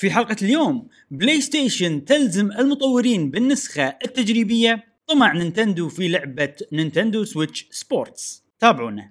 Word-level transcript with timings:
في 0.00 0.10
حلقة 0.10 0.36
اليوم 0.42 0.88
بلاي 1.10 1.40
ستيشن 1.40 2.04
تلزم 2.04 2.52
المطورين 2.52 3.30
بالنسخة 3.30 3.82
التجريبية 3.82 4.84
طمع 5.06 5.32
نينتندو 5.32 5.88
في 5.88 6.08
لعبة 6.08 6.54
نينتندو 6.72 7.24
سويتش 7.24 7.66
سبورتس. 7.70 8.44
تابعونا. 8.60 9.10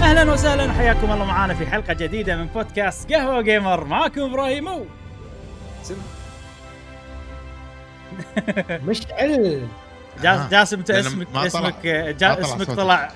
أهلا 0.00 0.32
وسهلا 0.32 0.66
وحياكم 0.66 1.12
الله 1.12 1.24
معانا 1.24 1.54
في 1.54 1.66
حلقة 1.66 1.94
جديدة 1.94 2.36
من 2.36 2.46
بودكاست 2.46 3.12
قهوة 3.12 3.42
gamer. 3.42 3.84
معاكم 3.84 4.20
إبراهيم. 4.20 4.68
جاس 4.68 5.92
آه. 10.44 10.48
جاسم 10.50 10.78
انت 10.78 10.90
اسمك 10.90 11.28
طلع- 11.28 11.46
اسمك 11.46 11.86
جا 11.86 12.28
ما 12.28 12.34
طلع 12.34 12.54
اسمك. 12.54 12.76
طلع 12.76 13.12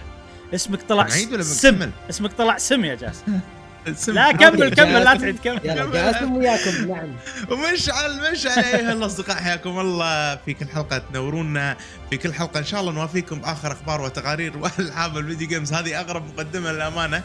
اسمك 0.55 0.83
طلع 0.83 1.09
سم؟ 1.43 1.91
اسمك 2.11 2.33
طلع 2.33 2.59
سم 2.59 2.85
يا 2.85 2.95
جاس 2.95 3.23
السم. 3.87 4.13
لا 4.19 4.33
كمل 4.33 4.59
جاسم. 4.71 4.75
كمل 4.85 5.05
لا 5.05 5.15
تعيد 5.17 5.39
كمل 5.39 5.61
يلا 5.65 5.91
جاسم 5.93 6.37
وياكم 6.37 6.89
نعم 6.89 7.09
ومشعل 7.51 8.33
مشعل 8.33 8.65
أيها 8.65 8.93
الأصدقاء 8.93 9.37
حياكم 9.37 9.79
الله 9.81 10.37
في 10.37 10.55
كل 10.55 10.67
حلقة 10.69 10.99
تنورونا 10.99 11.77
في 12.11 12.17
كل 12.17 12.33
حلقة 12.35 12.59
إن 12.61 12.65
شاء 12.65 12.81
الله 12.81 12.93
نوافيكم 12.93 13.39
باخر 13.41 13.73
أخبار 13.73 14.01
وتقارير 14.01 14.53
وألعاب 14.59 15.19
ال 15.19 15.24
video 15.24 15.49
games 15.49 15.73
هذه 15.73 16.01
أغرب 16.01 16.27
مقدمة 16.35 16.73
للأمانة 16.73 17.17
آه، 17.17 17.23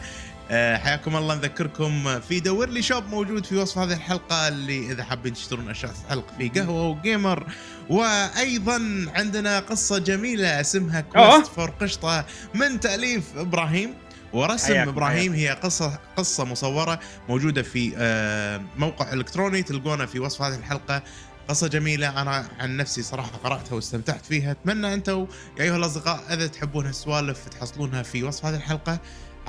حياكم 0.50 1.16
الله. 1.16 1.34
نذكركم 1.34 2.20
في 2.20 2.40
دور 2.40 2.68
لي 2.68 2.82
شوب 2.82 3.06
موجود 3.06 3.46
في 3.46 3.56
وصف 3.56 3.78
هذه 3.78 3.92
الحلقة 3.92 4.48
اللي 4.48 4.92
إذا 4.92 5.04
حابين 5.04 5.34
تشترون 5.34 5.70
أشياء 5.70 5.92
تتعلق 5.92 6.26
في 6.38 6.48
قهوة 6.48 6.88
و 6.88 6.96
gamer. 6.96 7.46
وأيضا 7.88 9.06
عندنا 9.14 9.60
قصة 9.60 9.98
جميلة 9.98 10.60
اسمها 10.60 11.04
أوه. 11.16 11.30
كويست 11.30 11.52
فور 11.52 11.70
قشطة 11.70 12.24
من 12.54 12.80
تأليف 12.80 13.24
إبراهيم. 13.36 13.94
ورسم 14.32 14.74
حياكم، 14.74 14.90
إبراهيم 14.90 15.32
هي 15.32 15.48
قصة 15.48 15.98
قصة 16.16 16.44
مصورة 16.44 17.00
موجودة 17.28 17.62
في 17.62 17.92
آه، 17.96 18.60
موقع 18.76 19.12
إلكتروني 19.12 19.62
تلقونه 19.62 20.06
في 20.06 20.18
وصف 20.18 20.42
هذه 20.42 20.54
الحلقة. 20.54 21.02
قصة 21.48 21.68
جميلة 21.68 22.22
أنا 22.22 22.48
عن 22.58 22.76
نفسي 22.76 23.02
صراحة 23.02 23.30
قرأتها 23.44 23.74
واستمتعت 23.74 24.26
فيها. 24.26 24.50
أتمنى 24.50 24.94
أنتم 24.94 25.26
يا 25.58 25.64
أيها 25.64 25.76
الأصدقاء 25.76 26.24
إذا 26.30 26.46
تحبون 26.46 26.86
هالسوالف 26.86 27.48
تحصلونها 27.48 28.02
في 28.02 28.22
وصف 28.22 28.44
هذه 28.44 28.56
الحلقة. 28.56 29.00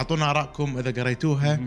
أعطونا 0.01 0.29
آرائكم 0.31 0.77
إذا 0.77 1.01
قريتوها. 1.01 1.59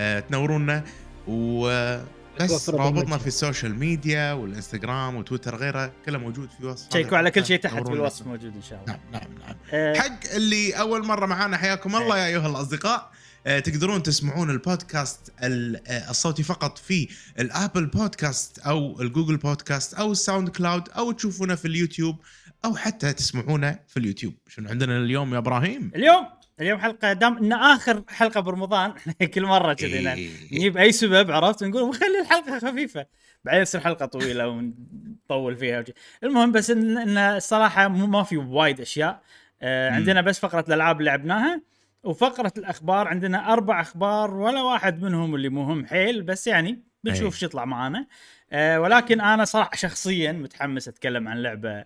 آه، 0.00 0.20
تنورونا 0.20 0.84
وبس 1.26 2.70
رابطنا 2.70 2.90
برمجة. 3.00 3.16
في 3.20 3.26
ال 3.26 3.33
social 3.33 3.78
media 3.78 4.32
والإنستغرام 4.32 5.16
وتويتر 5.16 5.56
غيره 5.56 5.92
كله 6.06 6.18
موجود 6.18 6.48
في 6.60 6.66
وصف 6.66 6.92
شيكوا 6.92 7.18
على 7.18 7.30
كل 7.30 7.40
الحلقة. 7.40 7.48
شيء 7.48 7.60
تحت 7.60 7.72
تنورونا. 7.74 7.94
بالوصف 7.96 8.26
موجود 8.26 8.54
إن 8.56 8.62
شاء 8.62 8.80
الله 8.82 8.92
نعم 8.92 9.22
نعم 9.22 9.38
نعم 9.46 9.56
آه، 9.72 9.94
حق 9.98 10.34
اللي 10.34 10.72
أول 10.72 11.06
مرة 11.06 11.26
معانا 11.26 11.56
حياكم 11.56 11.96
الله 11.96 12.18
يا 12.18 12.26
أيها 12.26 12.46
الأصدقاء 12.48 13.10
آه، 13.46 13.58
تقدرون 13.58 14.02
تسمعون 14.02 14.50
البودكاست 14.50 15.32
ال- 15.42 15.88
آه، 15.88 16.10
الصوتي 16.10 16.42
فقط 16.42 16.78
في 16.78 17.08
ال 17.38 17.46
Apple 17.46 17.86
Podcast 17.86 18.58
أو 18.58 19.00
ال 19.00 19.05
Google 19.05 19.36
Podcast 19.36 19.94
أو 19.94 20.12
ال 20.12 20.48
SoundCloud 20.48 20.88
أو 20.88 21.12
تشوفونه 21.12 21.54
في 21.54 21.68
اليوتيوب 21.68 22.16
أو 22.64 22.76
حتى 22.76 23.12
تسمعونه 23.12 23.78
في 23.88 23.96
اليوتيوب 23.96 24.34
شنو 24.48 24.68
عندنا 24.70 24.96
اليوم 24.98 25.32
يا 25.34 25.38
إبراهيم 25.38 25.90
اليوم 25.96 26.26
اليوم 26.60 26.78
حلقة 26.78 27.12
دام 27.12 27.38
إن 27.38 27.52
آخر 27.52 28.02
حلقة 28.08 28.40
برمضان 28.40 28.92
كل 29.34 29.42
مرة 29.42 29.72
كذي 29.72 30.00
ن- 30.04 30.06
إيه. 30.08 30.30
نجيب 30.52 30.76
أي 30.76 30.92
سبب 30.92 31.30
عرفت 31.30 31.64
نقول 31.64 31.88
نخلي 31.88 32.20
الحلقة 32.20 32.58
خفيفة 32.58 33.06
بعدين 33.44 33.64
تصير 33.64 33.80
حلقة 33.80 34.06
طويلة 34.06 34.48
ونطول 34.48 35.56
فيها 35.56 35.78
وجي. 35.78 35.94
المهم 36.22 36.52
بس 36.52 36.70
إن, 36.70 36.98
إن 36.98 37.18
الصراحة 37.18 37.88
مو 37.88 38.06
ما 38.06 38.22
في 38.22 38.36
وايد 38.36 38.80
أشياء 38.80 39.22
آه. 39.62 39.90
عندنا 39.90 40.20
بس 40.20 40.38
فقرة 40.40 40.64
الألعاب 40.68 40.98
اللي 41.00 41.10
لعبناها 41.10 41.62
وفقرة 42.02 42.52
الأخبار 42.58 43.08
عندنا 43.08 43.52
أربع 43.52 43.80
أخبار 43.80 44.34
ولا 44.34 44.62
واحد 44.62 45.02
منهم 45.02 45.34
اللي 45.34 45.48
مهم 45.48 45.86
حيل 45.86 46.22
بس 46.22 46.46
يعني 46.46 46.82
بنشوف 47.04 47.34
أي. 47.34 47.40
شو 47.40 47.46
يطلع 47.46 47.64
معانا 47.64 48.06
آه 48.52 48.80
ولكن 48.80 49.20
أنا 49.20 49.44
صراحة 49.44 49.70
شخصيا 49.76 50.32
متحمس 50.32 50.88
أتكلم 50.88 51.28
عن 51.28 51.42
لعبة 51.42 51.84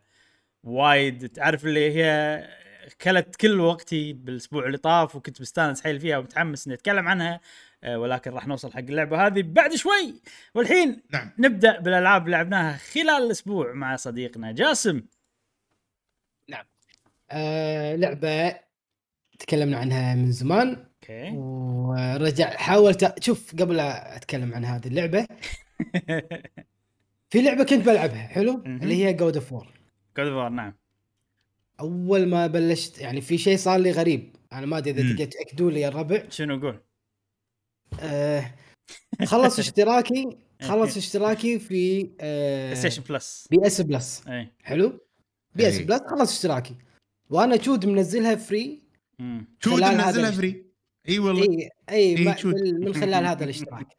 وايد 0.65 1.29
تعرف 1.29 1.65
اللي 1.65 1.93
هي 1.95 2.41
كلت 3.01 3.37
كل 3.37 3.61
وقتي 3.61 4.13
بالأسبوع 4.13 4.67
اللي 4.67 4.79
طاف 4.79 5.17
وكنت 5.17 5.41
مستانس 5.41 5.83
حيل 5.83 6.01
فيها 6.01 6.19
ومتحمس 6.19 6.67
إني 6.67 6.75
أتكلم 6.75 7.09
عنها 7.09 7.41
آه، 7.85 7.99
ولكن 7.99 8.31
راح 8.31 8.47
نوصل 8.47 8.73
حق 8.73 8.79
اللعبة 8.79 9.27
هذه 9.27 9.43
بعد 9.43 9.75
شوي. 9.75 10.15
والحين 10.55 11.03
نعم. 11.13 11.31
نبدأ 11.39 11.81
بالألعاب 11.81 12.25
اللي 12.25 12.37
لعبناها 12.37 12.77
خلال 12.77 13.11
الأسبوع 13.11 13.73
مع 13.73 13.97
صديقنا 13.97 14.53
جاسم. 14.53 15.03
آه 17.31 17.97
لعبة 17.97 18.57
تكلمنا 19.39 19.79
عنها 19.79 20.15
من 20.15 20.33
زمان. 20.33 20.69
أوكي. 20.69 21.31
ورجع 21.37 22.51
حاولت 22.57 23.25
شوف 23.25 23.55
قبل 23.55 23.77
لا 23.77 24.17
أتكلم 24.17 24.55
عن 24.55 24.65
هذه 24.65 24.87
اللعبة. 24.87 25.27
في 27.31 27.43
لعبة 27.43 27.65
كنت 27.65 27.87
بلعبها 27.87 28.27
حلو. 28.27 28.63
اللي 28.67 29.05
هي 29.05 29.13
جود 29.13 29.37
اوف 29.37 29.53
وور 29.53 29.69
جود 30.17 30.27
اوف 30.27 30.53
نعم. 30.53 30.80
أول 31.81 32.27
ما 32.29 32.47
بلشت 32.47 32.99
يعني 33.01 33.21
في 33.21 33.39
شيء 33.39 33.57
صار 33.57 33.81
لي 33.81 33.91
غريب. 33.91 34.37
أنا 34.53 34.67
ما 34.67 34.79
أدري 34.79 34.91
إذا. 34.91 35.13
تقدر 35.13 35.25
تأكدوا 35.25 35.71
لي 35.71 35.81
يا 35.81 35.89
الربع 35.89 36.29
شنو 36.29 36.61
قول؟ 36.61 36.81
آه 38.01 38.55
خلص 39.25 39.59
اشتراكي 39.65 40.39
خلص 40.63 40.97
اشتراكي 40.97 41.59
في 41.59 42.11
آه 42.21 42.75
Station 42.75 43.03
Plus 43.09 43.47
PS 43.51 43.81
Plus. 43.81 44.23
حلو؟ 44.63 44.99
PS 45.55 45.79
أي. 45.79 45.85
Plus 45.85 46.01
خلص 46.11 46.33
اشتراكي. 46.37 46.75
وأنا 47.31 47.63
شود 47.63 47.87
منزلها 47.87 48.35
free 48.35 48.83
ننزلها 49.21 50.11
الاشت- 50.11 50.37
free 50.37 50.65
أي 51.09 51.19
والله. 51.19 51.69
إي 51.91 52.25
ما- 52.25 52.37
شود. 52.37 52.55
من 52.63 52.95
خلال 52.95 53.25
هذا 53.27 53.45
الاشتراك. 53.45 53.97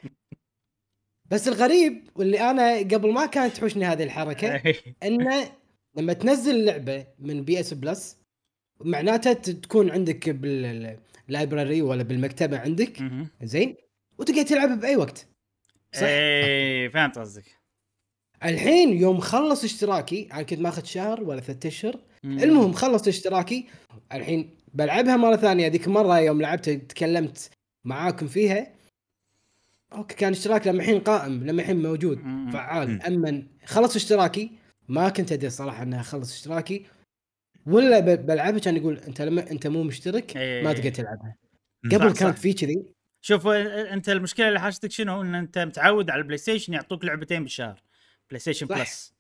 بس 1.32 1.48
الغريب 1.48 2.10
واللي 2.16 2.40
أنا 2.52 2.78
قبل 2.78 3.14
ما 3.14 3.26
كانت 3.26 3.56
تحوشني 3.58 3.86
هذه 3.86 4.04
الحركة. 4.04 4.62
إنه 5.04 5.52
لما 5.96 6.14
تنزل 6.14 6.56
اللعبه 6.56 7.08
من 7.20 7.44
PS 7.44 7.74
Plus 7.74 8.18
معناتها 8.82 9.34
ت- 9.34 9.50
تكون 9.50 9.92
عندك 9.92 10.30
بال 10.30 10.63
library 10.63 11.82
ولا 11.82 12.04
بالمكتبة 12.04 12.60
عندك. 12.60 13.04
زين؟ 13.44 13.76
وتقدر 14.18 14.42
تلعب 14.42 14.80
بأي 14.80 14.96
وقت. 14.96 15.28
صح؟ 15.94 16.02
اي 16.04 16.90
فهمت 16.90 17.18
قصدك. 17.20 17.46
الحين 18.44 19.02
يوم 19.02 19.20
خلص 19.20 19.64
اشتراكي 19.64 20.30
أنا 20.34 20.42
كنت 20.42 20.60
ماخذ 20.60 20.84
شهر 20.84 21.24
ولا 21.24 21.42
ثلاثة 21.42 21.68
أشهر. 21.70 22.00
المهم 22.24 22.74
خلصت 22.74 23.08
اشتراكي 23.08 23.68
الحين 24.14 24.58
بلعبها 24.74 25.18
مرة 25.18 25.36
ثانية. 25.36 25.68
ذيك 25.68 25.88
مرة 25.88 26.20
يوم 26.20 26.42
لعبتها 26.42 26.74
تكلمت 26.76 27.50
معاكم 27.86 28.28
فيها. 28.28 28.74
okay 29.94 30.16
كان 30.16 30.32
اشتراك 30.32 30.68
لما 30.68 30.80
الحين 30.80 31.00
قائم 31.00 31.44
لما 31.44 31.62
الحين 31.62 31.84
موجود. 31.84 32.18
فعال 32.54 33.02
اما 33.02 33.44
خلص 33.66 33.96
اشتراكي 33.96 34.52
ما 34.92 35.10
كنت 35.10 35.32
ادري 35.32 35.50
صراحة 35.50 35.84
اني 35.84 36.00
اخلص 36.00 36.34
اشتراكي. 36.34 36.86
ولا 37.66 38.00
بلعبها 38.00 38.60
كان 38.60 38.78
يقول 38.78 38.98
انت 38.98 39.22
لما 39.22 39.52
انت 39.52 39.68
مو 39.68 39.84
مشترك 39.84 40.38
ما 40.38 40.42
إيه. 40.42 40.74
تقدر 40.74 40.90
تلعبها. 40.90 41.36
قبل 41.92 42.14
كانت. 42.14 42.38
في 42.38 42.54
كذي. 42.54 42.86
شوف 43.22 43.48
انت 43.48 44.10
المشكلة 44.10 44.48
اللي 44.48 44.60
حاشتك 44.60 44.92
شنو؟ 44.92 45.22
إن 45.22 45.36
انت 45.36 45.58
متعود 45.58 46.10
على 46.10 46.20
ال 46.22 46.38
PlayStation 46.38 46.74
يعطوك 46.74 47.06
لعبتين 47.06 47.44
بالشهر. 47.44 47.84
PlayStation 48.30 48.68
صح. 48.68 48.78
Plus. 48.80 49.14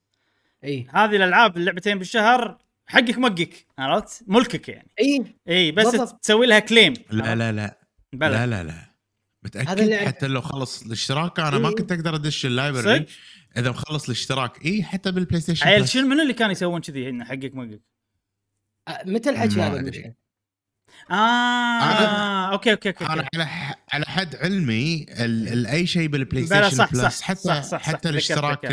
إي. 0.63 0.87
هذه 0.89 1.15
الألعاب 1.15 1.57
اللعبتين 1.57 1.97
بالشهر 1.97 2.57
حقك 2.85 3.17
مقك 3.17 3.65
عرفت؟ 3.77 4.23
ملكك 4.27 4.69
يعني. 4.69 4.91
إي. 4.99 5.35
إي 5.47 5.71
بس 5.71 5.85
بالضبط. 5.85 6.19
تسوي 6.21 6.47
لها 6.47 6.59
claim 6.59 6.93
لا 7.11 7.35
لا 7.35 7.51
لا. 7.51 7.77
بلى. 8.13 8.29
لا 8.31 8.47
لا 8.47 8.63
لا. 8.63 8.91
متأكد؟ 9.43 9.93
حتى 9.93 10.27
لو 10.27 10.41
خلص 10.41 10.83
الاشتراك 10.83 11.39
أنا 11.39 11.57
ما 11.57 11.69
إيه. 11.69 11.75
كنت 11.75 11.91
أقدر 11.91 12.15
أدش 12.15 12.45
ال 12.45 12.52
library؟ 12.52 13.05
إذا 13.57 13.69
مخلص 13.69 14.05
الاشتراك 14.05 14.65
اي 14.65 14.83
حتى 14.83 15.11
بال 15.11 15.41
PlayStation 15.41 15.67
عيل. 15.67 15.89
شنو 15.89 16.07
من 16.07 16.19
اللي 16.19 16.33
كانوا 16.33 16.51
يسوون 16.51 16.81
كذي 16.81 17.09
انه 17.09 17.25
حقك 17.25 17.55
مقك 17.55 17.81
أه، 18.87 19.03
متى 19.05 19.29
الحكي 19.29 19.55
ما 19.55 19.67
هذا. 19.67 19.79
المشكلة؟ 19.79 20.13
آه 21.11 22.51
okay 22.51 22.71
okay 22.71 22.89
okay, 22.89 23.05
أنا 23.05 23.21
okay. 23.21 23.27
على 23.35 23.75
على 23.93 24.05
حد 24.05 24.35
علمي 24.35 25.05
أي 25.71 25.87
شيء 25.87 26.07
بال 26.07 26.45
PlayStation 26.45 26.69
صح، 26.69 26.91
Plus 26.91 27.01
صح، 27.01 27.21
حتى 27.21 27.39
صح، 27.41 27.61
صح، 27.61 27.63
صح، 27.63 27.81
حتى 27.81 27.97
ذكرت، 27.97 28.05
الاشتراك 28.05 28.65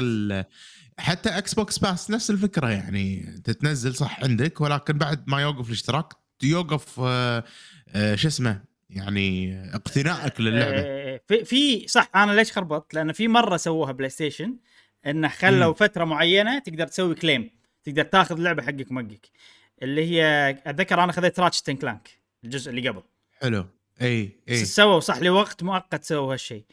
حتى 0.99 1.29
Xbox 1.29 1.79
Pass 1.79 2.11
نفس 2.11 2.31
الفكرة 2.31 2.71
يعني 2.71 3.41
تتنزل 3.45 3.95
صح 3.95 4.25
عندك 4.25 4.61
ولكن 4.61 4.99
بعد 4.99 5.25
ما 5.29 5.41
يوقف 5.41 5.67
الاشتراك 5.67 6.13
يوقف 6.43 7.01
آه، 7.01 7.45
آه، 7.89 8.15
شو 8.15 8.29
اسمه 8.29 8.61
يعني 8.91 9.61
اقتنائك 9.75 10.41
للعبة 10.41 10.83
إيه، 10.83 11.23
في 11.29 11.45
في 11.45 11.89
صح 11.89 12.11
أنا 12.15 12.33
ليش 12.33 12.53
خربطت؟ 12.53 12.95
لأن 12.95 13.13
في 13.13 13.29
مرة 13.29 13.57
سووها 13.57 13.93
PlayStation 13.93 14.57
إنه 15.07 15.29
خلوا. 15.29 15.73
فترة 15.75 16.05
معينة 16.05 16.59
تقدر 16.59 16.87
تسوي 16.87 17.15
claim 17.15 17.51
تقدر 17.85 18.03
تاخذ 18.03 18.39
لعبه 18.39 18.63
حقك 18.63 18.93
مقك 18.93 19.31
اللي 19.83 20.05
هي 20.11 20.51
أتذكر 20.67 21.05
أنا 21.05 21.13
خذيت 21.13 21.41
Ratchet 21.41 21.71
Clank 21.71 22.11
الجزء 22.45 22.71
اللي 22.71 22.89
قبل 22.89 23.03
حلو 23.43 23.67
إي 24.03 24.39
إي 24.49 24.65
سووا 24.65 25.01
صح 25.01 25.19
لوقت 25.19 25.63
مؤقت 25.63 26.05
سووا 26.05 26.33
هالشيء 26.33 26.65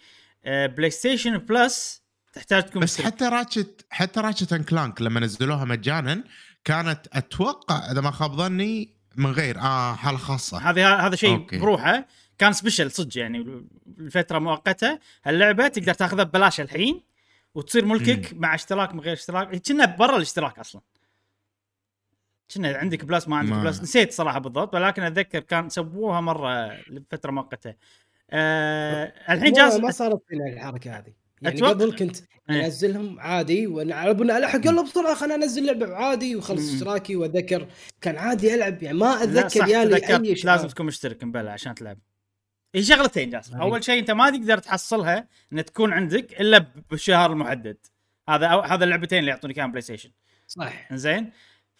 آه، 0.45 0.65
PlayStation 0.65 1.37
Plus 1.37 2.01
تحتاج 2.33 2.63
تكون 2.63 2.81
بس. 2.81 3.01
حتى 3.01 3.25
راتشت 3.25 3.85
حتى 3.89 4.19
راتشت 4.19 4.53
ان 4.53 4.63
كلانك 4.63 5.01
لما 5.01 5.19
نزلوها 5.19 5.65
مجانا 5.65 6.23
كانت 6.63 7.07
أتوقع 7.13 7.91
إذا 7.91 8.01
ما 8.01 8.11
خاب 8.11 8.35
ظني 8.35 8.94
من 9.17 9.31
غير 9.31 9.57
آه 9.59 9.93
حالة 9.95 10.17
خاصة. 10.17 10.57
هذا 10.57 10.95
هذا 10.95 11.15
شيء. 11.15 11.59
بروحه. 11.59 12.05
كان 12.37 12.53
special 12.53 12.91
صدق 12.91 13.17
يعني 13.17 13.65
لفترة 13.97 14.39
مؤقتة. 14.39 14.99
اللعبة 15.27 15.67
تقدر 15.67 15.93
تاخذها 15.93 16.23
ببلاش 16.23 16.61
الحين 16.61 17.03
وتصير 17.55 17.85
ملكك 17.85 18.33
مع 18.33 18.55
اشتراك 18.55 18.93
من 18.93 18.99
غير 18.99 19.13
اشتراك. 19.13 19.55
كنا 19.67 19.85
برا 19.85 20.15
الاشتراك 20.17 20.59
أصلا. 20.59 20.81
كنا 22.55 22.77
عندك 22.77 23.05
Plus 23.05 23.27
ما 23.27 23.37
عندك 23.37 23.51
ما- 23.51 23.63
Plus 23.63 23.81
نسيت 23.81 24.13
صراحة 24.13 24.39
بالضبط 24.39 24.75
ولكن 24.75 25.03
أتذكر 25.03 25.39
كان 25.39 25.69
سووها 25.69 26.21
مرة 26.21 26.71
لفترة 26.89 27.31
مؤقتة. 27.31 27.73
آه 28.29 29.13
الحين 29.29 29.53
جاز 29.53 29.79
ما 29.79 29.91
صارت 29.91 30.21
فينا 30.27 30.45
الحركة 30.53 30.97
هذه. 30.97 31.13
يعني 31.45 31.59
أتوقع- 31.59 31.63
قبل 31.69 31.95
كنت 31.95 32.17
إيه. 32.49 32.65
أنزلهم 32.65 33.19
عادي 33.19 33.67
وأنا 33.67 34.11
بنا 34.11 34.37
الحق 34.37 34.59
يلا 34.65 34.81
بسرعة 34.81 35.13
خليني 35.15 35.43
أنزل 35.43 35.65
لعبة 35.65 35.95
عادي 35.95 36.35
وخلص. 36.35 36.73
إشتراكي 36.73 37.15
واتذكر 37.15 37.67
كان 38.01 38.17
عادي 38.17 38.55
ألعب 38.55 38.83
يعني 38.83 38.97
ما 38.97 39.23
أتذكر 39.23 39.67
يالي 39.67 39.95
أي 39.95 40.35
شيء. 40.35 40.45
لازم 40.45 40.67
تكون 40.67 40.85
مشترك 40.85 41.23
مبلى 41.23 41.49
عشان 41.51 41.75
تلعب. 41.75 41.97
هي 42.75 42.83
شغلتين 42.83 43.29
جاسم. 43.29 43.53
هذه. 43.55 43.61
أول 43.61 43.83
شيء 43.83 43.99
أنت 43.99 44.11
ما 44.11 44.29
تقدر 44.29 44.57
تحصلها 44.57 45.27
إن 45.53 45.65
تكون 45.65 45.93
عندك 45.93 46.41
إلا 46.41 46.65
بالشهر 46.91 47.31
المحدد. 47.31 47.77
هذا 48.29 48.45
أو 48.47 48.59
هذا 48.61 48.83
اللعبتين 48.83 49.19
اللي 49.19 49.31
يعطونك 49.31 49.57
إياهم 49.57 49.69
PlayStation 49.71 50.09
صح. 50.47 50.93
زين 50.93 51.31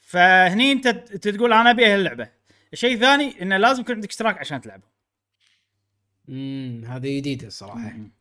فهني 0.02 0.72
أنت 0.72 0.88
تقول 1.28 1.54
أنا 1.54 1.72
أبي 1.72 1.86
هاللعبة. 1.86 2.30
الشيء 2.74 2.94
الثاني 2.96 3.42
إنه 3.42 3.58
لازم 3.58 3.82
يكون 3.82 3.96
عندك 3.96 4.10
إشتراك 4.10 4.38
عشان 4.38 4.62
تلعبها 4.62 4.90
امم 6.30 6.86
هذه 6.86 7.18
جديدة 7.18 7.48
الصراحه 7.48 7.78
مم. 7.80 8.12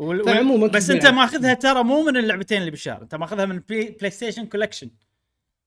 وال... 0.00 0.68
بس 0.68 0.90
انت. 0.90 1.06
ماخذها 1.06 1.54
ترى 1.54 1.82
مو 1.84 2.02
من 2.02 2.16
اللعبتين 2.16 2.58
اللي 2.58 2.70
بالشهر 2.70 3.02
انت 3.02 3.14
ماخذها 3.14 3.44
من 3.46 3.58
Play, 3.68 3.96
PlayStation 3.98 4.46
Collection 4.46 4.90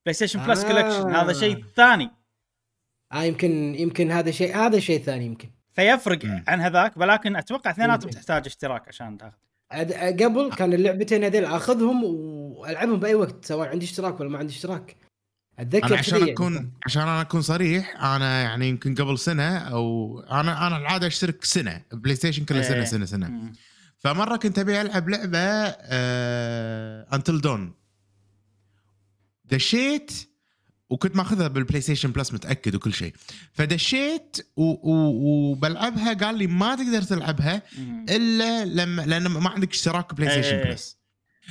PlayStation 0.04 0.46
Plus 0.46 0.64
آه. 0.64 0.68
Collection 0.68 1.14
هذا 1.14 1.32
شيء 1.32 1.64
ثاني 1.76 2.10
آه 3.12 3.22
يمكن 3.24 3.74
يمكن 3.74 4.10
هذا 4.10 4.30
شيء 4.30 4.56
هذا 4.56 4.78
شيء 4.78 5.02
ثاني 5.02 5.26
يمكن 5.26 5.50
فيفرق 5.72 6.24
مم. 6.24 6.44
عن 6.48 6.60
هذاك 6.60 6.96
ولكن 6.96 7.36
أتوقع 7.36 7.70
اثنيناتهم. 7.70 8.10
تحتاج 8.10 8.46
اشتراك 8.46 8.88
عشان 8.88 9.18
تاخذ 9.18 9.36
أد- 9.72 10.22
قبل 10.22 10.50
كان 10.56 10.72
اللعبتين 10.72 11.24
هذيل 11.24 11.44
أخذهم 11.44 12.04
وألعبهم 12.04 13.00
بأي 13.00 13.14
وقت 13.14 13.44
سواء 13.44 13.68
عندي 13.68 13.84
اشتراك 13.84 14.20
ولا 14.20 14.28
ما 14.28 14.38
عندي 14.38 14.52
اشتراك 14.52 14.96
أتذكر 15.58 15.86
أنا 15.86 15.96
عشان 15.96 16.18
يعني. 16.18 16.32
اكون 16.32 16.72
عشان 16.86 17.02
أنا 17.02 17.20
أكون 17.20 17.42
صريح 17.42 18.04
أنا 18.04 18.42
يعني 18.42 18.68
يمكن 18.68 18.94
قبل 18.94 19.18
سنة 19.18 19.58
أو 19.58 20.20
أنا 20.20 20.66
أنا 20.66 20.76
العادة 20.76 21.06
أشترك 21.06 21.44
سنة 21.44 21.82
PlayStation 21.92 22.44
كل 22.44 22.64
سنه. 22.64 22.84
سنه 22.84 23.04
سنة 23.04 23.28
مم. 23.28 23.52
فمرة 24.04 24.36
كنت 24.36 24.58
أبي 24.58 24.80
ألعب 24.80 25.08
لعبة 25.08 25.38
آه 25.38 27.06
Until 27.12 27.40
Dawn 27.40 27.72
دشيت 29.44 30.12
وكنت 30.90 31.16
ماخذها 31.16 31.48
بال 31.48 31.80
PlayStation 31.80 32.10
Plus 32.10 32.32
متأكد 32.32 32.74
وكل 32.74 32.92
شيء 32.92 33.14
فدشيت 33.52 34.36
و- 34.56 34.62
و- 34.90 35.50
وبلعبها 35.50 36.12
قال 36.12 36.38
لي 36.38 36.46
ما 36.46 36.74
تقدر 36.74 37.02
تلعبها. 37.02 37.62
إلا 38.10 38.64
لما 38.64 39.02
لأن 39.02 39.26
ما 39.26 39.50
عندك 39.50 39.70
اشتراك 39.72 40.14
PlayStation. 40.14 40.56
Plus 40.56 40.96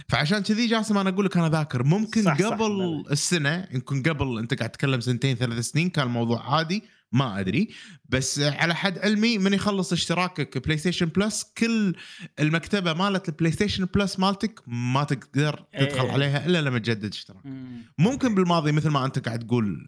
فعشان 0.09 0.39
كذي 0.43 0.67
جاسم 0.67 0.97
أنا 0.97 1.09
أقول 1.09 1.25
لك 1.25 1.37
أنا 1.37 1.49
ذاكر 1.49 1.83
ممكن 1.83 2.23
صح، 2.23 2.39
صح، 2.39 2.45
قبل 2.45 2.57
بلى. 2.69 3.03
السنة 3.11 3.67
يمكن 3.71 4.03
قبل 4.03 4.37
أنت 4.39 4.53
قاعد 4.53 4.69
تتكلم 4.69 4.99
سنتين 4.99 5.35
ثلاث 5.35 5.59
سنين 5.69 5.89
كان 5.89 6.05
الموضوع 6.07 6.55
عادي 6.55 6.83
ما 7.13 7.39
أدري 7.39 7.69
بس 8.09 8.39
على 8.39 8.75
حد 8.75 8.99
علمي 8.99 9.37
من 9.37 9.53
يخلص 9.53 9.93
اشتراكك 9.93 10.57
PlayStation 10.57 11.05
Plus 11.05 11.53
كل 11.57 11.95
المكتبة 12.39 12.93
مالت 12.93 13.29
ال 13.29 13.51
PlayStation 13.51 13.85
Plus 13.85 14.19
مالتك 14.19 14.59
ما 14.67 15.03
تقدر 15.03 15.65
تدخل 15.79 16.05
إيه. 16.05 16.11
عليها 16.11 16.45
إلا 16.45 16.61
لما 16.61 16.79
تجدد 16.79 17.13
اشتراك. 17.13 17.45
مم. 17.45 17.81
ممكن 17.97 18.35
بالماضي 18.35 18.71
مثل 18.71 18.89
ما 18.89 19.05
أنت 19.05 19.19
قاعد 19.19 19.39
تقول 19.39 19.87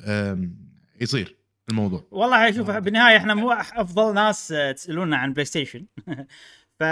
يصير 1.01 1.35
الموضوع. 1.69 2.07
والله 2.11 2.51
شوف 2.51 2.71
بالنهاية 2.71 3.17
إحنا 3.17 3.33
مو 3.33 3.51
أفضل 3.51 4.13
ناس 4.13 4.53
تسألونا 4.75 5.17
عن 5.17 5.33
PlayStation 5.33 5.85
ف 6.79 6.83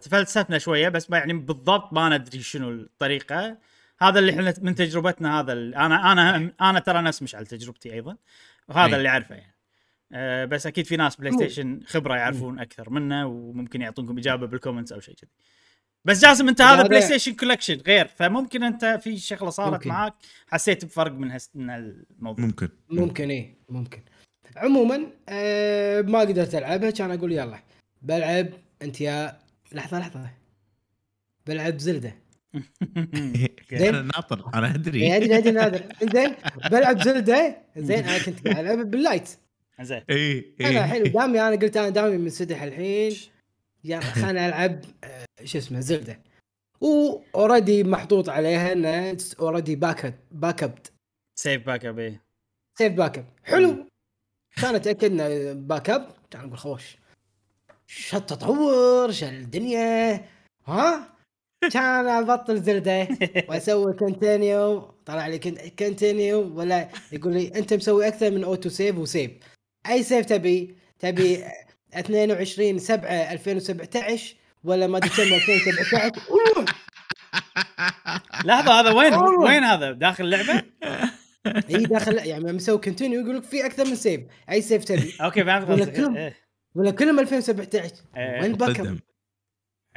تفلسفنا 0.00 0.58
شوية 0.58 0.88
بس 0.88 1.10
ما 1.10 1.18
يعني 1.18 1.32
بالضبط 1.32 1.92
ما 1.92 2.18
ندري 2.18 2.42
شنو 2.42 2.70
الطريقة. 2.70 3.58
هذا 4.00 4.18
اللي 4.18 4.32
إحنا 4.32 4.54
من 4.62 4.74
تجربتنا 4.74 5.40
هذا 5.40 5.52
أنا 5.52 6.12
أنا 6.12 6.52
أنا 6.60 6.78
ترى 6.78 7.02
نفس 7.02 7.22
مشعل 7.22 7.46
تجربتي 7.46 7.92
أيضا. 7.92 8.16
وهذا 8.68 8.92
أي. 8.92 8.96
اللي 8.96 9.08
أعرفه 9.08 9.34
يعني. 9.34 9.56
أه 10.12 10.44
بس 10.44 10.66
أكيد 10.66 10.86
في 10.86 10.96
ناس 10.96 11.16
PlayStation 11.16 11.80
خبرة 11.86 12.16
يعرفون 12.16 12.58
أكثر 12.58 12.90
منا 12.90 13.24
وممكن 13.24 13.82
يعطونكم 13.82 14.18
إجابة 14.18 14.46
بال 14.46 14.55
comments 14.55 14.92
أو 14.92 15.00
شيء 15.00 15.14
كذي. 15.14 15.30
بس 16.04 16.22
جاسم 16.22 16.48
أنت 16.48 16.60
هذا 16.60 16.82
PlayStation 16.82 17.34
collection 17.34 17.80
غير 17.86 18.06
فممكن 18.06 18.62
أنت 18.62 18.84
في 19.02 19.18
شغلة 19.18 19.50
صارت 19.50 19.72
ممكن. 19.72 19.88
معاك 19.88 20.14
حسيت 20.46 20.84
بفرق 20.84 21.12
من, 21.12 21.30
هس... 21.30 21.50
من 21.54 21.70
الموضوع 21.70 22.44
ممكن. 22.44 22.68
ممكن 22.90 23.30
إيه 23.30 23.54
ممكن. 23.68 24.02
عموما 24.56 25.06
آه 25.28 26.00
ما 26.02 26.20
قدرت 26.20 26.54
ألعبها 26.54 26.90
كان 26.90 27.10
أقول 27.10 27.32
يلا. 27.32 27.62
بلعب 28.02 28.48
أنت 28.82 29.00
يا 29.00 29.38
لحظة 29.72 29.98
لحظة. 29.98 30.30
بلعب 31.46 31.78
Zelda. 31.78 32.14
زين. 33.80 33.94
أنا 33.94 34.02
ناطر 34.02 34.50
أنا 34.54 34.74
أدري. 34.74 35.00
يعني 35.00 35.16
أدري 35.24 35.38
أدري 35.38 35.50
نادر. 35.52 35.82
زين 36.12 36.34
بلعب 36.70 37.02
Zelda. 37.02 37.56
زين 37.76 38.04
أنا 38.04 38.18
كنت 38.24 38.48
قاعد 38.48 38.64
ألعب 38.66 38.90
بال 38.90 39.01
Lite. 39.01 39.28
زين. 39.80 40.02
اي 40.10 40.54
أنا 40.60 40.84
الحين 40.84 41.02
اي 41.02 41.08
قدامي 41.10 41.40
أنا 41.40 41.56
قلت 41.56 41.76
أنا 41.76 41.88
دامي 41.88 42.16
منسدح 42.16 42.62
الحين. 42.62 43.12
يلا 43.84 44.00
خليني 44.22 44.46
العب 44.48 44.80
آه، 45.04 45.24
شو 45.44 45.58
اسمه 45.58 45.80
Zelda. 45.80 46.20
و 46.80 46.93
already 46.93 47.84
محطوط 47.84 48.28
عليها 48.28 48.72
إنه 48.72 49.16
already 49.40 49.76
back 49.76 50.14
back 50.32 50.62
up 50.62 50.78
save 51.38 51.66
back 51.66 51.84
up 51.84 51.98
إيه. 51.98 52.22
save 52.78 52.92
back 52.92 53.18
up 53.18 53.26
حلو 53.44 53.88
كان 54.62 54.74
اتاكد 54.74 55.04
إنه 55.04 55.52
back 55.52 55.90
up 55.90 56.08
كان 56.30 56.40
أقول 56.44 56.58
خوش. 56.58 56.96
شو 57.86 58.16
التطور 58.16 59.12
شو 59.12 59.26
الدنيا. 59.26 60.24
ها؟ 60.66 61.15
كان 61.72 62.06
ابطل 62.06 62.62
Zelda 62.62 63.08
وأسوي 63.48 63.92
continue 63.92 64.80
طلع 65.06 65.26
لي 65.26 65.38
continue 65.78 66.58
ولا 66.58 66.88
يقول 67.12 67.32
لي 67.32 67.52
أنت 67.56 67.74
مسوي 67.74 68.08
أكثر 68.08 68.30
من 68.30 68.44
auto 68.44 68.68
save 68.68 68.98
و 68.98 69.04
save 69.04 69.30
أي 69.88 70.02
save 70.02 70.26
تبي 70.26 70.76
تبي 70.98 71.44
22 71.94 72.78
7 72.78 73.08
2017 73.32 74.34
ولا 74.64 74.86
ما 74.86 74.98
أدري 74.98 75.10
كم 75.10 75.22
2017 75.22 76.22
أوه، 76.30 76.64
لحظة 78.44 78.80
هذا 78.80 78.90
وين. 78.90 79.14
وين 79.14 79.64
هذا 79.64 79.92
داخل 79.92 80.24
اللعبة؟ 80.24 80.62
إي 81.70 81.84
داخل 81.84 82.16
يعني 82.16 82.52
مسوي 82.52 82.78
continue 82.78 83.20
يقول 83.20 83.36
لك 83.36 83.44
في 83.44 83.66
أكثر 83.66 83.84
من 83.84 83.94
save 83.94 84.20
أي 84.50 84.62
save 84.62 84.84
تبي 84.84 85.14
أوكي 85.20 85.44
فهمت 85.44 85.68
ولا 85.68 85.82
قصدك 85.82 85.96
كلهم. 85.96 86.16
إيه. 86.16 86.36
ولا 86.74 86.90
كلهم 86.90 87.20
2017 87.20 87.94
إيه. 88.16 88.42
وين 88.42 88.52
back 88.52 88.80
up 88.80 88.98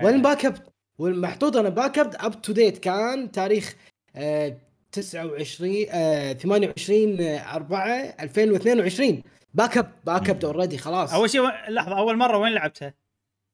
وين 0.04 0.16
ال 0.16 0.22
back 0.22 0.46
up؟ 0.46 0.69
والمحطوط 1.00 1.58
أنا 1.58 1.70
back 1.70 2.00
up 2.00 2.16
up 2.20 2.42
to 2.42 2.54
date 2.54 2.78
كان 2.78 3.32
تاريخ 3.32 3.76
آه 4.16 4.58
29 4.92 5.86
آه 5.90 6.34
28 6.34 7.22
4 7.22 7.86
2022 8.20 9.24
back 9.54 9.78
up 9.78 9.92
back 10.06 10.30
up 10.30 10.46
already 10.46 10.78
خلاص. 10.78 11.14
أول 11.14 11.30
شيء 11.30 11.42
لحظة 11.70 11.98
أول 11.98 12.18
مرة 12.18 12.38
وين 12.38 12.54
لعبتها؟ 12.54 12.94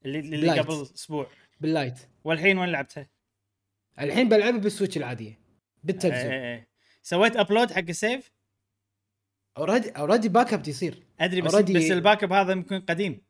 اللي 0.05 0.19
اللي 0.19 0.37
ب 0.37 0.41
Lite. 0.41 0.59
قبل 0.65 0.81
أسبوع. 0.95 1.27
بال 1.61 1.74
Lite 1.74 1.99
والحين 2.23 2.57
وين 2.57 2.69
لعبتها؟ 2.69 3.07
الحين 3.99 4.29
بلعبها 4.29 4.59
بال 4.59 4.69
Switch 4.69 4.97
العادية 4.97 5.39
بالتلفزيون. 5.83 6.31
إيه، 6.33 6.53
إيه. 6.55 6.67
سويت 7.03 7.35
upload 7.37 7.71
حق 7.71 7.83
ال 7.89 7.96
save؟ 7.96 8.31
already 9.57 9.89
already 9.89 10.29
back 10.29 10.53
up 10.53 10.67
يصير. 10.67 11.03
أدري 11.19 11.41
بس 11.41 11.55
Already- 11.55 11.71
بس 11.71 11.91
ال 11.91 11.98
back 11.98 12.23
up 12.23 12.33
هذا 12.33 12.51
يمكن 12.51 12.79
قديم. 12.81 13.21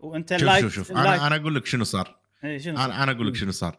وأنت 0.00 0.32
شوف 0.32 0.40
ال 0.42 0.46
Lite 0.46 0.62
شوف 0.62 0.74
شوف. 0.74 0.90
ال 0.90 0.93
Lite- 0.93 1.06
أنا 1.20 1.26
أنا 1.26 1.36
أقول 1.36 1.54
لك 1.54 1.66
شنو 1.66 1.84
صار. 1.84 2.18
أنا 2.44 3.02
أنا 3.02 3.12
أقول 3.12 3.28
لك 3.28 3.36
شنو 3.36 3.50
صار. 3.50 3.78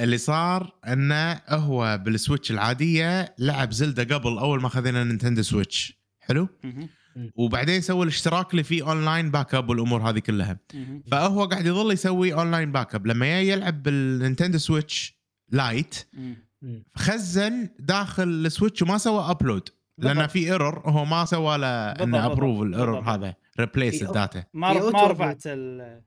اللي 0.00 0.18
صار 0.18 0.72
إنه 0.88 1.40
هو 1.48 2.00
بال 2.04 2.15
Switch 2.15 2.50
العادية 2.50 3.34
لعب 3.38 3.72
Zelda 3.72 4.16
قبل 4.16 4.38
أول 4.38 4.62
ما 4.62 4.68
خذينا 4.68 5.04
Nintendo 5.04 5.42
Switch. 5.42 6.02
حلو. 6.20 6.48
وبعدين 7.34 7.80
سوى 7.80 8.02
الاشتراك 8.02 8.50
اللي 8.50 8.62
فيه 8.62 8.90
online 8.90 9.30
back 9.30 9.54
up 9.54 9.68
والأمور 9.68 10.10
هذه 10.10 10.18
كلها. 10.18 10.58
فهو 11.10 11.44
قاعد 11.44 11.66
يظل 11.66 11.92
يسوي 11.92 12.34
online 12.34 12.72
back 12.72 12.94
up 12.94 13.06
لما 13.06 13.40
يلعب 13.40 13.82
بال 13.82 13.97
Nintendo 13.97 14.58
Switch 14.58 15.18
Lite. 15.48 16.08
خزن 16.94 17.68
داخل 17.78 18.22
ال 18.22 18.31
Switch 18.31 18.82
وما 18.82 18.98
سوى 18.98 19.30
upload 19.30 19.68
لأن. 19.98 20.26
في 20.26 20.38
error 20.38 20.90
هو 20.90 21.04
ما 21.04 21.24
سوى 21.24 21.58
له 21.58 21.90
إنه 21.90 22.26
approve 22.26 22.62
ال 22.62 22.67
error. 22.67 23.00
هذا 23.00 23.34
replace 23.60 24.02
ال 24.02 24.09
data. 24.09 24.44
ما 24.54 24.90
ما 24.90 25.06
رفعت 25.06 25.42
ال... 25.46 26.02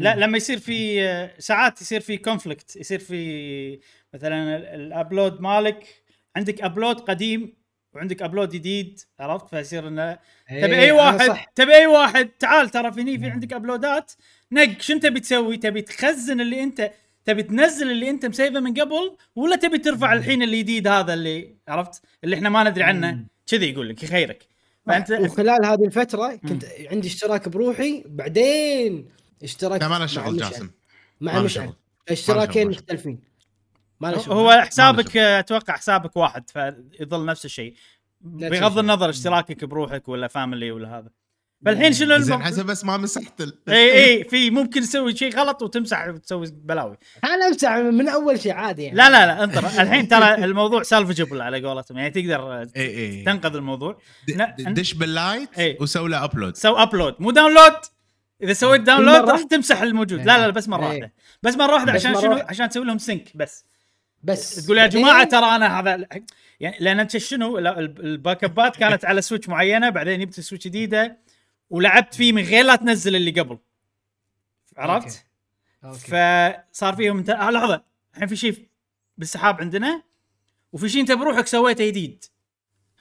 لا 0.00 0.16
لما 0.16 0.36
يصير 0.36 0.58
في 0.58 1.30
ساعات 1.38 1.80
يصير 1.80 2.00
في 2.00 2.16
conflict 2.16 2.76
يصير 2.76 2.98
في 2.98 3.80
مثلا 4.14 4.56
ال- 4.56 4.66
ال 4.66 4.77
upload 4.77 5.40
مالك 5.40 5.86
عندك 6.36 6.62
upload 6.62 7.00
قديم 7.00 7.54
وعندك 7.94 8.22
upload 8.22 8.48
جديد 8.48 9.00
عرفت؟ 9.20 9.48
فيصير 9.48 9.88
إنه 9.88 10.18
إيه، 10.50 10.62
تبي 10.66 10.76
أي 10.80 10.90
واحد. 10.92 11.36
تبي 11.54 11.74
أي 11.74 11.86
واحد 11.86 12.28
تعال 12.28 12.68
ترى 12.68 12.92
في 12.92 13.00
هني 13.00 13.18
في 13.18 13.26
عندك 13.26 13.52
upload 13.52 14.03
ات 14.03 14.12
نق 14.52 14.80
شو 14.80 14.98
تبي 14.98 15.20
تسوي؟ 15.20 15.56
تبي 15.56 15.82
تخزن 15.82 16.40
اللي 16.40 16.62
أنت 16.62 16.90
تبي 17.24 17.42
تنزل 17.42 17.90
اللي 17.90 18.10
أنت 18.10 18.26
مسيفه 18.26 18.60
من 18.60 18.74
قبل 18.74 19.16
ولا 19.36 19.56
تبي 19.56 19.78
ترفع 19.78 20.12
الحين 20.12 20.42
الجديد 20.42 20.88
هذا 20.88 21.14
اللي 21.14 21.54
عرفت؟ 21.68 22.02
اللي 22.24 22.36
إحنا 22.36 22.48
ما 22.48 22.70
ندري 22.70 22.84
عنه. 22.84 23.24
كذي 23.46 23.70
يقول 23.70 23.88
لك 23.88 24.02
يخيرك. 24.02 24.46
فأنت 24.86 25.10
وخلال 25.10 25.64
هذه 25.66 25.84
الفترة 25.84 26.36
كنت 26.36 26.64
عندي 26.90 27.08
اشتراك 27.08 27.48
بروحي 27.48 28.02
بعدين 28.06 29.08
اشتراك 29.44 29.80
لا 29.80 29.88
ما 29.88 29.98
له 29.98 30.06
شغل. 30.06 30.36
جاسم. 30.36 30.70
مع 31.20 31.32
ما 31.32 31.38
له 31.38 31.44
مشعل. 31.44 31.64
شغل. 31.64 31.74
اشتراكين. 32.08 32.68
مختلفين. 32.68 33.20
ما 34.00 34.08
له 34.08 34.18
شغل. 34.18 34.36
هو 34.36 34.50
حسابك 34.50 35.16
أتوقع 35.16 35.76
حسابك 35.76 36.16
واحد 36.16 36.50
فيظل 36.50 37.26
نفس 37.26 37.44
الشيء. 37.44 37.74
بغض. 38.20 38.78
النظر 38.78 39.10
اشتراكك 39.10 39.64
بروحك 39.64 40.08
ولا 40.08 40.28
family 40.28 40.70
ولا 40.70 40.98
هذا. 40.98 41.10
فالحين 41.66 41.92
شنو 41.92 42.18
زين. 42.18 42.42
حسب 42.42 42.66
بس 42.66 42.84
ما 42.84 42.96
مسحت 42.96 43.40
ال... 43.40 43.58
إي 43.68 44.04
إي 44.04 44.24
في 44.24 44.50
ممكن 44.50 44.80
تسوي 44.80 45.16
شيء 45.16 45.36
غلط 45.36 45.62
وتمسح 45.62 46.08
وتسوي 46.08 46.46
بلاوي. 46.50 46.96
أنا 47.24 47.46
أمسح 47.46 47.70
من 47.72 48.08
أول 48.08 48.40
شيء 48.40 48.52
عادي 48.52 48.82
يعني. 48.82 48.96
لا 48.96 49.10
لا 49.10 49.26
لا 49.26 49.44
انطر. 49.44 49.66
الحين 49.66 50.08
ترى 50.08 50.34
الموضوع 50.34 50.82
salvageable 50.82 51.40
على 51.40 51.66
قولتهم. 51.66 51.98
يعني 51.98 52.10
تقدر 52.10 52.62
إي 52.62 52.68
إي. 52.76 53.22
تنقذ 53.24 53.56
الموضوع. 53.56 53.98
دش 54.58 54.94
بال 54.94 55.09
Lite. 55.09 55.48
وسوي 55.80 56.08
له 56.08 56.24
upload 56.24 56.56
سو 56.56 56.76
upload 56.76 57.14
مو 57.18 57.30
download 57.30 57.76
إذا 58.44 58.52
سويت 58.52 58.80
download 58.80 59.16
مرة؟ 59.16 59.32
راح 59.32 59.42
تمسح 59.42 59.82
الموجود. 59.82 60.18
لا 60.18 60.38
لا 60.38 60.46
لا 60.46 60.50
بس 60.50 60.68
مرة 60.68 60.82
إيه. 60.82 60.88
واحدة. 60.88 61.12
بس 61.42 61.56
مرة 61.56 61.74
واحدة 61.74 61.92
عشان 61.92 62.20
شنو. 62.20 62.32
عشان 62.32 62.68
تسوي 62.68 62.84
لهم 62.84 62.98
sync 62.98 63.36
بس. 63.36 63.64
بس. 64.22 64.66
تقول 64.66 64.78
يا 64.78 64.86
جماعة 64.86 65.24
ترى 65.24 65.56
أنا 65.56 65.80
هذا 65.80 66.06
يعني 66.60 66.76
لأن 66.80 67.00
أنت 67.00 67.16
شنو؟ 67.16 67.58
ال 67.58 67.75
back 67.75 68.44
up 68.44 68.65
ات 68.65 68.76
كانت 68.76 69.04
على 69.04 69.22
Switch 69.22 69.48
معينة 69.48 69.90
بعدين 69.90 70.20
جبت 70.20 70.40
Switch 70.40 70.64
جديدة 70.64 71.18
ولعبت 71.70 72.14
فيه 72.14 72.32
من 72.32 72.42
غير 72.42 72.64
لا 72.64 72.76
تنزل 72.76 73.16
اللي 73.16 73.30
قبل. 73.30 73.58
عرفت؟ 74.76 75.26
أوكي. 75.84 75.98
فصار 76.72 76.96
فيهم 76.96 77.18
انت 77.18 77.30
آه 77.30 77.50
لحظة. 77.50 77.84
الحين 78.14 78.28
في 78.28 78.36
شيء 78.36 78.68
بالسحاب 79.18 79.60
عندنا 79.60 80.02
وفي 80.72 80.88
شيء 80.88 81.00
انت 81.00 81.12
بروحك 81.12 81.46
سويته 81.46 81.86
جديد. 81.86 82.24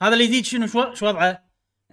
هذا 0.01 0.15
الجديد 0.15 0.45
شنو؟ 0.45 0.67
شو 0.67 0.93
شو 0.93 1.07
وضعه؟ 1.07 1.43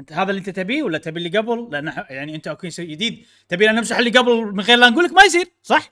أنت 0.01 0.13
هذا 0.13 0.31
اللي 0.31 0.39
أنت 0.39 0.51
تبيه 0.51 0.83
ولا 0.83 0.99
تبي 0.99 1.19
اللي 1.19 1.39
قبل؟ 1.39 1.69
لأن 1.73 1.93
يعني 2.11 2.35
أنت 2.35 2.49
أوكي 2.49 2.71
سوي 2.71 2.87
جديد. 2.87 3.27
تبي 3.49 3.67
نمسح 3.67 3.99
اللي 3.99 4.11
قبل 4.11 4.53
من 4.53 4.61
غير 4.61 4.79
لا 4.79 4.91
نقول 4.91 5.05
لك 5.05 5.13
ما 5.13 5.23
يصير 5.23 5.47
صح؟ 5.63 5.91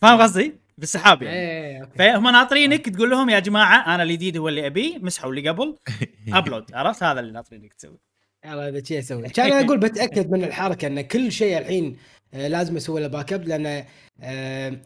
فاهم 0.00 0.20
قصدي؟ 0.20 0.54
بالسحاب 0.78 1.22
يعني. 1.22 1.36
إيه 1.36 1.80
أوكي. 1.82 1.98
فهم 1.98 2.28
ناطرينك 2.28 2.88
تقول 2.88 3.10
لهم 3.10 3.30
يا 3.30 3.38
جماعة 3.38 3.94
أنا 3.94 4.02
الجديد 4.02 4.36
هو 4.36 4.48
اللي 4.48 4.66
أبيه 4.66 4.98
مسحوا 4.98 5.30
اللي 5.30 5.48
قبل. 5.48 5.76
upload 6.28 6.64
عرفت؟ 6.74 7.02
هذا 7.02 7.20
اللي 7.20 7.32
ناطرينك 7.32 7.72
تسوي. 7.72 7.98
يلا 8.44 8.68
إذا 8.68 8.84
شيء 8.84 8.98
أسوي. 8.98 9.28
كان 9.28 9.52
أنا 9.52 9.66
أقول 9.66 9.78
بتأكد 9.88 10.30
من 10.30 10.44
الحركة 10.44 10.86
إن 10.86 11.00
كل 11.00 11.32
شيء 11.32 11.58
الحين 11.58 11.96
آه، 12.34 12.48
لازم 12.48 12.76
أسوي 12.76 13.00
له 13.00 13.06
back 13.06 13.32
up 13.32 13.48
لأن 13.48 13.84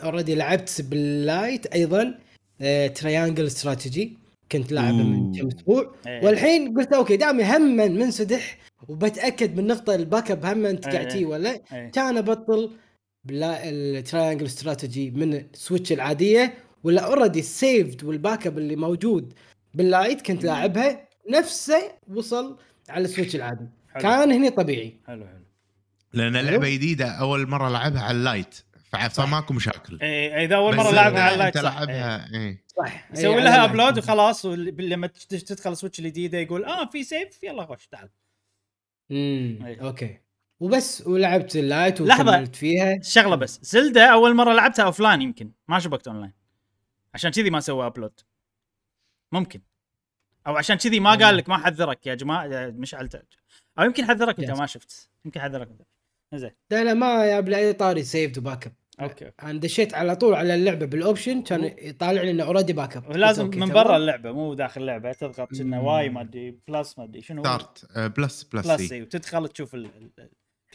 already 0.04 0.34
لعبت 0.34 0.80
بال 0.80 1.09
Lite 1.09 1.66
أيضا 1.66 2.18
Triangle 2.94 3.46
Strategy 3.46 4.23
كنت 4.52 4.72
لاعبه 4.72 5.02
من. 5.02 5.34
كم 5.34 5.46
أسبوع 5.46 5.94
إيه. 6.06 6.24
والحين 6.24 6.78
قلت 6.78 6.92
أوكي 6.92 7.16
دامي 7.16 7.44
هم 7.44 7.76
منسدح 7.76 8.58
وبتأكد 8.88 9.56
من 9.56 9.66
نقطة 9.66 9.94
ال 9.94 10.01
back 10.01 10.30
up 10.30 10.44
هم 10.46 10.66
أنت 10.66 10.86
إيه. 10.86 10.92
قاعد 10.92 11.24
ولا 11.24 11.60
إيه. 11.72 11.90
كان 11.90 12.16
أبطل 12.16 12.70
بلا 13.24 13.68
ال 13.68 13.77
Triangle 13.77 14.46
Strategy 14.46 15.10
من 15.10 15.34
ال 15.34 15.42
Switch 15.42 15.92
العادية 15.92 16.54
ولا 16.84 17.00
already 17.00 17.42
saved 17.42 18.04
وال 18.04 18.18
back 18.18 18.46
up 18.46 18.58
اللي 18.58 18.76
موجود 18.76 19.32
بال 19.74 19.90
Lite 19.90 20.22
كنت 20.22 20.44
لاعبها 20.44 21.08
نفسه 21.30 21.92
وصل 22.08 22.58
على 22.88 23.04
ال 23.04 23.09
Switch 23.09 23.36
العادي 23.36 23.66
حلو. 23.92 24.02
كان 24.02 24.32
هني 24.32 24.50
طبيعي 24.50 24.94
حلو 25.06 25.26
حلو 25.26 25.44
لأن 26.12 26.36
لعبه 26.36 26.68
جديدة 26.68 27.06
أول 27.06 27.48
مرة 27.48 27.68
لعبها 27.68 28.02
على 28.02 28.16
ال 28.16 28.24
Lite 28.24 28.54
فماكو 28.96 29.54
مشاكل. 29.54 29.98
اي 30.02 30.36
اي 30.36 30.44
إذا 30.44 30.56
أول 30.56 30.76
مرة 30.76 30.90
لعبها 30.90 31.22
على 31.22 31.34
ال 31.34 31.39
Lite 31.39 31.58
صح. 31.58 31.78
إيه. 31.78 31.86
لعبها 31.86 32.28
اي 32.34 32.64
صح. 32.76 33.10
يسوي 33.12 33.34
إيه، 33.34 33.44
لها 33.44 33.64
upload. 33.64 33.98
وخلاص 33.98 34.46
لما 34.46 35.06
تدخل 35.28 35.76
Switch 35.76 35.98
الجديدة 35.98 36.38
يقول 36.38 36.64
آه 36.64 36.86
في 36.90 37.04
save 37.04 37.42
يلا 37.42 37.66
خش 37.66 37.86
تعال. 37.86 38.08
امم 39.10 39.66
إيه. 39.66 39.80
أوكي. 39.80 40.18
وبس 40.60 41.06
ولعبت 41.06 41.56
ال 41.56 41.63
Lite. 41.63 42.00
وكملت 42.00 42.56
فيها. 42.56 43.02
شغلة 43.02 43.36
بس. 43.36 43.60
Zelda 43.62 44.06
أول 44.06 44.34
مرة 44.34 44.52
لعبتها 44.52 44.84
offline 44.84 45.22
يمكن 45.22 45.50
ما 45.68 45.78
شبكت 45.78 46.08
اونلاين 46.08 46.32
عشان 47.14 47.30
كذي 47.30 47.50
ما 47.50 47.60
سوى 47.60 47.86
upload 47.86 48.20
ممكن. 49.32 49.60
أو 50.46 50.56
عشان 50.56 50.76
كذي 50.76 51.00
ما 51.00 51.10
قال 51.10 51.36
لك 51.36 51.48
ما 51.48 51.58
حذرك 51.58 52.06
يا 52.06 52.14
جماعة 52.14 52.44
يا 52.44 52.66
مشعل. 52.66 53.08
أو 53.78 53.84
يمكن 53.84 54.04
حذرك 54.04 54.40
أنت. 54.40 54.50
ما 54.50 54.66
شفت. 54.66 55.10
يمكن 55.24 55.40
حذرك 55.40 55.68
أنت. 55.68 55.82
زين. 56.34 56.50
لا 56.70 56.84
لا 56.84 56.94
ما 56.94 57.26
جاب 57.26 57.48
لي 57.48 57.56
أي 57.56 57.72
طاري 57.72 58.02
saved 58.02 58.38
و 58.38 58.44
back 58.44 58.66
up 58.66 58.72
أوكي 59.00 59.30
أنا 59.42 59.60
دشيت 59.60 59.94
على 59.94 60.16
طول 60.16 60.34
على 60.34 60.54
اللعبة 60.54 60.86
بال 60.86 61.00
option 61.00 61.42
كان 61.42 61.74
يطالع 61.78 62.22
لي 62.22 62.30
إنه 62.30 62.44
already 62.44 62.72
back 62.72 62.96
up 62.96 63.16
لازم 63.16 63.50
من. 63.54 63.68
برا 63.68 63.96
اللعبة 63.96 64.32
مو 64.32 64.54
داخل 64.54 64.80
اللعبة. 64.80 65.12
تضغط 65.12 65.54
كنا. 65.54 65.80
واي 65.80 66.08
ما 66.08 66.20
أدري 66.20 66.58
plus 66.68 66.98
ما 66.98 67.04
أدري 67.04 67.22
شنو. 67.22 67.42
start 67.42 67.86
plus 67.96 68.42
plus 68.42 68.66
plus. 68.66 68.92
اي 68.92 69.02
وتدخل 69.02 69.48
تشوف 69.48 69.74
ال 69.74 69.90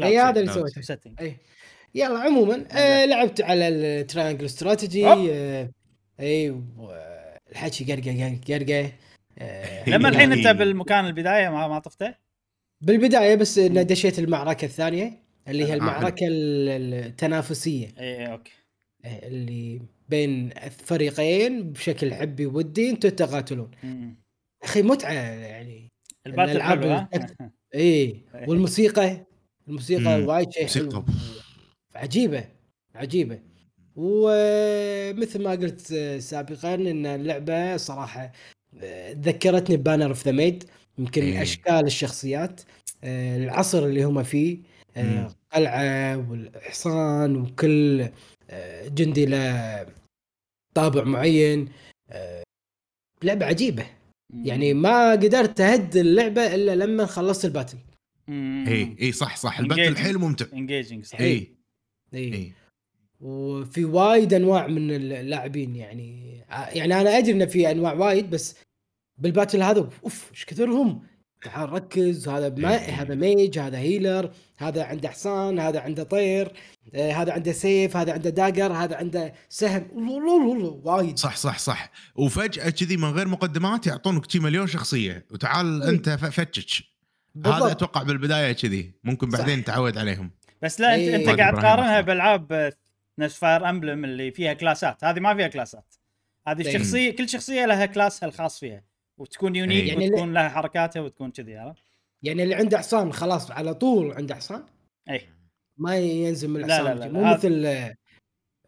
اي 0.01 0.19
هذا 0.19 0.39
اللي 0.39 0.53
سويته. 0.53 1.11
اي 1.21 1.35
يلا 1.95 2.19
عموما 2.19 2.65
آه 2.71 3.05
لعبت 3.05 3.41
على 3.41 3.67
ال 3.67 3.76
Triangle 3.76 4.45
Strategy. 4.45 5.07
آه 5.07 5.69
اي 6.19 6.49
و- 6.49 6.65
الحكي 7.51 7.93
قرقه 7.93 8.39
قرقه 8.47 8.91
آه 9.39 9.89
لما 9.89 10.09
الحين 10.09 10.31
أنت 10.31 10.45
إي. 10.45 10.53
بالمكان 10.53 11.05
البداية 11.05 11.49
ما 11.49 11.67
ما 11.67 11.79
طفته؟ 11.79 12.15
بالبداية 12.81 13.35
بس 13.35 13.59
دشيت 13.59 14.19
المعركة 14.19 14.65
الثانية. 14.65 15.28
اللي 15.51 15.65
هي 15.65 15.73
المعركة 15.73 16.27
ال- 16.27 16.93
التنافسية. 17.05 17.87
اي 17.99 18.17
اي 18.27 18.31
أوكي. 18.31 18.51
آه، 19.05 19.27
اللي 19.27 19.81
بين 20.09 20.49
الفريقين 20.51 21.71
بشكل 21.71 22.13
حبي 22.13 22.45
ودي 22.45 22.89
أنتم 22.89 23.09
تقاتلون. 23.09 23.71
أخي 24.63 24.81
متعة 24.81 25.11
يعني. 25.13 25.89
التك- 26.27 26.61
اي 27.75 28.21
والموسيقى 28.47 29.25
الموسيقى. 29.67 30.21
وايد 30.23 30.51
شيء 30.51 30.67
حلو. 30.67 30.83
موسيقى. 30.85 31.03
عجيبة 31.95 32.45
عجيبة. 32.95 33.39
ومثل 33.95 35.43
ما 35.43 35.51
قلت 35.51 35.81
سابقا 36.19 36.75
إن 36.75 37.05
اللعبة 37.05 37.77
صراحة 37.77 38.31
آه، 38.83 39.11
ذكرتني 39.13 39.77
Banner 39.77 40.05
of 40.09 40.25
the 40.25 40.31
Maid 40.31 40.63
يمكن 40.97 41.21
إيه. 41.23 41.41
أشكال 41.41 41.85
الشخصيات 41.85 42.61
آه، 43.03 43.37
العصر 43.37 43.85
اللي 43.85 44.03
هم 44.03 44.23
فيه. 44.23 44.57
آه، 44.97 45.03
مم. 45.03 45.29
قلعة 45.53 46.29
والحصان 46.29 47.35
وكل 47.35 48.07
آه، 48.49 48.87
جندي 48.87 49.25
له 49.25 49.85
طابع 50.75 51.03
معين 51.03 51.69
آه، 52.09 52.43
لعبة 53.23 53.45
عجيبة. 53.45 53.85
يعني 54.43 54.73
ما 54.73 55.11
قدرت 55.11 55.61
أهد 55.61 55.95
اللعبة 55.95 56.55
إلا 56.55 56.75
لما 56.75 57.05
خلصت 57.05 57.45
ال 57.45 57.49
battle. 57.49 57.77
اي 58.29 58.95
اي 59.01 59.11
صح 59.11 59.37
صح. 59.37 59.59
ال 59.59 59.64
battle 59.64 59.95
engaging. 59.95 59.99
حيل 59.99 60.17
ممتع. 60.17 60.45
engaging 60.53 61.05
صح 61.05 61.19
اي 61.19 61.47
اي 62.13 62.51
وفي 63.21 63.85
وايد 63.85 64.33
أنواع 64.33 64.67
من 64.67 64.91
اللاعبين 64.91 65.75
يعني 65.75 66.37
يعني 66.49 67.01
أنا 67.01 67.17
أدري 67.17 67.31
إن 67.31 67.45
في 67.45 67.71
أنواع 67.71 67.93
وايد 67.93 68.29
بس 68.29 68.55
بال 69.17 69.29
battle 69.29 69.63
هذا 69.63 69.79
أوف 70.03 70.31
إيش 70.31 70.45
كثرهم؟ 70.45 71.03
تعال 71.41 71.73
ركز 71.73 72.27
هذا 72.27 72.49
ما. 72.49 72.75
هذا 72.75 73.15
mage 73.15 73.59
هذا 73.59 73.77
healer 73.77 74.31
هذا 74.57 74.83
عنده 74.83 75.09
حصان 75.09 75.59
هذا 75.59 75.79
عنده 75.79 76.03
طير 76.03 76.51
آه، 76.95 77.11
هذا 77.11 77.33
عنده 77.33 77.51
سيف 77.51 77.97
هذا 77.97 78.13
عنده 78.13 78.29
dagger 78.29 78.73
هذا 78.73 78.95
عنده 78.95 79.33
سهم 79.49 79.87
وايد 80.83 81.17
صح 81.19 81.35
صح 81.35 81.59
صح 81.59 81.91
وفجأة 82.15 82.69
كذي 82.69 82.97
من 82.97 83.11
غير 83.11 83.27
مقدمات 83.27 83.87
يعطونك 83.87 84.31
شي 84.31 84.39
مليون 84.39 84.67
شخصية 84.67 85.25
وتعال. 85.31 85.83
أنت 85.83 86.09
فتش 86.09 86.93
هذا 87.45 87.71
أتوقع 87.71 88.03
بالبداية 88.03 88.51
كذي 88.51 88.93
ممكن. 89.03 89.29
بعدين 89.29 89.63
تعود 89.63 89.97
عليهم 89.97 90.31
بس 90.61 90.81
لا 90.81 90.95
أنت 90.95 91.01
إيه. 91.01 91.15
انت 91.15 91.25
قاعد 91.25 91.39
إبراهيم 91.39 91.61
تقارنها. 91.61 92.01
بألعاب 92.01 92.73
نفس 93.19 93.37
Fire 93.37 93.69
Emblem 93.69 94.05
اللي 94.05 94.31
فيها 94.31 94.53
كلاسات 94.53 95.03
هذه 95.03 95.19
ما 95.19 95.35
فيها 95.35 95.47
كلاسات 95.47 95.95
هذه. 96.47 96.67
الشخصية 96.67 97.15
كل 97.15 97.29
شخصية 97.29 97.65
لها 97.65 97.85
class 97.85 98.22
ها 98.22 98.29
الخاص 98.29 98.59
فيها 98.59 98.83
وتكون 99.19 99.55
unique 99.55 99.83
إيه. 99.83 99.89
يعني 99.89 100.09
وتكون 100.09 100.33
لها 100.33 100.49
حركاتها 100.49 100.99
وتكون 100.99 101.31
كذي 101.31 101.57
عرفت؟ 101.57 101.83
يعني 102.23 102.43
اللي 102.43 102.55
عنده 102.55 102.77
حصان 102.77 103.13
خلاص 103.13 103.51
على 103.51 103.73
طول 103.73 104.11
عنده 104.13 104.35
حصان؟ 104.35 104.63
اي 105.09 105.21
ما 105.77 105.97
ينزل 105.97 106.49
من 106.49 106.59
لا، 106.61 106.65
الحصان 106.65 106.97
لا، 106.97 107.05
لا، 107.05 107.11
مو 107.11 107.25
هذا- 107.25 107.37
مثل 107.37 107.65
آه، 107.65 107.95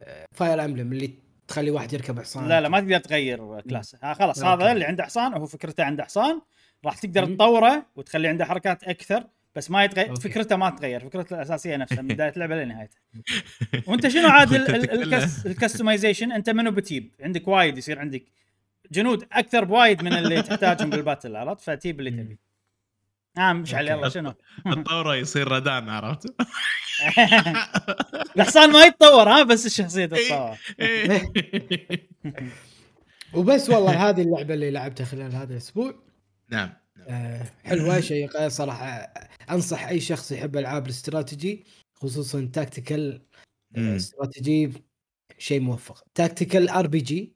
آه، 0.01 0.25
Fire 0.35 0.65
Emblem 0.65 0.91
اللي 0.91 1.13
تخلي 1.47 1.71
واحد 1.71 1.93
يركب 1.93 2.19
حصان. 2.19 2.47
لا 2.47 2.61
لا 2.61 2.69
ما 2.69 2.79
تقدر 2.79 2.97
تغير 2.99 3.61
class 3.61 3.87
ه. 3.87 3.97
ها 4.03 4.13
خلاص. 4.13 4.43
هذا 4.43 4.71
اللي 4.71 4.85
عنده 4.85 5.03
حصان 5.03 5.33
هو 5.33 5.45
فكرته 5.45 5.83
عنده 5.83 6.03
حصان. 6.03 6.41
راح 6.85 6.97
تقدر. 6.97 7.25
تطوره 7.25 7.85
وتخلي 7.95 8.27
عنده 8.27 8.45
حركات 8.45 8.83
أكثر 8.83 9.23
بس 9.55 9.71
ما 9.71 9.83
يتغير 9.83 10.09
أوكي. 10.09 10.21
فكرته 10.21 10.55
ما 10.55 10.69
تتغير 10.69 10.99
فكرته 10.99 11.35
الأساسية 11.35 11.75
نفسها 11.77 12.01
من 12.01 12.07
بداية 12.13 12.29
اللعبة 12.29 12.55
لنهايتها 12.63 12.99
وأنت 13.87 14.07
شنو 14.07 14.27
عاد 14.27 14.53
ال 15.45 15.51
customization 15.51 16.31
أنت 16.31 16.49
منو 16.49 16.71
بتجيب؟ 16.71 17.11
عندك 17.21 17.47
وايد 17.47 17.77
يصير 17.77 17.99
عندك 17.99 18.23
جنود 18.91 19.27
أكثر 19.31 19.63
بوايد 19.63 20.03
من 20.03 20.13
اللي 20.13 20.41
تحتاجهم 20.41 20.89
بال 20.89 21.01
battle 21.01 21.35
عرفت؟ 21.35 21.61
فتجيب 21.61 21.99
اللي 21.99 22.11
تبي. 22.11 22.39
آه 23.37 23.53
مشعل 23.53 23.87
يلا 23.87 24.09
شنو؟ 24.09 24.33
الطورة 24.67 25.15
يصير 25.15 25.47
ردان 25.47 25.89
عرفت؟ 25.89 26.35
الحصان 28.35 28.71
ما 28.71 28.85
يتطور 28.85 29.29
ها 29.29 29.43
بس 29.43 29.65
الشخصيه 29.65 30.05
تتطور 30.05 30.57
وبس 33.33 33.69
والله 33.69 34.09
هذه 34.09 34.21
اللعبة 34.21 34.53
اللي 34.53 34.71
لعبتها 34.71 35.05
خلال 35.05 35.35
هذا 35.35 35.53
الأسبوع. 35.53 36.03
نعم 36.49 36.73
آه، 37.07 37.45
حلوة 37.63 37.99
شيقه 37.99 38.47
صراحة. 38.47 39.13
أنصح 39.49 39.87
أي 39.87 39.99
شخص 39.99 40.31
يحب 40.31 40.57
ألعاب 40.57 40.85
الاستراتيجي 40.85 41.65
خصوصا 41.93 42.49
tactical 42.53 43.21
مم. 43.71 43.95
استراتيجي 43.95 44.71
شيء 45.37 45.59
موفق. 45.59 46.03
tactical 46.15 46.69
RPG 46.69 47.33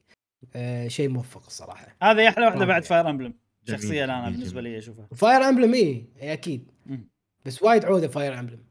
شيء 0.87 1.09
موفق 1.09 1.45
الصراحة. 1.45 1.95
هذه 2.01 2.29
أحلى 2.29 2.45
واحدة. 2.45 2.65
بعد 2.65 2.83
Fire 2.83 3.09
Emblem 3.09 3.33
شخصيا 3.69 4.03
أنا 4.05 4.29
بالنسبة. 4.29 4.61
لي 4.61 4.77
أشوفها. 4.77 5.07
Fire 5.15 5.41
Emblem 5.49 5.73
اي 5.73 5.81
إيه 6.21 6.33
أكيد. 6.33 6.71
مم. 6.85 7.09
بس 7.45 7.63
وايد 7.63 7.85
عودة 7.85 8.07
فاير 8.07 8.39
امبلم 8.39 8.63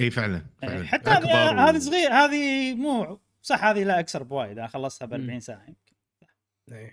إي 0.00 0.10
فعلا 0.10 0.46
يعني 0.62 0.74
فعلا. 0.74 0.86
حتى 0.86 1.10
هذه 1.10 1.54
و- 1.56 1.58
هذه 1.58 1.78
صغير 1.78 2.12
هذه 2.12 2.74
مو 2.74 3.20
صح 3.42 3.64
هذه 3.64 3.84
لا 3.84 3.98
أكثر 4.00 4.22
بوايد 4.22 4.58
أنا 4.58 4.66
خلصتها 4.66 5.06
ب 5.06 5.12
40 5.12 5.40
ساعة 5.40 5.64
يمكن. 5.68 6.92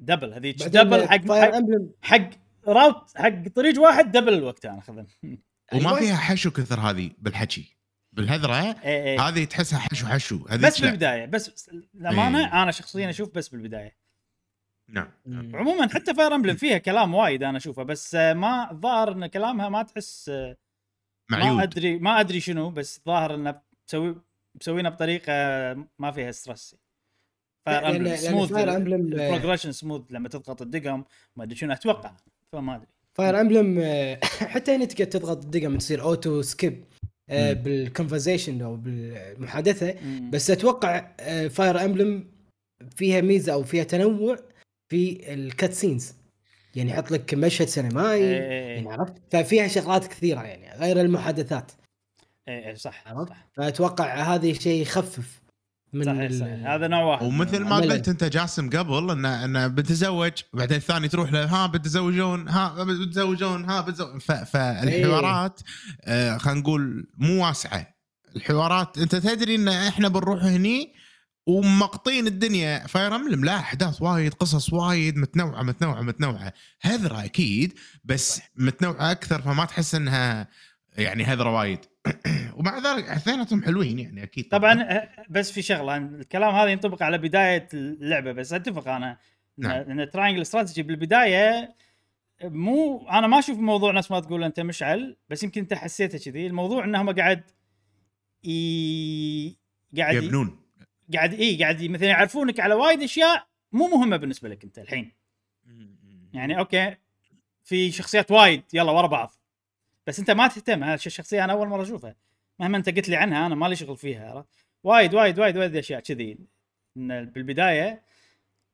double 0.00 0.32
هذيك 0.34 0.62
double 0.62 1.08
حق 1.08 1.20
Fire 1.20 1.42
حق, 1.52 1.54
Emblem 1.56 1.90
حق 2.02 2.30
route 2.68 3.16
حق 3.16 3.48
طريق 3.54 3.80
واحد 3.80 4.12
double 4.12 4.34
الوقت 4.34 4.66
أنا 4.66 4.78
اخذها 4.78 5.06
وما 5.72 5.88
أيوة. 5.90 5.98
فيها 5.98 6.16
حشو 6.16 6.50
كثر 6.50 6.80
هذه 6.80 7.10
بالحكي. 7.18 7.77
بالهذرة 8.12 8.54
إيه 8.54 8.74
إيه. 8.84 9.20
هذه 9.20 9.44
تحسها 9.44 9.78
حشو 9.78 10.06
حشو 10.06 10.46
هذه 10.48 10.66
بس 10.66 10.80
لا. 10.80 10.86
بالبداية 10.86 11.26
بس 11.26 11.68
الامانه 11.94 12.38
إيه. 12.38 12.62
أنا 12.62 12.70
شخصيا 12.70 13.10
أشوف 13.10 13.34
بس 13.34 13.48
بالبداية 13.48 13.96
نعم 14.88 15.10
نعم. 15.26 15.56
عموما 15.56 15.88
حتى 15.88 16.14
Fire 16.14 16.34
Emblem 16.34 16.56
فيها 16.56 16.78
كلام 16.78 17.14
وايد 17.14 17.42
أنا 17.42 17.56
أشوفه 17.56 17.82
بس 17.82 18.14
آه، 18.14 18.32
ما 18.32 18.70
الظاهر 18.70 19.12
إن 19.12 19.26
كلامها 19.26 19.68
ما 19.68 19.82
تحس 19.82 20.28
آه، 20.28 20.56
ما 21.30 21.38
معيود 21.38 21.60
أدري 21.60 21.98
ما 21.98 22.20
أدري 22.20 22.40
شنو 22.40 22.70
بس 22.70 22.98
الظاهر 22.98 23.34
إنه 23.34 23.60
تسوي 23.86 24.16
مسوينها 24.54 24.90
بطريقة 24.90 25.32
ما 25.98 26.10
فيها 26.10 26.30
stress 26.30 26.76
Fire 27.66 27.88
Emblem 27.88 28.16
smooth 28.16 28.52
Fire 28.52 28.76
Emblem 28.76 29.00
ال 29.00 29.06
progression 29.06 29.72
smooth 29.72 30.02
لما 30.10 30.28
تضغط 30.28 30.62
الدقم 30.62 31.04
ما 31.36 31.44
أدري 31.44 31.56
شنو 31.56 31.72
أتوقع 31.72 32.12
فما 32.52 32.76
أدري 32.76 32.88
فاير 33.14 33.40
امبلم 33.40 33.80
حتى 34.54 34.76
هنا 34.76 34.84
تقدر 34.84 35.04
تضغط 35.04 35.44
الدقم 35.44 35.78
تصير 35.78 36.02
auto 36.02 36.42
skip. 36.42 36.84
بال 37.30 37.49
conversation 37.49 38.62
أو 38.62 38.76
بالمحادثة 38.76 39.94
مم. 40.02 40.30
بس 40.30 40.50
أتوقع 40.50 41.16
Fire 41.48 41.84
Emblem 41.84 42.24
فيها 42.96 43.20
ميزة 43.20 43.52
أو 43.52 43.62
فيها 43.62 43.84
تنوع 43.84 44.36
في 44.88 45.34
ال 45.34 45.72
cutscenes 45.72 46.14
يعني 46.76 46.90
يحط 46.90 47.10
لك 47.10 47.34
مشهد 47.34 47.68
سينمائي 47.68 48.24
إيه، 48.24 48.40
إيه، 48.40 48.76
يعني 48.76 48.88
إيه. 48.88 48.92
عرفت 48.92 49.14
ففيها 49.30 49.68
شغلات 49.68 50.06
كثيرة 50.06 50.42
يعني 50.42 50.78
غير 50.80 51.00
المحادثات 51.00 51.72
إيه، 52.48 52.74
صح 52.74 53.08
عرفت؟ 53.08 53.32
فأتوقع 53.52 54.34
هذا 54.34 54.52
شيء 54.52 54.82
يخفف 54.82 55.40
من 55.92 56.04
صحيح 56.04 56.32
صحيح. 56.32 56.66
هذا 56.70 56.88
نوع 56.88 57.02
واحد. 57.02 57.22
ومثل 57.26 57.64
ما. 57.64 57.76
قلت 57.76 58.08
انت 58.08 58.24
جاسم 58.24 58.70
قبل 58.70 59.10
انه 59.10 59.44
انه 59.44 59.66
بتزوج 59.66 60.32
بعدين 60.52 60.76
الثاني 60.76 61.08
تروح 61.08 61.32
له 61.32 61.44
ها 61.44 61.66
بتزوجون 61.66 62.48
ها 62.48 62.84
بتزوجون 62.84 63.64
ها 63.64 63.80
بتزوجون 63.80 64.18
ف- 64.18 64.32
فالحوارات 64.32 65.60
آه 66.04 66.36
خلينا 66.36 66.60
نقول 66.60 67.06
مو 67.18 67.44
واسعة. 67.46 67.86
الحوارات 68.36 68.98
انت 68.98 69.14
تدري 69.16 69.54
ان 69.54 69.68
إحنا 69.68 70.08
بنروح 70.08 70.42
هني 70.44 70.94
ومقطين 71.46 72.26
الدنيا. 72.26 72.86
Fire 72.86 73.16
Emblem 73.16 73.44
لا 73.44 73.56
أحداث 73.56 74.02
وايد 74.02 74.34
قصص 74.34 74.72
وايد 74.72 75.16
متنوعة 75.16 75.62
متنوعة 75.62 76.02
متنوعة. 76.02 76.52
هذرة 76.80 77.24
أكيد 77.24 77.72
بس 78.04 78.40
متنوعة 78.56 79.10
أكثر 79.10 79.42
فما 79.42 79.64
تحس 79.64 79.94
إنها 79.94 80.48
يعني 80.96 81.24
هذرة 81.24 81.50
وايد. 81.58 81.78
ومع 82.56 82.78
ذلك 82.78 83.04
اثنيناتهم 83.04 83.62
حلوين 83.62 83.98
يعني 83.98 84.22
أكيد 84.22 84.48
طبعا. 84.48 84.82
آه، 84.82 85.08
بس 85.30 85.52
في 85.52 85.62
شغلة 85.62 85.96
الكلام 85.96 86.54
هذا 86.54 86.68
ينطبق 86.68 87.02
على 87.02 87.18
بداية 87.18 87.68
اللعبة 87.74 88.32
بس 88.32 88.52
أتفق 88.52 88.88
أنا. 88.88 89.18
نعم. 89.58 89.72
ان 89.72 90.10
Triangle 90.10 90.42
Strategy 90.42 90.82
بالبداية 90.82 91.74
مو 92.44 93.08
أنا 93.08 93.26
ما 93.26 93.38
أشوف 93.38 93.58
الموضوع 93.58 93.92
نفس 93.92 94.10
ما 94.10 94.20
تقول 94.20 94.44
أنت 94.44 94.60
مشعل 94.60 95.16
بس 95.28 95.42
يمكن 95.42 95.60
أنت 95.60 95.74
حسيته 95.74 96.18
كذي. 96.18 96.46
الموضوع 96.46 96.84
انهم 96.84 97.10
قاعد 97.10 97.42
ي... 98.44 99.56
قاعد. 99.96 100.14
يبنون. 100.14 100.60
قاعد 101.14 101.34
إي 101.34 101.56
قاعد 101.56 101.82
مثلا 101.82 102.08
يعرفونك 102.08 102.60
على 102.60 102.74
وايد 102.74 103.02
أشياء 103.02 103.46
مو 103.72 103.86
مهمة 103.86 104.16
بالنسبة 104.16 104.48
لك 104.48 104.64
أنت 104.64 104.78
الحين. 104.78 105.12
يعني 106.32 106.58
أوكي 106.58 106.96
في 107.64 107.90
شخصيات 107.90 108.30
وايد 108.30 108.62
يلا 108.72 108.92
ورا 108.92 109.06
بعض. 109.06 109.34
بس 110.08 110.18
انت 110.18 110.30
ما 110.30 110.48
تهتم 110.48 110.84
هذه 110.84 110.94
الشخصية 110.94 111.44
أنا 111.44 111.52
أول 111.52 111.68
مرة 111.68 111.82
أشوفها. 111.82 112.16
مهما 112.58 112.76
أنت 112.76 112.88
قلت 112.88 113.08
لي 113.08 113.16
عنها 113.16 113.46
أنا 113.46 113.54
مالي 113.54 113.76
شغل 113.76 113.96
فيها 113.96 114.30
عرفت؟ 114.30 114.48
وايد 114.84 115.14
وايد 115.14 115.38
وايد 115.38 115.56
وايد 115.56 115.76
أشياء 115.76 116.00
كذي. 116.00 116.38
بالبداية 116.96 118.02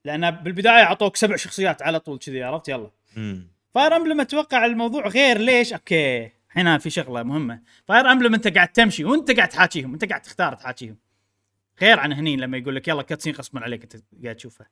لأن 0.05 0.31
بالبداية 0.31 0.83
أعطوك 0.83 1.16
سبع 1.16 1.37
شخصيات 1.37 1.83
على 1.83 2.01
طول 2.01 2.18
كذي 2.18 2.42
عرفت؟ 2.42 2.68
يلا. 2.68 2.90
Fire 3.74 3.96
Emblem 3.96 4.20
أتوقع 4.20 4.64
الموضوع 4.64 5.09
غير 5.09 5.38
ليش؟ 5.38 5.73
أوكي 5.73 6.31
هنا 6.51 6.79
في 6.79 6.90
شغلة 6.90 7.23
مهمة. 7.23 7.62
Fire 7.88 8.12
Emblem 8.12 8.35
أنت 8.35 8.49
قاعد 8.49 8.68
تمشي 8.68 9.05
وأنت 9.05 9.31
قاعد 9.31 9.49
تحاكيهم 9.49 9.92
أنت 9.92 10.05
قاعد 10.05 10.23
تختار 10.23 10.55
تحاكيهم. 10.55 10.97
غير 11.81 12.01
عن 12.01 12.12
هني 12.12 12.37
لما 12.37 12.57
يقول 12.57 12.77
لك 12.77 12.88
يلا 12.88 13.03
cutscene 13.03 13.35
غصبا 13.35 13.61
عليك 13.61 13.83
أنت 13.83 13.97
قاعد 14.23 14.37
تشوفها. 14.37 14.68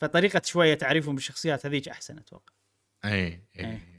فطريقة 0.00 0.42
شوية 0.44 0.74
تعريفهم 0.74 1.14
بالشخصيات 1.14 1.66
هذيك 1.66 1.88
أحسن 1.88 2.18
أتوقع. 2.18 2.52
اي. 3.04 3.40
اي 3.58 3.95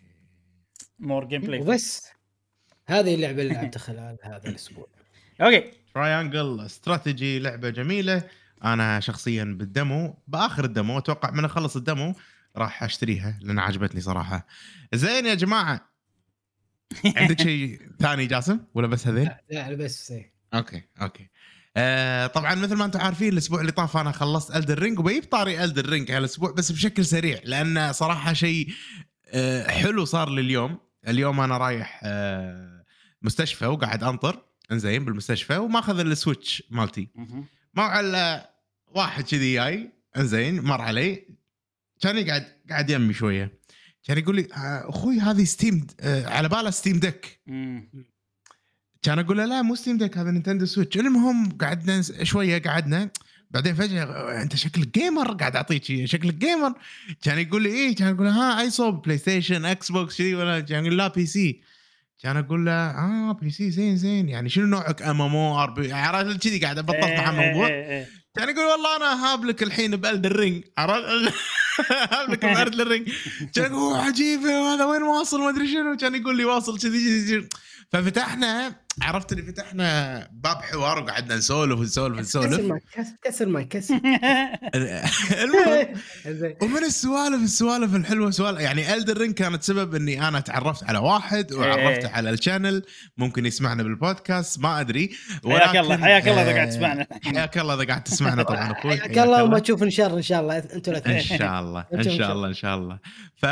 more 1.00 1.26
gameplay 1.26 1.62
وبس 1.62 2.08
هذه 2.88 3.16
اللعبة 3.16 3.42
اللي 3.42 3.54
لعبتها 3.54 3.80
خلال 3.80 4.18
هذا 4.24 4.50
الأسبوع. 4.50 4.88
أوكي. 5.42 5.72
Triangle 5.94 6.60
Strategy 6.60 7.40
لعبة 7.40 7.70
جميلة. 7.70 8.24
أنا 8.64 9.00
شخصيا 9.00 9.44
بال 9.44 9.68
demo 9.68 10.18
بآخر 10.28 10.66
ال 10.66 10.72
demo 10.72 10.98
أتوقع 10.98 11.32
من 11.32 11.46
أخلص 11.46 11.76
ال 11.76 11.84
demo 11.84 12.16
راح 12.58 12.84
أشتريها 12.84 13.40
لأن 13.42 13.60
عجبتني 13.60 14.02
صراحة. 14.02 14.48
زين 14.94 15.26
يا 15.26 15.34
جماعة. 15.34 15.90
عندك 17.18 17.42
شيء 17.42 17.82
ثاني 18.00 18.26
جاسم؟ 18.26 18.60
ولا 18.74 18.88
بس 18.88 19.08
هذيل؟ 19.08 19.30
لا 19.50 19.74
بس 19.74 20.12
إيه. 20.12 20.34
okay 20.54 20.84
okay. 21.02 21.30
آه 21.78 22.28
طبعا 22.28 22.56
مثل 22.56 22.76
ما 22.76 22.86
أنتم 22.86 23.00
عارفين 23.00 23.34
الأسبوع 23.34 23.62
اللي 23.62 23.72
طاف 23.72 23.98
أنا 23.98 24.12
خلصت 24.12 24.56
Elden 24.56 24.80
Ring 24.80 25.00
وبجيب 25.00 25.24
طاري 25.24 25.64
Elden 25.64 25.90
Ring 25.90 26.12
هالاسبوع 26.12 26.52
بس 26.52 26.72
بشكل 26.72 27.06
سريع 27.06 27.40
لأن 27.44 27.94
صراحة 27.94 28.34
شيء 28.34 28.68
آه 29.28 29.68
حلو 29.68 30.06
صار 30.06 30.30
لي 30.30 30.42
اليوم 31.08 31.40
أنا 31.40 31.58
رايح 31.58 32.02
آه 32.04 32.84
مستشفى 33.22 33.66
وقاعد 33.66 34.04
أنطر 34.04 34.44
إنزين 34.72 35.06
بالمستشفى 35.06 35.58
وماخذ 35.58 36.00
ال 36.00 36.09
Switch 36.09 36.64
مالتي. 36.70 37.10
ما 37.74 37.84
على 37.84 38.50
واحد 38.88 39.24
كذي 39.24 39.54
جاي 39.54 39.92
إنزين 40.18 40.62
مر 40.62 40.82
علي. 40.82 41.28
كان 42.02 42.18
يقعد 42.18 42.48
قاعد 42.70 42.90
يمي 42.90 43.14
شوية. 43.14 43.60
كان 44.04 44.18
يقول 44.18 44.36
لي 44.36 44.48
آه، 44.54 44.90
أخوي 44.90 45.20
هذه 45.20 45.44
ستيم 45.44 45.88
آه، 46.00 46.26
على 46.26 46.50
باله 46.50 46.70
Steam 46.70 47.00
Deck. 47.00 47.40
كان 49.02 49.20
أقول 49.20 49.38
له 49.38 49.46
لا 49.46 49.62
مو 49.62 49.76
Steam 49.76 49.98
Deck 49.98 50.18
هذا 50.18 50.32
Nintendo 50.32 50.66
Switch. 50.66 50.98
المهم 50.98 51.58
قعدنا 51.58 52.02
شوية 52.02 52.62
قعدنا. 52.62 53.10
بعدين 53.52 53.76
فجأة 53.76 54.42
أنت 54.42 54.56
شكلك 54.56 54.88
gamer 55.00 55.34
قاعد 55.34 55.56
أعطيك 55.56 56.06
شكلك 56.06 56.34
gamer 56.34 56.74
كان 57.22 57.40
يقول 57.40 57.64
لي 57.64 57.70
إيه 57.70 57.96
كان 57.96 58.14
أقول 58.14 58.26
له 58.28 58.32
ها 58.32 58.62
أي 58.62 58.70
صوب 58.70 59.02
PlayStation 59.02 59.66
Xbox 59.66 60.16
شي 60.16 60.36
ولا 60.36 60.60
كان 60.60 60.86
يقول 60.86 60.98
لا 60.98 61.08
PC 61.08 61.62
كان 62.24 62.38
أقول 62.38 62.66
له 62.66 62.72
آه 62.72 63.32
PC 63.42 63.72
زين 63.72 63.98
زين. 63.98 64.30
يعني 64.30 64.50
شنو 64.50 64.66
نوعك 64.66 65.02
ام 65.02 65.22
ام 65.22 65.36
أو 65.36 65.64
ار 65.64 65.70
بي 65.70 65.94
عرفت 65.94 66.44
كذي 66.44 66.60
قاعد 66.60 66.78
ابطط 66.78 67.04
مع 67.04 67.30
الموضوع. 67.30 67.68
كان 68.36 68.50
يقول 68.50 68.66
والله 68.66 68.96
أنا 68.98 69.26
هاب 69.26 69.46
لك 69.46 69.64
الحين 69.64 69.96
ب 69.96 70.01
Elden 70.01 70.26
Ring 70.26 70.64
عرفت؟ 70.78 71.34
هاب 72.12 72.30
لك 72.30 72.46
ب 72.58 72.62
Elden 72.62 72.82
Ring 72.82 73.10
كان 73.56 73.66
يقول 73.66 73.74
"أوه، 73.94 74.06
عجيبه 74.06 74.62
وهذا 74.62 74.86
وين 74.86 75.02
واصل؟ 75.04 75.40
ما 75.42 75.50
أدري 75.50 75.68
شنو. 75.68 75.98
كان 75.98 76.16
يقول 76.16 76.38
لي 76.38 76.46
واصل 76.46 76.80
كذي 76.80 76.90
كذي 77.00 77.38
كذي. 77.40 77.48
ففتحنا 77.92 78.76
عرفت 79.02 79.32
اللي 79.32 79.44
فتحنا 79.44 80.28
باب 80.32 80.58
حوار 80.62 81.00
وقعدنا 81.04 81.36
نسولف 81.36 81.80
ونسولف 81.80 82.20
كسر 82.20 82.40
نسولف 82.48 82.60
مايك 82.66 82.84
كسر- 83.26 83.46
مايك 83.46 83.68
كسر. 83.68 83.96
المهم 85.44 85.88
ومن 86.62 86.84
السوالف 86.84 87.44
السوالف 87.44 87.96
الحلوة 87.96 88.32
سوالف 88.32 88.60
يعني 88.60 88.94
Elden 88.94 89.18
Ring 89.18 89.34
كانت 89.34 89.64
سبب 89.64 89.96
إني 89.96 90.28
أنا 90.28 90.40
تعرفت 90.40 90.84
على 90.84 90.98
واحد 90.98 91.54
وعرفته 91.54 92.08
إيه. 92.08 92.14
على 92.14 92.30
ال 92.30 92.36
channel. 92.36 92.84
ممكن 93.18 93.46
يسمعنا 93.46 93.84
بالبودكاست 93.84 94.60
ما 94.60 94.80
أدري. 94.80 95.10
حياك 95.46 95.76
الله 95.78 95.98
حياك 95.98 96.28
الله 96.28 96.42
إذا 96.42 96.54
قاعد 96.54 96.70
تسمعنا. 96.74 97.08
حياك 97.24 97.58
الله 97.58 97.74
إذا 97.74 97.84
قاعد 97.84 98.04
تسمعنا 98.04 98.44
طبعا 98.44 98.72
أخوي. 98.72 98.98
حياك 98.98 99.18
الله 99.18 99.44
وما 99.44 99.60
تشوف 99.60 99.84
انشر 99.84 100.18
إن 100.18 100.22
شاء 100.22 100.42
الله 100.42 100.58
أنتم 100.58 100.94
إن 100.94 101.20
شاء 101.22 101.60
الله 101.62 101.86
إن 101.94 102.04
شاء 102.04 102.18
شاء 102.18 102.32
الله 102.34 102.48
إن 102.48 102.54
شاء 102.54 102.76
الله. 102.78 103.00
ف... 103.42 103.46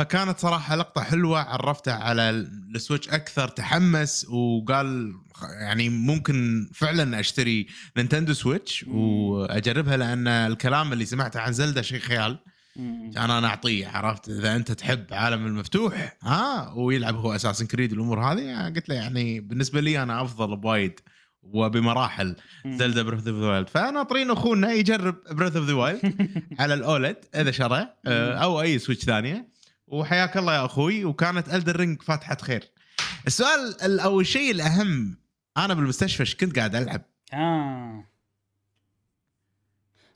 فكانت 0.00 0.38
صراحة 0.38 0.76
لقطة 0.76 1.02
حلوة 1.02 1.40
عرفته 1.40 1.92
على 1.94 2.30
ال 2.74 2.79
Switch 2.79 3.08
أكثر 3.08 3.48
تحمس 3.48 4.26
وقال 4.28 4.91
قال 5.40 5.52
يعني 5.60 5.88
ممكن 5.88 6.68
فعلا 6.74 7.20
أشتري 7.20 7.66
Nintendo 7.96 8.32
Switch. 8.32 8.84
وأجربها 8.88 9.96
لأن 9.96 10.28
الكلام 10.28 10.92
اللي 10.92 11.04
سمعته 11.04 11.40
عن 11.40 11.52
Zelda 11.52 11.82
شيء 11.82 11.98
خيال. 11.98 12.38
كان 13.14 13.30
أنا 13.30 13.46
أعطيه 13.46 13.88
عرفت 13.88 14.28
إذا 14.28 14.56
أنت 14.56 14.72
تحب 14.72 15.04
عالم 15.10 15.46
المفتوح 15.46 16.16
ها 16.22 16.72
ويلعب 16.76 17.16
هو 17.16 17.34
Assassin's 17.34 17.66
Creed 17.66 17.92
الأمور 17.92 18.20
هذه 18.20 18.72
قلت 18.76 18.88
له 18.88 18.94
يعني 18.94 19.40
بالنسبة 19.40 19.80
لي 19.80 20.02
أنا 20.02 20.22
أفضل 20.22 20.56
بوايد 20.56 21.00
وبمراحل. 21.42 22.36
Zelda 22.66 23.02
Breath 23.02 23.28
of 23.28 23.38
the 23.38 23.46
Wild 23.46 23.68
فناطرين 23.68 24.30
أخونا 24.30 24.72
يجرب 24.72 25.16
Breath 25.30 25.56
of 25.56 25.66
the 25.66 25.74
Wild 25.74 26.28
على 26.58 26.74
ال 26.74 26.82
OLED 26.82 27.16
إذا 27.34 27.50
شرى 27.50 27.88
أو 28.06 28.60
أي 28.60 28.78
Switch 28.78 29.04
ثانية 29.04 29.48
وحياك 29.86 30.36
الله 30.36 30.54
يا 30.54 30.64
أخوي 30.64 31.04
وكانت 31.04 31.54
Elden 31.54 31.76
Ring 31.76 32.02
فاتحة 32.02 32.36
خير 32.42 32.64
السؤال 33.26 33.82
ال- 33.84 34.00
أو 34.00 34.20
الشيء 34.20 34.50
الأهم 34.50 35.16
أنا 35.56 35.74
بالمستشفى 35.74 36.20
إيش 36.20 36.36
كنت 36.36 36.56
قاعد 36.58 36.74
ألعب؟ 36.74 37.02
آه. 37.34 38.04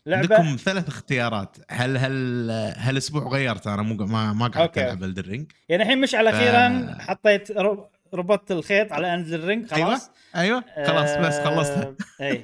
لعبة؟ 0.06 0.36
عندكم 0.36 0.56
ثلاث 0.56 0.88
اختيارات. 0.88 1.56
هل 1.70 1.96
هل 1.96 2.50
هالأسبوع 2.76 3.28
غيرت؟ 3.28 3.66
أنا 3.66 3.82
مو 3.82 3.94
ما 3.94 4.32
ما 4.32 4.46
قاعد 4.48 4.66
okay. 4.68 4.84
ألعب 4.84 5.04
Elden 5.04 5.26
Ring 5.28 5.52
يعني 5.68 5.82
الحين 5.82 6.00
مشعل 6.00 6.26
أخيرا 6.26 6.66
آه. 6.66 6.98
حطيت 7.00 7.50
رب- 7.50 7.88
ربطت 8.14 8.50
الخيط 8.52 8.92
على 8.92 9.14
Elden 9.14 9.32
Ring 9.32 9.66
خلاص. 9.66 10.10
أيوه 10.36 10.64
خلاص 10.86 11.10
بس 11.16 11.34
خلصتها. 11.46 11.94
آه، 12.20 12.22
اي 12.24 12.42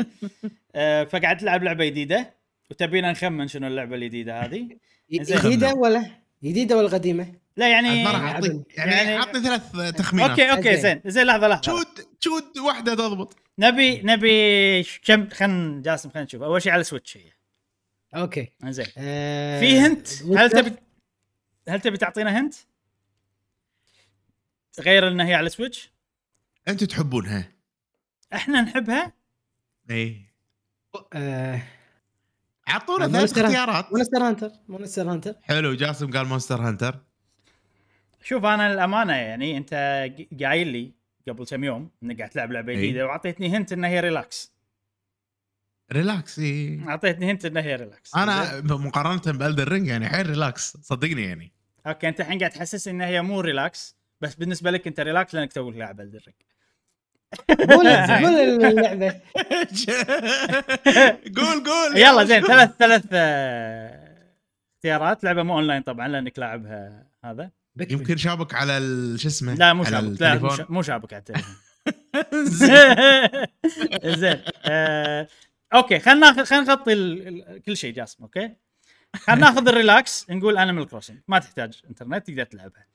آه، 0.75 1.05
فقعدت 1.05 1.41
تلعب 1.41 1.63
لعبة 1.63 1.85
جديدة. 1.85 2.35
وتبينا 2.71 3.11
نخمن 3.13 3.49
شنو 3.49 3.67
اللعبة 3.67 3.97
الجديدة 3.97 4.41
هذه. 4.45 4.69
جديدة 5.13 5.75
ولا 5.75 6.07
جديدة 6.45 6.77
ولا 6.77 6.89
قديمة؟ 6.89 7.33
لا 7.57 7.71
يعني 7.71 8.05
ما 8.05 8.11
راح 8.11 8.21
اعطيك 8.23 8.79
يعني, 8.79 8.93
يعني- 8.93 9.17
عطني 9.17 9.43
ثلاث 9.43 9.97
تخمينات. 9.97 10.31
okay 10.31 10.51
okay 10.51 10.77
زين. 10.77 10.83
زين. 10.83 11.01
زين 11.07 11.27
لحظة 11.27 11.49
لحظة. 11.49 11.63
شود 11.63 11.87
شود 12.21 12.59
واحدة 12.59 12.95
تضبط. 12.95 13.37
نبي 13.59 14.03
نبي 14.03 14.83
كم 14.83 15.29
خلنا 15.29 15.83
جاسم 15.83 16.11
خلينا 16.11 16.25
نشوف. 16.25 16.43
أول 16.43 16.63
شيء 16.63 16.73
على 16.73 16.85
Switch 16.85 17.17
هي. 17.17 17.33
okay. 18.15 18.49
زين. 18.65 18.87
آه، 18.99 19.61
في 19.61 19.79
hint؟ 19.81 20.09
هل؟ 20.23 20.51
تبي 20.51 20.77
هل 21.69 21.81
تبي 21.81 21.97
تعطينا 21.97 22.41
hint؟ 22.41 22.55
غير 24.81 25.09
إنها 25.09 25.27
هي 25.27 25.35
على 25.35 25.49
Switch 25.49 25.91
أنتم 26.69 26.87
تحبونها. 26.87 27.53
إحنا 28.35 28.61
نحبها؟ 28.61 29.13
اي 29.91 30.21
آه، 31.13 31.63
اعطونا 32.69 33.09
ثلاث 33.09 33.39
اختيارات. 33.39 33.93
Monster 33.93 34.23
Hunter 34.23 34.51
Monster 34.69 35.13
Hunter 35.13 35.35
حلو 35.43 35.75
جاسم 35.75 36.11
قال 36.11 36.27
Monster 36.27 36.61
Hunter 36.61 37.01
شوف 38.23 38.45
أنا 38.45 38.73
الأمانة 38.73 39.13
يعني 39.13 39.57
أنت 39.57 39.75
قايل 40.43 40.69
لي 40.69 40.93
قبل 41.29 41.45
كم 41.47 41.65
يوم 41.65 41.91
إنك 42.03 42.19
قاعد 42.19 42.31
تلعب 42.31 42.53
لعبة. 42.53 42.73
جديدة 42.75 43.07
وأعطيتني 43.07 43.57
hint 43.57 43.73
إنها 43.73 43.91
هي 43.91 44.01
relax 44.01 44.53
relax 45.93 46.39
إي. 46.39 46.81
أعطيتني 46.89 47.31
hint 47.31 47.45
إنها 47.45 47.63
هي 47.63 47.77
relax 47.77 48.15
أنا 48.17 48.61
مقارنة 48.61 49.39
ب 49.39 49.44
Elden 49.44 49.69
Ring 49.69 49.87
يعني 49.89 50.09
حيل 50.09 50.27
relax 50.31 50.77
صدقني 50.77 51.23
يعني. 51.23 51.53
okay 51.87 52.09
أنت 52.09 52.21
الحين 52.21 52.39
قاعد 52.39 52.51
تحسس 52.51 52.89
إنها 52.89 53.07
هي 53.07 53.23
مو 53.23 53.41
relax 53.41 53.97
بس 54.21 54.35
بالنسبة 54.35 54.71
لك 54.71 54.87
أنت 54.87 55.01
relax 55.01 55.35
لأنك 55.35 55.53
توك 55.53 55.75
لاعب 55.77 56.01
Elden 56.01 56.19
Ring 56.19 56.35
قول 57.49 57.85
زين. 58.07 58.27
قول 58.27 58.65
اللعبه 58.65 59.09
قول 61.37 61.65
قول. 61.65 61.97
يلا 61.99 62.25
زين 62.25 62.41
ثلاث 62.43 62.71
ثلاث 62.79 63.05
آه، 63.13 64.33
اختيارات. 64.77 65.25
لعبة 65.25 65.43
مو 65.43 65.55
اونلاين 65.55 65.83
طبعا 65.83 66.09
لأنك 66.09 66.39
لاعبها 66.39 67.07
هذا. 67.25 67.51
Pikmin. 67.77 67.99
يمكن 67.99 68.17
شابك 68.17 68.55
على 68.55 68.79
ال- 68.79 69.21
شو 69.21 69.29
اسمه؟ 69.29 69.55
لا 69.55 69.73
مو 69.73 69.85
شابك. 69.85 70.21
لا 70.23 70.67
مو 70.69 70.83
شابك 70.83 71.13
على 71.13 71.21
التليفون. 71.21 71.55
زين. 72.35 72.97
زين 74.21 74.43
آه، 74.65 75.29
okay 75.75 75.99
خلينا 75.99 76.21
ناخذ 76.31 76.45
خلينا 76.45 76.65
نغطي 76.65 76.93
ال- 76.93 77.63
كل 77.67 77.77
شيء 77.77 77.95
جاسم 77.95 78.23
okay؟ 78.23 78.51
خلينا 79.17 79.41
ناخذ 79.51 79.69
ال 79.69 79.78
relax 79.78 80.27
نقول 80.31 80.59
Animal 80.59 80.89
Crossing 80.89 81.19
ما 81.29 81.39
تحتاج 81.39 81.81
انترنت 81.91 82.27
تقدر 82.27 82.45
تلعبها. 82.45 82.87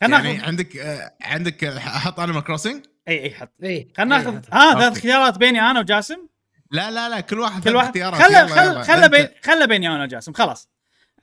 خلينا 0.00 0.16
يعني 0.18 0.32
ناخذ 0.36 0.46
عندك 0.48 0.76
آه، 0.76 1.14
عندك 1.22 1.64
آه، 1.64 1.78
أحط 1.78 2.20
Animal 2.20 2.44
Crossing 2.44 2.84
إي 3.08 3.22
إي 3.24 3.30
حط. 3.34 3.52
إي 3.64 3.88
خلينا 3.96 4.18
ناخذ. 4.18 4.34
ها 4.52 4.72
ثلاث 4.72 4.84
okay. 4.84 4.88
اختيارات 4.98 5.38
بيني 5.38 5.60
أنا 5.60 5.80
وجاسم؟ 5.80 6.26
لا 6.70 6.90
لا 6.90 7.08
لا 7.08 7.20
كل 7.20 7.38
واحد 7.40 7.62
كل 7.62 7.70
ثلاث 7.70 7.76
واحد؟ 7.76 7.86
اختيارات. 7.88 8.22
خله 8.22 8.46
خله. 8.46 8.82
خله 8.82 9.06
بين 9.06 9.28
خله 9.44 9.64
بيني 9.66 9.88
أنا 9.88 10.02
وجاسم 10.04 10.32
خلاص. 10.32 10.68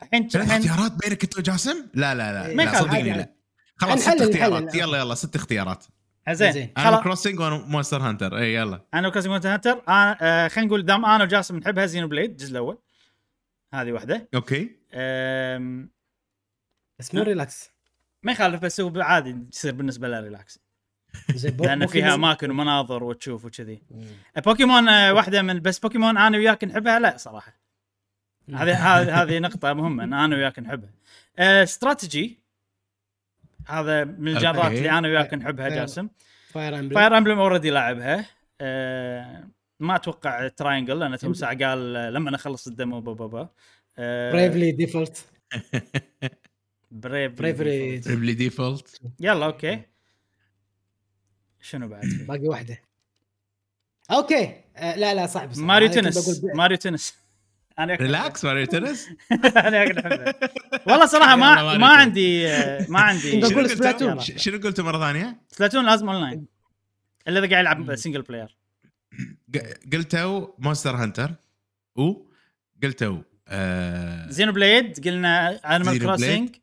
الحين 0.03 0.29
ثلاث 0.29 0.51
اختيارات 0.51 0.91
بينك 0.91 1.23
انت 1.23 1.37
وجاسم؟ 1.37 1.85
لا 1.93 2.15
لا 2.15 2.33
لا, 2.33 2.55
ما 2.55 2.63
لا 2.63 2.63
يخالف، 2.63 2.91
صدقني 2.91 3.13
لا. 3.13 3.33
خلاص 3.75 3.99
ست 3.99 4.21
اختيارات. 4.21 4.75
يلا 4.75 4.97
يلا 4.97 5.15
ست 5.15 5.35
اختيارات. 5.35 5.85
زين. 6.29 6.51
زين. 6.51 6.73
أنا 6.77 7.01
Crossing 7.01 7.39
و 7.39 7.47
Monster 7.47 8.01
Hunter. 8.01 8.37
اي 8.37 8.53
يلا. 8.53 8.85
أنا 8.93 9.07
وجاسم 9.07 9.31
وانت 9.31 9.45
Hunter. 9.45 9.81
أنا 9.87 10.17
آه 10.21 10.47
خلينا 10.47 10.67
نقول 10.67 10.85
دام 10.85 11.05
أنا 11.05 11.23
وجاسم 11.23 11.57
نحبها 11.57 11.85
Xenoblade 11.85 12.29
الجزء 12.29 12.51
الأول. 12.51 12.77
هذه 13.73 13.91
واحدة. 13.91 14.29
okay. 14.35 14.71
آم، 14.93 15.89
بس 16.99 17.15
مو 17.15 17.21
relax 17.21 17.69
ما 18.23 18.31
يخالف 18.31 18.61
بس 18.61 18.81
هو 18.81 19.01
عادي 19.01 19.35
تصير 19.51 19.73
بالنسبة 19.73 20.07
لها 20.07 20.19
relax 20.19 20.59
لأن 21.59 21.87
فيها. 21.87 22.13
أماكن 22.13 22.49
ومناظر 22.51 23.03
وتشوف 23.03 23.45
وكذي. 23.45 23.81
بوكيمون 24.45 24.89
آه، 24.89 25.13
واحدة 25.13 25.41
من 25.41 25.59
بس 25.59 25.79
بوكيمون 25.79 26.17
أنا 26.17 26.37
وياك 26.37 26.63
نحبها؟ 26.63 26.99
لا 26.99 27.17
صراحة. 27.17 27.60
هذه 28.61 28.73
هذه 28.99 29.21
هذه 29.21 29.39
نقطة 29.39 29.73
مهمة 29.73 30.03
إن 30.03 30.13
أنا 30.13 30.35
وياك 30.35 30.59
نحبها. 30.59 30.89
آه، 31.39 31.63
استراتيجي 31.63 32.37
هذا 33.67 34.03
من 34.03 34.45
أوكي. 34.45 34.67
اللي 34.67 34.89
أنا 34.91 35.07
وياك 35.07 35.33
نحبها 35.33 35.69
فاير- 35.69 35.79
جاسم. 35.81 36.07
فاير 36.49 36.79
امبلم 36.79 36.95
فاير 36.99 37.17
امبلم 37.17 37.39
اوريدي 37.39 37.69
لاعبها. 37.69 38.25
آه، 38.61 39.47
ما 39.79 39.95
أتوقع 39.95 40.47
تراينجل 40.47 40.99
لأن 40.99 41.17
تو 41.17 41.33
ساعه 41.33 41.57
قال 41.65 41.95
آه، 41.95 42.09
لما 42.09 42.35
اخلص 42.35 42.67
الدمو 42.67 43.01
بابا 43.01 43.25
با 43.27 43.49
بريفلي 44.31 44.71
ديفولت 44.71 45.25
بريف 46.91 47.31
بريفري 47.31 47.99
ريبلي 48.07 48.33
ديفولت 48.33 49.01
يلا 49.19 49.45
أوكي. 49.45 49.81
شنو 51.61 51.87
بعد؟ 51.87 52.05
باقي 52.27 52.47
واحدة. 52.47 52.77
okay. 54.11 54.55
آه 54.77 54.95
لا 54.95 55.13
لا 55.13 55.27
صعب 55.27 55.53
صعب. 55.53 55.63
Mario 55.65 55.89
Tennis. 55.89 56.43
Mario 56.43 56.77
Tennis. 56.77 57.20
أنا 57.83 57.95
relax 57.95 58.45
Mario 58.45 58.65
Tennis 58.65 59.07
أنا 59.31 59.83
أحبها. 59.83 60.33
والله 60.85 61.05
صراحة 61.05 61.35
ما 61.35 61.77
ما. 61.77 61.87
عندي 61.87 62.47
آه، 62.47 62.85
ما 62.89 62.99
عندي 62.99 63.31
شنو 63.31 63.41
قلتوا؟ 63.59 63.67
Splatoon. 63.75 64.19
ش- 64.19 64.31
شنو 64.37 64.57
قلتوا 64.59 64.85
مرة 64.85 64.99
ثانية؟ 64.99 65.41
Splatoon 65.51 65.85
لازم 65.85 66.09
اونلاين 66.09 66.45
إلا 67.27 67.39
إذا 67.39 67.49
قاعد 67.49 67.61
يلعب 67.61 67.95
single 67.95 68.21
player 68.21 68.57
ق- 69.55 69.93
قلتوا 69.93 70.47
Monster 70.59 70.95
Hunter 70.95 71.31
و 71.95 72.13
قلتوا 72.83 73.21
آه 73.47 74.29
Xenoblade 74.29 75.05
قلنا 75.07 75.59
Animal 75.75 75.93
Xeno 75.93 76.05
Crossing 76.05 76.49
blade. 76.49 76.61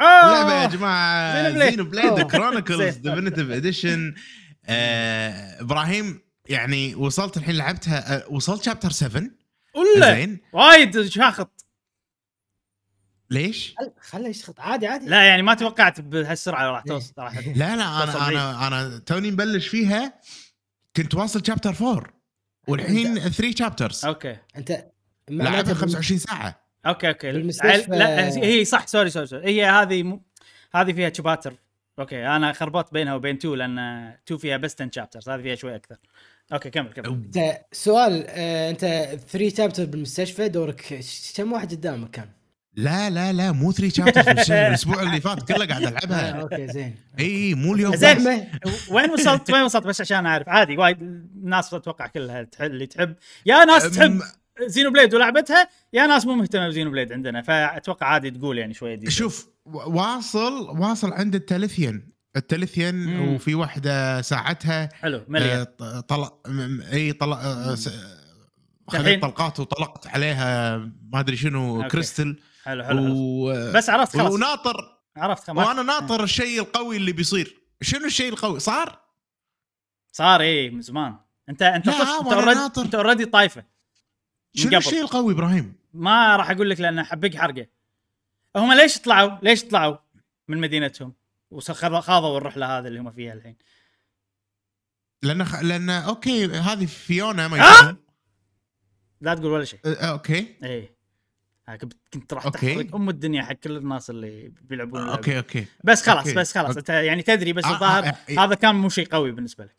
اللعبه 0.00 0.62
يا 0.62 0.66
جماعة 0.66 1.50
Xenoblade. 1.70 2.20
Chronicles. 2.22 2.96
Definitive 2.96 3.50
Edition 3.50 4.14
إبراهيم 4.68 6.20
يعني 6.48 6.94
وصلت 6.94 7.36
الحين 7.36 7.54
لعبتها 7.54 8.16
آه، 8.16 8.28
وصلت 8.32 8.62
chapter 8.64 8.90
7 8.90 9.22
ولا 9.74 10.14
زين. 10.14 10.40
وايد 10.52 11.02
شاخط. 11.06 11.64
ليش؟ 13.30 13.74
خل- 13.78 13.92
خله 14.00 14.28
يشخط. 14.28 14.60
عادي 14.60 14.86
عادي. 14.86 15.06
لا 15.06 15.22
يعني 15.24 15.42
ما 15.42 15.54
توقعت 15.54 16.00
بهالسرعة 16.00 16.70
راح 16.70 16.82
توصل 16.82 17.12
راح 17.18 17.38
لا 17.46 17.76
لا 17.76 18.02
أنا. 18.02 18.28
أنا 18.28 18.66
أنا 18.66 18.98
توني 18.98 19.30
مبلش 19.30 19.68
فيها 19.68 20.20
كنت 20.96 21.14
واصل 21.14 21.46
chapter 21.46 21.70
4 21.86 22.02
والحين 22.68 23.18
3 23.18 23.54
chapters 23.58 24.04
Okay. 24.04 24.36
أنت 24.56 24.70
لعبها 25.30 25.50
معناته 25.50 25.74
25 25.74 26.18
ساعة. 26.18 26.62
Okay 26.86 27.08
okay. 27.08 27.32
لا 27.32 28.28
هي 28.44 28.64
صح 28.64 28.86
sorry 28.86 29.10
sorry, 29.10 29.26
sorry. 29.26 29.44
هي 29.46 29.66
هذه 29.66 30.02
م... 30.02 30.20
هذه 30.74 30.92
فيها 30.92 31.12
شباتر 31.12 31.54
okay 31.98 32.26
أنا 32.26 32.52
خربطت 32.52 32.92
بينها 32.92 33.14
وبين 33.14 33.36
2 33.36 33.54
لأن 33.54 33.78
2 34.26 34.38
فيها 34.38 34.56
بس 34.56 34.74
10 34.74 34.90
chapters 34.94 35.28
هذه 35.28 35.42
فيها 35.42 35.54
شوي 35.54 35.76
أكثر. 35.76 35.96
Okay 36.52 36.70
كمل 36.70 36.92
كمل. 36.92 37.06
أنت 37.06 37.58
سؤال 37.72 38.24
آه 38.28 38.70
أنت 38.70 38.80
3 39.28 39.56
chapter 39.56 39.84
بالمستشفى 39.84 40.48
دورك. 40.48 41.00
كم 41.36 41.52
واحد 41.52 41.70
قدامك 41.74 42.10
كان؟ 42.10 42.28
لا 42.76 43.10
لا 43.10 43.32
لا 43.32 43.52
مو 43.52 43.72
3 43.72 43.94
chapters 43.94 44.50
الأسبوع 44.52 45.02
اللي 45.02 45.20
فات 45.20 45.52
كله 45.52 45.66
قاعد 45.66 45.82
آه 45.82 45.88
العبها 45.88 46.30
okay 46.30 46.66
زين. 46.68 46.94
إي 47.18 47.26
اي 47.26 47.54
مو 47.54 47.74
اليوم 47.74 47.96
زين. 47.96 48.46
وين 48.90 49.10
وصلت؟ 49.10 49.50
وين 49.50 49.62
وصلت؟ 49.62 49.86
بس 49.86 50.00
عشان 50.00 50.26
أعرف. 50.26 50.48
عادي 50.48 50.76
وايد 50.76 51.02
الناس 51.02 51.74
أتوقع 51.74 52.06
كلها 52.06 52.46
اللي 52.60 52.86
تحب. 52.86 53.14
يا 53.46 53.64
ناس 53.64 53.90
تحب. 53.90 54.20
Xenoblade 54.60 55.14
ولعبتها 55.14 55.68
يا 55.92 56.06
ناس 56.06 56.26
مو 56.26 56.34
مهتمة 56.34 56.68
ب 56.68 56.90
Xenoblade 56.90 57.12
عندنا 57.12 57.42
فأتوقع 57.42 58.06
عادي 58.06 58.30
تقول 58.30 58.58
يعني 58.58 58.74
شوية 58.74 58.94
دي 58.94 59.10
شوف 59.10 59.48
واصل 59.64 60.78
واصل 60.78 61.12
عند 61.12 61.34
التلثين 61.34 62.94
مم. 62.94 63.34
وفي 63.34 63.54
واحدة 63.54 64.20
ساعتها 64.22 64.88
حلو 64.92 65.18
آه، 65.18 65.24
مليان 65.28 65.64
ط- 65.64 65.82
طلق 66.08 66.48
إي 66.92 67.12
طلق 67.12 67.38
آه، 67.38 67.76
خذيت 68.88 69.22
طلقات 69.22 69.60
وطلقت 69.60 70.06
عليها 70.06 70.76
ما 71.12 71.20
أدري 71.20 71.36
شنو 71.36 71.76
okay. 71.76 71.88
Crystal 71.88 72.40
حلو 72.64 72.84
حلو, 72.84 72.98
حلو. 72.98 73.14
و... 73.16 73.72
بس 73.74 73.90
عرفت 73.90 74.16
خلاص. 74.16 74.32
وناطر. 74.32 74.98
عرفت 75.16 75.46
خلاص 75.46 75.66
وأنا 75.66 75.82
ناطر 75.82 76.22
الشيء 76.24 76.60
القوي 76.60 76.96
اللي 76.96 77.12
بيصير. 77.12 77.56
شنو 77.82 78.06
الشيء 78.06 78.32
القوي؟ 78.32 78.60
صار؟ 78.60 78.98
صار 80.12 80.40
إيه 80.40 80.70
من 80.70 80.80
زمان. 80.80 81.16
انت 81.48 81.62
أنت 81.62 81.86
لا، 81.86 81.92
طفت 81.92 82.20
أنت 82.20 82.32
اوريدي 82.32 82.54
ناطر. 82.60 82.82
أنت 82.82 82.94
أوريدي 82.94 83.24
طايفة. 83.24 83.64
شنو. 84.54 84.78
الشيء 84.78 85.02
القوي 85.02 85.32
إبراهيم 85.32 85.74
ما 85.94 86.36
راح 86.36 86.50
أقول 86.50 86.70
لك 86.70 86.80
لأن 86.80 87.02
حبق 87.02 87.36
حرقة 87.36 87.66
هم 88.56 88.72
ليش 88.72 88.98
طلعوا 88.98 89.38
ليش 89.42 89.64
طلعوا 89.64 89.96
من 90.48 90.58
مدينتهم 90.58 91.14
وخاضوا 91.50 92.38
الرحلة 92.38 92.78
هذه 92.78 92.86
اللي 92.86 93.00
هم 93.00 93.10
فيها 93.10 93.32
الحين 93.32 93.56
لأن 95.22 95.44
خ... 95.44 95.62
لأن 95.62 95.90
أوكي 95.90 96.46
هذه 96.46 96.86
فيونا 96.86 97.48
ما 97.48 97.60
آه! 97.60 97.78
يسمون. 97.78 97.96
لا 99.20 99.34
تقول 99.34 99.52
ولا 99.52 99.64
شيء 99.64 99.80
أه، 99.84 99.94
أوكي 99.94 100.54
إيه 100.64 100.96
كنت 102.12 102.32
راح. 102.32 102.48
تحرق 102.48 102.94
أم 102.94 103.08
الدنيا 103.08 103.42
حق 103.42 103.52
كل 103.52 103.76
الناس 103.76 104.10
اللي 104.10 104.52
بيلعبون 104.62 105.00
اللعبة. 105.00 105.16
أوكي 105.16 105.38
أوكي 105.38 105.66
بس 105.84 106.02
خلاص 106.02 106.26
أوكي. 106.26 106.34
بس 106.34 106.52
خلاص 106.52 106.66
أوكي. 106.66 106.78
أنت 106.78 106.88
يعني 106.88 107.22
تدري 107.22 107.52
بس 107.52 107.64
آه، 107.64 107.74
الظاهر 107.74 108.04
آه، 108.04 108.16
إيه. 108.28 108.44
هذا 108.44 108.54
كان 108.54 108.74
مو 108.74 108.88
شيء 108.88 109.08
قوي 109.08 109.32
بالنسبة 109.32 109.64
لك 109.64 109.76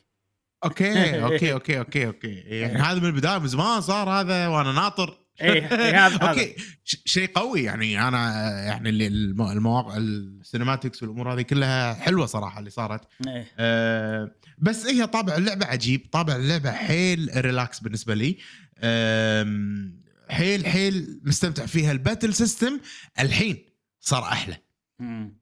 Okay 0.65 1.23
okay 1.23 1.53
okay 1.53 1.77
okay 1.79 2.08
okay. 2.08 2.27
يعني 2.36 2.80
هذا 2.80 2.99
من 2.99 3.06
البداية 3.06 3.38
من 3.38 3.47
زمان 3.47 3.82
صار 3.82 4.10
هذا 4.10 4.47
وأنا 4.47 4.71
ناطر. 4.71 5.17
إيه، 5.41 5.52
إيه، 5.71 6.08
هذا- 6.08 6.17
okay 6.29 6.56
شيء 6.86 7.30
قوي. 7.36 7.63
يعني 7.63 8.08
أنا 8.08 8.49
يعني 8.65 8.89
اللي 8.89 9.08
الم- 9.08 9.41
المواقع 9.52 9.97
ال 9.97 10.07
cinematics 10.07 11.03
والأمور 11.04 11.34
هذه 11.34 11.41
كلها 11.41 11.93
حلوة 11.93 12.26
صراحة 12.26 12.60
اللي 12.60 12.69
صارت. 12.69 13.02
إيه. 13.28 13.47
أه 13.60 14.32
بس 14.58 14.86
هي 14.86 15.08
طابع 15.08 15.36
اللعبة 15.38 15.65
عجيب. 15.65 16.10
طابع 16.12 16.36
اللعبة 16.36 16.71
حيل 16.71 17.30
relax 17.36 17.79
بالنسبة 17.80 18.13
لي. 18.15 18.38
أم، 18.84 20.04
حيل 20.30 20.65
حيل 20.67 21.21
مستمتع 21.23 21.65
فيها. 21.65 21.91
ال 21.91 21.97
battle 21.97 22.34
system 22.34 22.79
الحين 23.19 23.65
صار 23.99 24.23
أحلى. 24.23 24.58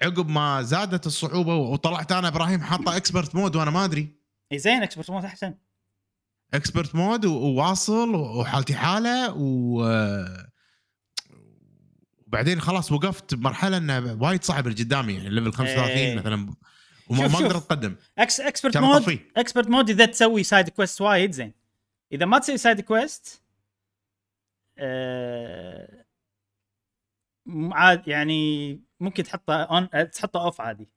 عقب 0.02 0.30
ما 0.30 0.62
زادت 0.62 1.08
الصعوبة 1.08 1.56
وطلعت 1.56 2.12
أنا 2.12 2.28
إبراهيم 2.28 2.62
حاطة 2.62 2.98
expert 2.98 3.36
mode 3.36 3.56
وأنا 3.56 3.72
ما 3.72 3.86
أدري. 3.86 4.21
اي 4.52 4.60
زين 4.60 4.84
expert 4.84 5.10
mode 5.10 5.26
أحسن 5.26 5.56
expert 6.54 6.96
mode 6.96 7.26
وواصل 7.26 8.16
وحالتي 8.16 8.76
حالة 8.76 9.34
و 9.34 9.82
وبعدين 12.28 12.62
خلاص 12.62 12.92
وقفت 12.92 13.36
بمرحله 13.36 13.78
إنه 13.78 14.18
وايد 14.22 14.44
صعب 14.44 14.68
اللي 14.68 14.84
قدامي 14.84 15.14
يعني 15.14 15.30
level 15.30 15.54
35 15.54 15.98
إيه. 15.98 16.16
مثلا 16.16 16.54
وما 17.10 17.28
ما 17.28 17.36
أقدر. 17.36 17.58
أتقدم 17.58 17.96
ex- 18.18 18.40
expert 18.40 18.78
mode 18.78 19.02
طفي. 19.02 19.20
Expert 19.38 19.68
mode 19.68 19.90
إذا 19.90 20.06
تسوي 20.06 20.44
side 20.44 20.70
quest 20.70 21.02
وايد 21.02 21.32
زين 21.32 21.54
إذا 22.12 22.26
ما 22.26 22.40
تسوي 22.40 22.58
side 22.58 22.82
quest 22.82 23.44
آه 24.78 26.06
عاد 27.72 28.08
يعني 28.08 28.82
ممكن 29.00 29.24
تحطه 29.24 29.64
on 29.64 30.12
تحطه 30.12 30.44
off 30.44 30.62
عادي 30.62 30.90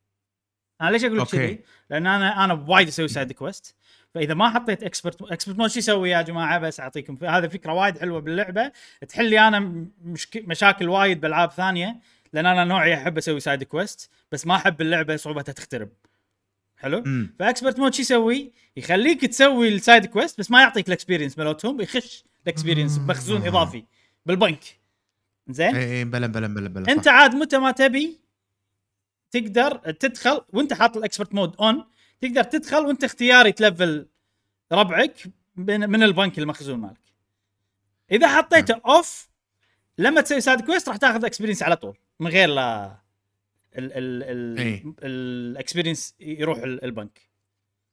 أنا 0.80 0.90
ليش 0.90 1.04
أقول 1.04 1.18
لك. 1.18 1.26
كذي؟ 1.26 1.60
لأن 1.90 2.06
أنا 2.06 2.44
أنا 2.44 2.64
وايد 2.68 2.88
أسوي 2.88 3.08
side 3.08 3.32
quest 3.32 3.74
فإذا 4.14 4.34
ما 4.34 4.50
حطيت 4.50 4.82
expert 4.82 5.22
expert 5.22 5.58
mode 5.58 5.70
شو 5.70 5.78
يسوي 5.78 6.10
يا 6.10 6.22
جماعة 6.22 6.58
بس 6.58 6.80
أعطيكم 6.80 7.26
هذا 7.26 7.48
فكرة 7.48 7.72
وايد 7.72 7.98
حلوة 7.98 8.20
باللعبة 8.20 8.72
تحل 9.08 9.30
لي 9.30 9.48
أنا 9.48 9.86
مشك... 10.04 10.42
مشاكل 10.46 10.88
وايد 10.88 11.20
بالعاب 11.20 11.50
ثانية 11.50 12.00
لأن 12.32 12.46
أنا 12.46 12.64
نوعي 12.64 12.94
أحب 12.94 13.18
أسوي 13.18 13.40
side 13.40 13.62
quest 13.62 14.10
بس 14.32 14.46
ما 14.46 14.56
أحب 14.56 14.80
اللعبة 14.80 15.16
صعوبتها 15.16 15.52
تخترب 15.52 15.88
حلو 16.76 16.98
امم 16.98 17.34
ف 17.38 17.44
expert 17.44 17.78
mode 17.78 17.94
شو 17.94 18.02
يسوي؟ 18.02 18.52
يخليك 18.76 19.20
تسوي 19.26 19.68
ال 19.68 19.76
side 19.76 20.06
quest 20.06 20.38
بس 20.38 20.50
ما 20.50 20.60
يعطيك 20.60 20.88
ال 20.88 20.93
experience 20.93 21.38
مالتهم 21.38 21.80
يخش 21.80 22.24
ال 22.44 22.49
experience 22.49 22.98
بمخزون 22.98 23.46
إضافي 23.46 23.84
بالبنك 24.26 24.64
زين؟ 25.48 25.76
اي 25.76 25.98
اي 25.98 26.04
بلا 26.04 26.26
بلا 26.26 26.46
بلا 26.46 26.68
بلا 26.68 26.92
أنت. 26.92 27.08
عاد 27.08 27.34
متى 27.34 27.58
ما 27.58 27.70
تبي 27.70 28.23
تقدر 29.34 29.76
تدخل 29.76 30.40
وانت 30.52 30.72
حاط 30.72 30.96
ال 30.96 31.02
expert 31.02 31.34
mode 31.34 31.56
on 31.60 31.84
تقدر 32.20 32.42
تدخل 32.42 32.86
وانت 32.86 33.04
اختياري 33.04 33.52
تلفل 33.52 34.06
ربعك 34.72 35.24
من, 35.56 36.02
البنك 36.02 36.38
المخزون 36.38 36.78
مالك. 36.78 37.00
إذا 38.10 38.36
حطيته 38.36 38.80
off 38.86 39.28
لما 39.98 40.20
تسوي 40.20 40.40
side 40.40 40.60
quest 40.60 40.88
راح 40.88 40.96
تاخذ 40.96 41.24
experience 41.24 41.62
على 41.62 41.76
طول 41.76 41.98
من 42.20 42.30
غير 42.30 42.48
لا 42.48 42.96
ال 43.78 43.92
ال. 43.92 44.22
ال 44.22 44.94
ال 45.02 45.12
experience 45.12 46.14
يروح 46.20 46.58
ال- 46.58 46.84
البنك. 46.84 47.20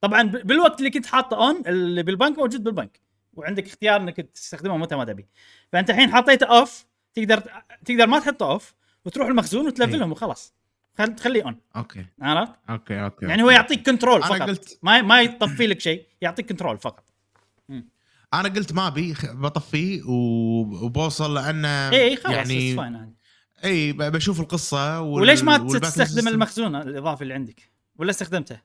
طبعا 0.02 0.24
بالوقت 0.24 0.80
اللي 0.80 0.90
كنت 0.90 1.06
حاطه 1.06 1.38
on 1.38 1.64
اللي 1.68 2.04
بالبنك 2.04 2.38
موجود 2.40 2.64
بالبنك 2.64 3.00
وعندك 3.34 3.68
اختيار 3.68 4.02
إنك 4.02 4.22
تستخدمه 4.22 4.78
متى 4.78 4.96
ما 4.96 5.06
تبي. 5.06 5.28
فأنت 5.72 5.90
الحين 5.90 6.12
حطيته 6.16 6.46
off 6.46 6.86
تقدر 7.14 7.44
تقدر 7.86 8.08
ما 8.08 8.20
تحطه 8.20 8.52
off 8.52 8.74
وتروح 9.06 9.28
المخزون 9.28 9.68
وتلفلهم 9.68 10.12
وخلاص. 10.12 10.54
خل- 10.98 11.16
تخليه 11.16 11.44
on 11.44 11.60
okay. 11.76 12.06
عرفت؟ 12.22 12.54
Okay 12.70 13.04
okay 13.04 13.26
يعني 13.26 13.44
هو 13.44 13.50
يعطيك 13.50 13.86
control 13.86 14.24
فقط. 14.24 14.42
قلت- 14.42 14.80
ما 14.84 15.02
ما 15.02 15.22
يطفي 15.22 15.68
لك 15.68 15.80
شيء 15.80 16.06
يعطيك 16.22 16.50
control 16.50 16.78
فقط. 16.78 17.04
أنا 18.34 18.50
قلت 18.50 18.74
ما 18.74 18.88
أبي 18.88 19.16
بطفيه 19.24 20.02
وبوصل 20.06 21.34
لأنه 21.34 21.90
إي 21.90 22.16
خلاص 22.16 22.50
يعني 22.50 23.14
إي 23.64 23.94
بشوف 23.94 24.40
القصة 24.40 25.02
وال... 25.02 25.22
وليش 25.22 25.44
ما 25.44 25.58
تستخدم. 25.58 26.28
المخزون 26.28 26.76
الإضافي 26.76 27.22
اللي 27.22 27.34
عندك؟ 27.34 27.72
ولا 27.96 28.10
استخدمته؟ 28.10 28.60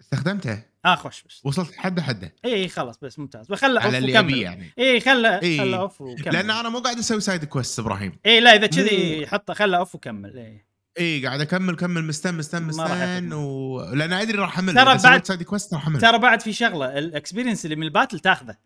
استخدمته؟ 0.00 0.62
آه 0.84 0.94
خوش 0.94 1.22
بس. 1.22 1.40
وصلت 1.44 1.74
حدة 1.76 2.02
حدة. 2.02 2.34
إي 2.44 2.68
خلاص 2.68 2.98
بس 3.02 3.18
ممتاز. 3.18 3.46
بخله 3.48 3.80
على 3.80 3.96
off 3.98 4.04
اللي 4.04 4.40
يعني. 4.40 4.72
إي 4.78 5.00
خله 5.00 5.42
إي. 5.42 5.58
خله 5.58 5.76
off 5.76 6.00
وكمل. 6.00 6.34
لأن 6.34 6.50
أنا 6.50 6.68
مو 6.68 6.78
قاعد 6.78 6.98
أسوي 6.98 7.20
side 7.20 7.44
quest 7.44 7.78
إبراهيم. 7.78 8.18
إي 8.26 8.40
لا 8.40 8.54
إذا 8.54 8.66
كذي 8.66 9.26
حطه 9.26 9.54
خله 9.54 9.78
off 9.78 9.94
وكمل. 9.94 10.38
إي. 10.38 10.64
اي 10.98 11.26
قاعد 11.26 11.40
أكمل 11.40 11.76
كمل 11.76 12.04
مستن 12.04 12.34
مستن 12.34 12.62
مستن 12.62 12.84
يفهم. 12.84 13.32
و... 13.32 13.80
لأن 13.94 14.12
أدري 14.12 14.38
راح 14.38 14.58
امل 14.58 14.74
ترى 14.74 14.84
بعد- 14.84 15.24
side 15.26 15.42
quest 15.42 15.74
راح 15.74 15.88
ترى 15.98 16.18
بعد 16.18 16.40
في 16.42 16.52
شغلة 16.52 16.98
ال 16.98 17.04
experience 17.04 17.64
اللي 17.64 17.76
من 17.76 17.82
ال 17.82 17.87
battle 17.87 18.18
تاخذه 18.20 18.56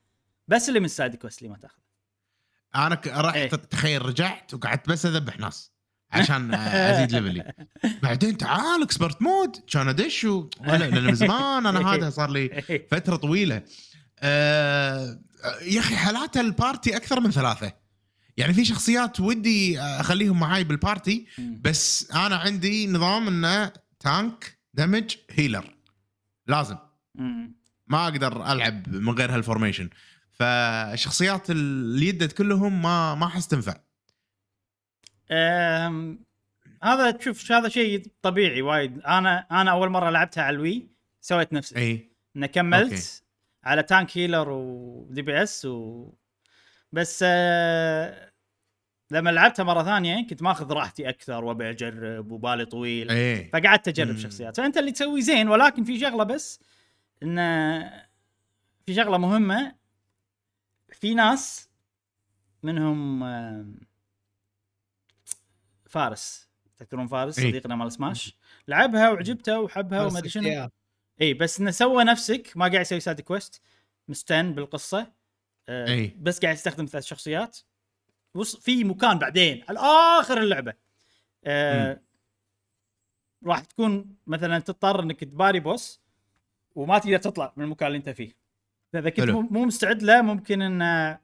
بس 0.49 0.69
اللي 0.69 0.81
من 0.81 0.87
ال 0.87 0.92
side 0.92 1.15
quest 1.17 1.39
اللي 1.39 1.51
ما 1.51 1.57
تاخذه. 1.59 1.85
أنا 2.75 2.95
ك... 2.95 3.07
رحت 3.09 3.37
إيه. 3.37 3.49
تخيل 3.49 4.07
رجعت 4.07 4.55
وقعدت 4.55 4.89
بس 4.89 5.07
أذبح 5.07 5.39
ناس 5.39 5.73
عشان 6.13 6.55
أزيد 6.55 7.13
level 7.13 7.41
ي. 7.41 7.53
بعدين 8.03 8.37
تعال 8.39 8.83
expert 8.83 9.23
mode 9.23 9.57
كان 9.73 9.89
أدش 9.89 10.25
لأن 10.61 11.05
من 11.05 11.15
زمان 11.15 11.67
أنا 11.67 11.89
هذا 11.95 12.11
صار 12.11 12.31
لي 12.31 12.63
فترة 12.91 13.17
طويلة. 13.17 13.63
آه... 14.19 15.21
يا 15.63 15.81
أخي 15.81 15.97
حالات 15.97 16.37
ال 16.37 16.47
party 16.47 16.97
أكثر 16.97 17.21
من 17.21 17.31
ثلاثة. 17.31 17.73
يعني 18.37 18.53
في 18.53 18.65
شخصيات 18.65 19.21
ودي 19.21 19.81
أخليهم 19.81 20.41
معاي 20.41 20.65
بال 20.65 20.82
party 20.82 21.27
بس 21.39 22.11
أنا 22.11 22.37
عندي 22.37 22.87
نظام 22.87 23.29
إنه 23.29 23.73
tank 24.01 24.59
damage 24.75 25.17
healer 25.31 25.75
لازم. 26.47 26.77
ما 27.87 28.05
أقدر 28.05 28.53
ألعب 28.53 28.89
من 28.89 29.13
غير 29.13 29.35
هال 29.35 29.45
formation 29.45 29.91
فالشخصيات 30.33 31.51
اللي 31.51 32.09
يدت 32.09 32.33
كلهم 32.33 32.83
ما 32.83 33.15
ما 33.15 33.27
أحس 33.27 33.49
تنفع. 33.49 33.77
هذا 36.83 37.11
تشوف 37.11 37.53
هذا 37.53 37.69
شيء 37.69 38.07
طبيعي 38.23 38.63
وايد. 38.63 39.01
أنا 39.01 39.47
أنا 39.51 39.71
أول 39.71 39.89
مرة 39.89 40.11
لعبتها 40.11 40.43
على 40.43 40.57
ال 40.57 40.64
Wii 40.64 40.87
سويت 41.21 41.53
نفس 41.53 41.73
إي. 41.73 42.11
إنه 42.37 42.47
كملت 42.47 42.93
okay. 42.93 43.23
على 43.65 43.83
tank 43.83 44.19
healer 44.19 44.44
و 44.44 44.49
DPS 44.51 45.65
و 45.65 46.13
بس 46.95 47.25
آه 47.27 48.33
لما 49.11 49.31
لعبتها 49.31 49.63
مرة 49.63 49.83
ثانية 49.83 50.27
كنت 50.29 50.43
ماخذ 50.43 50.73
راحتي 50.73 51.09
أكثر 51.09 51.45
وأبي 51.45 51.71
أجرب 51.71 52.31
وبالي 52.31 52.65
طويل. 52.65 53.11
اي 53.11 53.45
فقعدت 53.45 53.89
أجرب. 53.89 54.17
شخصيات. 54.17 54.57
فأنت 54.57 54.77
اللي 54.77 54.93
تسوي 54.93 55.23
زين 55.23 55.49
ولكن 55.49 55.85
في 55.85 56.01
شغلة 56.01 56.25
بس 56.25 56.61
انه 57.23 57.81
في 58.87 58.95
شغلة 58.95 59.19
مهمة. 59.19 59.75
في 60.93 61.15
ناس 61.15 61.71
منهم 62.63 63.23
آم، 63.23 63.81
فارس. 65.87 66.49
تذكرون 66.77 67.07
فارس؟ 67.07 67.39
إي. 67.39 67.51
صديقنا 67.51 67.77
مال 67.77 67.93
سماش. 67.93 68.37
لعبها 68.69 69.11
وعجبته 69.11 69.61
وحبها 69.61 70.07
وما 70.07 70.19
أدري 70.19 70.29
شنو. 70.29 70.69
اي 71.21 71.35
بس 71.35 71.61
إنه 71.61 71.71
سوى 71.71 72.05
نفسك. 72.05 72.53
ما 72.57 72.69
قاعد 72.69 72.81
يسوي 72.81 73.01
side 73.01 73.21
quest 73.21 73.63
مستمر 74.09 74.55
بالقصة. 74.55 75.24
آه 75.69 75.89
إي. 75.89 76.17
بس 76.21 76.41
قاعد 76.41 76.55
يستخدم 76.55 76.85
ثلاث 76.87 77.05
شخصيات. 77.05 77.59
وص... 78.35 78.57
في 78.57 78.85
مكان 78.85 79.19
بعدين 79.19 79.65
على 79.69 79.79
اخر 80.21 80.41
اللعبة. 80.41 80.75
آه 81.45 82.01
راح 83.47 83.61
تكون 83.61 84.17
مثلا 84.27 84.59
تضطر 84.59 85.03
إنك 85.03 85.25
تباري 85.25 85.61
boss 85.61 86.01
وما 86.75 86.99
تقدر 86.99 87.17
تطلع 87.17 87.53
من 87.57 87.65
المكان 87.65 87.87
اللي 87.87 87.99
أنت 87.99 88.11
فيه. 88.11 88.37
فإذا 88.93 89.11
كنت. 89.11 89.31
مو 89.31 89.41
مو 89.41 89.65
مستعد 89.65 90.03
له 90.03 90.23
ممكن 90.23 90.63
إن 90.63 91.19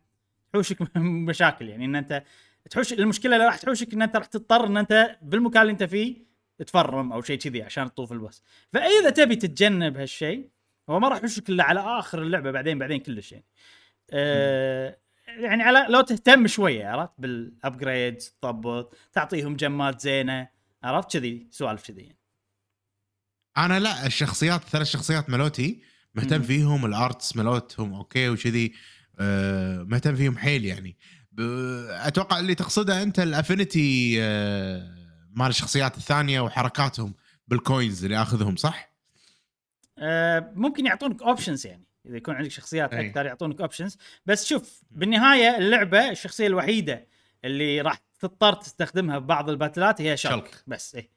تحوشك 0.52 0.96
مشاكل. 1.28 1.68
يعني 1.68 1.84
إن 1.84 1.96
أنت 1.96 2.22
تحوش 2.70 2.92
المشكلة 2.92 3.36
اللي 3.36 3.46
راح 3.46 3.56
تحوشك 3.56 3.92
إن 3.94 4.02
أنت 4.02 4.16
راح 4.16 4.26
تضطر 4.26 4.66
إن 4.66 4.76
أنت 4.76 5.18
بالمكان 5.22 5.62
اللي 5.62 5.72
أنت 5.72 5.82
فيه 5.82 6.16
تفرم 6.58 7.12
أو 7.12 7.22
شيء 7.22 7.38
كذي 7.38 7.62
عشان 7.62 7.94
تطوف 7.94 8.12
البوس. 8.12 8.42
فإذا 8.72 9.10
تبي 9.10 9.36
تتجنب 9.36 9.96
هالشيء 9.96 10.48
هو 10.90 11.00
ما 11.00 11.08
راح 11.08 11.18
يحوشك 11.18 11.48
إلا 11.48 11.64
على 11.64 11.80
آخر 11.80 12.22
اللعبة 12.22 12.50
بعدين 12.50 12.78
بعدين 12.78 13.00
كلش 13.00 13.32
يعني. 13.32 13.44
آه 14.12 14.96
يعني 15.26 15.62
على 15.62 15.86
لو 15.88 16.00
تهتم 16.00 16.46
شوية 16.46 16.86
عرفت 16.86 17.12
بالابجريدز 17.18 18.36
تضبط 18.42 18.96
تعطيهم 19.12 19.56
جمات 19.56 20.00
زينة 20.00 20.48
عرفت 20.82 21.12
كذي 21.12 21.46
سوالف 21.50 21.86
كذي 21.86 22.02
يعني. 22.02 22.18
أنا 23.56 23.80
لا 23.80 24.06
الشخصيات 24.06 24.62
الثلاث 24.62 24.86
شخصيات 24.86 25.30
ملوتي 25.30 25.82
مهتم. 26.14 26.42
فيهم 26.42 26.86
ال 26.86 26.96
arts 26.96 27.36
مالتهم 27.36 27.94
okay 27.94 28.28
وكذي 28.28 28.72
آه 29.20 29.82
مهتم 29.82 30.16
فيهم 30.16 30.38
حيل 30.38 30.64
يعني 30.64 30.96
أتوقع 31.90 32.38
اللي 32.38 32.54
تقصده 32.54 33.02
أنت 33.02 33.20
ال 33.20 33.31
affinity 33.31 34.16
آه 34.22 34.94
مال 35.30 35.46
الشخصيات 35.46 35.96
الثانية 35.96 36.40
وحركاتهم 36.40 37.14
بال 37.48 37.64
coins 37.64 38.04
اللي 38.04 38.22
آخذهم 38.22 38.56
صح؟ 38.56 38.90
آه، 39.98 40.52
ممكن 40.54 40.86
يعطونك 40.86 41.22
options 41.22 41.66
يعني 41.66 41.89
إذا 42.06 42.16
يكون 42.16 42.34
عندك 42.34 42.50
شخصيات 42.50 42.92
أي. 42.92 43.08
أكثر 43.08 43.26
يعطونك 43.26 43.60
options 43.60 43.98
بس 44.26 44.46
شوف 44.46 44.82
بالنهاية 44.90 45.58
اللعبة 45.58 46.10
الشخصية 46.10 46.46
الوحيدة 46.46 47.06
اللي 47.44 47.80
راح 47.80 48.00
تضطر 48.20 48.52
تستخدمها 48.52 49.18
ببعض 49.18 49.50
الباتلات 49.50 50.00
هي 50.00 50.16
شلك, 50.16 50.32
شلك. 50.32 50.64
بس 50.66 50.94
إيه. 50.94 51.10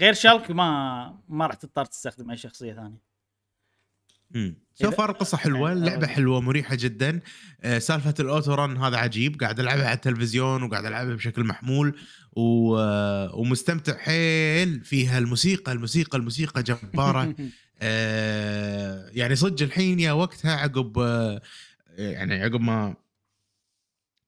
غير 0.00 0.14
شلك 0.14 0.50
ما 0.50 1.20
ما 1.28 1.46
راح 1.46 1.54
تضطر 1.54 1.84
تستخدم 1.84 2.30
أي 2.30 2.36
شخصية 2.36 2.72
ثانية. 2.72 3.08
so 4.74 4.90
far 4.90 5.10
القصة 5.10 5.36
حلوة. 5.36 5.72
اللعبه 5.72 6.06
آه. 6.06 6.08
حلوة 6.08 6.40
مريحة 6.40 6.74
جدا. 6.74 7.20
آه، 7.60 7.78
سالفة 7.78 8.14
ال 8.20 8.27
auto 8.27 8.54
run 8.54 8.76
هذا 8.76 8.96
عجيب. 8.96 9.40
قاعد 9.40 9.60
ألعبها 9.60 9.86
على 9.86 9.94
التلفزيون 9.94 10.62
وقاعد 10.62 10.84
ألعبها 10.84 11.14
بشكل 11.14 11.44
محمول. 11.44 12.00
و... 12.32 12.76
آه، 12.78 13.34
ومستمتع 13.34 13.96
حيل 13.96 14.84
فيها 14.84 15.18
الموسيقى 15.18 15.72
الموسيقى 15.72 16.18
الموسيقى 16.18 16.62
جبارة. 16.62 17.34
آه، 17.80 19.10
يعني 19.12 19.36
صدق 19.36 19.62
الحين 19.62 20.00
يا 20.00 20.12
وقتها 20.12 20.56
عقب 20.56 20.98
آه، 20.98 21.42
يعني 21.98 22.42
عقب 22.42 22.60
ما 22.60 22.96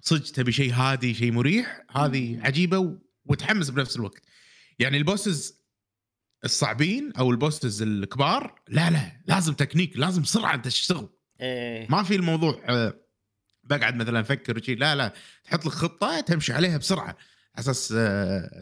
صدق 0.00 0.32
تبي 0.32 0.52
شيء 0.52 0.72
هادي 0.72 1.14
شيء 1.14 1.32
مريح 1.32 1.80
هذه 1.90 2.40
عجيبة 2.42 2.98
وتحمس 3.26 3.70
بنفس 3.70 3.96
الوقت. 3.96 4.22
يعني 4.78 4.96
ال 4.96 5.06
bosses 5.06 5.60
الصعبين 6.44 7.12
أو 7.18 7.30
ال 7.30 7.38
bosses 7.38 7.82
الكبار 7.82 8.62
لا 8.68 8.90
لا 8.90 9.12
لازم 9.26 9.52
تكنيك 9.54 9.96
لازم 9.96 10.24
سرعة 10.24 10.54
أنت 10.54 10.64
تشتغل. 10.64 11.08
إيه. 11.40 11.86
ما 11.90 12.02
في 12.02 12.14
الموضوع 12.14 12.62
آه، 12.68 12.94
بقعد 13.64 13.94
مثلا 13.94 14.20
أفكر 14.20 14.58
وشي 14.58 14.74
لا 14.74 14.94
لا 14.94 15.12
تحط 15.44 15.66
لك 15.66 15.72
خطة 15.72 16.20
تمشي 16.20 16.52
عليها 16.52 16.78
بسرعة 16.78 17.16
أساس 17.58 17.88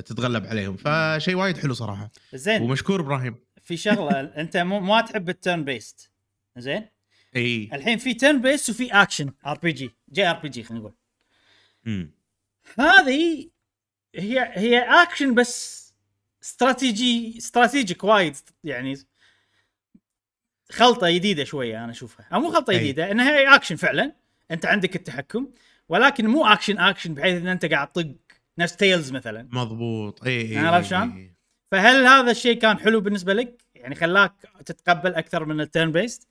تتغلب 0.07 0.47
عليهم. 0.47 0.77
فشيء 0.77 1.35
وايد 1.35 1.59
حلو 1.59 1.75
صراحة. 1.75 2.11
زين. 2.35 2.63
ومشكور 2.63 3.01
إبراهيم. 3.01 3.37
في 3.69 3.77
شغلة 3.77 4.21
أنت 4.41 4.57
مو 4.57 4.81
ما 4.81 5.01
تحب 5.01 5.29
ال 5.29 5.65
turn-based 5.65 6.11
زين؟ 6.57 6.89
إي. 7.37 7.71
الحين 7.73 7.99
في 7.99 8.15
turn-based 8.15 8.71
وفي 8.71 8.93
اكشن 8.93 9.33
ار 9.47 9.59
بي 9.59 9.73
جي 9.73 9.91
جي 10.13 10.27
ار 10.27 10.37
بي 10.37 10.49
جي 10.49 10.63
خلينا 10.63 10.81
نقول. 10.81 10.95
مم. 11.85 12.11
هذه 12.79 13.51
هي 14.15 14.53
هي 14.55 14.79
اكشن 15.03 15.35
بس 15.35 15.79
strategy 16.43 17.39
strategic 17.39 18.05
وايد 18.05 18.37
يعني 18.65 18.95
خلطة 20.71 21.11
جديدة 21.11 21.45
شوية 21.45 21.85
أنا 21.85 21.93
أشوفها. 21.93 22.27
أو 22.33 22.41
مو 22.41 22.51
خلطة. 22.51 22.73
جديدة 22.73 23.11
إنها 23.11 23.39
هي 23.39 23.55
اكشن 23.55 23.77
فعلا. 23.77 24.13
أنت 24.51 24.67
عندك 24.67 24.97
التحكم 24.97 25.51
ولكن 25.89 26.27
مو 26.27 26.47
action 26.47 26.79
action 26.79 27.15
بحيث 27.15 27.41
إن 27.41 27.47
أنت 27.47 27.65
قاعد 27.65 27.93
تطق 27.93 28.15
نفس 28.59 28.77
Tales 28.77 29.13
مثلا. 29.13 29.49
مضبوط. 29.53 30.25
إي 30.25 30.41
إي 30.41 30.59
عرفت 30.59 30.91
شلون؟ 30.91 31.38
فهل 31.73 32.07
هذا 32.07 32.31
الشيء 32.31 32.59
كان 32.59 32.79
حلو 32.79 33.01
بالنسبة 33.01 33.35
لك؟ 33.35 33.63
يعني 33.75 33.95
خلاك 33.95 34.33
تتقبل 34.67 35.15
أكثر 35.15 35.45
من 35.45 35.61
ال 35.61 35.93
turn-based؟ 35.93 36.29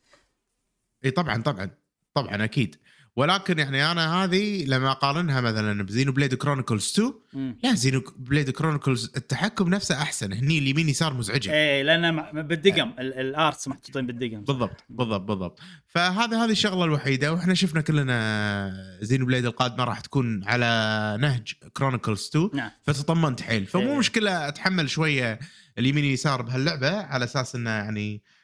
إي 1.05 1.11
طبعا 1.11 1.41
طبعا 1.41 1.69
طبعا 2.13 2.43
أكيد 2.43 2.75
ولكن 3.17 3.59
يعني 3.59 3.91
أنا 3.91 4.23
هذه 4.23 4.65
لما 4.65 4.91
أقارنها 4.91 5.41
مثلا 5.41 5.83
ب 5.83 6.11
Xenoblade 6.11 6.33
Chronicles 6.35 6.93
2 7.33 7.55
لا 7.63 7.73
Xenoblade 7.73 8.49
Chronicles 8.49 9.11
التحكم 9.17 9.69
نفسه 9.69 9.95
أحسن. 10.01 10.33
هني 10.33 10.57
اليمين 10.57 10.89
يسار 10.89 11.13
مزعجة. 11.13 11.51
إيه 11.53 11.83
لأن 11.83 12.31
بالدقم 12.41 12.91
ال- 12.99 13.13
ال 13.19 13.29
arts 13.29 13.67
محطوطين 13.67 14.07
بالدقم. 14.07 14.41
بالضبط 14.43 14.83
بالضبط 14.89 15.21
بالضبط. 15.21 15.59
فهذا 15.87 16.43
هذه 16.45 16.51
الشغلة 16.51 16.83
الوحيدة 16.83 17.33
وإحنا 17.33 17.53
شفنا 17.53 17.81
كلنا 17.81 18.97
Xenoblade 19.01 19.45
القادمة 19.45 19.83
راح 19.83 19.99
تكون 19.99 20.43
على 20.43 21.17
نهج 21.21 21.53
Chronicles 21.73 22.27
2 22.35 22.49
نعم. 22.53 22.71
فتطمنت 22.83 23.41
حيل. 23.41 23.65
فمو 23.65 23.91
إيه. 23.91 23.97
مشكلة 23.97 24.47
أتحمل 24.47 24.89
شوية 24.89 25.39
اليمين 25.77 26.05
يسار 26.05 26.41
بهاللعبة 26.41 26.97
على 27.01 27.25
أساس 27.25 27.55
إنه 27.55 27.69
يعني 27.69 28.15
آه، 28.15 28.36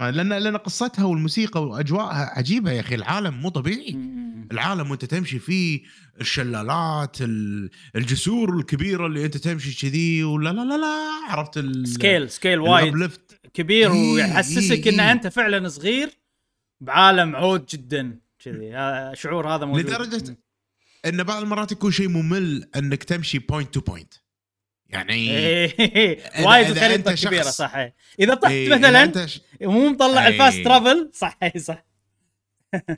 لأن 0.00 0.28
لأن 0.28 0.56
قصتها 0.56 1.04
والموسيقى 1.04 1.62
وأجواءها 1.64 2.32
عجيبة 2.38 2.70
يا 2.72 2.80
أخي. 2.80 2.94
العالم 2.94 3.34
مو 3.34 3.48
طبيعي. 3.48 3.96
العالم 4.52 4.90
وأنت 4.90 5.04
تمشي 5.04 5.38
فيه 5.38 5.82
الشلالات 6.20 7.16
ال- 7.20 7.70
الجسور 7.96 8.56
الكبيرة 8.58 9.06
اللي 9.06 9.24
أنت 9.24 9.36
تمشي 9.36 9.80
كذي 9.88 10.24
ولا 10.24 10.50
لا 10.52 10.60
لا 10.64 10.76
لا 10.78 10.96
عرفت 11.28 11.58
scale 11.86 12.30
scale 12.30 12.58
وايد 12.58 13.10
كبير 13.54 13.92
ويحسسك 13.92 14.86
إيه، 14.86 14.94
إن 14.94 15.00
إيه. 15.00 15.12
أنت 15.12 15.26
فعلا 15.26 15.68
صغير 15.68 16.10
بعالم 16.80 17.36
عود 17.36 17.66
جدا 17.66 18.18
كذي. 18.44 18.76
آه، 18.76 19.14
شعور 19.14 19.48
هذا 19.54 19.64
موجود. 19.64 19.86
لدرجة 19.86 20.36
إن 21.06 21.22
بعض 21.22 21.42
المرات 21.42 21.72
يكون 21.72 21.90
شيء 21.90 22.08
ممل 22.08 22.68
إنك 22.76 23.04
تمشي 23.04 23.38
point 23.38 23.74
to 23.74 23.80
point 23.80 24.14
يعني 24.88 25.14
إيه، 25.14 26.46
وايد 26.46 26.70
الخريطه 26.70 27.14
كبيرة 27.14 27.42
شخص- 27.42 27.56
صح. 27.56 27.74
إذا 28.20 28.34
طحت 28.34 28.50
إيه، 28.52 28.68
مثلا 28.74 29.26
ش- 29.26 29.40
ومو 29.62 29.88
مطلع 29.88 30.26
إيه. 30.26 30.32
ال 30.34 30.39
fast 30.39 30.58
travel 30.64 31.10
صح 31.14 31.38
صح 31.56 31.86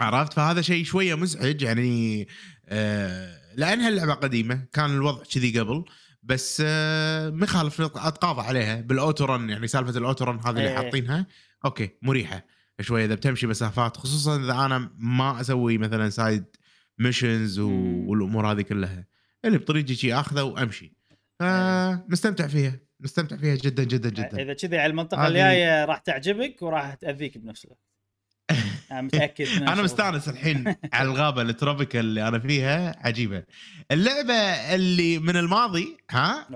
عرفت 0.01 0.33
فهذا 0.33 0.63
شيء 0.63 0.85
شوية 0.85 1.15
مزعج 1.15 1.63
يعني 1.63 2.29
آه 2.69 3.39
لانها 3.57 3.89
اللعبه 3.89 4.15
قديمة 4.15 4.67
كان 4.73 4.91
الوضع 4.91 5.23
كذي 5.35 5.59
قبل 5.61 5.85
بس 6.23 6.63
آه 6.67 7.31
ما 7.31 7.45
يخالف 7.45 7.81
أتغاضى 7.81 8.41
عليها 8.43 8.81
بال 8.81 8.95
auto 8.95 9.25
run 9.25 9.51
يعني 9.51 9.67
سالفة 9.67 9.99
ال 9.99 10.04
auto 10.04 10.25
run 10.25 10.39
هذه 10.41 10.51
اللي 10.51 10.69
إيه. 10.69 10.77
حاطينها 10.77 11.27
okay 11.65 11.91
مريحة 12.03 12.45
شوية 12.81 13.05
إذا 13.05 13.15
بتمشي 13.15 13.47
مسافات 13.47 13.97
خصوصا 13.97 14.37
إذا 14.45 14.53
أنا 14.53 14.91
ما 14.99 15.41
أسوي 15.41 15.79
مثلا 15.79 16.11
side 16.11 16.45
missions. 16.99 17.59
والأمور 17.59 18.53
هذه 18.53 18.63
كلها 18.63 19.07
اللي 19.45 19.59
بطريقي 19.59 19.95
شي 19.95 20.15
أخذه 20.15 20.43
وأمشي 20.43 20.98
فمستمتع 21.41 22.47
فيها 22.47 22.81
مستمتع 23.01 23.37
فيها 23.37 23.55
جدا 23.55 23.85
جدا 23.85 24.09
جدا. 24.11 24.43
إذا 24.43 24.53
كذي 24.55 24.79
على 24.79 24.91
المنطقة 24.91 25.23
هذه- 25.23 25.29
الجاية 25.29 25.85
راح 25.85 25.99
تعجبك 25.99 26.63
وراح 26.63 26.95
تأذيك 26.95 27.39
بنفس 27.39 27.65
الوقت. 27.65 27.81
أنا 28.93 29.01
متأكد 29.01 29.47
أنا. 29.63 29.83
مستأنس 29.83 30.29
الحين 30.29 30.75
على 30.93 31.09
الغابة 31.09 31.43
ال 31.43 31.49
tropical 31.49 32.01
اللي 32.01 32.29
أنا 32.29 32.39
فيها 32.39 32.97
عجيبة. 33.07 33.43
اللعبة 33.91 34.35
اللي 34.75 35.19
من 35.19 35.37
الماضي 35.37 35.97
ها؟ 36.11 36.47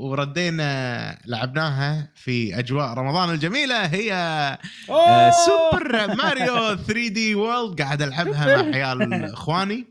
وردينا 0.00 1.18
لعبناها 1.26 2.12
في 2.14 2.58
أجواء 2.58 2.94
رمضان 2.94 3.30
الجميلة 3.30 3.86
هي 3.86 4.12
آه،! 4.90 5.30
Super 5.30 6.14
Mario 6.16 6.76
3D 6.86 7.34
World. 7.34 7.82
قاعد 7.82 8.02
ألعبها 8.02 8.62
مع 8.62 8.76
عيال 8.76 9.24
إخواني. 9.32 9.86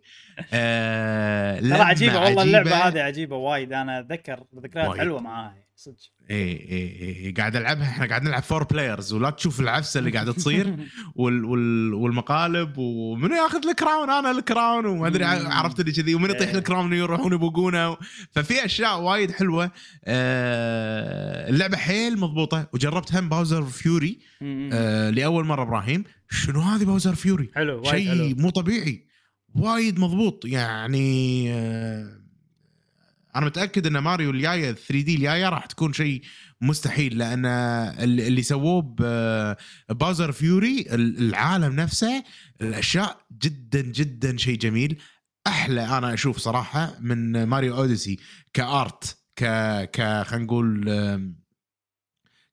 آه، 0.54 1.60
ترى 1.60 1.73
عجيبة 1.73 2.19
والله 2.19 2.43
اللعبة. 2.43 2.76
هذه 2.76 3.00
عجيبة 3.00 3.36
وايد. 3.36 3.73
أنا 3.73 4.00
أتذكر 4.00 4.43
ذكريات. 4.63 4.97
حلوة 4.97 5.21
معاها. 5.21 5.67
صدق. 5.76 5.95
إي 6.32 6.36
إي 6.71 7.26
إي 7.26 7.32
قاعد 7.32 7.56
ألعبها. 7.56 7.89
إحنا 7.89 8.06
قاعد 8.06 8.23
نلعب 8.23 8.43
four 8.43 8.63
players 8.63 9.13
ولا 9.13 9.30
تشوف 9.30 9.60
العفسة 9.60 10.00
اللي 10.00 10.12
قاعدة 10.12 10.34
تصير 10.34 10.76
وال 11.15 11.45
وال 11.45 11.93
والمقالب 11.93 12.78
ومن 12.78 13.32
ياخذ 13.32 13.67
ال 13.67 13.73
crown؟ 13.73 14.10
أنا 14.10 14.32
ال 14.31 14.40
crown 14.40 14.86
وما 14.86 15.08
أدري. 15.08 15.26
عرفت 15.26 15.80
اللي 15.80 15.91
كذي. 15.91 16.15
ومن 16.15 16.30
يطيح 16.30 16.50
إيه. 16.50 16.56
ال 16.57 16.63
crown 16.63 16.93
يروحون 16.93 17.34
يبوقونه 17.34 17.97
ففي 18.32 18.65
أشياء 18.65 19.02
وايد 19.02 19.32
حلوة. 19.32 19.71
آه 20.06 21.50
اللعبة 21.50 21.78
حيل 21.78 22.19
مضبوطة. 22.19 22.67
وجربت 22.73 23.15
هم 23.15 23.30
Bowser's 23.29 23.63
Fury 23.63 24.19
آه 24.73 25.10
لأول 25.10 25.45
مرة 25.45 25.63
إبراهيم. 25.63 26.04
شنو 26.30 26.60
هذه 26.62 26.84
Bowser's 26.83 27.15
Fury 27.15 27.51
حلو 27.56 27.84
شيء 27.84 28.36
مو 28.41 28.50
طبيعي. 28.50 29.06
وايد 29.59 29.99
مضبوط. 29.99 30.45
يعني 30.45 31.47
آه 31.53 32.17
أنا 33.35 33.45
متأكد 33.45 33.87
إن 33.87 33.97
ماريو 33.97 34.29
الجاية 34.29 34.71
3D 34.71 35.15
الجاية 35.15 35.49
راح 35.49 35.65
تكون 35.65 35.93
شيء 35.93 36.21
مستحيل 36.61 37.17
لأن 37.17 37.45
اللي 37.99 38.41
سووه 38.43 38.81
ب- 38.81 39.55
Bowser's 39.89 40.31
Fury 40.31 40.81
ال- 40.91 41.17
العالم 41.17 41.75
نفسه 41.75 42.23
الأشياء 42.61 43.21
جدا 43.41 43.81
جدا 43.81 44.37
شيء 44.37 44.57
جميل. 44.57 44.97
أحلى 45.47 45.97
أنا 45.97 46.13
أشوف 46.13 46.37
صراحة 46.37 46.95
من 47.01 47.43
Mario 47.43 47.77
Odyssey 47.77 48.17
ك 48.53 48.69
art 48.69 49.17
ك 49.35 49.43
ك 49.91 50.23
خلينا 50.27 50.45
نقول 50.45 50.89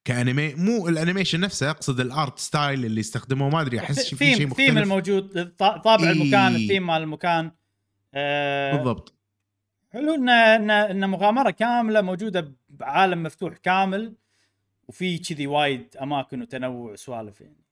آم، 0.09 0.15
كأنيمي 0.15 0.53
مو 0.53 0.87
ال 0.87 0.92
animation 0.92 1.39
نفسه 1.39 1.69
أقصد 1.69 1.99
ال 1.99 2.09
art 2.09 2.39
style 2.39 2.85
اللي 2.85 2.99
استخدموه 3.01 3.49
ما 3.49 3.61
أدري 3.61 3.79
أحس 3.79 4.15
في 4.15 4.35
شيء 4.35 4.47
مختلف. 4.47 4.77
الموجود 4.77 5.49
ط- 5.57 5.63
طابع 5.63 6.03
إيه. 6.03 6.11
المكان 6.11 6.55
الثيم 6.55 6.87
مال 6.87 7.01
المكان. 7.01 7.51
آه 8.13 8.75
بالضبط. 8.75 9.13
حلو 9.93 10.15
ان 10.15 10.29
ان 10.29 10.71
إن 10.71 11.09
مغامرة 11.09 11.49
كاملة 11.51 12.01
موجودة 12.01 12.53
بعالم 12.69 13.23
مفتوح 13.23 13.57
كامل 13.57 14.13
وفي 14.87 15.17
كذي 15.17 15.47
وايد 15.47 15.97
أماكن 16.01 16.41
وتنوع 16.41 16.91
وسوالف 16.91 17.41
يعني. 17.41 17.63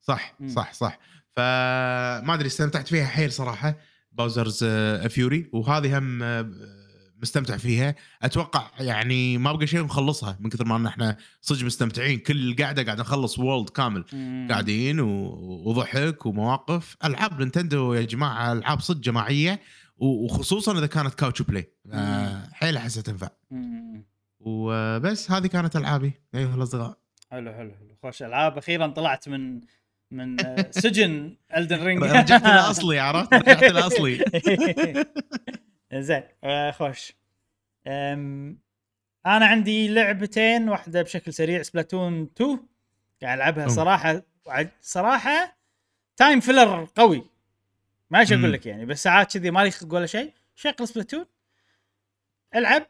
صح 0.00 0.34
مم. 0.40 0.48
صح 0.48 0.72
صح. 0.72 0.98
فما 1.36 2.34
أدري 2.34 2.46
استمتعت 2.46 2.88
فيها 2.88 3.06
حيل 3.06 3.32
صراحة. 3.32 3.76
Bowser's 4.12 4.64
Fury 5.08 5.50
وهذه 5.52 5.98
هم 5.98 6.22
آه، 6.22 6.50
مستمتع 7.22 7.56
فيها. 7.56 7.94
أتوقع 8.22 8.70
يعني 8.80 9.38
ما 9.38 9.52
بقى 9.52 9.66
شيء 9.66 9.80
ونخلصها 9.80 10.36
من 10.40 10.50
كثر 10.50 10.64
ما 10.64 10.76
إن 10.76 10.86
إحنا 10.86 11.16
صدق 11.40 11.64
مستمتعين. 11.64 12.18
كل 12.18 12.56
قاعدة 12.56 12.82
قاعد 12.82 13.00
نخلص 13.00 13.38
وولد 13.38 13.68
كامل. 13.70 14.04
مم. 14.12 14.48
قاعدين 14.50 15.00
وضحك 15.00 16.26
ومواقف. 16.26 16.96
ألعاب 17.04 17.38
Nintendo 17.38 17.94
يا 17.94 18.02
جماعة 18.02 18.52
ألعاب 18.52 18.80
صدق 18.80 19.00
جماعية. 19.00 19.60
وخصوصا 19.96 20.78
إذا 20.78 20.86
كانت 20.86 21.14
couch 21.14 21.42
play. 21.42 21.72
آه، 21.92 22.48
حيل 22.52 22.76
احسها 22.76 23.02
تنفع. 23.02 23.28
وبس 24.40 25.30
هذه 25.30 25.46
كانت 25.46 25.76
ألعابي. 25.76 26.12
أيها 26.34 26.54
الأصدقاء. 26.54 26.98
حلو 27.30 27.52
حلو 27.52 27.72
حلو. 27.74 27.96
خوش. 28.02 28.22
ألعاب 28.22 28.58
أخيرا 28.58 28.86
طلعت 28.86 29.28
من 29.28 29.60
من 30.10 30.36
سجن 30.70 31.36
Elden 31.56 31.84
Ring 31.84 32.02
رجعت 32.02 32.44
الاصلي 32.44 32.98
عرفت؟ 32.98 33.34
رجعت 33.34 33.62
الاصلي 33.62 34.24
زين 35.94 36.22
آه، 36.44 36.70
خوش. 36.70 37.12
أم، 37.86 38.58
أنا 39.26 39.46
عندي 39.46 39.88
لعبتين 39.88 40.68
واحدة 40.68 41.02
بشكل 41.02 41.32
سريع 41.32 41.62
Splatoon 41.62 42.22
2 42.36 42.58
قاعد 43.22 43.38
ألعبها. 43.38 43.68
صراحة 43.68 44.22
صراحة 44.82 45.56
time 46.16 46.40
filler 46.40 46.88
قوي. 46.96 47.24
ما 48.10 48.20
إيش 48.20 48.32
أقول. 48.32 48.52
لك 48.52 48.66
يعني 48.66 48.86
بس 48.86 49.02
ساعات 49.02 49.32
كذي 49.38 49.50
مالي 49.50 49.70
خلق 49.70 49.94
ولا 49.94 50.06
شيء. 50.06 50.32
شغل 50.56 50.88
Splatoon 50.88 51.26
العب. 52.54 52.86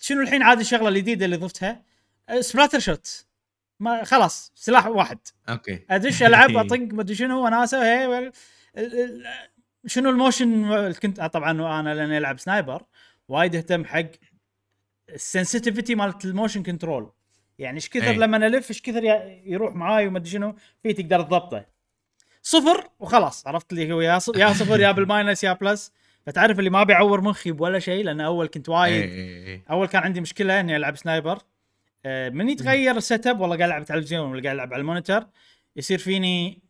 شنو 0.00 0.20
الحين 0.22 0.42
عاد 0.42 0.60
الشغلة 0.60 0.88
الجديدة 0.88 1.24
اللي 1.24 1.36
ضفتها؟ 1.36 1.82
Splattershot 2.40 3.26
ما 3.80 4.04
خلاص 4.04 4.52
سلاح 4.54 4.86
واحد. 4.86 5.18
okay. 5.48 5.80
أدش 5.90 6.22
ألعب 6.22 6.56
أطق 6.56 6.78
ما 6.78 7.02
أدري 7.02 7.14
شنو 7.14 7.44
وناسة 7.46 7.82
هي 7.84 8.32
شنو 9.86 10.10
ال 10.10 10.22
motion 10.22 10.92
كنت 10.92 11.18
آه 11.20 11.26
طبعا 11.26 11.80
أنا 11.80 11.94
لأني 11.94 12.18
ألعب 12.18 12.38
sniper 12.38 12.82
وايد 13.28 13.56
أهتم 13.56 13.84
حق 13.84 14.06
ال 15.08 15.15
sensitivity 15.15 15.94
مالت 15.94 16.24
ال 16.24 16.29
motion 16.29 16.62
control 16.62 17.12
يعني 17.58 17.76
إيش 17.76 17.88
كثر. 17.88 18.12
لما 18.12 18.46
الف 18.46 18.70
إيش 18.70 18.82
كثر 18.82 19.04
يروح 19.44 19.74
معاي 19.74 20.06
وما 20.06 20.18
أدري 20.18 20.30
شنو 20.30 20.56
في 20.82 20.92
تقدر 20.92 21.22
تضبطه 21.22 21.66
صفر 22.42 22.88
وخلاص 22.98 23.46
عرفت 23.46 23.72
اللي 23.72 23.92
هو 23.92 24.00
يا 24.00 24.18
صفر 24.18 24.80
يا 24.80 24.92
بال 24.92 25.07
minus 25.07 25.44
يا 25.44 25.52
plus 25.52 25.92
فتعرف 26.26 26.58
اللي 26.58 26.70
ما 26.70 26.82
بيعور 26.82 27.20
مخي 27.20 27.50
ولا 27.50 27.78
شيء 27.78 28.04
لأن 28.04 28.20
أول 28.20 28.46
كنت 28.46 28.68
وايد. 28.68 29.62
أول 29.70 29.86
كان 29.86 30.02
عندي 30.02 30.20
مشكلة 30.20 30.60
إني 30.60 30.76
ألعب 30.76 30.96
sniper 30.96 31.38
آه، 32.06 32.28
من 32.28 32.48
يتغير 32.48 32.96
ال 32.96 33.26
setup 33.26 33.40
والله 33.40 33.56
قاعد 33.56 33.70
ألعب 33.70 33.84
تلفزيون 33.84 34.30
ولا 34.30 34.42
قاعد 34.42 34.54
ألعب 34.54 34.72
على 34.72 34.80
ال 34.80 34.86
monitor 34.86 35.26
يصير 35.76 35.98
فيني 35.98 36.62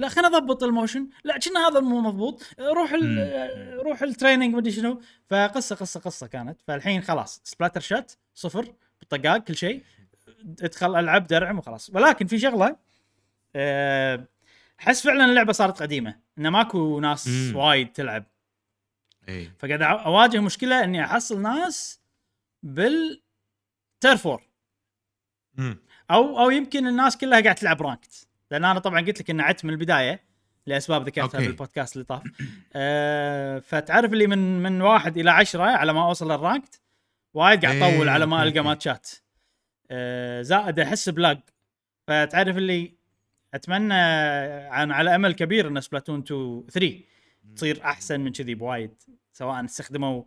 لا 0.00 0.08
خليني 0.08 0.36
اضبط 0.36 0.62
ال 0.62 0.68
motion. 0.68 1.08
لا 1.24 1.38
كنا 1.38 1.68
هذا 1.68 1.80
مو 1.80 2.00
مضبوط. 2.00 2.42
روح 2.60 2.92
ال... 2.92 3.80
روح 3.82 4.02
ال 4.02 4.08
training 4.08 4.54
مدري 4.54 4.72
شنو. 4.72 5.00
فقصة 5.30 5.76
قصة 5.76 6.00
قصة 6.00 6.26
كانت. 6.26 6.62
فالحين 6.62 7.02
خلاص 7.02 7.40
Splattershot 7.44 8.12
صفر 8.34 8.74
بالطقاق 9.00 9.36
كل 9.36 9.56
شيء. 9.56 9.84
ادخل 10.62 10.96
العب 10.96 11.26
درعم 11.26 11.58
وخلاص. 11.58 11.90
ولكن 11.94 12.26
في 12.26 12.38
شغلة 12.38 12.76
أه 13.56 14.28
أحس 14.80 15.02
فعلا 15.02 15.24
اللعبة 15.24 15.52
صارت 15.52 15.82
قديمة. 15.82 16.20
انه 16.38 16.50
ماكو 16.50 17.00
ناس 17.00 17.28
مم. 17.28 17.56
وايد 17.56 17.92
تلعب. 17.92 18.24
إيه. 19.28 19.56
فقاعد 19.58 19.82
أواجه 19.82 20.40
مشكلة 20.40 20.84
إني 20.84 21.04
أحصل 21.04 21.42
ناس 21.42 22.00
بال. 22.62 23.22
أو 26.10 26.38
أو 26.38 26.50
يمكن 26.50 26.86
الناس 26.86 27.16
كلها 27.16 27.40
قاعد 27.40 27.54
تلعب 27.54 27.82
ranked 27.82 28.28
لأن 28.50 28.64
أنا 28.64 28.78
طبعا 28.80 29.00
قلت 29.00 29.20
لك 29.20 29.30
ان 29.30 29.40
عدت 29.40 29.64
من 29.64 29.70
البداية 29.70 30.20
لأسباب 30.66 31.06
ذكرتها. 31.06 31.40
بالبودكاست 31.40 31.96
اللي 31.96 32.04
طاف. 32.04 32.22
أه 32.74 33.58
فتعرف 33.58 34.12
اللي 34.12 34.26
من 34.26 34.62
من 34.62 34.82
واحد 34.82 35.18
إلى 35.18 35.30
عشرة 35.30 35.62
على 35.62 35.92
ما 35.92 36.04
أوصل 36.04 36.32
لل 36.32 36.44
ranked 36.44 36.80
وايد 37.34 37.64
قاعد 37.64 37.76
إيه، 37.82 37.94
اطول 37.94 38.08
على 38.08 38.26
ما 38.26 38.42
ألقى. 38.42 38.60
ماتشات 38.60 39.10
أه 39.90 40.42
زائد 40.42 40.78
أحس 40.80 41.08
ب 41.08 41.14
lag. 41.14 41.38
فتعرف 42.06 42.56
اللي 42.56 42.94
أتمنى 43.54 43.94
عن 44.68 44.92
على 44.92 45.14
أمل 45.14 45.32
كبير 45.34 45.68
إن 45.68 45.80
Splatoon 45.80 46.18
2 46.20 46.66
3 46.70 47.00
تصير 47.56 47.84
أحسن 47.84 48.20
من 48.20 48.32
كذي 48.32 48.54
بوايد. 48.54 48.94
سواء 49.32 49.64
استخدموا 49.64 50.22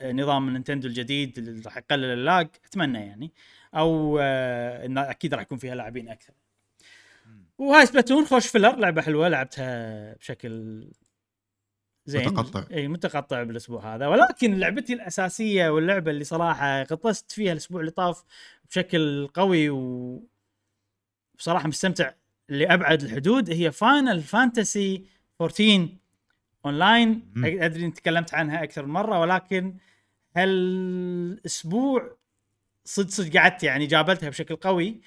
آه، 0.00 0.12
نظام 0.12 0.50
Nintendo 0.50 0.88
الجديد 0.88 1.38
اللي 1.38 1.62
راح 1.64 1.76
يقلل 1.76 2.04
ال 2.04 2.15
lag 2.15 2.48
أتمنى 2.64 2.98
يعني. 3.06 3.32
أو 3.74 4.18
آه، 4.22 4.86
انه 4.86 5.10
أكيد 5.10 5.34
راح 5.34 5.42
يكون 5.42 5.58
فيها 5.58 5.74
لاعبين 5.74 6.08
أكثر. 6.08 6.32
وهاي 7.58 7.86
Splatoon 7.86 8.26
خوش 8.26 8.46
filler 8.46 8.76
لعبة 8.76 9.02
حلوة 9.02 9.28
لعبتها 9.28 10.14
بشكل 10.14 10.84
زين 12.06 12.28
متقطع. 12.28 12.64
إي 12.72 12.88
متقطع 12.88 13.42
بالأسبوع 13.42 13.94
هذا 13.94 14.06
ولكن 14.06 14.58
لعبتي 14.58 14.92
الأساسية 14.92 15.68
واللعبة 15.68 16.10
اللي 16.10 16.24
صراحة 16.24 16.82
غطست 16.82 17.32
فيها 17.32 17.52
الأسبوع 17.52 17.80
اللي 17.80 17.90
طاف 17.90 18.24
بشكل 18.70 19.26
قوي 19.34 19.70
و 19.70 20.22
بصراحة 21.38 21.68
مستمتع 21.68 22.12
لأبعد 22.48 23.02
الحدود 23.02 23.50
هي 23.50 23.72
Final 23.72 24.22
Fantasy 24.22 25.04
14 25.40 25.88
اونلاين. 26.66 27.32
أدري 27.36 27.82
إني 27.82 27.90
تكلمت 27.90 28.34
عنها 28.34 28.62
أكثر 28.62 28.86
من 28.86 28.92
مرة 28.92 29.20
ولكن 29.20 29.76
هالأسبوع 30.36 32.16
صدق 32.84 33.10
صدق 33.10 33.36
قعدت 33.36 33.62
يعني 33.62 33.86
جابلتها 33.86 34.28
بشكل 34.28 34.56
قوي 34.56 35.00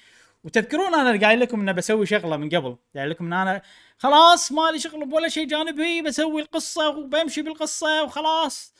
وتذكرون 0.48 0.94
أنا 0.94 1.26
قايل 1.26 1.40
لكم 1.40 1.60
انه 1.60 1.72
بسوي 1.72 2.06
شغلة 2.06 2.36
من 2.36 2.48
قبل. 2.48 2.76
قايل 2.96 3.10
لكم 3.10 3.26
إن 3.26 3.32
أنا 3.32 3.62
خلاص 3.98 4.52
مالي 4.52 4.78
شغل 4.78 5.08
بولا 5.08 5.28
شيء 5.28 5.46
جانبي 5.46 6.02
بسوي 6.02 6.42
القصة 6.42 6.88
وبمشي 6.88 7.42
بالقصة 7.42 8.02
وخلاص. 8.02 8.74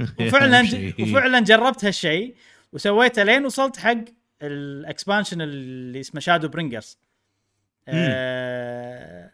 وفعلا. 0.20 0.92
وفعلا 1.00 1.40
جربت 1.40 1.84
هالشيء 1.84 2.34
وسويته 2.72 3.22
لين 3.22 3.44
وصلت 3.44 3.76
حق 3.76 4.04
ال 4.42 4.52
expansion 4.52 5.40
اللي 5.40 6.00
اسمه 6.00 6.20
Shadowbringers 6.20 6.98
آه 7.88 9.32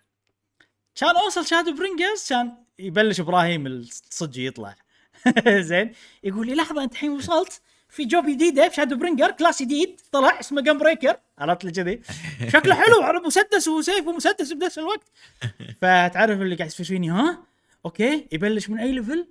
كان 0.95 1.17
أوصل 1.17 1.47
Shadowbringers 1.47 2.29
كان 2.29 2.53
يبلش 2.79 3.21
إبراهيم 3.21 3.67
الصجي 3.67 4.47
يطلع. 4.47 4.75
زين؟ 5.71 5.93
يقول 6.25 6.47
لي 6.47 6.55
لحظة 6.55 6.85
أنت 6.85 6.93
الحين 6.93 7.11
وصلت؟ 7.11 7.61
في 7.89 8.05
job 8.05 8.27
جديده 8.27 8.69
في 8.69 8.75
Shadowbringer 8.75 9.31
class 9.31 9.63
جديد 9.63 10.01
طلع 10.13 10.41
اسمه 10.41 10.61
Gunbreaker 10.61 11.17
عرفت 11.39 11.65
لي 11.65 11.71
كذي؟ 11.71 12.01
شكله 12.53 12.75
حلو 12.75 13.03
عرب 13.03 13.23
مسدس 13.27 13.69
وسيف 13.69 14.07
ومسدس 14.07 14.53
بنفس 14.53 14.79
الوقت. 14.79 15.11
فتعرف 15.81 16.41
اللي 16.41 16.55
قاعد 16.57 16.71
يصير 16.71 17.11
ها؟ 17.11 17.45
okay 17.85 18.27
يبلش 18.33 18.71
من 18.71 18.79
أي 18.79 18.93
level 18.93 19.27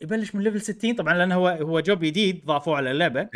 يبلش 0.00 0.34
من 0.34 0.42
level 0.42 0.60
60 0.60 0.94
طبعا 0.94 1.14
لأنه 1.14 1.34
هو 1.34 1.48
هو 1.48 1.80
job 1.80 2.04
جديد 2.04 2.44
ضافوه 2.46 2.76
على 2.76 2.90
اللعبة. 2.90 3.28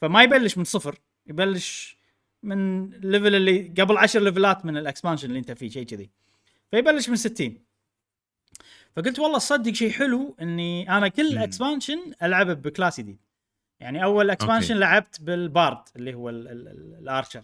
فما 0.00 0.22
يبلش 0.22 0.58
من 0.58 0.64
صفر 0.64 0.98
يبلش 1.26 1.96
من 2.42 2.84
ال 2.94 3.01
level 3.01 3.34
اللي 3.34 3.74
قبل 3.78 3.98
عشر 3.98 4.20
ليفلات 4.20 4.66
من 4.66 4.76
ال 4.76 4.81
expansion 4.81 5.28
اللي 5.28 5.38
أنت 5.38 5.52
فيه 5.52 5.68
شيء 5.70 5.86
كذي. 5.86 6.10
فيبلش 6.70 7.08
من 7.08 7.16
60 7.16 7.58
فقلت 8.96 9.18
والله 9.18 9.38
صدق 9.38 9.72
شيء 9.72 9.90
حلو 9.90 10.36
إني 10.42 10.90
أنا 10.96 11.08
كل. 11.08 11.38
expansion 11.38 11.98
ألعبه 12.22 12.52
ب 12.54 12.62
class 12.62 13.00
جديد. 13.00 13.18
يعني 13.80 14.04
أول 14.04 14.30
expansion. 14.30 14.76
لعبت 14.76 15.22
بال 15.22 15.42
Bard 15.42 15.82
اللي 15.96 16.14
هو 16.14 16.28
ال- 16.28 16.48
ال- 16.48 16.68
ال- 16.68 16.98
ال 17.02 17.07
archer. 17.07 17.42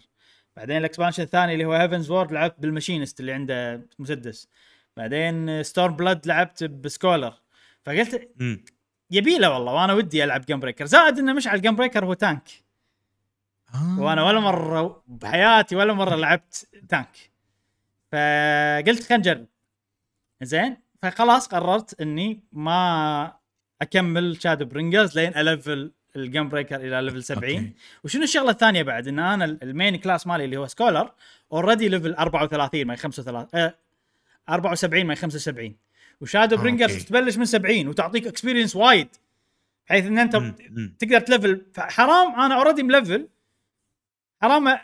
بعدين 0.55 0.77
ال 0.77 0.82
expansion 0.82 1.23
الثاني 1.23 1.53
اللي 1.53 1.65
هو 1.65 1.73
Heavensward 1.73 2.31
لعبت 2.31 2.55
بال 2.59 2.70
Machinist 2.70 3.19
اللي 3.19 3.31
عنده 3.33 3.81
مسدس. 3.99 4.49
بعدين 4.97 5.63
Stormblood 5.63 6.27
لعبت 6.27 6.63
ب 6.63 6.71
Scholar. 6.71 7.33
فقلت 7.85 8.29
مم. 8.39 8.65
يبيله 9.11 9.49
والله 9.53 9.73
وأنا 9.73 9.93
ودي 9.93 10.23
ألعب 10.23 10.41
Gunbreaker 10.45 10.85
زائد 10.85 11.19
إنه 11.19 11.33
مشعل 11.33 11.61
Gunbreaker 11.61 12.05
هو 12.05 12.13
tank 12.13 12.49
آه. 13.75 13.99
وأنا 13.99 14.23
ولا 14.23 14.39
مرة 14.39 15.03
بحياتي 15.07 15.75
ولا 15.75 15.93
مرة 15.93 16.15
لعبت 16.15 16.67
tank 16.89 17.17
فقلت 18.11 19.03
خلينا 19.03 19.17
نجرب. 19.17 19.45
زين؟ 20.41 20.77
فخلاص 21.01 21.47
قررت 21.47 22.01
إني 22.01 22.43
ما 22.51 23.33
أكمل 23.81 24.41
Shadowbringers 24.41 25.19
لين 25.19 25.35
الفل 25.35 25.91
ال 26.17 26.49
Gunbreaker 26.49 26.75
إلى 26.75 27.01
level 27.01 27.23
70 27.23 27.53
okay. 27.55 27.73
وشنو 28.03 28.23
الشغلة 28.23 28.51
الثانية 28.51 28.83
بعد 28.83 29.07
إن 29.07 29.19
أنا 29.19 29.45
ال 29.45 29.55
main 29.55 29.95
class 29.95 30.27
مالي 30.27 30.45
اللي 30.45 30.57
هو 30.57 30.67
Scholar 30.67 31.11
already 31.51 31.89
level 31.89 32.13
34 32.13 32.85
ما 32.85 32.95
35 32.95 33.47
آه 33.53 33.75
74 34.49 35.05
ما 35.05 35.15
75 35.15 35.75
و 36.21 36.57
Shadowbringers. 36.57 37.05
تبلش 37.05 37.37
من 37.37 37.45
70 37.45 37.87
وتعطيك 37.87 38.27
experience 38.27 38.75
وايد 38.75 39.07
بحيث 39.89 40.05
إن 40.05 40.19
أنت 40.19 40.35
مم. 40.35 40.55
مم. 40.69 40.95
تقدر 40.99 41.19
تلفل 41.19 41.61
حرام 41.77 42.39
أنا 42.41 42.55
already 42.55 42.83
ملفل 42.83 43.27
حرام 44.41 44.77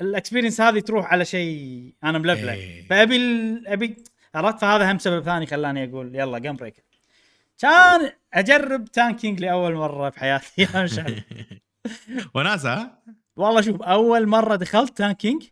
ال 0.00 0.05
experience 0.05 0.60
هذه 0.60 0.80
تروح 0.80 1.06
على 1.12 1.24
شيء 1.24 1.92
أنا 2.04 2.18
ملفلة 2.18 2.52
إيه. 2.52 2.86
فأبي 2.86 3.16
ال- 3.16 3.68
ابي 3.68 3.96
عرفت 4.34 4.60
فهذا 4.60 4.92
هم 4.92 4.98
سبب 4.98 5.24
ثاني 5.24 5.46
خلاني 5.46 5.84
أقول 5.84 6.14
يلا 6.16 6.38
Gunbreaker 6.38 6.84
كان 7.58 8.10
أجرب 8.34 8.84
tanking 8.84 9.40
لاول 9.40 9.74
مرة 9.74 10.10
في 10.10 10.20
حياتي 10.20 10.46
يا 10.58 10.68
مشعل 10.84 11.22
وناسة؟ 12.34 12.90
والله 13.36 13.60
شوف 13.60 13.82
أول 13.82 14.26
مرة 14.26 14.56
دخلت 14.56 14.98
tanking 14.98 15.42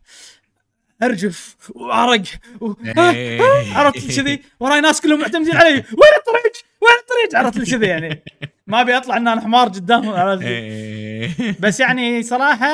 أرجف 1.03 1.55
وعرق 1.75 2.21
و... 2.61 2.73
إيه. 2.97 3.73
عرفت 3.77 4.19
كذي 4.19 4.41
وراي 4.59 4.81
ناس 4.81 5.01
كلهم 5.01 5.19
معتمدين 5.21 5.55
علي 5.57 5.69
وين 5.73 6.13
الطريق 6.17 6.53
وين 6.81 6.97
الطريق 7.01 7.35
عرفت 7.39 7.71
كذي 7.75 7.85
يعني 7.85 8.23
ما 8.67 8.81
أبي 8.81 8.97
أطلع 8.97 9.17
ان 9.17 9.27
أنا 9.27 9.41
حمار 9.41 9.67
قدامهم؟ 9.67 10.39
إيه. 10.41 11.55
بس 11.59 11.79
يعني 11.79 12.23
صراحة 12.23 12.73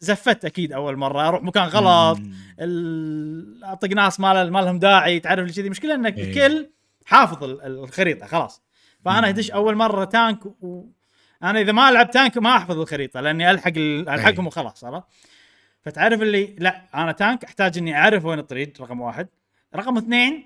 زفت 0.00 0.44
أكيد 0.44 0.72
أول 0.72 0.96
مرة 0.96 1.28
أروح 1.28 1.42
مكان 1.42 1.64
غلط 1.64 2.18
أطق 3.62 3.88
ناس 3.88 4.20
ما 4.20 4.48
لهم 4.60 4.78
داعي 4.78 5.20
تعرف 5.20 5.50
كذي 5.56 5.66
المشكلة 5.66 5.94
ان 5.94 6.06
إيه. 6.06 6.24
الكل 6.30 6.70
حافظ 7.04 7.44
ال- 7.44 7.62
الخريطة 7.84 8.26
خلاص 8.26 8.62
فانا. 9.04 9.28
ادش 9.28 9.50
اول 9.50 9.74
مره 9.74 10.04
تانك 10.04 10.46
و... 10.46 10.84
أنا 11.42 11.60
اذا 11.60 11.72
ما 11.72 11.88
العب 11.88 12.10
تانك 12.10 12.38
ما 12.38 12.56
احفظ 12.56 12.78
الخريطه 12.78 13.20
لاني 13.20 13.50
الحق 13.50 13.72
ال- 13.76 14.08
الحقهم 14.08 14.40
إيه. 14.40 14.46
وخلاص 14.46 14.84
عرفت 14.84 15.06
فتعرف 15.84 16.22
اللي 16.22 16.56
لا 16.58 16.84
أنا 16.94 17.12
تانك 17.12 17.44
احتاج 17.44 17.78
اني 17.78 17.96
اعرف 17.96 18.24
وين 18.24 18.38
الطريق 18.38 18.82
رقم 18.82 19.00
واحد 19.00 19.28
رقم 19.76 19.96
اثنين 19.98 20.44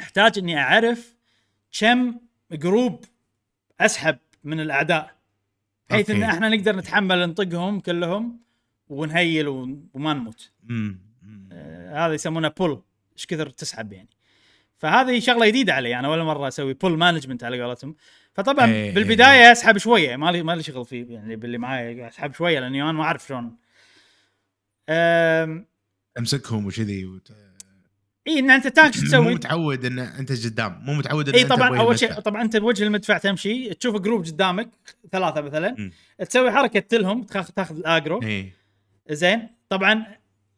احتاج 0.00 0.38
اني 0.38 0.58
اعرف 0.58 1.14
كم 1.80 2.14
group 2.52 3.04
اسحب 3.80 4.18
من 4.44 4.60
الاعداء 4.60 5.14
بحيث 5.90 6.10
إن. 6.10 6.22
إحنا 6.22 6.48
نقدر 6.48 6.76
نتحمل 6.76 7.28
نطقهم 7.28 7.80
كلهم 7.80 8.40
ونهيل 8.88 9.48
ون- 9.48 9.88
وما 9.94 10.12
نموت. 10.14 10.50
آه، 11.52 12.06
هذا 12.06 12.14
يسمونه 12.14 12.48
pull 12.48 12.82
إيش 13.16 13.26
كثر 13.26 13.48
تسحب 13.50 13.92
يعني 13.92 14.08
فهذه 14.82 15.18
شغلة 15.20 15.48
جديدة 15.48 15.72
علي 15.74 15.98
أنا 15.98 16.08
اول 16.08 16.22
مرة 16.22 16.48
أسوي 16.48 16.74
pull 16.74 16.98
management 16.98 17.44
على 17.44 17.62
قولتهم 17.62 17.96
فطبعا 18.34 18.66
إيه، 18.66 18.94
بالبداية 18.94 19.52
أسحب 19.52 19.78
شوية 19.78 20.16
ما 20.16 20.32
لي 20.32 20.42
ما 20.42 20.52
لي 20.52 20.62
شغل 20.62 20.84
فيه 20.84 21.06
يعني 21.14 21.36
باللي 21.36 21.58
معاي 21.58 22.08
أسحب 22.08 22.34
شوية 22.34 22.60
لأني 22.60 22.82
أنا 22.82 22.92
ما 22.92 23.02
أعرف 23.04 23.26
شلون 23.26 23.56
أم، 24.88 25.66
أمسكهم 26.18 26.66
وكذي 26.66 27.06
وت... 27.06 27.32
اي 28.28 28.38
إن 28.38 28.50
أنت 28.50 28.66
tank 28.66 28.94
شو 28.94 29.00
مو 29.02 29.06
تسوي؟ 29.06 29.34
متعود 29.34 29.84
إن 29.84 29.98
أنت 29.98 30.46
قدام 30.46 30.82
مو 30.84 30.94
متعود 30.94 31.28
إن 31.28 31.34
اي 31.34 31.44
طبعا 31.44 31.78
أول 31.80 31.98
شيء. 31.98 32.12
طبعا 32.12 32.42
أنت 32.42 32.56
بوجه 32.56 32.84
المدفع 32.84 33.18
تمشي 33.18 33.74
تشوف 33.74 33.96
group 33.96 34.24
قدامك 34.24 34.70
ثلاثة 35.12 35.40
مثلا 35.40 35.74
مم. 35.78 35.92
تسوي 36.28 36.50
حركة 36.52 36.80
تلهم 36.80 37.22
تاخذ 37.56 37.76
ال 37.76 37.84
aggro 37.84 38.22
اي 38.22 38.52
زين 39.10 39.48
طبعا 39.68 40.06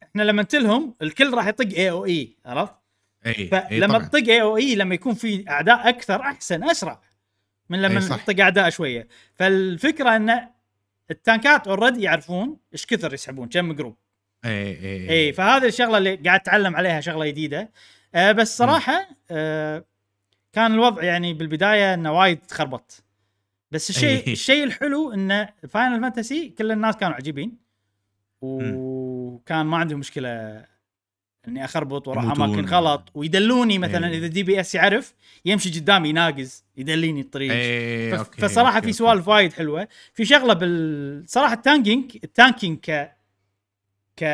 إحنا 0.03 0.23
لما 0.23 0.43
تلهم 0.43 0.95
الكل 1.03 1.35
راح 1.35 1.47
يطق 1.47 1.77
اي 1.79 1.91
أو 1.91 2.05
اي 2.05 2.37
عرفت؟ 2.47 2.84
اي 3.27 3.33
إي 3.39 3.47
فلما 3.49 3.99
طبعاً. 3.99 4.09
تطق 4.09 4.29
اي 4.29 4.43
أو 4.43 4.57
اي 4.57 4.75
لما 4.75 4.95
يكون 4.95 5.15
في 5.15 5.45
أعداء 5.51 5.89
أكثر 5.89 6.21
أحسن 6.21 6.65
أسرع 6.71 7.01
من 7.71 7.83
لما 7.83 7.97
إي 7.97 8.01
صح. 8.01 8.25
تطق 8.25 8.41
أعداء 8.43 8.71
شوية. 8.71 9.09
فالفكرة 9.35 10.17
إن 10.17 10.49
ال 11.11 11.20
tank 11.20 11.59
ات 11.59 11.69
already 11.69 12.03
يعرفون 12.03 12.57
إيش 12.73 12.87
كثر 12.87 13.15
يسحبون 13.15 13.49
كم 13.49 13.73
group 13.73 13.97
اي 14.45 14.51
اي 14.81 15.11
اي 15.11 15.33
فهذه 15.33 15.67
الشغلة 15.67 15.99
اللي 15.99 16.15
قاعد 16.17 16.41
أتعلم 16.41 16.77
عليها 16.77 17.01
شغلة 17.01 17.27
جديدة. 17.27 17.71
آه 18.15 18.33
بس 18.33 18.57
صراحة 18.57 19.09
آه 19.31 19.85
كان 20.53 20.73
الوضع 20.75 21.03
يعني 21.03 21.35
بالبداية 21.35 21.95
إنه 21.95 22.13
وايد 22.19 22.39
تخربط 22.39 23.05
بس 23.71 23.91
الشيء 23.91 24.27
أي. 24.27 24.33
الشيء 24.39 24.65
الحلو 24.65 25.13
انه 25.13 25.49
Final 25.69 26.01
Fantasy 26.01 26.49
كل 26.49 26.73
الناس 26.73 26.97
كانوا 26.97 27.15
عجيبين. 27.15 27.65
وكان 28.43 29.67
ما 29.67 29.77
عندهم 29.77 29.99
مشكلة 29.99 30.65
إني 31.49 31.65
أخربط 31.65 32.09
وأروح 32.09 32.25
يموتون. 32.25 32.45
أماكن 32.45 32.69
غلط 32.69 33.11
ويدلوني 33.15 33.79
مثلا 33.79 34.07
أي. 34.07 34.19
إذا 34.19 34.27
DPS 34.27 34.75
يعرف 34.75 35.15
يمشي 35.45 35.71
قدامي 35.81 36.09
يناقز 36.09 36.65
يدليني 36.77 37.21
الطريق 37.21 37.53
اي 37.53 38.11
ف- 38.11 38.15
okay، 38.15 38.43
فصراحة 38.43 38.77
okay، 38.77 38.87
في 38.87 38.93
سوالف. 38.93 39.29
وايد 39.29 39.53
حلوة 39.53 39.89
في 40.15 40.25
شغلة 40.25 40.55
بال 40.55 41.25
صراحة 41.27 41.55
ال 41.55 41.62
tanking 41.62 42.17
ال 42.25 42.31
tanking 42.32 42.79
ك 42.79 43.15
ك 44.17 44.25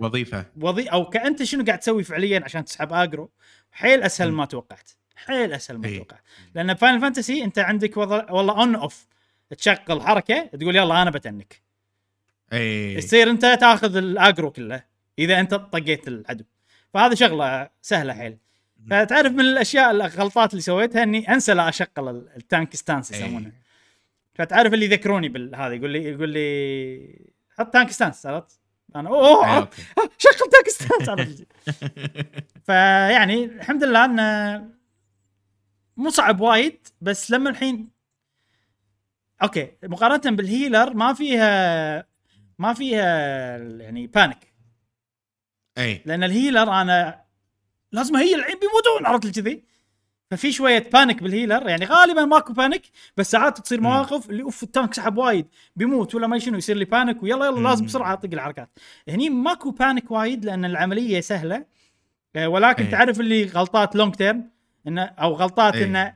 وظيفة 0.00 0.46
وظي 0.60 0.86
أو 0.86 1.04
كأنت 1.10 1.42
شنو 1.42 1.64
قاعد 1.64 1.78
تسوي 1.78 2.04
فعليا 2.04 2.40
عشان 2.44 2.64
تسحب 2.64 2.92
aggro 2.92 3.30
حيل 3.72 4.02
أسهل. 4.02 4.32
ما 4.32 4.44
توقعت 4.44 4.90
حيل 5.16 5.52
أسهل 5.52 5.78
ما 5.78 5.86
إي. 5.88 5.98
توقعت 5.98 6.20
لأن 6.54 6.74
Final 6.74 7.00
Fantasy 7.00 7.44
أنت 7.44 7.58
عندك 7.58 7.96
وضع 7.96 8.30
والله 8.30 8.60
on 8.60 8.74
off 8.74 9.06
تشغل 9.58 10.00
حركة 10.02 10.44
تقول 10.44 10.76
يلا 10.76 11.02
أنا 11.02 11.10
ب 11.10 11.20
tank 11.20 11.62
اي 12.52 12.94
يصير 12.94 13.30
أنت 13.30 13.42
تاخذ 13.60 13.96
ال 13.96 14.05
aggro 14.05 14.50
كله 14.50 14.95
إذا 15.18 15.40
أنت 15.40 15.54
طقيت 15.54 16.08
العدو 16.08 16.44
فهذه 16.94 17.14
شغلة 17.14 17.70
سهلة 17.82 18.14
حيل 18.14 18.38
فتعرف 18.90 19.32
من 19.32 19.40
الأشياء 19.40 19.90
الغلطات 19.90 20.50
اللي 20.50 20.62
سويتها 20.62 21.02
إني 21.02 21.32
أنسى 21.32 21.54
لا 21.54 21.68
اشغل 21.68 21.88
ال- 21.98 22.28
ال 22.36 22.44
tank 22.44 22.76
stance 22.76 23.12
إي. 23.12 23.20
يسمونه 23.20 23.52
فتعرف 24.34 24.74
اللي 24.74 24.84
يذكروني 24.84 25.28
بالهذا 25.28 25.74
يقول 25.74 25.90
لي 25.90 26.04
يقول 26.04 26.28
لي 26.28 27.26
حط 27.58 27.72
tank 27.72 27.90
stance 27.90 28.26
عرفت؟ 28.26 28.60
أنا 28.96 29.08
أوه 29.08 29.46
آه،. 29.58 29.68
شغل 30.18 30.50
tank 30.52 30.68
stance 30.68 31.08
عرفت؟ 31.08 31.46
فيعني 32.66 33.44
الحمد 33.44 33.84
لله 33.84 34.04
إنه 34.04 34.68
مو 35.96 36.10
صعب 36.10 36.40
وايد 36.40 36.88
بس 37.00 37.30
لما 37.30 37.50
الحين 37.50 37.88
okay 39.42 39.72
مقارنة 39.82 40.36
بال 40.36 40.51
healer 40.51 40.94
ما 40.94 41.12
فيها 41.12 42.06
ما 42.58 42.74
فيها 42.74 43.06
يعني 43.58 44.06
panic 44.06 44.45
إي 45.78 46.02
لأن 46.04 46.24
ال 46.24 46.32
healer 46.32 46.80
أنا 46.80 47.20
لازم 47.92 48.16
heal 48.16 48.34
الحين 48.34 48.56
بيموتون 48.60 49.06
عرفت 49.06 49.40
كذي 49.40 49.64
ففي 50.30 50.52
شوية 50.52 50.90
panic 50.92 51.22
بال 51.22 51.34
healer 51.34 51.68
يعني 51.68 51.84
غالبا 51.84 52.24
ماكو 52.24 52.52
panic 52.52 52.82
بس 53.16 53.30
ساعات 53.30 53.60
تصير. 53.60 53.80
مواقف 53.80 54.30
اللي 54.30 54.42
أوف 54.42 54.62
ال 54.62 54.68
tank 54.68 54.94
سحب 54.94 55.18
وايد 55.18 55.46
بيموت 55.76 56.14
ولا 56.14 56.26
ما 56.26 56.38
شنو 56.38 56.58
يصير 56.58 56.76
لي 56.76 56.84
panic 56.84 57.22
ويلا 57.22 57.46
يلا 57.46 57.68
لازم. 57.68 57.84
بسرعة 57.86 58.12
أطق 58.12 58.28
الحركات 58.32 58.78
هني 59.08 59.30
ماكو 59.30 59.70
panic 59.70 60.10
وايد 60.10 60.44
لأن 60.44 60.64
العملية 60.64 61.20
سهلة 61.20 61.64
آه، 62.36 62.48
ولكن 62.48 62.84
إيه. 62.84 62.90
تعرف 62.90 63.20
اللي 63.20 63.44
غلطات 63.44 63.96
long 63.96 64.14
term 64.14 64.50
إنه 64.86 65.02
أو 65.02 65.32
غلطات. 65.32 65.74
إنه 65.74 66.14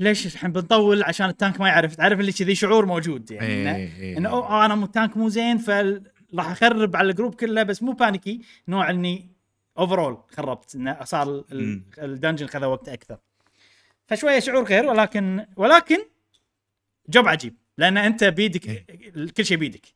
ليش 0.00 0.26
الحين 0.26 0.52
بنطول 0.52 1.02
عشان 1.02 1.28
ال 1.28 1.34
tank 1.34 1.60
ما 1.60 1.68
يعرف 1.68 1.94
تعرف 1.96 2.20
اللي 2.20 2.32
كذي 2.32 2.54
شعور 2.54 2.86
موجود 2.86 3.30
يعني 3.30 4.18
إنه 4.18 4.64
أنا 4.64 4.74
مو 4.74 4.84
ال 4.84 4.90
tank 4.90 5.16
مو 5.16 5.28
زين 5.28 5.58
فراح 6.32 6.50
اخرب 6.50 6.96
على 6.96 7.10
ال 7.10 7.14
group 7.14 7.34
كله 7.34 7.62
بس 7.62 7.82
مو 7.82 7.92
panicky 7.92 8.40
نوع 8.68 8.90
اني 8.90 9.28
overall 9.78 10.22
خربت 10.36 10.74
إنه 10.74 11.04
صار. 11.04 11.44
ال 11.98 12.04
dungeon 12.04 12.46
خذ 12.46 12.64
وقت 12.64 12.88
أكثر 12.88 13.18
فشوية 14.06 14.38
شعور 14.38 14.64
غير 14.64 14.86
ولكن 14.86 15.46
ولكن 15.56 15.98
job 17.08 17.28
عجيب 17.28 17.56
لأن 17.78 17.96
أنت 17.96 18.24
بيدك 18.24 18.68
إيه. 18.68 19.30
كل 19.36 19.44
شيء 19.44 19.56
بيدك 19.56 19.86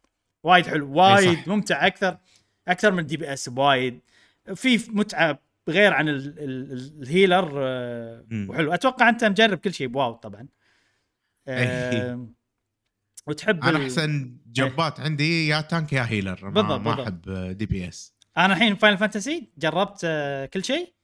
وايد 0.43 0.67
حلو 0.67 0.93
وايد 0.93 1.39
صح. 1.39 1.49
ممتع 1.49 1.87
أكثر 1.87 2.19
أكثر 2.69 2.93
من 2.93 3.07
DPS 3.07 3.49
بوايد 3.49 4.01
في 4.55 4.81
متعة 4.89 5.39
غير 5.69 5.93
عن 5.93 6.09
ال 6.09 6.15
ال 6.17 6.73
ال 6.73 7.03
ال 7.03 7.10
healer 7.10 7.53
آه،. 7.57 8.25
وحلو 8.49 8.75
أتوقع 8.75 9.09
أنت 9.09 9.25
مجرب 9.25 9.59
كل 9.59 9.75
شيء 9.75 9.87
بواو 9.87 10.13
طبعا 10.13 10.49
إيه. 11.49 12.27
وتحب 13.27 13.65
أنا 13.65 13.85
أحسن 13.85 14.37
جبات 14.53 15.01
عندي 15.01 15.47
يا 15.49 15.61
tank 15.61 15.93
يا 15.93 16.03
healer 16.03 16.39
ما, 16.43 16.51
بالضبط، 16.51 16.81
ما. 16.81 17.03
احب 17.03 17.23
DPS 17.59 18.15
أنا 18.39 18.53
الحين 18.55 18.75
Final 18.77 18.99
Fantasy 18.99 19.53
جربت 19.59 20.01
آه، 20.05 20.47
كل 20.47 20.65
شيء 20.65 20.95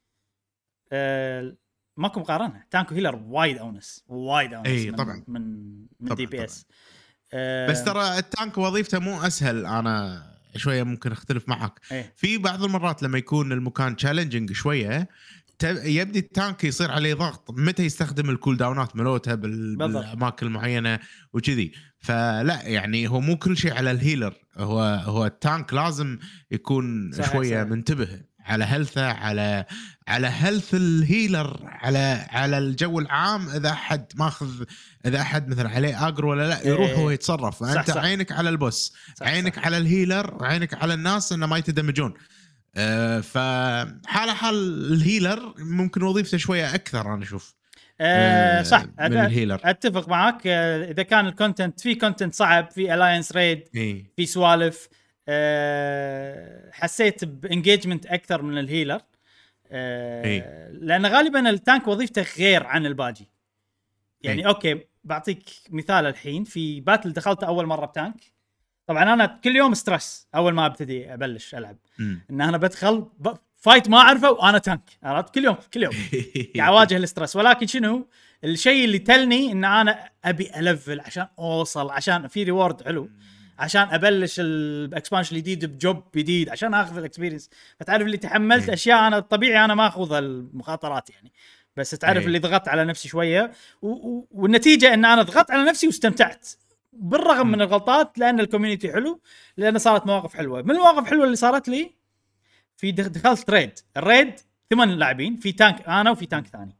آه، 0.91 1.55
ماكو 1.97 2.19
مقارنة 2.19 2.63
tank 2.71 2.95
و 2.95 2.98
healer 2.98 3.15
وايد 3.15 3.57
أونس 3.57 4.03
وايد 4.07 4.53
أونس 4.53 4.67
من 4.67 4.95
طبعاً. 4.95 5.23
من 5.27 5.41
من 5.99 6.07
طبعاً، 6.07 6.15
DP. 6.15 6.43
S 6.45 6.65
بس 7.69 7.83
ترى 7.83 8.17
ال 8.17 8.25
tank 8.25 8.57
وظيفته 8.57 8.99
مو 8.99 9.21
أسهل 9.21 9.65
أنا 9.65 10.23
شوية 10.55 10.83
ممكن 10.83 11.11
أختلف 11.11 11.49
معك 11.49 11.79
إيه. 11.91 12.13
في 12.15 12.37
بعض 12.37 12.63
المرات 12.63 13.03
لما 13.03 13.17
يكون 13.17 13.51
المكان 13.51 13.95
challenging 13.95 14.51
شوية 14.51 15.09
يبدي 15.63 16.19
ال 16.19 16.28
tank 16.28 16.63
يصير 16.63 16.91
عليه 16.91 17.13
ضغط 17.13 17.51
متى 17.51 17.83
يستخدم 17.85 18.29
ال 18.29 18.57
cooldown 18.57 18.91
ات 18.91 18.95
ملوته 18.95 19.35
بال... 19.35 19.75
بالضبط. 19.77 20.03
بالأماكن 20.03 20.47
المعينة 20.47 20.99
وكذي 21.33 21.71
فلا 21.99 22.61
يعني 22.63 23.07
هو 23.07 23.19
مو 23.19 23.37
كل 23.37 23.57
شيء 23.57 23.73
على 23.73 23.91
ال 23.91 23.97
healer 23.97 24.33
هو 24.57 24.81
هو 25.05 25.25
ال 25.25 25.35
tank 25.35 25.73
لازم 25.73 26.17
يكون 26.51 27.11
صحيح، 27.11 27.33
شوية 27.33 27.49
صحيح. 27.49 27.71
منتبه 27.71 28.21
على 28.45 28.65
health 28.65 28.99
ه 28.99 29.05
على 29.05 29.65
على 30.07 30.27
health 30.27 30.73
ال 30.73 30.85
healer 30.85 31.59
على 31.63 32.27
على 32.29 32.57
الجو 32.57 32.99
العام 32.99 33.49
إذا 33.49 33.69
أحد 33.69 34.05
ماخذ 34.15 34.63
إذا 35.05 35.21
أحد 35.21 35.47
مثلا 35.47 35.69
عليه 35.69 36.07
aggro 36.07 36.25
ولا 36.25 36.47
لا 36.47 36.67
يروح 36.67 36.89
إيه. 36.89 36.95
هو 36.95 37.09
يتصرف 37.09 37.63
صح، 37.63 37.85
صح. 37.85 37.97
عينك 37.97 38.31
على 38.31 38.49
ال 38.49 38.58
boss 38.58 38.93
صح، 39.15 39.27
عينك 39.27 39.55
صح. 39.55 39.65
على 39.65 39.77
ال 39.77 39.85
healer 39.85 40.35
وعينك 40.35 40.73
على 40.73 40.93
الناس 40.93 41.33
إنه 41.33 41.45
ما 41.45 41.57
يت 41.57 41.68
damage 41.68 42.02
ون 42.02 42.13
آه، 42.75 43.19
فحال 43.19 44.29
حال 44.29 44.55
ال 44.93 45.02
healer 45.02 45.53
ممكن 45.57 46.03
وظيفته 46.03 46.37
شوية 46.37 46.75
أكثر 46.75 47.13
أنا 47.13 47.23
أشوف. 47.23 47.55
آه، 48.01 48.59
آه، 48.59 48.63
صح 48.63 48.83
من 48.99 49.17
ال 49.17 49.22
healer. 49.22 49.59
أتفق 49.63 50.09
معك 50.09 50.41
آه، 50.47 50.91
إذا 50.91 51.03
كان 51.03 51.27
ال 51.27 51.34
content 51.34 51.79
في 51.79 51.95
content 51.95 52.33
صعب 52.33 52.71
في 52.71 52.93
الاينس 52.93 53.31
raid 53.31 53.63
في 54.17 54.25
سوالف. 54.25 54.89
حسيت 56.71 57.25
ب 57.25 57.32
engagement 57.32 58.05
أكثر 58.05 58.41
من 58.41 58.57
ال 58.57 58.62
healer. 58.62 59.01
لأن 60.71 61.05
غالبا 61.05 61.49
ال 61.49 61.57
tank 61.57 61.87
وظيفته 61.87 62.25
غير 62.37 62.63
عن 62.63 62.85
الباجي. 62.85 63.29
يعني. 64.21 64.47
okay 64.47 64.85
بعطيك 65.03 65.49
مثال 65.69 66.05
الحين. 66.05 66.43
في 66.43 66.81
battle 66.81 67.13
دخلت 67.13 67.43
أول 67.43 67.65
مرة 67.65 67.85
ب 67.85 67.94
tank. 67.94 68.38
طبعا 68.89 69.13
أنا 69.13 69.39
كل 69.43 69.55
يوم 69.55 69.73
stress 69.73 70.27
أول 70.35 70.53
ما 70.53 70.65
أبتدي 70.65 71.13
أبلش 71.13 71.55
ألعب. 71.55 71.77
إن 71.99 72.41
أنا 72.41 72.57
بدخل 72.57 73.05
ب... 73.19 73.33
fight 73.57 73.89
ما 73.89 73.97
أعرفه 73.97 74.31
وأنا 74.31 74.57
tank 74.57 74.81
عرفت؟ 75.03 75.35
كل 75.35 75.45
يوم 75.45 75.57
كل 75.73 75.83
يوم. 75.83 75.93
قاعد 76.57 76.69
أواجه 76.69 76.97
ال 76.97 77.02
stress 77.02 77.35
ولكن 77.35 77.67
شنو؟ 77.67 78.07
الشيء 78.43 78.85
اللي 78.85 78.99
تلني 78.99 79.51
إن 79.51 79.65
أنا 79.65 80.09
أبي 80.25 80.51
أ 80.55 80.62
level 80.62 80.99
عشان 80.99 81.27
أوصل 81.39 81.89
عشان 81.89 82.27
في 82.27 82.43
reward 82.43 82.83
حلو 82.83 83.09
عشان 83.59 83.81
أبلش 83.81 84.35
ال 84.39 84.49
expansion 84.49 85.35
الجديد 85.35 85.65
ب 85.65 85.75
job 85.75 86.03
جديد 86.15 86.49
عشان 86.49 86.73
آخذ 86.73 86.97
ال 86.97 87.02
experience 87.02 87.49
فتعرف 87.79 88.05
اللي 88.05 88.17
تحملت 88.17 88.67
إيه. 88.67 88.73
أشياء 88.73 89.07
أنا 89.07 89.19
طبيعي 89.19 89.65
أنا 89.65 89.75
ما 89.75 89.87
اخذ 89.87 90.13
المخاطرات 90.13 91.09
يعني. 91.09 91.31
بس 91.77 91.89
تعرف 91.89 92.17
إيه. 92.17 92.27
اللي 92.27 92.39
ضغطت 92.39 92.67
على 92.67 92.85
نفسي 92.85 93.07
شوية 93.07 93.51
والنتيجة 93.81 94.93
إن 94.93 95.05
أنا 95.05 95.21
ضغطت 95.21 95.51
على 95.51 95.63
نفسي 95.63 95.87
واستمتعت. 95.87 96.47
بالرغم 96.99 97.47
من 97.47 97.61
الغلطات 97.61 98.17
لأن 98.19 98.39
ال 98.39 98.44
community 98.44 98.93
حلو 98.93 99.21
لأن 99.57 99.77
صارت 99.77 100.07
مواقف 100.07 100.33
حلوة. 100.35 100.61
من 100.61 100.71
المواقف 100.71 100.99
الحلوة 100.99 101.25
اللي 101.25 101.35
صارت 101.35 101.69
لي؟ 101.69 101.95
في 102.77 102.91
دخ- 102.91 103.07
دخلت 103.07 103.49
raid. 103.49 103.79
ال 103.97 104.05
raid 104.05 104.39
ثمان 104.69 104.89
لاعبين 104.89 105.35
في 105.35 105.51
tank 105.51 105.87
أنا 105.87 106.11
وفي 106.11 106.25
tank 106.25 106.47
ثاني. 106.47 106.77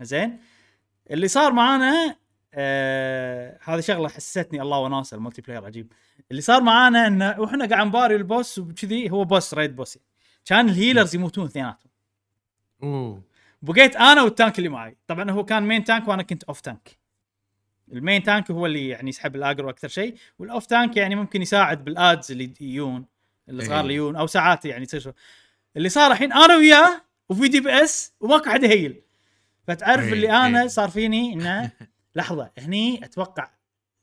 زين؟ 0.00 0.38
اللي 1.10 1.28
صار 1.28 1.52
معانا 1.52 2.16
آه 2.54 3.58
هذه 3.62 3.80
شغلة 3.80 4.08
حسستني 4.08 4.62
الله 4.62 4.78
وناسه 4.78 5.14
ال 5.14 5.42
multiplayer 5.42 5.64
عجيب. 5.64 5.92
اللي 6.30 6.42
صار 6.42 6.62
معانا 6.62 7.06
انه 7.06 7.40
وإحنا 7.40 7.66
قاعد 7.66 7.86
نباري 7.86 8.16
ال 8.16 8.24
boss 8.24 8.58
وكذي 8.58 9.10
هو 9.10 9.24
boss 9.24 9.54
raid 9.54 9.76
boss. 9.76 9.98
كان 10.44 10.68
ال 10.68 10.74
healers 10.74 11.14
يموتون 11.14 11.44
اثنيناتهم. 11.44 11.90
أوه. 12.82 13.22
بقيت 13.62 13.96
أنا 13.96 14.22
وال 14.22 14.34
tank 14.34 14.58
اللي 14.58 14.68
معي. 14.68 14.96
طبعا 15.06 15.30
هو 15.30 15.44
كان 15.44 15.62
main 15.62 15.84
tank 15.84 16.08
وأنا 16.08 16.22
كنت 16.22 16.44
off 16.44 16.60
tank 16.60 17.03
ال 17.92 17.98
main 17.98 18.22
tank 18.22 18.50
هو 18.50 18.66
اللي 18.66 18.88
يعني 18.88 19.08
يسحب 19.08 19.36
ال 19.36 19.42
aggro 19.42 19.70
أكثر 19.70 19.88
شيء 19.88 20.14
وال 20.38 20.49
off 20.49 20.66
tank 20.66 20.96
يعني 20.96 21.14
ممكن 21.14 21.42
يساعد 21.42 21.84
بال 21.84 21.99
adds 21.99 22.30
اللي 22.32 22.52
يجون 22.60 23.04
الصغار 23.48 23.74
إيه. 23.74 23.80
اللي 23.80 23.94
يجون 23.94 24.16
أو 24.16 24.26
ساعات 24.26 24.64
يعني 24.64 24.86
تصير. 24.86 25.12
اللي 25.76 25.88
صار 25.88 26.12
الحين 26.12 26.32
أنا 26.32 26.56
وياه 26.56 27.02
وفي 27.28 27.48
DPS 27.48 28.12
وماكو 28.20 28.50
حد 28.50 28.62
ي 28.62 28.70
heal 28.70 29.02
فتعرف 29.68 30.04
إيه، 30.04 30.12
اللي 30.12 30.30
أنا 30.32 30.62
إيه. 30.62 30.66
صار 30.68 30.88
فيني 30.90 31.32
إنه 31.32 31.70
لحظة 32.16 32.50
هني 32.58 33.04
أتوقع 33.04 33.50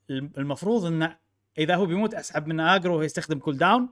الم- 0.10 0.32
المفروض 0.38 0.86
إنه 0.86 1.18
إذا 1.58 1.76
هو 1.76 1.86
بيموت 1.86 2.14
أسحب 2.14 2.48
منه 2.48 2.76
aggro 2.76 2.94
وهو 2.94 3.04
يستخدم 3.04 3.40
cooldown 3.40 3.90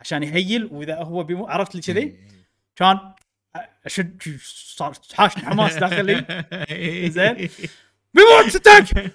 عشان 0.00 0.22
ي 0.22 0.30
heal 0.30 0.64
وإذا 0.64 1.02
هو 1.02 1.22
بيموت 1.22 1.48
عرفت 1.50 1.74
لي 1.74 1.80
كذي 1.80 2.00
إيه. 2.00 2.28
كان 2.76 2.98
أشد 3.86 4.22
صار 4.76 4.92
حاشني 5.14 5.42
حماس 5.44 5.74
داخلي 5.76 6.24
زين. 7.16 7.48
بيموت 8.16 8.48
stack 8.48 9.12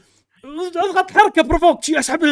أضغط 0.75 1.11
حركة 1.11 1.41
provoke 1.41 1.83
شي 1.83 1.99
أسحب 1.99 2.23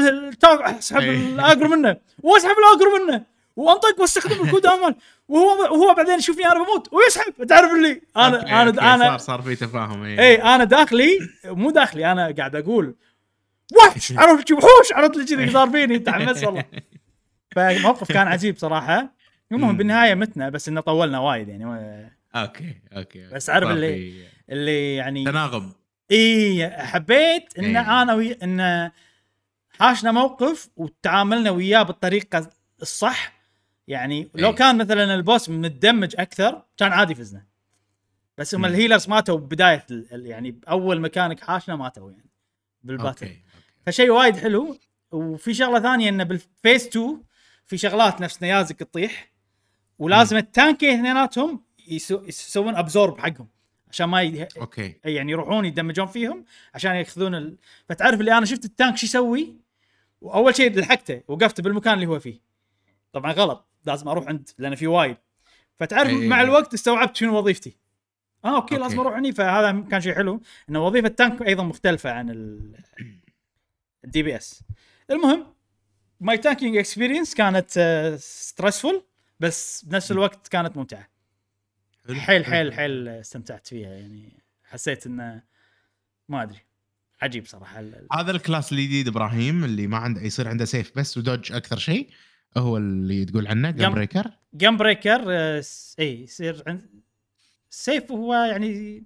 أسحب 0.43 1.01
إيه. 1.01 1.09
ال 1.17 1.26
aggro 1.26 1.67
منه 1.67 1.97
وأسحب 2.23 2.55
ال 2.59 2.67
aggro 2.67 3.05
منه 3.05 3.23
وانطق 3.55 4.01
واستخدم 4.01 4.45
ال 4.45 4.61
cooldown 4.61 4.95
وهو 5.27 5.61
وهو 5.61 5.93
بعدين 5.93 6.19
يشوفني 6.19 6.45
أنا 6.45 6.53
بموت 6.63 6.93
ويسحب. 6.93 7.43
تعرف 7.43 7.71
اللي؟ 7.71 8.01
أنا 8.17 8.37
okay، 8.39 8.51
أنا 8.51 8.67
okay، 8.69 8.79
أنا 8.81 9.07
صار 9.07 9.17
صار 9.17 9.41
في 9.41 9.55
تفاهم 9.55 10.03
اي 10.03 10.19
اي 10.19 10.41
أنا 10.41 10.63
داخلي 10.63 11.19
مو 11.45 11.71
داخلي 11.71 12.11
أنا 12.11 12.31
قاعد 12.37 12.55
أقول 12.55 12.95
وحش 13.77 14.11
عرفت 14.17 14.51
وحوش 14.51 14.93
عرفت 14.93 15.17
لي 15.17 15.25
كذي 15.25 15.49
صار 15.57 15.69
فيني 15.69 15.99
تحمس 15.99 16.43
والله. 16.43 16.63
فالموقف 17.55 18.11
كان 18.11 18.27
عجيب 18.27 18.57
صراحة. 18.57 19.13
المهم. 19.51 19.77
بالنهاية 19.77 20.15
متنا 20.15 20.49
بس 20.49 20.67
إنه 20.67 20.81
طولنا 20.81 21.19
وايد 21.19 21.47
يعني 21.49 21.65
okay 22.35 22.75
okay 22.97 23.29
بس 23.33 23.49
عارف 23.49 23.69
اللي- 23.69 24.23
اللي 24.49 24.95
يعني 24.95 25.25
تناغم. 25.25 25.71
إي 26.11 26.69
حبيت 26.69 27.59
إن 27.59 27.77
إيه. 27.77 28.01
أنا 28.01 28.13
وي... 28.13 28.31
إن 28.33 28.91
حاشنا 29.69 30.11
موقف 30.11 30.69
وتعاملنا 30.75 31.49
وياه 31.51 31.83
بالطريقة 31.83 32.49
الصح. 32.81 33.39
يعني 33.87 34.29
لو 34.35 34.49
إيه. 34.49 34.55
كان 34.55 34.77
مثلا 34.77 35.15
ال 35.15 35.22
boss 35.22 35.49
متدمج 35.49 36.15
أكثر 36.19 36.65
كان 36.77 36.91
عادي 36.91 37.15
فزنا 37.15 37.45
بس 38.37 38.55
هم. 38.55 38.65
ال 38.65 38.71
healers 38.71 39.09
ماتوا 39.09 39.37
ببدايه 39.37 39.85
يعني 40.11 40.51
بأول 40.51 41.01
مكانك 41.01 41.39
حاشنا 41.43 41.75
ماتوا 41.75 42.11
يعني 42.11 42.29
بال 42.83 42.94
battle 42.94 43.25
okay 43.25 43.41
فشيء 43.85 44.09
وايد 44.09 44.37
حلو. 44.37 44.77
وفي 45.11 45.53
شغلة 45.53 45.79
ثانية 45.79 46.09
انه 46.09 46.23
بال 46.23 46.41
phase 46.41 46.87
2 46.87 47.23
في 47.65 47.77
شغلات 47.77 48.21
نفس 48.21 48.41
نيازك 48.43 48.79
تطيح. 48.79 49.31
ولازم 49.99 50.37
التانكين 50.37 50.89
اثنيناتهم 50.99 51.63
يسو- 51.87 52.23
يسوون 52.27 52.75
absorb 52.75 53.19
حقهم. 53.19 53.47
عشان 53.89 54.09
ما 54.09 54.21
ي... 54.21 54.47
okay. 54.57 54.95
يعني 55.05 55.31
يروحون 55.31 55.65
يدمجون 55.65 56.07
فيهم 56.07 56.45
عشان 56.73 56.95
ياخذون 56.95 57.35
ال... 57.35 57.57
فتعرف 57.89 58.19
اللي 58.19 58.37
أنا 58.37 58.45
شفت 58.45 58.65
ال 58.65 58.72
tank 58.72 58.97
شو 58.97 59.05
يسوي؟ 59.05 59.55
وأول 60.21 60.55
شيء 60.55 60.79
لحقته 60.79 61.21
وقفت 61.27 61.61
بالمكان 61.61 61.93
اللي 61.93 62.05
هو 62.05 62.19
فيه. 62.19 62.39
طبعا 63.13 63.31
غلط 63.31 63.67
لازم 63.85 64.07
أروح 64.07 64.27
عند 64.27 64.49
لأن 64.57 64.75
في 64.75 64.87
وايد. 64.87 65.17
فتعرف 65.75 66.09
إيه. 66.09 66.27
مع 66.27 66.41
الوقت 66.41 66.73
استوعبت 66.73 67.15
شنو 67.15 67.37
وظيفتي. 67.37 67.77
آه 68.45 68.55
okay, 68.55 68.75
okay. 68.75 68.83
لازم 68.83 68.99
أروح 68.99 69.15
هني 69.15 69.31
فهذا 69.31 69.85
كان 69.91 70.01
شيء 70.01 70.15
حلو 70.15 70.41
إن 70.69 70.77
وظيفة 70.77 71.07
ال 71.07 71.14
tank 71.14 71.41
أيضا 71.41 71.63
مختلفة 71.63 72.11
عن 72.11 72.29
ال 72.29 72.75
ال 74.05 74.23
DPS 74.23 74.63
المهم 75.11 75.53
my 76.19 76.37
tanking 76.37 76.77
experience 76.77 77.35
كانت 77.35 77.71
stressful 78.19 79.03
بس 79.39 79.85
بنفس 79.85 80.11
الوقت 80.11 80.47
كانت 80.47 80.77
ممتعة. 80.77 81.09
حيل 82.15 82.45
حيل 82.45 82.73
حيل 82.73 83.07
استمتعت 83.07 83.67
فيها 83.67 83.89
يعني 83.89 84.39
حسيت 84.63 85.05
إنه 85.05 85.41
ما 86.29 86.43
أدري 86.43 86.59
عجيب 87.21 87.45
صراحة 87.45 87.83
هذا 88.13 88.31
ال 88.31 88.38
class 88.38 88.71
الجديد 88.73 89.07
إبراهيم 89.07 89.63
اللي 89.63 89.87
ما 89.87 89.97
عنده 89.97 90.21
يصير 90.21 90.47
عنده 90.47 90.65
سيف 90.65 90.91
بس 90.95 91.17
و 91.17 91.23
dodge 91.23 91.51
أكثر 91.51 91.77
شيء 91.77 92.09
هو 92.57 92.77
اللي 92.77 93.25
تقول 93.25 93.47
عنه 93.47 93.71
gun 93.71 93.79
gun- 93.79 93.93
breaker 93.93 94.31
Gunbreaker 94.55 95.21
آه، 95.27 95.63
اي 95.99 96.23
يصير 96.23 96.63
عند 96.67 96.89
سيف 97.69 98.11
هو 98.11 98.33
يعني 98.33 99.03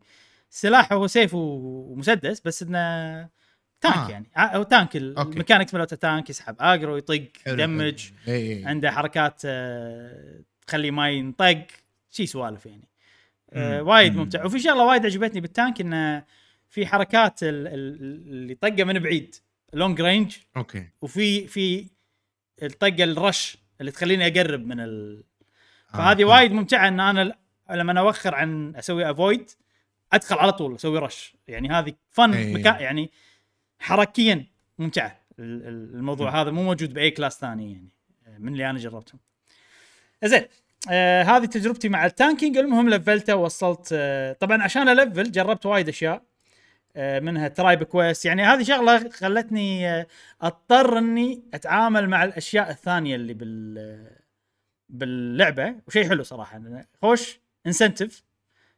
سلاح 0.49 0.93
هو 0.93 1.07
سيف 1.07 1.31
ومسدس 1.33 2.39
بس 2.41 2.63
إنه 2.63 3.29
tank 3.81 3.95
آه. 3.97 4.09
يعني 4.09 4.25
ع- 4.35 4.55
هو 4.57 4.63
tank. 4.63 4.95
ال 4.95 5.03
mechanics 5.03 5.73
مالته 5.73 5.95
tank 5.95 6.29
يسحب 6.29 6.55
aggro 6.59 6.97
يطق 6.97 7.27
يدمج. 7.47 8.09
اي 8.27 8.33
اي 8.57 8.65
عنده 8.65 8.91
حركات 8.91 9.41
آه، 9.45 10.39
تخلي 10.67 10.91
ما 10.91 11.09
ينطق 11.09 11.65
شي 12.11 12.25
سوالف 12.25 12.65
يعني 12.65 12.87
آه،. 13.53 13.81
وايد 13.83 14.13
مم. 14.13 14.19
ممتع. 14.19 14.45
وفي 14.45 14.59
شغلة 14.59 14.85
وايد 14.85 15.05
عجبتني 15.05 15.41
بال 15.41 15.55
tank 15.55 15.81
إنه 15.81 16.23
في 16.69 16.85
حركات 16.87 17.43
ال- 17.43 17.67
ال- 17.67 18.01
اللي 18.29 18.55
طقة 18.55 18.83
من 18.83 18.99
بعيد. 18.99 19.35
long 19.73 20.01
range 20.01 20.37
okay. 20.57 20.87
وفي 21.01 21.47
في 21.47 21.87
الطقة 22.63 23.03
ال 23.03 23.14
rush 23.14 23.57
اللي 23.81 23.91
تخليني 23.91 24.27
أقرب 24.27 24.65
من 24.67 24.79
ال... 24.79 25.23
فهذه 25.93 26.21
آه. 26.21 26.25
وايد 26.25 26.51
ممتعة 26.51 26.87
إن 26.87 26.99
أنا 26.99 27.35
لما 27.71 27.99
أوخر 27.99 28.35
عن 28.35 28.75
أسوي 28.75 29.11
avoid 29.11 29.49
أدخل 30.13 30.35
على 30.35 30.51
طول 30.51 30.75
أسوي 30.75 30.99
rush 30.99 31.35
يعني 31.47 31.69
هذه 31.69 31.93
fun. 32.09 32.53
مكان 32.53 32.81
يعني 32.81 33.11
حركيا 33.79 34.45
ممتعة. 34.79 35.19
ال- 35.39 35.67
ال- 35.67 35.95
الموضوع 35.95 36.41
هذا 36.41 36.51
مو 36.51 36.63
موجود 36.63 36.93
بأي 36.93 37.11
class 37.11 37.39
ثاني 37.39 37.71
يعني 37.71 37.89
من 38.39 38.53
اللي 38.53 38.69
أنا 38.69 38.79
جربتهم 38.79 39.19
زين. 40.23 40.45
آه 40.91 41.23
هذه 41.23 41.45
تجربتي 41.45 41.89
مع 41.89 42.05
ال 42.05 42.11
tanking. 42.11 42.57
المهم 42.57 42.89
لفلته 42.89 43.35
وصلت 43.35 43.89
آه 43.93 44.33
طبعا 44.33 44.63
عشان 44.63 44.89
ألفل 44.89 45.31
جربت 45.31 45.65
وايد 45.65 45.89
أشياء 45.89 46.23
آه 46.95 47.19
منها 47.19 47.47
tribe 47.47 47.83
quest 47.83 48.25
يعني 48.25 48.43
هذه 48.43 48.63
شغلة 48.63 49.09
خلتني 49.09 49.89
آه 49.89 50.07
أضطر 50.41 50.97
إني 50.97 51.43
أتعامل 51.53 52.09
مع 52.09 52.23
الأشياء 52.23 52.69
الثانية 52.71 53.15
اللي 53.15 53.33
بال 53.33 54.09
باللعبة. 54.89 55.75
وشيء 55.87 56.09
حلو 56.09 56.23
صراحة 56.23 56.61
خوش 57.01 57.39
incentive 57.67 58.23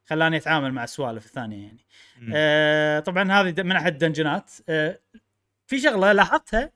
خلاني 0.04 0.36
أتعامل 0.36 0.72
مع 0.72 0.84
السوالف 0.84 1.26
الثانية 1.26 1.62
يعني. 1.66 1.86
مم. 2.20 2.32
آه 2.36 3.00
طبعا 3.00 3.32
هذه 3.32 3.62
من 3.62 3.72
أحد 3.72 3.92
الدنجنات. 3.92 4.50
آه 4.68 4.98
في 5.66 5.78
شغلة 5.78 6.12
لاحظتها 6.12 6.70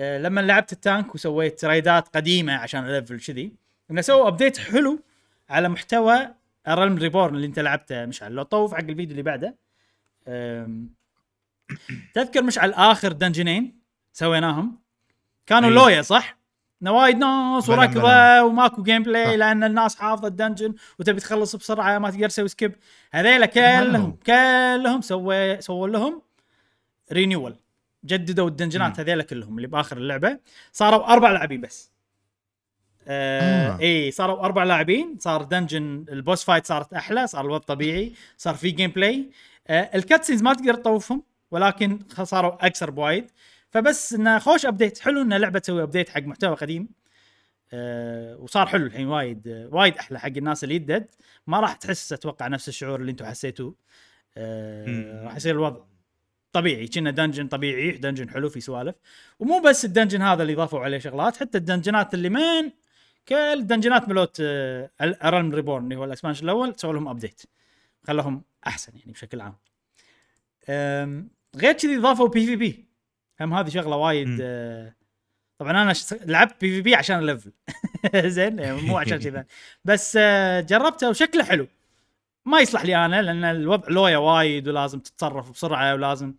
آه 0.00 0.18
لما 0.18 0.40
لعبت 0.40 0.72
ال 0.72 0.80
tank 0.80 1.14
وسويت 1.14 1.64
رايدات 1.64 2.08
قديمة 2.08 2.52
عشان 2.56 2.84
ألفل 2.84 3.20
كذي. 3.20 3.65
إنه 3.90 4.00
سووا 4.00 4.28
update 4.28 4.58
حلو 4.58 5.02
على 5.50 5.68
محتوى 5.68 6.28
Realm 6.68 6.98
Reborn 6.98 7.34
اللي 7.34 7.46
أنت 7.46 7.58
لعبته 7.58 8.06
مشعل 8.06 8.32
لو 8.32 8.42
طوف 8.42 8.74
حق 8.74 8.80
الفيديو 8.80 9.10
اللي 9.10 9.22
بعده 9.22 9.56
تذكر 12.14 12.42
مشعل 12.42 12.72
آخر 12.72 13.12
دنجنين 13.12 13.78
سويناهم 14.12 14.78
كانوا 15.46 15.68
أي. 15.68 15.74
لوية 15.74 16.02
صح؟ 16.02 16.36
وايد 16.82 17.16
ناس 17.16 17.68
وركضه. 17.68 18.44
وماكو 18.44 18.82
gameplay 18.82 19.36
لأن 19.36 19.64
الناس 19.64 19.96
حافظة 19.96 20.28
ال 20.28 20.34
dungeon 20.34 20.74
وتبي 20.98 21.20
تخلص 21.20 21.56
بسرعة 21.56 21.98
ما 21.98 22.10
تقدر 22.10 22.28
تسوي 22.28 22.48
skip 22.48 22.76
هذيلا 23.12 23.50
هذا 23.56 23.84
كلهم. 23.84 24.18
كلهم 24.26 25.00
سوي 25.00 25.60
سووا 25.60 25.88
لهم 25.88 26.22
renewal 27.12 27.56
جددوا 28.04 28.48
الدنجنات. 28.48 29.00
هذيلا 29.00 29.22
كلهم 29.22 29.56
اللي 29.56 29.68
بآخر 29.68 29.96
اللعبة 29.96 30.38
صاروا 30.72 31.12
أربع 31.12 31.30
لاعبين 31.30 31.60
بس 31.60 31.92
آه 33.08 33.68
آه. 33.68 33.80
اي 33.80 34.10
صاروا 34.10 34.44
أربع 34.44 34.64
لاعبين. 34.64 35.16
صار 35.18 35.42
dungeon 35.42 36.04
ال 36.08 36.15
boss 36.15 36.44
fight 36.44 36.66
صارت 36.66 36.94
أحلى 36.94 37.26
صار 37.26 37.44
الوضع 37.44 37.64
طبيعي 37.64 38.12
صار 38.36 38.54
في 38.54 38.70
gameplay 38.70 39.30
آه 39.68 39.90
ال 39.94 39.99
cutscenes 39.99 40.42
ما 40.42 40.54
تقدر 40.54 40.74
تطوفهم 40.74 41.22
ولكن 41.50 41.98
صاروا 42.22 42.66
أكثر 42.66 42.90
بوايد. 42.90 43.30
فبس 43.70 44.12
إنه 44.12 44.38
خوش 44.38 44.66
update 44.66 44.98
حلو 44.98 45.22
ان 45.22 45.32
لعبة 45.34 45.58
تسوي 45.58 45.82
update 45.82 46.08
حق 46.08 46.22
محتوى 46.22 46.54
قديم. 46.56 46.88
آه 47.72 48.36
وصار 48.36 48.66
حلو 48.66 48.86
الحين 48.86 49.06
وايد 49.06 49.48
آه 49.48 49.68
وايد 49.72 49.96
أحلى 49.96 50.20
حق 50.20 50.26
الناس 50.36 50.64
اللي 50.64 50.74
يدد. 50.74 51.06
ما 51.46 51.60
راح 51.60 51.72
تحس 51.72 52.12
أتوقع 52.12 52.48
نفس 52.48 52.68
الشعور 52.68 53.00
اللي 53.00 53.10
أنتم 53.10 53.24
حسيتوه. 53.24 53.74
آه. 54.36 55.24
راح 55.24 55.36
يصير 55.36 55.54
الوضع 55.54 55.80
طبيعي. 56.52 56.88
كنا 56.88 57.10
dungeon 57.10 57.48
طبيعي 57.48 57.90
dungeon 57.90 58.30
حلو 58.30 58.48
في 58.48 58.60
سوالف. 58.60 58.94
ومو 59.38 59.60
بس 59.60 59.84
ال 59.84 59.89
dungeon 59.89 60.22
هذا 60.22 60.42
اللي 60.42 60.54
ضافوا 60.54 60.80
عليه 60.80 60.98
شغلات 60.98 61.36
حتى 61.36 61.58
الدنجنات 61.58 62.14
اللي 62.14 62.28
من 62.28 62.70
كل 63.28 63.34
الدنجنات 63.34 64.08
مالت 64.08 64.36
A 65.00 65.09
Realm 65.09 65.54
Reborn 65.54 65.84
اللي 65.84 65.96
هو 65.96 66.04
ال 66.04 66.08
expansion 66.08 66.44
الأول 66.44 66.74
سووا 66.76 66.92
لهم 66.92 67.08
update 67.08 67.42
خلوهم 68.06 68.42
أحسن 68.66 68.92
يعني 68.98 69.12
بشكل 69.12 69.40
عام. 69.40 69.54
غير 71.56 71.72
كذي 71.72 71.96
ضافوا 71.96 72.28
PvP 72.28 72.86
هم 73.40 73.54
هذه 73.54 73.68
شغلة 73.68 73.96
وايد. 73.96 74.38
آه، 74.40 74.94
طبعا 75.58 75.70
أنا 75.70 75.92
لعبت 76.12 76.60
PvP 76.60 76.94
عشان 76.94 77.18
ال 77.18 77.24
level 77.24 77.52
زين 78.36 78.58
يعني 78.58 78.80
مو 78.82 78.98
عشان 78.98 79.18
كذا. 79.18 79.46
بس 79.84 80.18
آه، 80.20 80.60
جربته 80.60 81.10
وشكله 81.10 81.44
حلو. 81.44 81.66
ما 82.44 82.60
يصلح 82.60 82.84
لي 82.84 82.96
أنا 82.96 83.22
لأن 83.22 83.44
الوضع 83.44 83.88
لوية 83.88 84.18
وايد 84.18 84.68
ولازم 84.68 85.00
تتصرف 85.00 85.50
بسرعة 85.50 85.94
ولازم 85.94 86.34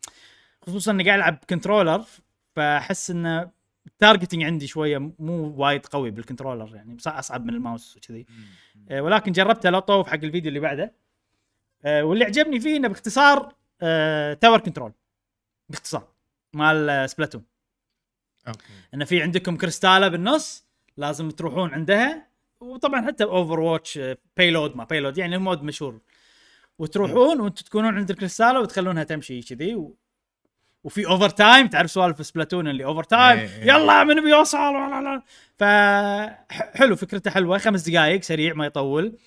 خصوصا 0.61 0.91
إني 0.91 1.03
قاعد 1.03 1.19
ألعب 1.19 1.39
controller 1.49 2.03
فأحس 2.55 3.11
إنه 3.11 3.51
ال 3.87 3.93
targeting 3.93 4.43
عندي 4.43 4.67
شوية 4.67 4.97
مو 5.19 5.53
وايد 5.57 5.85
قوي 5.85 6.11
بال 6.11 6.22
controller 6.22 6.75
يعني 6.75 6.97
أصعب 7.07 7.45
من 7.45 7.53
الماوس 7.53 7.97
وكذي. 7.97 8.25
آه، 8.89 9.01
ولكن 9.01 9.31
جربته 9.31 9.69
لو 9.69 9.79
طوف 9.79 10.07
حق 10.07 10.13
الفيديو 10.23 10.49
اللي 10.49 10.59
بعده. 10.59 10.93
آه، 11.85 12.03
واللي 12.03 12.25
عجبني 12.25 12.59
فيه 12.59 12.77
إنه 12.77 12.87
باختصار 12.87 13.55
آه، 13.81 14.33
tower 14.33 14.59
control 14.59 14.93
باختصار 15.69 16.07
مال 16.53 16.89
آه، 16.89 17.05
Splatoon 17.05 17.43
okay. 18.47 18.63
إنه 18.93 19.05
في 19.05 19.21
عندكم 19.21 19.57
كريستالة 19.57 20.07
بالنص 20.07 20.67
لازم 20.97 21.29
تروحون 21.29 21.73
عندها. 21.73 22.27
وطبعا 22.59 23.07
حتى 23.07 23.23
Overwatch 23.23 23.99
payload 24.37 24.75
map 24.75 24.83
payload 24.83 25.17
يعني 25.17 25.37
mode 25.37 25.63
مشهور. 25.63 25.99
وتروحون 26.79 27.41
وأنتم 27.41 27.65
تكونون 27.65 27.95
عند 27.95 28.09
الكريستالة 28.09 28.59
وتخلونها 28.59 29.03
تمشي 29.03 29.41
كذي. 29.41 29.87
وفي 30.83 31.05
overtime 31.07 31.67
تعرف 31.67 31.91
سوالف 31.91 32.25
Splatoon 32.25 32.67
اللي 32.67 32.85
overtime 32.85 33.39
إيه، 33.39 33.49
إيه. 33.57 33.63
يلا 33.63 34.03
من 34.03 34.23
بيوصل 34.23 34.57
لا 34.57 35.01
لا 35.01 35.21
ف 35.55 35.63
ح- 36.53 36.77
حلو 36.77 36.95
فكرته 36.95 37.31
حلوة. 37.31 37.57
خمس 37.57 37.89
دقائق 37.89 38.21
سريع 38.23 38.53
ما 38.53 38.65
يطول. 38.65 39.17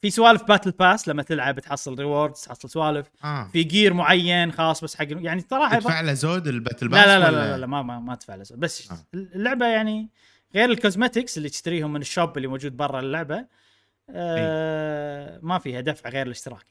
في 0.00 0.10
سوالف 0.10 0.42
battle 0.42 0.70
pass 0.70 1.08
لما 1.08 1.22
تلعب 1.22 1.60
تحصل 1.60 1.98
rewards 1.98 2.40
تحصل 2.40 2.70
سوالف. 2.70 3.06
آه. 3.24 3.48
في 3.52 3.62
gear 3.62 3.94
معين 3.94 4.52
خاص 4.52 4.84
بس 4.84 4.94
حق 4.96 5.06
يعني 5.10 5.44
صراحة 5.50 5.78
تدفع 5.78 6.00
له 6.00 6.12
زود 6.12 6.46
ال 6.48 6.54
battle 6.54 6.88
pass 6.88 7.06
لا 7.06 7.18
لا, 7.18 7.30
لا, 7.30 7.36
لا, 7.36 7.56
لا 7.58 7.66
ما 7.66 7.82
ما, 7.82 7.98
ما 8.00 8.14
تدفع 8.14 8.34
له 8.34 8.42
زود. 8.42 8.60
بس 8.60 8.90
آه. 8.92 8.96
اللعبة 9.14 9.66
يعني 9.66 10.08
غير 10.54 10.70
ال 10.70 10.77
cosmetics 10.77 11.38
اللي 11.38 11.48
تشتريهم 11.48 11.92
من 11.92 12.00
ال 12.00 12.07
shop 12.07 12.36
اللي 12.36 12.48
موجود 12.48 12.76
برا 12.76 13.00
اللعبة 13.00 13.44
آه 14.10 15.38
ما 15.42 15.58
فيها 15.58 15.80
دفع 15.80 16.10
غير 16.10 16.26
الاشتراك. 16.26 16.64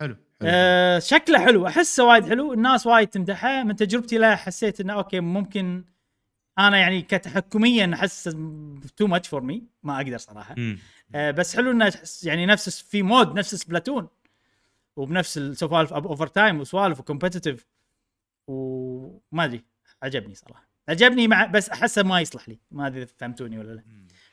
حلو 0.00 0.16
حلو. 0.40 0.50
آه 0.52 0.98
شكله 0.98 1.44
حلو. 1.44 1.66
أحسه 1.66 2.04
وايد 2.04 2.28
حلو. 2.28 2.52
الناس 2.52 2.86
وايد 2.86 3.08
تمدحه. 3.08 3.62
من 3.62 3.76
تجربتي 3.76 4.18
له 4.18 4.36
حسيت 4.36 4.80
إنه 4.80 4.92
okay 4.92 5.20
ممكن 5.20 5.84
أنا 6.58 6.78
يعني 6.78 7.02
كتحكميا 7.02 7.94
أحس 7.94 8.36
too 8.96 9.06
much 9.06 9.28
for 9.28 9.40
me 9.40 9.64
ما 9.82 9.96
أقدر 9.96 10.18
صراحة. 10.18 10.54
مم. 10.58 10.78
آه 11.14 11.30
بس 11.30 11.56
حلو 11.56 11.70
إنه 11.70 11.92
يعني 12.22 12.46
نفس 12.46 12.82
في 12.82 13.02
mode 13.02 13.38
نفس 13.38 13.54
Splatoon 13.54 14.08
وبنفس 14.96 15.38
السوالف 15.38 15.92
overtime 15.92 16.60
وسوالف 16.60 17.00
و 17.00 17.05
competitive 17.05 17.66
وما 18.46 19.44
أدري 19.44 19.64
عجبني 20.02 20.34
صراحة. 20.34 20.68
عجبني 20.88 21.28
مع 21.28 21.46
بس 21.46 21.70
أحسه 21.70 22.02
ما 22.02 22.20
يصلح 22.20 22.48
لي. 22.48 22.58
ما 22.70 22.86
أدري 22.86 23.06
فهمتوني 23.06 23.58
ولا 23.58 23.72
لا. 23.72 23.84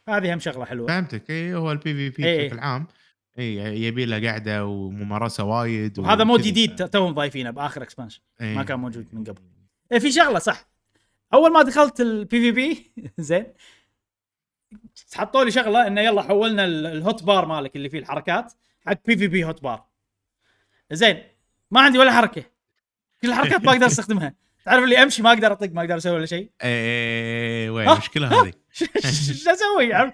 هذه 0.09 0.33
هم 0.33 0.39
شغلة 0.39 0.65
حلوة. 0.65 0.87
فهمتك. 0.87 1.31
اي 1.31 1.53
هو 1.53 1.71
البي 1.71 2.11
في 2.11 2.21
بي. 2.21 2.47
بشكل 2.47 2.59
عام. 2.59 2.87
إي 3.39 3.55
يبي 3.83 4.05
له 4.05 4.31
قعده 4.31 4.65
وممارسة 4.65 5.43
وايد 5.43 5.99
وهذا 5.99 6.23
mode. 6.23 6.41
جديد 6.41 6.89
توهم 6.89 7.11
ضايفينه 7.13 7.51
بآخر 7.51 7.83
expansion 7.83 8.21
إيه. 8.41 8.55
ما 8.55 8.63
كان 8.63 8.79
موجود 8.79 9.07
من 9.13 9.23
قبل. 9.23 9.41
إيه 9.91 9.99
في 9.99 10.11
شغلة 10.11 10.39
صح 10.39 10.67
أول 11.33 11.51
ما 11.53 11.61
دخلت 11.61 12.01
ال 12.01 12.39
PvP 12.41 12.91
زين 13.17 13.45
حطوا 15.13 15.43
لي 15.43 15.51
شغلة 15.51 15.87
إنه 15.87 16.01
يلا 16.01 16.21
حولنا 16.21 16.65
ال- 16.65 16.85
ال 16.85 16.95
hot 16.95 17.23
bar 17.23 17.45
مالك 17.45 17.75
اللي 17.75 17.89
فيه 17.89 17.99
الحركات 17.99 18.53
حق 18.85 18.97
PvP 19.05 19.45
hot 19.45 19.63
bar 19.63 19.85
زين 20.91 21.23
ما 21.71 21.81
عندي 21.81 21.97
ولا 21.99 22.11
حركة 22.11 22.43
كل 23.21 23.29
الحركات 23.29 23.61
ما 23.65 23.71
أقدر 23.71 23.85
أستخدمها 23.85 24.33
تعرف 24.65 24.83
اللي 24.83 25.03
امشي 25.03 25.21
ما 25.21 25.29
أقدر 25.29 25.51
اطق 25.51 25.69
ما 25.73 25.81
أقدر 25.81 25.97
أسوي 25.97 26.13
ولا 26.13 26.25
شيء. 26.25 26.49
إيه 26.63 27.69
وين؟ 27.69 27.87
ها؟ 27.87 27.93
المشكلة 27.93 28.41
هذه. 28.41 28.53
شو 29.43 29.51
أسوي؟ 29.51 30.11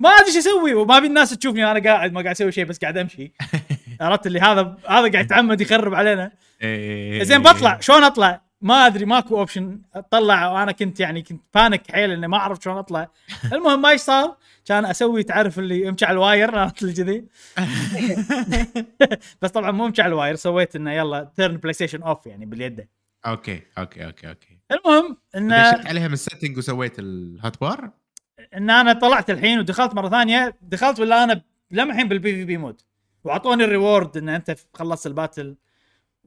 ما 0.00 0.10
ادري 0.10 0.32
شو 0.32 0.38
أسوي 0.38 0.74
وما 0.74 0.96
ابي 0.96 1.06
الناس 1.06 1.30
تشوفني 1.30 1.64
وأنا 1.64 1.90
قاعد 1.90 2.12
ما 2.12 2.20
قاعد 2.22 2.34
أسوي 2.34 2.52
شيء 2.52 2.64
بس 2.64 2.78
قاعد 2.78 2.98
امشي. 2.98 3.32
عرفت؟ 4.00 4.26
اللي 4.26 4.40
هذا 4.40 4.76
هذا 4.88 5.12
قاعد 5.12 5.24
يتعمد 5.24 5.60
يخرب 5.60 5.94
علينا. 5.94 6.32
إيه. 6.62 7.22
زين 7.22 7.42
بطلع. 7.42 7.80
شلون 7.80 8.04
اطلع؟ 8.04 8.44
ما 8.60 8.86
ادري 8.86 9.04
ماكو 9.04 9.38
option 9.38 9.80
اطلع 9.94 10.52
وأنا 10.52 10.72
كنت 10.72 11.00
يعني 11.00 11.22
كنت 11.22 11.42
panic 11.54 11.90
حيل 11.92 12.10
إني 12.10 12.28
ما 12.28 12.36
اعرف 12.36 12.58
شلون 12.64 12.78
اطلع. 12.78 13.08
المهم 13.52 13.82
ما 13.82 13.90
إيش 13.90 14.00
صار؟ 14.00 14.36
كان 14.66 14.84
أسوي 14.84 15.22
تعرف 15.22 15.58
اللي 15.58 15.88
امشي 15.88 16.04
على 16.04 16.14
ال 16.14 16.21
wire؟ 16.21 16.58
عرفت 16.58 16.82
اللي 16.82 16.92
كذي؟ 16.94 17.24
بس 19.42 19.50
طبعا 19.50 19.70
مو 19.70 19.86
امشي 19.86 20.02
على 20.02 20.08
ال 20.08 20.13
wire 20.13 20.34
سويت 20.34 20.76
إنه 20.76 20.92
يلا 20.92 21.30
turn 21.36 21.56
PlayStation 21.56 22.02
off 22.02 22.26
يعني 22.26 22.46
باليد 22.46 22.86
okay 23.26 23.62
okay 23.78 24.06
okay 24.06 24.28
okay. 24.28 24.58
المهم 24.72 25.16
انه 25.36 25.72
دشيت 25.72 25.86
عليها 25.86 26.08
من 26.08 26.12
ال 26.14 26.19
setting 26.19 26.58
وسويت 26.58 26.98
ال 26.98 27.13
hot 27.13 27.60
bar 27.60 27.90
إن 28.56 28.70
أنا 28.70 28.92
طلعت 28.92 29.30
الحين 29.30 29.58
ودخلت 29.58 29.94
مرة 29.94 30.08
ثانية 30.08 30.56
دخلت 30.62 31.00
ولا 31.00 31.24
أنا 31.24 31.42
لمحين 31.70 32.08
بال 32.08 32.32
PvP 32.34 32.56
mode 32.56 32.80
وأعطوني 33.24 33.64
ال 33.64 33.71
reward 33.71 34.16
إن 34.16 34.28
أنت 34.28 34.56
خلصت 34.74 35.06
ال 35.06 35.13
battle 35.13 35.56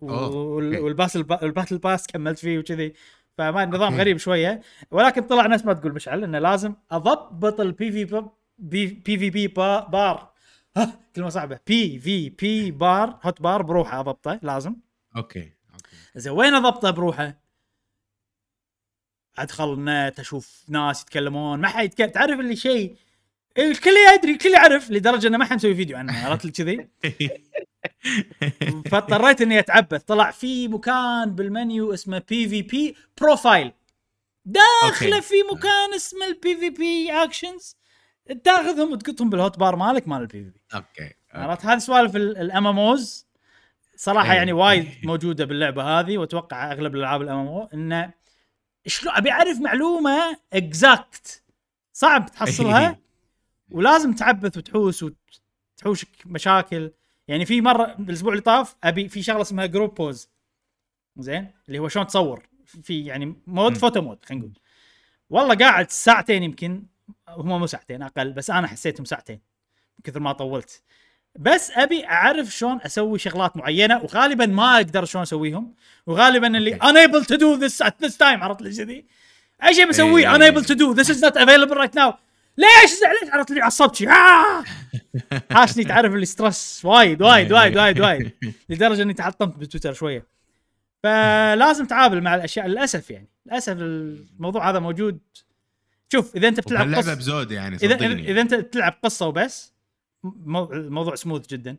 أوه، 0.01 0.35
وال- 0.35 0.65
okay. 0.65 0.79
وال 0.79 0.90
battle 0.90 1.23
با- 1.23 1.43
ال 1.43 1.48
battle 1.48 1.77
pass 1.77 2.07
كملت 2.07 2.39
فيه 2.39 2.59
وكذي. 2.59 2.93
فما 3.37 3.65
نظام 3.65 3.81
okay. 3.83 3.95
غريب 3.95 4.17
شوية. 4.17 4.61
ولكن 4.91 5.21
طلع 5.21 5.47
نفس 5.47 5.65
ما 5.65 5.73
تقول 5.73 5.93
مشعل 5.93 6.23
إنه 6.23 6.39
لازم 6.39 6.73
أضبط 6.91 7.59
ال 7.59 7.67
PvP 7.67 7.91
PvP 7.91 9.47
با- 9.47 9.87
بار 9.87 10.33
كلمة 11.15 11.29
صعبة. 11.29 11.59
PvP 11.67 11.99
bar 11.99 13.19
hot 13.23 13.41
bar 13.41 13.61
بروحه 13.61 13.99
أضبطه 13.99 14.39
لازم. 14.43 14.75
okay. 15.15 15.51
زين 16.17 16.33
وين 16.33 16.53
اضبطه 16.53 16.91
بروحه؟ 16.91 17.33
ادخل 19.37 19.73
النت 19.73 20.19
أشوف 20.19 20.63
ناس 20.69 21.01
يتكلمون 21.01 21.59
ما 21.59 21.67
حد 21.67 21.83
يتكلم. 21.83 22.09
تعرف 22.09 22.39
اللي 22.39 22.55
شيء؟ 22.55 22.95
إيه، 23.57 23.71
الكل 23.71 23.93
يدري 24.15 24.31
الكل 24.31 24.49
يعرف 24.49 24.91
لدرجة 24.91 25.27
إنه 25.27 25.37
ما 25.37 25.45
حد 25.45 25.55
مسوي 25.55 25.75
فيديو 25.75 25.97
عنه 25.97 26.27
عرفت 26.27 26.45
لي 26.45 26.51
كذي؟ 26.51 26.89
فاضطريت 28.91 29.41
إني 29.41 29.59
أتعبث. 29.59 30.03
طلع 30.03 30.31
في 30.31 30.67
مكان 30.67 31.35
بالمنيو 31.35 31.93
اسمه 31.93 32.23
PvP 32.29 32.95
profile 33.21 33.71
داخله. 34.45 35.19
في 35.19 35.35
مكان 35.51 35.93
اسمه 35.95 36.25
ال 36.25 36.57
PvP 36.57 37.11
actions 37.11 37.77
تاخذهم 38.43 38.91
وتقطهم 38.91 39.29
بال 39.29 39.41
hot 39.41 39.59
bar 39.59 39.75
مالك 39.75 40.07
مال 40.07 40.21
ال 40.21 40.43
PvP 40.43 40.61
okay 40.75 41.13
عرفت؟ 41.31 41.65
هذه 41.65 41.77
سوالف 41.77 42.15
ال 42.15 42.67
MMOs 42.67 43.26
صراحة 43.97 44.31
إيه. 44.31 44.37
يعني 44.37 44.53
وايد 44.53 44.87
موجودة 45.03 45.45
باللعبة 45.45 45.83
هذه 45.83 46.17
وأتوقع 46.17 46.71
أغلب 46.71 46.95
الألعاب 46.95 47.21
ال 47.21 47.37
MMO. 47.37 47.69
انه 47.73 48.13
شلون 48.87 49.13
أبي 49.15 49.31
أعرف 49.31 49.61
معلومة 49.61 50.37
exact 50.53 51.43
صعب 51.93 52.31
تحصلها؟ 52.31 52.99
ولازم 53.71 54.13
تعبث 54.13 54.57
وتحوس 54.57 55.03
وتحوشك 55.03 56.07
مشاكل. 56.25 56.91
يعني 57.27 57.45
في 57.45 57.61
مرة 57.61 57.95
بالأسبوع 57.99 58.31
اللي 58.31 58.41
طاف 58.41 58.75
أبي 58.83 59.09
في 59.09 59.23
شغلة 59.23 59.41
اسمها 59.41 59.65
group 59.65 59.95
pose 59.95 60.29
زين؟ 61.17 61.51
اللي 61.67 61.79
هو 61.79 61.87
شلون 61.87 62.07
تصور. 62.07 62.47
في 62.65 63.05
يعني 63.05 63.35
mode. 63.47 63.77
photo 63.77 64.01
mode 64.01 64.25
خلينا 64.25 64.43
نقول. 64.45 64.59
والله 65.29 65.55
قاعد 65.55 65.91
ساعتين 65.91 66.43
يمكن 66.43 66.85
هم 67.29 67.59
مو 67.59 67.65
ساعتين 67.65 68.03
أقل 68.03 68.33
بس 68.33 68.49
أنا 68.49 68.67
حسيتهم 68.67 69.05
ساعتين 69.05 69.39
من 69.97 70.03
كثر 70.03 70.19
ما 70.19 70.31
طولت. 70.31 70.83
بس 71.37 71.71
أبي 71.71 72.05
أعرف 72.05 72.47
شلون 72.47 72.79
أسوي 72.85 73.19
شغلات 73.19 73.57
معينة 73.57 74.03
وغالبا 74.03 74.45
ما 74.45 74.75
أقدر 74.75 75.05
شلون 75.05 75.21
أسويهم 75.21 75.73
وغالبا 76.07 76.57
اللي 76.57 76.75
unable 76.75 77.23
to 77.23 77.37
do 77.37 77.59
this 77.61 77.87
at 77.87 78.05
this 78.05 78.13
time 78.17 78.43
عرفت 78.43 78.61
لي 78.61 78.75
كذي؟ 78.75 79.05
أي 79.63 79.73
شيء 79.73 79.89
بسويه 79.89 80.35
إيه. 80.35 80.37
unable 80.37 80.63
to 80.63 80.73
do 80.73 80.93
this 80.99 81.09
is 81.09 81.21
not 81.21 81.35
available 81.35 81.75
right 81.75 81.95
now. 81.95 82.13
ليش 82.57 82.91
زعلت؟ 83.01 83.33
عرفت 83.33 83.51
لي 83.51 83.61
عصبت 83.61 83.95
شي. 83.95 84.09
آه! 84.09 84.63
حاشني 85.53 85.83
تعرف 85.83 86.13
اللي 86.13 86.25
stress 86.25 86.81
وايد 86.83 87.21
وايد 87.21 87.51
وايد 87.51 87.77
وايد 87.77 87.99
وايد. 87.99 88.31
لدرجة 88.69 89.01
إني 89.01 89.13
تحطمت 89.13 89.57
بتويتر 89.57 89.93
شوية. 89.93 90.25
فلازم 91.03 91.85
تعامل 91.85 92.21
مع 92.21 92.35
الأشياء 92.35 92.67
للأسف 92.67 93.11
يعني. 93.11 93.27
للأسف 93.45 93.77
الموضوع 93.79 94.69
هذا 94.69 94.79
موجود. 94.79 95.19
شوف 96.11 96.35
إذا 96.35 96.47
أنت 96.47 96.59
بتلعب 96.59 96.93
قصه 96.93 97.13
بزود 97.13 97.51
يعني 97.51 97.75
اذا 97.75 97.95
صدقني. 97.95 98.31
إذا 98.31 98.41
أنت 98.41 98.53
تلعب 98.53 98.93
قصة 99.03 99.27
وبس 99.27 99.76
الموضوع 100.25 101.15
سموث 101.15 101.47
جدا 101.47 101.77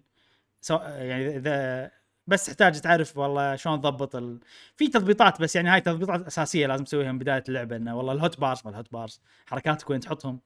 سواء 0.61 1.03
يعني 1.03 1.37
اذا 1.37 1.91
بس 2.27 2.47
تحتاج 2.47 2.81
تعرف 2.81 3.17
والله 3.17 3.57
شلون 3.57 3.81
تضبط 3.81 4.17
ال... 4.17 4.39
في 4.77 4.89
تضبيطات 4.89 5.43
بس 5.43 5.57
يعني 5.57 5.69
هاي 5.69 5.81
تضبيطات 5.81 6.27
أساسية 6.27 6.67
لازم 6.67 6.85
تسويها 6.85 7.13
من 7.13 7.19
بداية 7.19 7.45
اللعبة 7.49 7.77
إنه 7.77 7.97
والله 7.97 8.13
ال 8.13 8.20
hot 8.20 8.41
bars 8.41 8.61
ما 8.65 8.71
ال 8.71 8.76
hot 8.76 8.93
bars 8.93 9.21
حركاتك 9.47 9.91
وين 9.91 10.01
تحطهم 10.01 10.41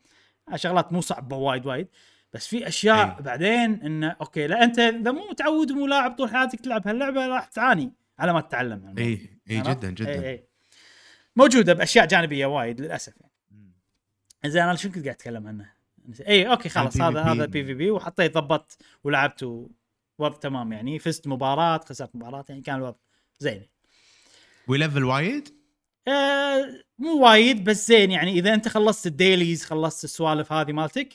شغلات 0.54 0.92
مو 0.92 1.00
صعبة 1.00 1.36
وايد 1.36 1.66
وايد 1.66 1.88
بس 2.32 2.46
في 2.46 2.68
أشياء 2.68 3.16
أي. 3.16 3.22
بعدين 3.22 3.82
إنه 3.82 4.16
okay 4.20 4.46
لا 4.46 4.64
أنت 4.64 4.78
إذا 4.78 5.10
مو 5.10 5.30
متعود 5.30 5.70
ومو 5.70 5.86
لاعب 5.86 6.16
طول 6.16 6.30
حياتك 6.30 6.60
تلعب 6.60 6.88
هاللعبة 6.88 7.26
راح 7.26 7.46
تعاني 7.46 7.92
على 8.18 8.32
ما 8.32 8.40
تتعلم 8.40 8.72
عن 8.72 8.78
الموضوع. 8.78 9.04
اي 9.04 9.40
اي 9.50 9.58
عرفت؟ 9.58 9.78
جدا 9.78 9.90
جدا 9.90 10.10
إي 10.10 10.30
إي. 10.30 10.44
موجودة 11.36 11.72
بأشياء 11.72 12.06
جانبية 12.06 12.46
وايد 12.46 12.80
للأسف 12.80 13.14
يعني. 13.20 13.32
زين 14.46 14.62
أنا 14.62 14.74
شو 14.74 14.88
كنت 14.88 15.04
قاعد 15.04 15.08
أتكلم 15.08 15.46
عنه؟ 15.46 15.72
اي 16.26 16.50
okay 16.50 16.68
خلاص 16.68 17.00
هذا 17.00 17.24
PvP. 17.24 17.26
هذا 17.26 17.44
PvP 17.44 17.90
وحطيت 17.90 18.34
ضبطت 18.34 18.78
ولعبت 19.04 19.42
ووضع 19.42 20.36
تمام 20.40 20.72
يعني. 20.72 20.98
فزت 20.98 21.28
مباراة 21.28 21.80
خسرت 21.88 22.16
مباراة 22.16 22.44
يعني 22.48 22.60
كان 22.60 22.76
الوضع 22.76 22.98
زين. 23.38 23.68
و 24.68 24.74
level 24.74 25.04
وايد؟ 25.04 25.48
آه 26.08 26.84
مو 26.98 27.24
وايد 27.24 27.64
بس 27.64 27.88
زين 27.88 28.10
يعني. 28.10 28.32
إذا 28.32 28.54
أنت 28.54 28.68
خلصت 28.68 29.06
ال 29.06 29.13
dailies 29.14 29.64
خلصت 29.64 30.04
السوالف 30.04 30.52
هذه 30.52 30.72
مالتك 30.72 31.14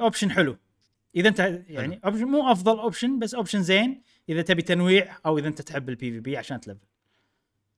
option 0.00 0.30
حلو. 0.30 0.56
إذا 1.16 1.28
أنت 1.28 1.62
يعني 1.68 2.00
option 2.04 2.24
مو 2.24 2.52
أفضل 2.52 2.78
option 2.78 3.18
بس 3.18 3.34
option 3.34 3.62
زين. 3.62 4.02
إذا 4.28 4.42
تبي 4.42 4.62
تنويع 4.62 5.16
أو 5.26 5.38
إذا 5.38 5.48
أنت 5.48 5.62
تحب 5.62 5.88
ال 5.88 6.10
PvP 6.10 6.36
عشان 6.36 6.60
ت 6.60 6.64
level. 6.64 6.86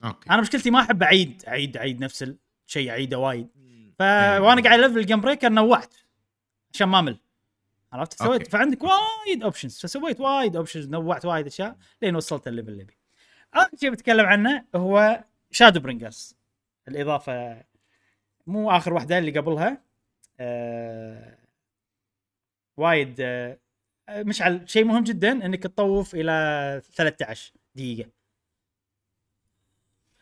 okay. 0.04 0.30
أنا 0.30 0.40
مشكلتي 0.40 0.70
ما 0.70 0.80
أحب 0.80 1.02
اعيد 1.02 1.42
اعيد 1.48 1.76
أعيد 1.76 2.00
نفس 2.00 2.34
الشيء 2.66 2.90
أعيده 2.90 3.18
وايد. 3.18 3.48
ف 3.98 4.02
إيه. 4.02 4.40
وأنا 4.40 4.62
قاعد 4.62 4.80
ا 4.80 4.83
level 4.83 4.96
ال 4.96 4.98
Gunbreaker 4.98 5.48
نوعت 5.48 5.94
عشان 6.74 6.88
ما 6.88 6.98
أمل. 6.98 7.18
عرفت؟ 7.92 8.18
سويت. 8.18 8.48
فعندك 8.48 8.78
وايد 8.82 9.42
options 9.42 9.80
فسويت 9.80 10.20
وايد 10.20 10.56
options 10.56 10.88
نوعت 10.88 11.24
وايد 11.24 11.46
أشياء 11.46 11.76
لين 12.02 12.16
وصلت 12.16 12.48
ال 12.48 12.52
level 12.52 12.68
اللي 12.68 12.82
ابي 12.82 12.96
اخر 13.54 13.70
شيء 13.80 13.90
بتكلم 13.90 14.26
عنه 14.26 14.64
هو 14.74 15.24
Shadowbringers 15.50 16.36
الإضافة 16.88 17.62
مو 18.46 18.70
آخر 18.70 18.92
واحدة 18.94 19.18
اللي 19.18 19.38
قبلها. 19.38 19.82
آه 20.40 21.38
وايد 22.76 23.16
آه 23.20 23.58
مشعل 24.10 24.68
شيء 24.70 24.84
مهم 24.84 25.04
جدا 25.04 25.32
إنك 25.46 25.62
تطوف 25.62 26.14
إلى 26.14 26.82
13 26.94 27.52
دقيقة. 27.74 28.10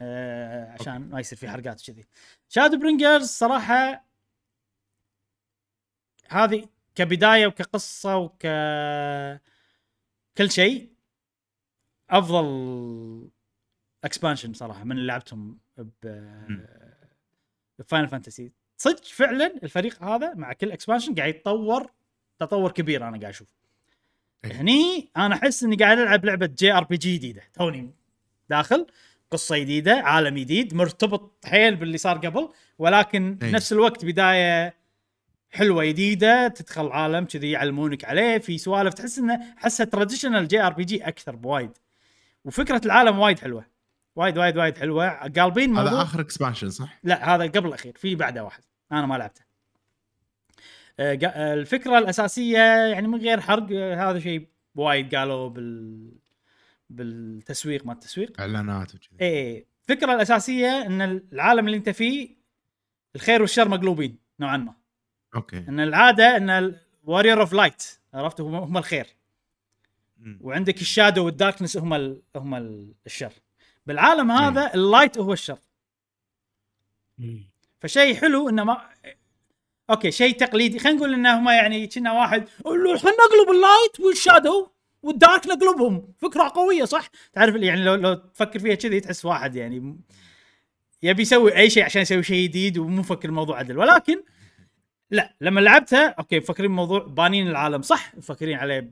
آه 0.02 0.70
عشان 0.70 1.10
ما 1.10 1.20
يصير 1.20 1.38
في 1.38 1.48
حرقات 1.48 1.82
كذي 1.82 2.06
Shadowbringers 2.48 3.26
صراحة 3.26 4.04
هذه 6.28 6.68
كبداية 6.94 7.46
وكقصة 7.46 8.16
وك 8.16 8.46
كل 10.38 10.50
شيء 10.50 10.92
أفضل 12.10 13.30
expansion 14.04 14.52
صراحة 14.52 14.84
من 14.84 14.92
اللي 14.92 15.06
لعبتهم 15.06 15.58
ب 15.78 16.22
ب 17.78 17.83
Final 17.83 18.08
Fantasy 18.08 18.52
صدق 18.76 19.04
فعلا 19.04 19.46
الفريق 19.62 20.02
هذا 20.02 20.34
مع 20.34 20.52
كل 20.52 20.72
expansion 20.72 21.14
قاعد 21.14 21.34
يتطور 21.34 21.90
تطور 22.38 22.72
كبير 22.72 23.08
أنا 23.08 23.18
قاعد 23.18 23.32
أشوف 23.32 23.48
إيه. 24.44 24.52
هني 24.52 25.10
أنا 25.16 25.34
أحس 25.34 25.64
إني 25.64 25.76
قاعد 25.76 25.98
ألعب 25.98 26.24
لعبة 26.24 26.46
JRPG 26.46 27.16
جديدة. 27.16 27.42
توني 27.54 27.94
داخل. 28.48 28.86
قصة 29.32 29.58
جديدة 29.58 29.94
عالم 29.94 30.38
جديد 30.38 30.74
مرتبط 30.74 31.44
حيل 31.44 31.76
باللي 31.76 31.98
صار 31.98 32.18
قبل 32.18 32.48
ولكن 32.78 33.38
إيه. 33.42 33.50
نفس 33.50 33.72
الوقت 33.72 34.04
بداية 34.04 34.74
حلوة 35.50 35.84
جديدة 35.84 36.48
تدخل 36.48 36.86
عالم 36.86 37.24
كذي 37.24 37.50
يعلمونك 37.50 38.04
عليه 38.04 38.38
في 38.38 38.58
سوالف 38.58 38.94
تحس 38.94 39.18
إنه 39.18 39.40
احسها 39.58 39.86
traditional 39.86 40.48
JRPG 40.48 41.08
أكثر 41.08 41.36
بوايد. 41.36 41.70
وفكرة 42.44 42.80
العالم 42.84 43.18
وايد 43.18 43.38
حلوة. 43.38 43.66
وايد 44.16 44.38
وايد 44.38 44.56
وايد 44.56 44.78
حلوة. 44.78 45.08
قالبين 45.08 45.76
هذا 45.76 46.02
آخر 46.02 46.20
expansion 46.20 46.70
صح؟ 46.70 46.98
لا 47.02 47.34
هذا 47.34 47.44
قبل 47.44 47.68
الأخير 47.68 47.92
في 47.96 48.14
بعده 48.14 48.44
واحد. 48.44 48.62
أنا 48.92 49.06
ما 49.06 49.14
لعبته. 49.14 49.42
آه، 51.00 51.54
الفكرة 51.54 51.98
الأساسية 51.98 52.58
يعني 52.92 53.08
من 53.08 53.18
غير 53.18 53.40
حرق 53.40 53.66
آه، 53.72 54.10
هذا 54.10 54.18
شيء 54.18 54.46
وايد 54.74 55.14
قالوا 55.14 55.48
بال 55.48 56.21
بالتسويق 56.96 57.86
ما 57.86 57.92
التسويق. 57.92 58.40
إعلانات 58.40 58.94
وكذي. 58.94 59.08
إيه 59.20 59.66
الفكرة 59.82 60.14
الأساسية 60.14 60.86
إن 60.86 61.02
العالم 61.02 61.66
اللي 61.66 61.76
أنت 61.76 61.90
فيه 61.90 62.36
الخير 63.16 63.40
والشر 63.40 63.68
مقلوبين 63.68 64.18
نوعا 64.40 64.56
ما. 64.56 64.74
okay. 65.34 65.58
إن 65.58 65.80
العادة 65.80 66.36
إن 66.36 66.50
ال 66.50 66.62
Warrior 66.62 67.40
of 67.40 67.52
Light 67.52 67.82
عرفت؟ 68.14 68.40
هم 68.40 68.76
الخير. 68.78 69.06
مم. 70.18 70.38
وعندك 70.40 70.80
ال 70.80 70.87
shadow 70.87 71.24
وال 71.24 71.35
darkness 71.35 71.76
هم 71.76 71.94
ال 71.94 72.22
هم 72.36 72.54
ال- 72.54 72.94
الشر. 73.06 73.32
بالعالم 73.86 74.30
هذا 74.30 74.74
ال 74.74 74.82
light 74.82 75.18
هو 75.18 75.32
الشر. 75.32 75.58
فشيء 77.80 78.14
حلو 78.14 78.48
انه 78.48 78.64
ما 78.64 78.88
أوكي 79.90 80.10
شيء 80.10 80.36
تقليدي. 80.36 80.78
خلينا 80.78 80.98
نقول 80.98 81.14
انه 81.14 81.38
هم 81.38 81.48
يعني 81.48 81.86
كنه 81.86 82.12
واحد 82.12 82.48
"لو 82.66 82.98
خلينا 82.98 83.16
نقلب 83.16 83.50
ال 83.50 83.59
light 83.59 84.00
وال 84.00 84.15
shadow؟ 84.15 84.68
وال 85.02 85.17
dark 85.17 85.46
نقلبهم 85.46 86.12
فكرة 86.18 86.52
قوية 86.54 86.84
صح؟ 86.84 87.08
تعرف 87.32 87.54
يعني 87.54 87.84
لو 87.84 87.94
لو 87.94 88.14
تفكر 88.14 88.58
فيها 88.58 88.74
كذي 88.74 89.00
تحس 89.00 89.24
واحد 89.24 89.56
يعني 89.56 89.96
يبي 91.02 91.22
يسوي 91.22 91.56
أي 91.56 91.70
شيء 91.70 91.84
عشان 91.84 92.02
يسوي 92.02 92.22
شيء 92.22 92.48
جديد 92.48 92.78
ومو 92.78 92.96
مفكر 93.00 93.28
الموضوع 93.28 93.58
عدل. 93.58 93.78
ولكن 93.78 94.22
لا 95.10 95.34
لما 95.40 95.60
لعبتها 95.60 96.08
أوكي 96.08 96.38
مفكرين 96.38 96.70
الموضوع 96.70 96.98
بانين 97.04 97.48
العالم 97.48 97.82
صح؟ 97.82 98.14
مفكرين 98.16 98.56
عليه 98.58 98.90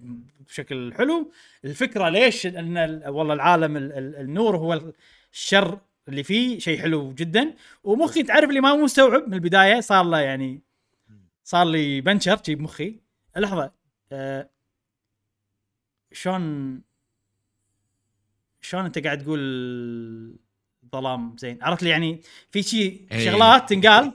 بشكل 0.49 0.95
حلو. 0.95 1.33
الفكرة 1.65 2.09
ليش؟ 2.09 2.47
ان 2.47 2.77
ال- 2.77 3.09
والله 3.09 3.35
العالم 3.35 3.77
ال- 3.77 3.93
ال- 3.93 4.17
النور 4.17 4.57
هو 4.57 4.81
الشر 5.33 5.79
اللي 6.09 6.23
فيه 6.23 6.59
شيء 6.59 6.81
حلو 6.81 7.13
جدا. 7.15 7.55
ومخي 7.85 8.23
تعرف 8.23 8.49
اللي 8.49 8.61
ما 8.61 8.75
مستوعب 8.75 9.29
من 9.29 9.35
البداية 9.35 9.81
صار 9.81 10.05
له 10.05 10.19
يعني 10.19 10.63
صار 11.45 11.67
لي 11.67 12.01
بنشر 12.01 12.41
شي 12.47 12.55
بمخي. 12.55 13.01
لحظة 13.37 13.73
آه 14.13 14.51
شلون 16.13 16.83
شلون 18.61 18.85
انت 18.85 18.99
قاعد 18.99 19.23
تقول 19.23 20.39
ظلام 20.93 21.37
زين 21.39 21.59
عرفت 21.63 21.83
لي 21.83 21.91
يعني 21.91 22.21
في 22.51 22.63
شيء 22.63 23.07
إيه. 23.13 23.31
شغلات 23.31 23.69
تنقال 23.69 24.13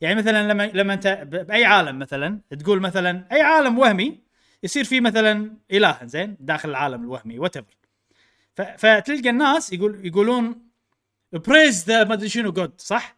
يعني 0.00 0.14
مثلا 0.14 0.52
لما 0.52 0.70
لما 0.74 0.94
انت 0.94 1.06
بأي 1.30 1.64
عالم 1.64 1.98
مثلا 1.98 2.40
تقول 2.60 2.80
مثلا 2.80 3.26
أي 3.32 3.40
عالم 3.40 3.78
وهمي 3.78 4.18
يصير 4.62 4.84
فيه 4.84 5.00
مثلا 5.00 5.56
إله 5.72 5.98
زين 6.04 6.36
داخل 6.40 6.70
العالم 6.70 7.02
الوهمي 7.02 7.38
وات 7.38 7.56
فتلقى 8.54 9.30
الناس 9.30 9.72
يقول 9.72 10.06
يقولون 10.06 10.68
praise 11.32 11.84
the 11.86 12.04
ما 12.04 12.14
أدري 12.14 12.28
شنو 12.28 12.52
god 12.52 12.72
صح؟ 12.80 13.16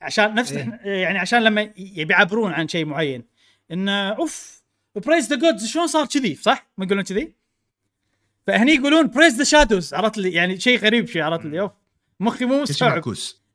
عشان 0.00 0.34
نفس 0.34 0.52
إيه. 0.52 0.80
يعني 0.84 1.18
عشان 1.18 1.42
لما 1.42 1.72
يبي 1.76 2.14
يعبرون 2.14 2.52
عن 2.52 2.68
شيء 2.68 2.84
معين 2.84 3.24
إنه 3.70 4.08
أوف 4.08 4.61
praise 5.00 5.32
the 5.32 5.36
gods 5.36 5.66
شلون 5.66 5.86
صار 5.86 6.06
كذي؟ 6.06 6.34
صح؟ 6.34 6.66
ما 6.78 6.84
يقولون 6.84 7.04
كذي؟ 7.04 7.32
فهني 8.46 8.72
يقولون 8.72 9.06
praise 9.06 9.36
the 9.36 9.44
shadows 9.44 9.94
عرفت 9.94 10.18
لي 10.18 10.32
يعني 10.32 10.60
شيء 10.60 10.78
غريب 10.78 11.06
شيء 11.06 11.22
عرفت 11.22 11.44
لي 11.44 11.60
أوف. 11.60 11.70
مخي 12.20 12.44
مو 12.44 12.62
مستوعب. 12.62 13.02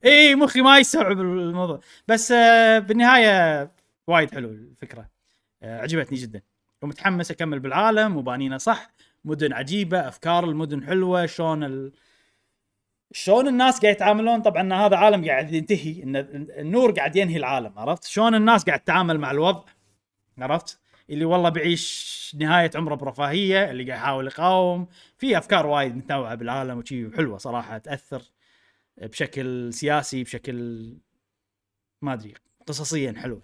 اي 0.05 0.35
مخي 0.35 0.61
ما 0.61 0.79
يستوعب 0.79 1.21
الموضوع. 1.21 1.79
بس 2.07 2.31
آه، 2.31 2.79
بالنهاية 2.79 3.71
وايد 4.07 4.31
حلو 4.31 4.49
الفكرة. 4.49 5.09
آه، 5.63 5.81
عجبتني 5.81 6.17
جدا. 6.17 6.41
ومتحمس 6.81 7.31
أكمل 7.31 7.59
بالعالم 7.59 8.17
وبانينا 8.17 8.57
صح. 8.57 8.89
مدن 9.25 9.53
عجيبة 9.53 10.07
أفكار 10.07 10.45
المدن 10.45 10.83
حلوة 10.85 11.25
شلون 11.25 11.63
ال... 11.63 11.91
شلون 13.11 13.47
الناس 13.47 13.79
قاعد 13.79 13.95
يتعاملون؟ 13.95 14.41
طبعا 14.41 14.73
هذا 14.73 14.95
عالم 14.95 15.25
قاعد 15.25 15.53
ينتهي 15.53 16.03
إن 16.03 16.15
النور 16.57 16.91
قاعد 16.91 17.15
ينهي 17.15 17.37
العالم 17.37 17.79
عرفت؟ 17.79 18.03
شلون 18.03 18.35
الناس 18.35 18.65
قاعد 18.65 18.79
تتعامل 18.79 19.19
مع 19.19 19.31
الوضع؟ 19.31 19.63
عرفت؟ 20.37 20.79
اللي 21.09 21.25
والله 21.25 21.49
بيعيش 21.49 22.17
نهاية 22.39 22.71
عمره 22.75 22.95
برفاهية 22.95 23.71
اللي 23.71 23.83
قاعد 23.83 23.99
يحاول 23.99 24.27
يقاوم. 24.27 24.87
في 25.17 25.37
أفكار 25.37 25.65
وايد 25.67 25.95
متنوعة 25.95 26.35
بالعالم 26.35 26.77
وشي 26.77 27.09
حلوة 27.15 27.37
صراحة 27.37 27.77
تأثر 27.77 28.21
بشكل 28.97 29.73
سياسي 29.73 30.23
بشكل 30.23 30.87
ما 32.01 32.13
أدري 32.13 32.33
قصصيا 32.67 33.13
حلوة. 33.17 33.41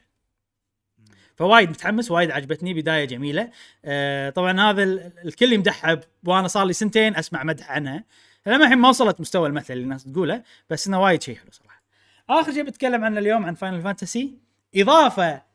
فوايد 1.36 1.70
متحمس 1.70 2.12
وايد 2.12 2.32
عجبتني 2.32 2.74
بداية 2.74 3.06
جميلة. 3.06 3.52
آه 3.86 4.30
طبعا 4.30 4.62
هذا 4.62 4.84
ال- 4.84 5.12
الكل 5.26 5.54
يمدحها 5.54 6.02
وأنا 6.24 6.48
صار 6.48 6.66
لي 6.66 6.74
سنتين 6.74 7.16
أسمع 7.16 7.44
مدح 7.44 7.72
عنها 7.72 8.04
لما 8.48 8.64
الحين 8.64 8.78
ما 8.78 8.90
وصلت 8.90 9.22
مستوى 9.22 9.48
المثل 9.50 9.74
اللي 9.74 9.84
الناس 9.84 10.04
تقوله 10.04 10.44
بس 10.70 10.88
إنه 10.88 11.02
وايد 11.02 11.22
شيء 11.22 11.36
حلو 11.36 11.52
صراحة. 11.52 11.84
آخر 12.30 12.52
شيء 12.54 12.64
بتكلم 12.64 13.04
عنه 13.04 13.20
اليوم 13.20 13.46
عن 13.46 13.56
Final 13.56 13.82
Fantasy 13.82 14.38
إضافة 14.76 15.53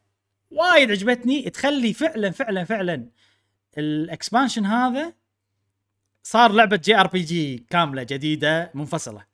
وايد 0.50 0.90
عجبتني. 0.90 1.50
تخلي 1.50 1.92
فعلا 1.92 2.30
فعلا 2.30 2.64
فعلا 2.64 3.08
ال 3.78 3.87
expansion 3.87 4.66
هذا 4.66 5.14
صار 6.22 6.52
لعبة 6.52 6.76
JRPG 6.76 7.66
كاملة 7.70 8.02
جديدة 8.02 8.70
منفصلة. 8.74 9.24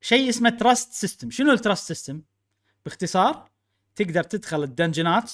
شيء 0.00 0.28
اسمه 0.28 0.50
trust 0.50 0.92
system 0.92 1.30
شنو 1.30 1.52
ال 1.52 1.58
trust 1.58 1.88
system 1.88 2.22
باختصار 2.84 3.50
تقدر 3.96 4.22
تدخل 4.22 4.62
الدنجنات 4.62 5.32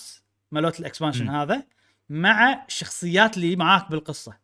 مالوت 0.53 0.81
ال 0.81 0.85
expansion. 0.85 1.29
هذا 1.29 1.67
مع 2.09 2.65
الشخصيات 2.67 3.37
اللي 3.37 3.57
معاك 3.57 3.91
بالقصة. 3.91 4.39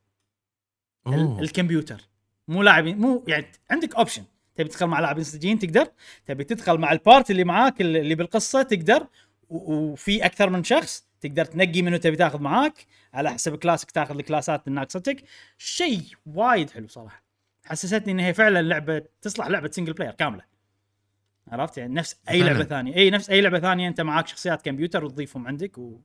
ال- 1.07 1.13
أوه. 1.15 1.41
الكمبيوتر. 1.41 2.09
مو 2.49 2.63
لاعبين 2.63 2.99
مو 2.99 3.25
يعني 3.29 3.47
عندك 3.71 3.95
option 3.95 4.25
تبي 4.55 4.69
تدخل 4.69 4.87
مع 4.87 5.01
لاعبين 5.01 5.25
صجيين 5.25 5.59
تقدر 5.59 5.89
تبي 6.27 6.45
تدخل 6.45 6.79
مع 6.79 6.93
ال 6.93 6.99
party 6.99 7.31
اللي 7.31 7.45
معاك 7.45 7.81
اللي 7.81 8.15
بالقصة 8.15 8.63
تقدر 8.63 9.07
وفي 9.49 10.25
أكثر 10.25 10.51
من 10.51 10.65
شخص 10.65 11.09
تقدر 11.21 11.45
تنقي 11.45 11.83
منو 11.83 11.97
تبي 11.97 12.17
تاخذ 12.17 12.41
معاك 12.41 12.87
على 13.15 13.31
حسب 13.31 13.57
كلاسك 13.57 13.91
تاخذ 13.91 14.15
الكلاسات 14.15 14.69
الناقصتك 14.69 15.25
شيء 15.59 16.03
وايد 16.27 16.71
حلو 16.71 16.89
صراحة. 16.89 17.23
حسستني 17.65 18.13
إن 18.13 18.21
هي 18.21 18.35
فعلا 18.35 18.63
لعبة 18.63 19.03
تصلح 19.23 19.47
لعبة 19.47 19.71
single 19.71 19.93
player 19.93 20.13
كاملة. 20.13 20.43
عرفت؟ 21.49 21.79
يعني 21.79 21.95
نفس 21.95 22.17
أي. 22.31 22.43
لعبة 22.43 22.65
ثانية. 22.65 22.97
إي 22.97 23.11
نفس 23.11 23.31
أي 23.31 23.41
لعبة 23.41 23.61
ثانية 23.61 23.89
أنت 23.89 24.01
معاك 24.01 24.27
شخصيات 24.27 24.63
كمبيوتر 24.63 25.05
وتضيفهم 25.05 25.47
عندك 25.47 25.79
و... 25.79 26.01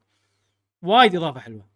وايد 0.82 1.16
إضافة 1.16 1.39
حلوة. 1.39 1.68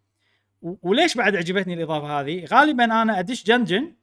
و... 0.62 0.74
وليش 0.82 1.16
بعد 1.16 1.36
عجبتني 1.36 1.74
الإضافة 1.74 2.20
هذه؟ 2.20 2.44
غالبا 2.44 2.84
أنا 2.84 3.18
أدش 3.18 3.44
dungeon 3.44 3.94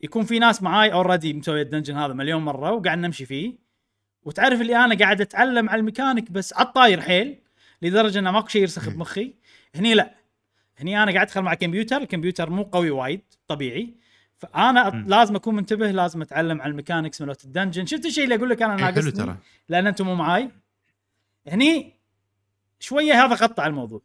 يكون 0.00 0.24
في 0.24 0.38
ناس 0.38 0.62
معاي 0.62 0.92
already 0.92 1.32
مسوي 1.32 1.62
ال 1.62 1.66
dungeon 1.66 1.96
هذا 1.96 2.12
مليون 2.12 2.42
مرة 2.42 2.72
وقاعد 2.72 2.98
نمشي 2.98 3.26
فيه. 3.26 3.58
وتعرف 4.24 4.60
اللي 4.60 4.76
أنا 4.76 4.94
قاعد 4.94 5.20
أتعلم 5.20 5.70
على 5.70 5.80
الميكانيك 5.80 6.30
بس 6.30 6.54
على 6.54 6.66
الطاير 6.66 7.00
حيل 7.00 7.38
لدرجة 7.82 8.18
إنه 8.18 8.30
ماكو 8.30 8.48
شيء 8.48 8.62
يرسخ. 8.62 8.88
بمخي. 8.88 9.34
هني 9.74 9.94
لا. 9.94 10.14
هني 10.78 11.02
أنا 11.02 11.12
قاعد 11.12 11.26
أدخل 11.26 11.42
مع 11.42 11.54
كمبيوتر 11.54 11.96
الكمبيوتر 11.96 12.50
مو 12.50 12.62
قوي 12.62 12.90
وايد 12.90 13.20
طبيعي. 13.48 13.94
فأنا. 14.38 14.90
مم. 14.90 15.04
لازم 15.08 15.36
أكون 15.36 15.54
منتبه 15.54 15.90
لازم 15.90 16.22
أتعلم 16.22 16.60
على 16.60 16.70
ال 16.70 16.75
mechanics 16.75 17.22
مالت 17.22 17.44
ال 17.44 17.49
dungeon. 17.49 17.86
شفت 17.86 18.06
الشيء 18.06 18.24
اللي 18.24 18.34
أقول 18.34 18.50
لك 18.50 18.62
أنا 18.62 18.76
ناقصني؟ 18.76 19.36
لأن 19.68 19.86
أنتم 19.86 20.06
مو 20.06 20.14
معاي. 20.14 20.50
هني 21.48 21.94
شوية 22.80 23.24
هذا 23.24 23.50
على 23.58 23.70
الموضوع. 23.70 24.02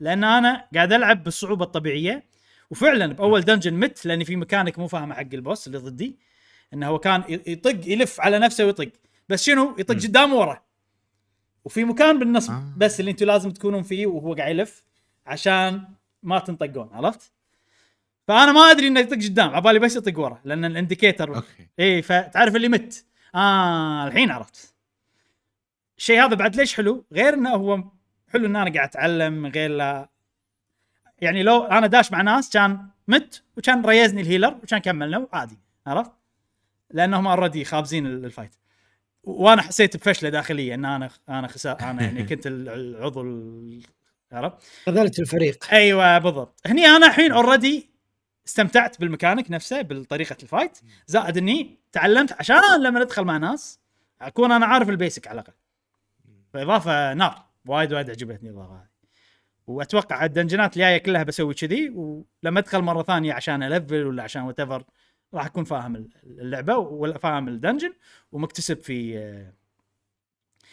لأن 0.00 0.24
أنا 0.24 0.68
قاعد 0.74 0.92
ألعب 0.92 1.24
بالصعوبة 1.24 1.64
الطبيعية. 1.64 2.24
وفعلا 2.70 3.06
بأول 3.06 3.40
dungeon 3.40 3.74
مت 3.74 4.06
لأني 4.06 4.24
في 4.24 4.36
ميكانيك 4.36 4.78
مو 4.78 4.86
فاهمه 4.86 5.14
حق 5.14 5.26
ال 5.32 5.39
boss 5.39 5.66
اللي 5.66 5.78
ضدي. 5.78 6.18
إنه 6.74 6.86
هو 6.86 6.98
كان 6.98 7.24
يطق 7.28 7.88
يلف 7.88 8.20
على 8.20 8.38
نفسه 8.38 8.66
ويطق. 8.66 8.90
بس 9.28 9.44
شنو؟ 9.44 9.74
يطق. 9.78 9.94
قدام 9.94 10.32
ورا. 10.34 10.62
وفي 11.64 11.84
مكان 11.84 12.18
بالنص 12.18 12.50
آه. 12.50 12.62
بس 12.76 13.00
اللي 13.00 13.10
أنتم 13.10 13.26
لازم 13.26 13.50
تكونون 13.50 13.82
فيه 13.82 14.06
وهو 14.06 14.34
قاعد 14.34 14.50
يلف 14.50 14.84
عشان 15.26 15.84
ما 16.22 16.38
تنطقون 16.38 16.90
عرفت؟ 16.92 17.32
فأنا 18.28 18.52
ما 18.52 18.60
أدري 18.60 18.88
إنه 18.88 19.00
يطق 19.00 19.16
قدام 19.16 19.54
عبالي 19.54 19.78
بس 19.78 19.96
يطق 19.96 20.18
ورا 20.20 20.40
لأن 20.44 20.64
ال 20.64 20.71
indicator 20.71 21.36
أوكي. 21.36 21.68
إي 21.80 22.02
فتعرف 22.02 22.56
اللي 22.56 22.68
مت 22.68 23.04
آه 23.34 24.06
الحين 24.06 24.30
عرفت. 24.30 24.74
الشيء 25.98 26.24
هذا 26.24 26.34
بعد 26.34 26.56
ليش 26.56 26.74
حلو؟ 26.74 27.04
غير 27.12 27.34
إنه 27.34 27.50
هو 27.50 27.84
حلو 28.32 28.46
إن 28.46 28.56
أنا 28.56 28.72
قاعد 28.74 28.88
أتعلم 28.88 29.32
من 29.32 29.50
غير 29.52 29.70
لا. 29.70 30.08
يعني 31.20 31.42
لو 31.42 31.64
أنا 31.64 31.86
داش 31.86 32.12
مع 32.12 32.22
ناس 32.22 32.50
كان 32.50 32.86
مت 33.08 33.42
وكان 33.56 33.84
ريزني 33.86 34.20
ال 34.20 34.25
healer 34.25 34.54
وكان 34.62 34.78
كملنا 34.80 35.28
عادي 35.32 35.58
عرفت؟ 35.86 36.12
لأنهم 36.90 37.26
already 37.26 37.64
خابزين 37.64 38.06
ال- 38.06 38.24
ال 38.24 38.29
fight 38.29 38.54
وأنا 39.22 39.62
حسيت 39.62 39.96
بفشلة 39.96 40.28
داخليه 40.30 40.74
إن 40.74 40.84
أنا 40.84 41.10
أنا 41.28 41.48
خسا 41.48 41.72
أنا 41.72 42.02
يعني 42.02 42.22
كنت 42.22 42.46
ال- 42.46 42.68
العضو 42.68 43.20
ال- 43.20 43.82
عرفت؟ 44.32 44.56
خذلت 44.86 45.18
الفريق. 45.18 45.64
أيوه 45.72 46.18
بالضبط. 46.18 46.60
هني 46.66 46.86
أنا 46.86 47.06
الحين 47.06 47.32
already 47.32 47.90
استمتعت 48.46 49.00
بالميكانيك 49.00 49.50
نفسه 49.50 49.82
بالطريقة 49.82 50.36
ال 50.42 50.48
fight 50.48 50.78
زائد 51.06 51.36
إني 51.36 51.78
تعلمت 51.92 52.32
عشان 52.32 52.82
لما 52.82 53.00
ندخل 53.04 53.24
مع 53.24 53.36
ناس 53.36 53.80
أكون 54.20 54.52
أنا 54.52 54.66
عارف 54.66 54.88
ال 54.88 54.94
basic 54.94 55.26
على 55.28 55.40
الأقل. 55.40 55.52
فإضافة 56.52 57.14
نار. 57.14 57.44
وايد 57.66 57.92
وايد 57.92 58.10
عجبتني 58.10 58.50
الإضافة 58.50 58.74
هذه. 58.74 58.88
وأتوقع 59.66 60.24
الدنجنات 60.24 60.76
الجاية 60.76 60.98
كلها 60.98 61.22
بسوي 61.22 61.54
كذي. 61.54 61.88
ولما 61.88 62.58
أدخل 62.60 62.82
مرة 62.82 63.02
ثانية 63.02 63.32
عشان 63.32 63.62
ألفل 63.62 64.06
ولا 64.06 64.22
عشان 64.22 64.42
وات 64.42 64.60
راح 65.34 65.46
أكون 65.46 65.64
فاهم 65.64 66.08
اللعبة 66.24 66.76
ولا 66.76 67.18
فاهم 67.18 67.48
ال 67.48 67.53
dungeon 67.53 67.92
ومكتسب 68.32 68.82
في 68.82 69.12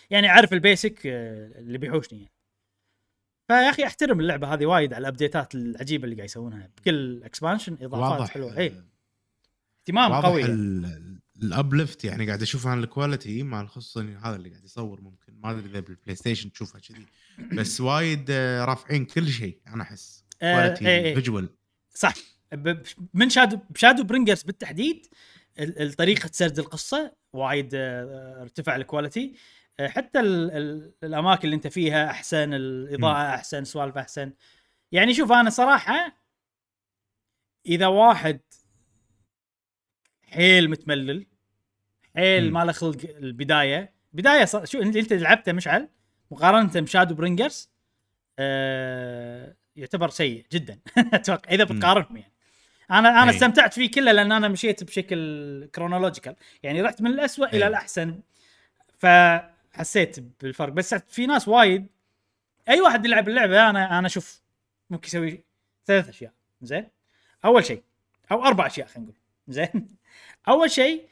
يعني 0.10 0.28
عارف 0.28 0.54
ال 0.54 0.61
basic 0.61 1.00
اللي 1.06 1.78
بيحوشني 1.78 2.20
يعني. 2.20 2.32
فيا 3.48 3.70
أخي 3.70 3.86
أحترم 3.86 4.20
اللعبة 4.20 4.54
هذه 4.54 4.66
وايد 4.66 4.94
على 4.94 5.02
الابديتات 5.02 5.56
العجيبة 5.56 6.04
اللي 6.04 6.16
قاعد 6.16 6.30
يسوونها. 6.30 6.70
بكل 6.78 7.24
expansion 7.24 7.78
إضافات 7.82 8.20
واضح 8.20 8.30
حلوة. 8.34 8.58
اي 8.58 8.84
اهتمام 9.82 10.12
واضح 10.12 10.26
قوي 10.30 10.42
يعني. 10.42 10.54
ال- 10.54 11.20
ال 11.44 11.53
uplift 11.53 12.06
يعني 12.06 12.28
قاعد 12.28 12.42
أشوف 12.42 12.68
أنا 12.68 12.84
ال 12.84 12.91
quality 12.91 13.44
مال 13.44 13.70
خصوصا 13.70 14.18
هذا 14.24 14.36
اللي 14.36 14.50
قاعد 14.50 14.64
يصور 14.64 15.02
ممكن. 15.02 15.34
ما 15.40 15.52
أدري 15.52 15.66
إذا 15.66 15.80
بال 15.80 16.16
PlayStation 16.16 16.52
تشوفها 16.52 16.82
كذي. 16.82 17.06
بس 17.54 17.82
وايد 17.82 18.26
آه، 18.30 18.66
رافعين 18.66 19.06
كل 19.06 19.28
شيء 19.28 19.60
أنا 19.68 19.84
أحس. 19.84 20.24
آه، 20.42 20.54
quality 20.56 20.88
إيه، 20.88 21.04
إيه. 21.06 21.16
visual 21.16 21.50
صح. 21.96 22.14
من 23.14 23.30
Shadow 23.30 23.60
ب 23.70 24.04
Shadowbringers 24.04 24.44
بالتحديد 24.44 25.08
ال- 25.60 25.82
الطريقة 25.82 26.30
سرد 26.34 26.60
القصة 26.60 27.16
وايد 27.34 27.70
آه، 27.76 28.42
ارتفع 28.42 28.76
ال 28.76 28.83
quality 28.83 29.36
آه، 29.80 29.88
حتى 29.88 30.20
ال 30.20 30.52
ال 30.52 30.94
الأماكن 31.04 31.44
اللي 31.46 31.56
أنت 31.56 31.68
فيها 31.68 32.10
أحسن 32.10 32.54
الإضاءة 32.54 33.36
أحسن 33.36 33.64
سوالف 33.64 33.98
أحسن. 33.98 34.34
يعني 34.92 35.14
شوف 35.14 35.32
أنا 35.32 35.50
صراحة 35.50 36.18
إذا 37.66 37.88
واحد 37.88 38.40
حيل 40.24 40.70
متملل 40.70 41.26
حيل. 42.16 42.52
ما 42.54 42.66
له 42.66 42.72
خلق 42.72 42.98
البداية 43.10 43.94
بداية 44.14 44.46
صار 44.46 44.66
شو 44.66 44.82
أنت 44.82 45.14
لعبته 45.14 45.52
مشعل 45.52 45.90
مقارنة 46.32 46.82
ب 46.82 47.16
Shadowbringers 47.16 47.70
آه 48.40 49.56
يعتبر 49.76 50.10
سيء 50.10 50.46
جدا. 50.52 50.80
أتوقع 51.14 51.52
إذا. 51.52 51.64
بتقارنهم 51.64 52.18
يعني. 52.18 52.35
أنا 52.92 53.10
أنا 53.10 53.32
أي. 53.32 53.36
استمتعت 53.36 53.74
فيه 53.74 53.92
كله 53.92 54.12
لأن 54.12 54.32
أنا 54.32 54.48
مشيت 54.48 54.84
بشكل 54.84 55.70
chronological 55.76 56.36
يعني 56.64 56.82
رحت 56.82 57.02
من 57.02 57.12
الأسوأ 57.12 57.48
إلى 57.48 57.64
أي. 57.64 57.68
الأحسن. 57.68 58.20
فحسيت 59.00 60.20
بالفرق. 60.42 60.74
بس 60.74 60.94
في 60.96 61.26
ناس 61.26 61.48
وايد 61.48 61.88
أي 62.70 62.82
واحد 62.82 63.06
يلعب 63.06 63.30
اللعبة 63.30 63.70
أنا 63.70 64.00
أنا 64.00 64.08
أشوف 64.08 64.42
ممكن 64.90 65.08
يسوي 65.08 65.44
ثلاث 65.86 66.10
أشياء. 66.10 66.32
زين؟ 66.62 66.88
أول 67.46 67.66
شيء 67.66 67.82
أو 68.32 68.46
أربع 68.46 68.68
أشياء 68.68 68.88
خلينا 68.88 69.10
نقول. 69.10 69.22
زين؟ 69.48 69.88
أول 70.48 70.72
شيء 70.72 71.06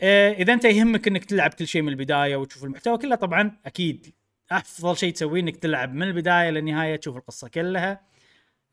آه، 0.00 0.32
إذا 0.32 0.52
أنت 0.52 0.64
يهمك 0.64 1.08
إنك 1.08 1.24
تلعب 1.24 1.54
كل 1.54 1.66
شيء 1.66 1.82
من 1.82 1.88
البداية 1.88 2.36
وتشوف 2.36 2.64
المحتوى 2.64 2.98
كله 2.98 3.14
طبعا 3.16 3.56
أكيد 3.66 4.14
أفضل 4.50 4.96
شيء 4.96 5.12
تسويه 5.12 5.40
إنك 5.40 5.56
تلعب 5.56 5.94
من 5.94 6.02
البداية 6.02 6.50
للنهاية 6.50 6.96
تشوف 6.96 7.16
القصة 7.16 7.48
كلها. 7.48 8.00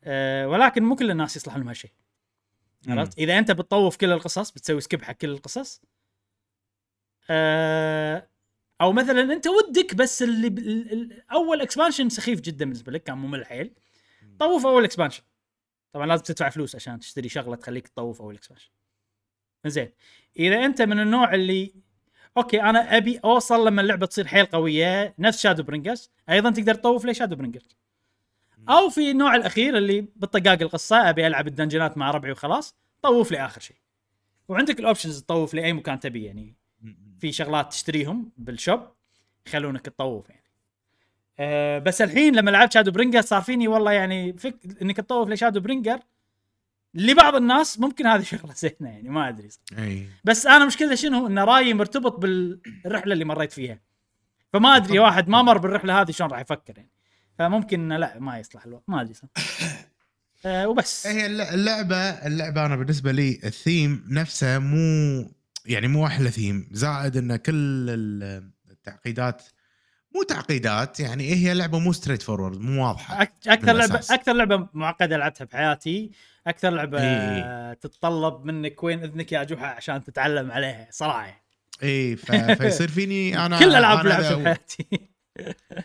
أه 0.04 0.48
ولكن 0.48 0.82
مو 0.82 0.96
كل 0.96 1.10
الناس 1.10 1.36
يصلح 1.36 1.56
لهم 1.56 1.68
هالشيء. 1.68 1.90
عرفت؟ 2.88 3.18
إذا 3.18 3.38
أنت 3.38 3.50
بتطوف 3.50 3.96
كل 3.96 4.12
القصص 4.12 4.50
بتسوي 4.50 4.80
skip 4.80 5.02
حق 5.02 5.12
كل 5.12 5.30
القصص 5.30 5.82
أه 7.30 8.28
أو 8.80 8.92
مثلا 8.92 9.20
أنت 9.32 9.46
ودك 9.46 9.94
بس 9.94 10.22
اللي 10.22 10.48
ب... 10.50 10.58
أول 11.32 11.60
expansion 11.60 12.08
سخيف 12.08 12.40
جدا 12.40 12.64
بالنسبة 12.64 12.92
لك 12.92 13.02
كان 13.02 13.18
ممل 13.18 13.46
حيل. 13.46 13.74
طوف 14.38 14.66
أول 14.66 14.84
expansion 14.84 15.22
طبعا 15.92 16.06
لازم 16.06 16.22
تدفع 16.22 16.48
فلوس 16.48 16.76
عشان 16.76 16.98
تشتري 16.98 17.28
شغلة 17.28 17.56
تخليك 17.56 17.88
تطوف 17.88 18.22
أول 18.22 18.34
expansion 18.34 18.70
زين. 19.66 19.92
إذا 20.38 20.64
أنت 20.64 20.82
من 20.82 21.00
النوع 21.00 21.34
اللي 21.34 21.74
أوكي 22.36 22.62
أنا 22.62 22.96
أبي 22.96 23.18
أوصل 23.18 23.66
لما 23.66 23.82
اللعبة 23.82 24.06
تصير 24.06 24.26
حيل 24.26 24.46
قوية 24.46 25.14
نفس 25.18 25.40
Shadowbringers 25.40 26.10
أيضا 26.30 26.50
تقدر 26.50 26.74
تطوف 26.74 27.04
لي 27.04 27.14
Shadowbringers 27.14 27.76
أو 28.68 28.90
في 28.90 29.10
النوع 29.10 29.36
الأخير 29.36 29.76
اللي 29.76 30.06
بالطقاق 30.16 30.62
القصة 30.62 31.10
أبي 31.10 31.26
ألعب 31.26 31.46
الدنجنات 31.46 31.98
مع 31.98 32.10
ربعي 32.10 32.32
وخلاص 32.32 32.76
طوف 33.02 33.30
لي 33.32 33.44
آخر 33.44 33.60
شيء. 33.60 33.76
وعندك 34.48 34.80
ال 34.80 34.85
options 34.85 35.22
تطوف 35.22 35.54
لأي 35.54 35.72
مكان 35.72 36.00
تبي 36.00 36.24
يعني 36.24 36.56
في 37.20 37.32
شغلات 37.32 37.70
تشتريهم 37.70 38.32
بال 38.36 38.51
shop 38.51 38.80
يخلونك 39.46 39.80
تطوف 39.86 40.30
يعني. 40.30 40.44
أه 41.38 41.78
بس 41.78 42.02
الحين 42.02 42.36
لما 42.36 42.50
لعبت 42.50 42.72
Shadowbringer 42.72 43.20
صار 43.20 43.42
فيني 43.42 43.68
والله 43.68 43.92
يعني 43.92 44.32
فك 44.32 44.56
إنك 44.82 44.96
تطوف 44.96 45.28
ل 45.28 45.60
Shadowbringer 45.60 46.00
لبعض 46.94 47.34
الناس 47.34 47.80
ممكن 47.80 48.06
هذه 48.06 48.22
شغلة 48.32 48.52
زينة 48.52 48.90
يعني 48.90 49.08
ما 49.08 49.28
أدري 49.28 49.48
أي. 49.78 50.06
بس 50.24 50.46
أنا 50.46 50.66
مشكلتي 50.66 50.96
شنو؟ 50.96 51.26
إن 51.26 51.38
رأيي 51.38 51.74
مرتبط 51.74 52.18
بالرحلة 52.18 53.12
اللي 53.12 53.24
مريت 53.24 53.52
فيها. 53.52 53.80
فما 54.52 54.76
أدري. 54.76 54.98
واحد 54.98 55.28
ما 55.28 55.42
مر 55.42 55.58
بالرحلة 55.58 56.00
هذه 56.00 56.10
شلون 56.10 56.30
راح 56.30 56.40
يفكر 56.40 56.74
يعني. 56.76 56.90
فممكن 57.40 57.88
لا 57.88 58.18
ما 58.18 58.38
يصلح 58.38 58.64
الوقت 58.64 58.82
ما 58.88 59.00
أدري. 59.00 59.14
أه 60.46 60.68
وبس 60.68 61.06
هي 61.06 61.26
الل- 61.26 61.40
اللعبة 61.40 61.96
اللعبة 61.96 62.66
أنا 62.66 62.76
بالنسبة 62.76 63.12
لي 63.12 63.40
الثيم 63.44 64.04
نفسه 64.08 64.58
مو 64.58 65.24
يعني 65.66 65.88
مو 65.88 66.06
أحلى 66.06 66.30
ثيم 66.30 66.68
زائد 66.72 67.16
إن 67.16 67.36
كل 67.36 67.52
ال- 67.90 68.50
التعقيدات 68.70 69.42
مو 70.14 70.22
تعقيدات 70.22 71.00
يعني 71.00 71.34
هي 71.34 71.54
لعبة 71.54 71.78
مو 71.78 71.92
straightforward 71.92 72.60
مو 72.60 72.86
واضحة 72.86 73.22
أكثر 73.22 73.72
لعبة. 73.72 73.94
أكثر 74.10 74.32
لعبة 74.32 74.68
معقدة 74.74 75.16
لعبتها 75.16 75.44
بحياتي 75.44 76.10
أكثر 76.46 76.70
لعبة 76.70 76.98
إيه. 77.02 77.72
تتطلب 77.74 78.44
منك 78.44 78.82
وين 78.84 79.02
إذنك 79.04 79.32
يا 79.32 79.44
جحا 79.44 79.66
عشان 79.66 80.04
تتعلم 80.04 80.50
عليها 80.52 80.88
صراحة 80.90 81.44
اي. 81.82 82.16
فيصير 82.16 82.88
فيني 82.88 83.36
أنا 83.46 83.58
كل 83.58 83.74
ألعاب 83.74 84.06
لعبتها 84.06 84.34
بحياتي 84.36 85.09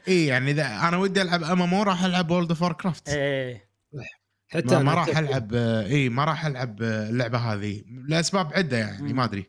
اي 0.07 0.25
يعني 0.25 0.51
إذا 0.51 0.65
أنا 0.87 0.97
ودي 0.97 1.21
ألعب 1.21 1.43
ام 1.43 1.61
ام 1.61 1.73
راح 1.75 2.03
ألعب 2.03 2.31
World 2.31 2.49
of 2.49 2.63
Warcraft 2.63 3.09
إيه 3.09 3.69
حتى 4.47 4.65
ما, 4.65 4.75
أنا 4.75 4.83
ما 4.83 4.93
راح. 4.93 5.17
ألعب 5.17 5.53
اي 5.53 6.09
ما 6.09 6.25
راح 6.25 6.45
ألعب 6.45 6.81
اللعبة 6.81 7.37
هذه 7.37 7.83
لأسباب 8.07 8.53
عدة 8.53 8.77
يعني. 8.77 9.13
ما 9.13 9.23
أدري. 9.23 9.45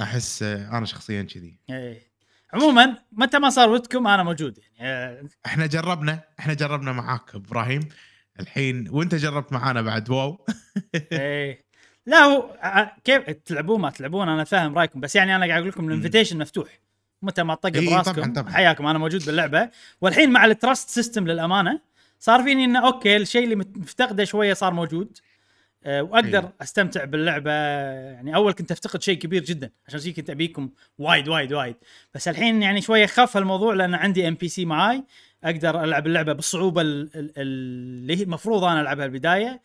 أحس 0.00 0.42
آه، 0.42 0.78
أنا 0.78 0.86
شخصيا 0.86 1.22
كذي. 1.22 1.58
إيه. 1.70 2.02
عموما 2.52 2.96
متى 3.12 3.38
ما 3.38 3.50
صار 3.50 3.68
ودكم 3.68 4.06
أنا 4.06 4.22
موجود 4.22 4.58
يعني 4.58 4.76
آه، 4.92 5.22
إحنا 5.46 5.66
جربنا 5.66 6.20
إحنا 6.40 6.54
جربنا 6.54 6.92
معاك 6.92 7.34
إبراهيم. 7.34 7.88
الحين 8.40 8.88
وأنت 8.90 9.14
جربت 9.14 9.52
معانا 9.52 9.82
بعد 9.82 10.10
WoW. 10.10 10.46
إيه. 11.12 11.66
لا 12.06 12.16
هو 12.18 12.56
ع- 12.60 12.98
كيف 13.04 13.30
تلعبون 13.30 13.80
ما 13.80 13.90
تلعبون 13.90 14.28
أنا 14.28 14.44
فاهم 14.44 14.78
رأيكم 14.78 15.00
بس 15.00 15.16
يعني 15.16 15.36
أنا 15.36 15.46
قاعد 15.46 15.58
أقول 15.60 15.68
لكم 15.68 15.88
ال 15.88 15.93
invitation 15.93 16.38
مفتوح. 16.38 16.78
متى 17.22 17.42
ما 17.42 17.54
تطق 17.54 17.76
إيه، 17.76 17.90
براسكم. 17.90 18.12
طبعاً، 18.12 18.32
طبعاً. 18.32 18.52
حياكم 18.52 18.86
أنا 18.86 18.98
موجود 18.98 19.26
باللعبة. 19.26 19.70
والحين 20.00 20.30
مع 20.30 20.44
ال 20.44 20.52
trust 20.52 20.90
system 20.90 21.26
للأمانة 21.28 21.80
صار 22.20 22.42
فيني 22.42 22.64
إنه 22.64 22.86
okay 22.86 23.16
الشيء 23.16 23.44
اللي 23.44 23.56
مفتقده 23.56 24.24
شوية 24.24 24.54
صار 24.54 24.74
موجود. 24.74 25.18
أه 25.84 26.02
وأقدر 26.02 26.38
إيه. 26.38 26.52
أستمتع 26.62 27.04
باللعبة. 27.04 27.50
يعني 27.50 28.34
أول 28.34 28.52
كنت 28.52 28.72
أفتقد 28.72 29.02
شيء 29.02 29.18
كبير 29.18 29.44
جدا. 29.44 29.70
عشان 29.88 30.00
شيء 30.00 30.12
كنت 30.14 30.30
أبيكم 30.30 30.70
وايد 30.98 31.28
وايد 31.28 31.52
وايد. 31.52 31.76
بس 32.14 32.28
الحين 32.28 32.62
يعني 32.62 32.80
شوية 32.80 33.06
خف 33.06 33.36
الموضوع 33.36 33.74
لأن 33.74 33.94
عندي 33.94 34.28
NPC 34.28 34.64
معاي. 34.64 35.04
أقدر 35.44 35.84
ألعب 35.84 36.06
اللعبة 36.06 36.32
بالصعوبة 36.32 36.80
ال- 36.82 37.10
ال- 37.14 37.32
اللي 37.36 38.16
هي 38.16 38.22
المفروض 38.22 38.64
أنا 38.64 38.80
ألعبها 38.80 39.04
البداية. 39.04 39.60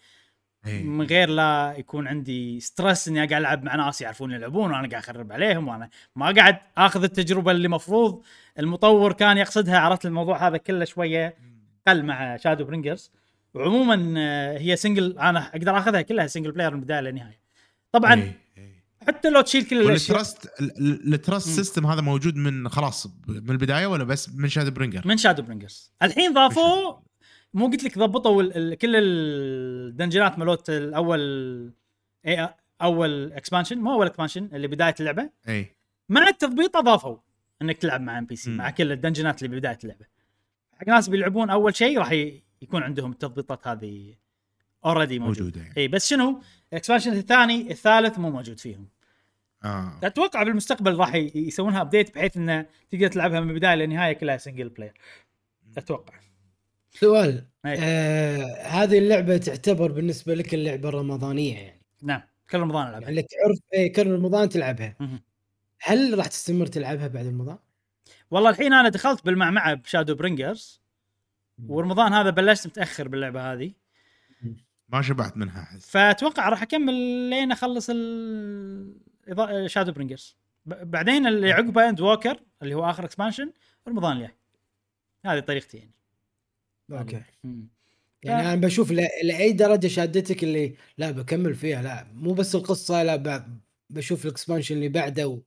إيه. 0.68 0.84
من 0.84 1.06
غير 1.06 1.30
لا 1.30 1.76
يكون 1.78 2.08
عندي 2.08 2.60
stress 2.60 3.08
إني 3.08 3.18
قاعد 3.18 3.34
ألعب 3.34 3.64
مع 3.64 3.76
ناس 3.76 4.02
يعرفون 4.02 4.32
يلعبون 4.32 4.72
وأنا 4.72 4.90
قاعد 4.90 5.04
أخرب 5.04 5.32
عليهم 5.32 5.68
وأنا 5.68 5.90
ما 6.16 6.32
قاعد 6.32 6.58
أخذ 6.78 7.04
التجربة 7.04 7.52
اللي 7.52 7.68
مفروض 7.68 8.22
المطور 8.60 9.14
كان 9.14 9.38
يقصدها 9.38 9.80
عرفت 9.80 10.06
الموضوع 10.06 10.48
هذا 10.48 10.58
كله 10.58 10.86
شوية 10.86 11.36
قل 11.88 12.06
مع 12.06 12.38
Shadowbringers 12.38 13.12
وعموما 13.54 14.14
آه، 14.18 14.58
هي 14.58 14.76
single 14.76 15.20
أنا 15.20 15.48
أقدر 15.48 15.78
أخذها 15.78 16.02
كلها 16.02 16.28
single 16.28 16.52
player 16.52 16.72
من 16.72 16.80
البداية 16.80 17.00
للنهاية 17.00 17.42
طبعا 17.92 18.14
إيه، 18.14 18.40
إيه. 18.58 18.84
حتى 19.08 19.30
لو 19.30 19.42
تشيل 19.42 19.64
كل 19.64 19.82
الأشياء 19.82 20.22
ال 21.14 21.20
trust 21.20 21.50
مم. 21.50 21.56
system 21.56 21.88
هذا 21.88 22.02
موجود 22.02 22.36
من 22.36 22.70
خلاص 22.70 23.08
من 23.28 23.50
البداية 23.50 23.88
ولا 23.88 24.04
بس 24.04 24.30
من 24.30 24.50
Shadowbringers؟ 24.50 25.02
من 25.06 25.18
Shadowbringers 25.18 25.92
الحين 26.04 26.34
ضافوا 26.34 27.11
مو 27.54 27.68
قلت 27.68 27.84
لك 27.84 27.98
ضبطوا 27.98 28.42
ال- 28.44 28.76
كل 28.78 28.96
ال 28.96 29.12
dungeonات 29.12 30.40
مالوت 30.40 30.70
الأول 30.70 31.74
إيه، 32.26 32.56
أول 32.82 33.34
expansion 33.34 33.78
مو 33.78 33.94
أول 33.94 34.06
expansion 34.06 34.50
اللي 34.54 34.68
بداية 34.68 34.96
اللعبة. 35.00 35.30
أي. 35.48 35.76
مع 36.10 36.28
التضبيط 36.28 36.76
أضافوا 36.78 37.18
إنك 37.62 37.78
تلعب 37.78 38.02
مع 38.02 38.18
NPC. 38.18 38.50
مع 38.50 38.70
كل 38.70 38.92
ال 38.92 38.97
dungeonات 38.97 39.44
اللي 39.44 39.56
ببدايه 39.56 39.78
اللعبة. 39.84 40.06
حق 40.74 40.88
ناس 40.88 41.10
بيلعبون 41.10 41.50
أول 41.50 41.76
شيء 41.76 42.00
راح 42.00 42.12
ي- 42.12 42.44
يكون 42.62 42.84
عندهم 42.84 43.12
التضبيطات 43.12 43.68
هذه 43.68 44.16
already 44.86 45.20
موجودة. 45.20 45.44
موجودة 45.44 45.62
يعني. 45.62 45.74
إي 45.78 45.88
بس 45.88 46.10
شنو؟ 46.10 46.42
ال 46.72 46.76
expansion 46.76 47.12
الثاني 47.14 47.72
الثالث 47.72 48.20
مو 48.20 48.30
موجود 48.30 48.60
فيهم. 48.60 48.88
آه. 49.64 50.00
أتوقع 50.04 50.44
بالمستقبل 50.44 50.96
راح 50.96 51.16
يسوونها 51.16 51.82
update 51.82 52.16
بحيث 52.16 52.38
إنه 52.38 52.66
تقدر 52.92 53.08
تلعبها 53.08 53.40
من 53.40 53.50
البداية 53.50 53.76
للنهايه 53.76 54.14
كلها 54.14 54.38
single 54.38 54.70
player 54.70 54.94
أتوقع. 55.78 56.14
سؤال 56.92 57.48
أي. 57.66 57.76
آه 57.80 58.62
هذه 58.62 58.98
اللعبة 58.98 59.38
تعتبر 59.38 59.92
بالنسبة 59.92 60.34
لك 60.34 60.54
اللعبة 60.54 60.90
الرمضانية 60.90 61.58
يعني؟ 61.60 61.82
نعم 62.04 62.22
كل 62.50 62.60
رمضان 62.60 62.88
ألعبها. 62.88 63.02
يعني 63.02 63.16
لك 63.16 63.28
عرف 63.46 63.60
إيه 63.74 63.94
كل 63.94 64.12
رمضان 64.12 64.50
تلعبها. 64.50 64.96
مهم. 65.00 65.22
هل 65.82 66.18
راح 66.18 66.28
تستمر 66.28 66.66
تلعبها 66.66 67.08
بعد 67.08 67.28
رمضان؟ 67.28 67.58
والله 68.32 68.50
الحين 68.50 68.74
أنا 68.74 68.90
دخلت 68.90 69.26
بالمعمعة 69.26 69.74
ب 69.74 70.16
Shadowbringers 70.16 70.82
ورمضان 71.68 72.14
هذا 72.14 72.30
بلشت 72.30 72.68
متأخر 72.68 73.08
باللعبة 73.08 73.54
هذه. 73.54 73.74
ما 74.90 75.02
شبعت 75.02 75.38
منها 75.38 75.62
أحس. 75.62 75.90
فأتوقع 75.90 76.50
راح 76.50 76.62
أكمل 76.62 76.94
لين 77.30 77.52
أخلص 77.52 77.88
ال 77.90 78.96
Shadowbringers. 79.66 80.38
بعدين 80.66 81.28
اللي 81.28 81.52
عقبه 81.52 81.90
Endwalker 81.90 82.40
اللي 82.62 82.76
هو 82.76 82.90
آخر 82.90 83.06
expansion 83.06 83.52
رمضان 83.88 84.18
الجاي. 84.18 84.36
هذه 85.26 85.40
طريقتي 85.40 85.78
يعني. 85.78 85.92
okay. 87.00 87.22
مم. 87.44 87.68
يعني 88.24 88.42
أنا 88.42 88.56
بشوف 88.56 88.92
لأي 88.92 89.52
درجة 89.52 89.88
شادتك 89.88 90.44
اللي 90.44 90.76
لا 90.98 91.12
بكمل 91.12 91.56
فيها 91.56 91.82
لا 91.82 92.08
مو 92.14 92.34
بس 92.34 92.56
القصة 92.56 93.04
لا 93.04 93.46
بشوف 93.90 94.26
ال 94.26 94.31
expansion 94.31 94.76
اللي 94.76 94.90
بعده. 94.90 95.28
و... 95.28 95.40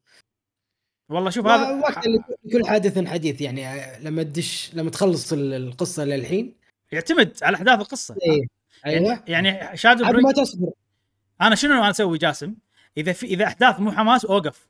والله 1.09 1.31
شوف 1.31 1.47
وقت 1.47 1.99
هذا 1.99 2.25
كل 2.53 2.67
حادث 2.67 3.09
حديث 3.09 3.41
يعني 3.41 3.67
آه، 3.69 4.01
لما 4.01 4.23
تدش 4.23 4.75
لما 4.75 4.91
تخلص 4.91 5.33
ال- 5.33 5.55
القصة 5.55 6.05
للحين. 6.05 6.55
يعتمد 6.93 7.37
على 7.43 7.57
أحداث 7.57 7.81
القصة. 7.81 8.17
إيه. 8.23 8.47
أيوه. 8.87 9.23
يعني, 9.27 9.49
يعني 9.49 9.77
شادو 9.77 10.05
ما 10.05 10.33
تصبر. 10.33 10.71
أنا 11.41 11.55
شنو 11.55 11.73
أنا 11.75 11.91
أسوي 11.91 12.19
جاسم؟ 12.19 12.55
إذا 12.97 13.13
في 13.13 13.27
إذا 13.27 13.45
أحداث 13.45 13.81
مو 13.81 13.93
حماس 13.93 14.25
أوقف. 14.25 14.69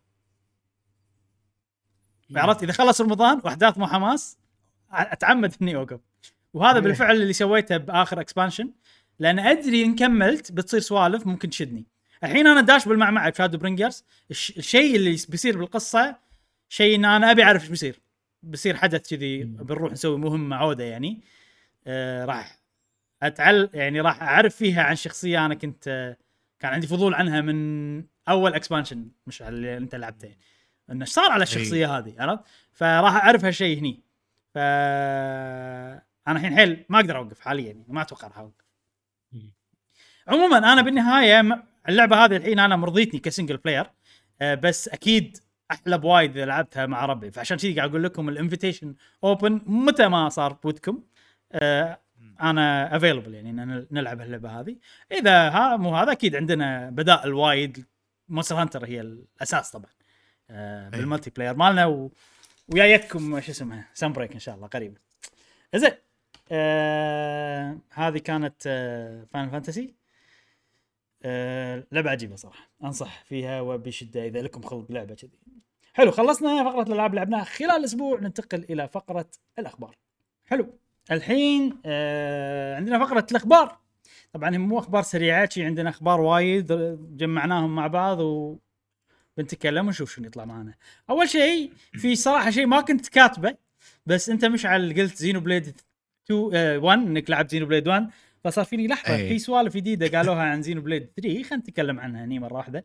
عرفت؟ 2.36 2.62
إذا 2.62 2.72
خلص 2.72 3.00
رمضان 3.00 3.40
وأحداث 3.44 3.78
مو 3.78 3.86
حماس 3.86 4.38
أتعمد 4.92 5.54
إني 5.62 5.76
أوقف. 5.76 6.00
وهذا 6.54 6.76
إيه. 6.76 6.82
بالفعل 6.82 7.16
اللي 7.22 7.32
سويته 7.32 7.76
بآخر 7.76 8.20
expansion 8.20 8.70
لأن 9.18 9.38
أدري 9.38 9.84
إن 9.84 9.94
كملت 9.96 10.52
بتصير 10.52 10.80
سوالف 10.80 11.26
ممكن 11.26 11.50
تشدني. 11.50 11.86
الحين 12.24 12.46
أنا 12.46 12.60
داش 12.60 12.88
بالمعمعة 12.88 13.30
ب 13.30 13.58
Shadowbringers 13.58 14.04
الش- 14.30 14.52
الشيء 14.58 14.96
اللي 14.96 15.10
بيصير 15.28 15.58
بالقصة 15.58 16.16
شيء 16.68 16.94
إن 16.96 17.04
أنا 17.04 17.30
أبي 17.30 17.42
أعرف 17.42 17.62
إيش 17.62 17.70
بيصير. 17.70 18.00
بيصير 18.42 18.76
حدث 18.76 19.08
كذي 19.10 19.44
بنروح 19.44 19.92
نسوي 19.92 20.18
مهمة 20.18 20.56
عودة 20.56 20.84
يعني. 20.84 21.20
آه 21.86 22.24
راح 22.24 22.58
اتعل 23.22 23.70
يعني 23.74 24.00
راح 24.00 24.22
أعرف 24.22 24.56
فيها 24.56 24.82
عن 24.82 24.96
شخصية 24.96 25.46
أنا 25.46 25.54
كنت 25.54 25.88
آه 25.88 26.16
كان 26.60 26.72
عندي 26.72 26.86
فضول 26.86 27.14
عنها 27.14 27.40
من 27.40 28.04
أول 28.28 28.54
expansion 28.54 29.08
مش 29.26 29.42
على 29.42 29.56
اللي 29.56 29.76
أنت 29.76 29.94
لعبته. 29.94 30.26
يعني 30.26 30.38
انه 30.90 31.00
إيش 31.00 31.10
صار 31.12 31.30
على 31.30 31.42
الشخصية 31.42 31.98
هذه 31.98 32.14
عرفت؟ 32.18 32.42
فراح 32.72 33.14
اعرف 33.14 33.44
هالشيء 33.44 33.78
هني. 33.78 34.00
ف 34.54 34.58
أنا 36.28 36.38
الحين 36.38 36.56
حيل 36.56 36.84
ما 36.88 37.00
أقدر 37.00 37.16
اوقف 37.16 37.40
حاليا 37.40 37.66
يعني 37.66 37.84
ما 37.88 38.02
أتوقع 38.02 38.28
راح 38.28 38.38
اوقف. 38.38 38.64
عموما 40.28 40.58
أنا 40.58 40.82
بالنهاية 40.82 41.64
اللعبة 41.88 42.24
هذه 42.24 42.36
الحين 42.36 42.58
أنا 42.58 42.76
مرضيتني 42.76 43.20
ك 43.20 43.25
single 43.25 43.56
player 43.56 43.90
آه، 44.40 44.54
بس 44.54 44.88
أكيد 44.88 45.38
أحلى 45.70 45.98
بوايد 45.98 46.36
إذا 46.36 46.46
لعبتها 46.46 46.86
مع 46.86 47.04
ربعي 47.06 47.30
فعشان 47.30 47.56
كذي 47.56 47.76
قاعد 47.76 47.88
أقول 47.90 48.04
لكم 48.04 48.28
ال 48.28 48.34
invitation 48.34 48.94
open 49.24 49.60
متى 49.66 50.08
ما 50.08 50.28
صار 50.28 50.52
بودكم 50.52 51.02
آه، 51.52 52.00
أنا 52.40 52.96
available 52.96 53.34
يعني 53.34 53.52
نلعب 53.90 54.20
اللعبه 54.20 54.60
هذه. 54.60 54.76
إذا 55.12 55.48
ها 55.48 55.76
مو 55.76 55.96
هذا 55.96 56.12
أكيد 56.12 56.36
عندنا 56.36 56.90
بدائل 56.90 57.32
وايد 57.32 57.84
Monster 58.28 58.54
Hunter 58.54 58.84
هي 58.84 59.00
الأساس 59.00 59.70
طبعا 59.70 59.90
آه 60.50 60.84
أي. 60.84 60.90
بال 60.90 61.30
multiplayer 61.30 61.54
مالنا 61.54 61.86
و... 61.86 62.10
ويايتكم 62.68 63.40
شو 63.40 63.50
اسمها 63.50 63.88
Sunbreak 63.94 64.32
إن 64.32 64.38
شاء 64.38 64.54
الله 64.54 64.66
قريبا. 64.66 65.00
زين. 65.74 65.90
آه 66.54 67.78
هذه 67.90 68.18
كانت 68.18 68.54
آه 68.66 69.24
Final 69.24 69.50
Fantasy 69.50 69.94
آه 71.22 71.86
لعبة 71.92 72.10
عجيبة 72.10 72.36
صراحة 72.36 72.70
أنصح 72.84 73.24
فيها 73.24 73.60
وبشدة 73.60 74.26
إذا 74.26 74.42
لكم 74.42 74.62
خلق 74.62 74.92
لعبة 74.92 75.14
كذي. 75.14 75.38
حلو 75.94 76.10
خلصنا 76.10 76.64
فقرة 76.64 76.82
الألعاب 76.82 77.14
لعبناها 77.14 77.44
خلال 77.44 77.70
الأسبوع 77.70 78.20
ننتقل 78.20 78.64
إلى 78.70 78.88
فقرة 78.88 79.30
الأخبار. 79.58 79.96
حلو 80.46 80.78
الحين 81.10 81.78
آه 81.86 82.76
عندنا 82.76 83.06
فقرة 83.06 83.26
الأخبار. 83.30 83.78
طبعا 84.32 84.50
مو 84.50 84.78
أخبار 84.78 85.02
سريعة 85.02 85.48
شي 85.48 85.64
عندنا 85.64 85.90
أخبار 85.90 86.20
وايد 86.20 86.66
جمعناهم 87.16 87.74
مع 87.74 87.86
بعض 87.86 88.20
و 88.20 88.58
بنتكلم 89.36 89.86
ونشوف 89.86 90.14
شنو 90.14 90.26
يطلع 90.26 90.44
معنا 90.44 90.74
أول 91.10 91.28
شيء 91.28 91.72
في 91.92 92.16
صراحة 92.16 92.50
شيء 92.50 92.66
ما 92.66 92.80
كنت 92.80 93.08
كاتبه 93.08 93.56
بس 94.06 94.30
أنت 94.30 94.44
مشعل 94.44 94.94
قلت 94.94 95.16
Xenoblade 95.16 95.80
2 96.30 96.50
آه 96.54 96.78
1 96.78 96.98
إنك 96.98 97.30
لعبت 97.30 97.50
Xenoblade 97.50 97.88
1 97.88 98.10
فصار 98.44 98.64
فيني 98.64 98.86
لحظة 98.88 99.14
أي. 99.14 99.28
في 99.28 99.38
سوالف 99.38 99.76
جديدة 99.76 100.18
قالوها 100.18 100.42
عن 100.42 100.62
Xenoblade 100.62 101.08
3 101.16 101.42
خلينا 101.42 101.56
نتكلم 101.56 102.00
عنها 102.00 102.24
هني 102.24 102.38
مرة 102.38 102.54
واحدة. 102.54 102.84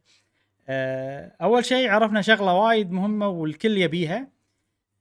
آه 0.70 1.36
أول 1.42 1.66
شيء 1.66 1.90
عرفنا 1.90 2.22
شغلة 2.22 2.54
وايد 2.54 2.92
مهمة 2.92 3.28
والكل 3.28 3.78
يبيها 3.78 4.28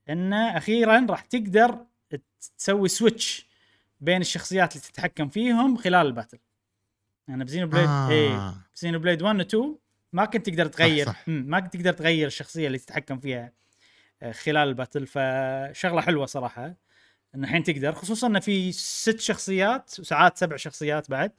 إن 0.09 0.33
أخيرا 0.33 1.05
راح 1.09 1.21
تقدر 1.21 1.77
تسوي 2.57 2.87
switch 2.87 3.45
بين 4.01 4.21
الشخصيات 4.21 4.75
اللي 4.75 4.81
تتحكم 4.87 5.29
فيهم 5.29 5.77
خلال 5.77 6.07
ال 6.07 6.11
battle 6.11 6.37
أنا 7.29 7.43
ب 7.43 7.67
Xenoblade 7.67 7.87
آه. 7.89 8.09
إيه 8.09 8.53
ب 8.75 8.99
Xenoblade 8.99 9.21
1 9.21 9.35
و 9.35 9.41
2 9.41 9.75
ما 10.13 10.25
كنت 10.25 10.49
تقدر 10.49 10.65
تغير. 10.65 11.05
صح. 11.05 11.27
مم، 11.27 11.45
ما 11.47 11.59
كنت 11.59 11.73
تقدر 11.77 11.93
تغير 11.93 12.27
الشخصية 12.27 12.67
اللي 12.67 12.77
تتحكم 12.77 13.19
فيها 13.19 13.51
آه، 14.21 14.31
خلال 14.31 14.67
ال 14.69 14.74
battle 14.74 15.07
فشغلة 15.07 16.01
حلوة 16.01 16.25
صراحة. 16.25 16.75
ان 17.35 17.43
الحين 17.43 17.63
تقدر 17.63 17.93
خصوصا 17.93 18.27
ان 18.27 18.39
في 18.39 18.71
ست 18.71 19.19
شخصيات 19.19 19.99
وساعات 19.99 20.37
سبع 20.37 20.55
شخصيات 20.55 21.09
بعد 21.09 21.31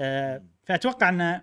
آه، 0.00 0.42
فاتوقع 0.64 1.08
ان 1.08 1.40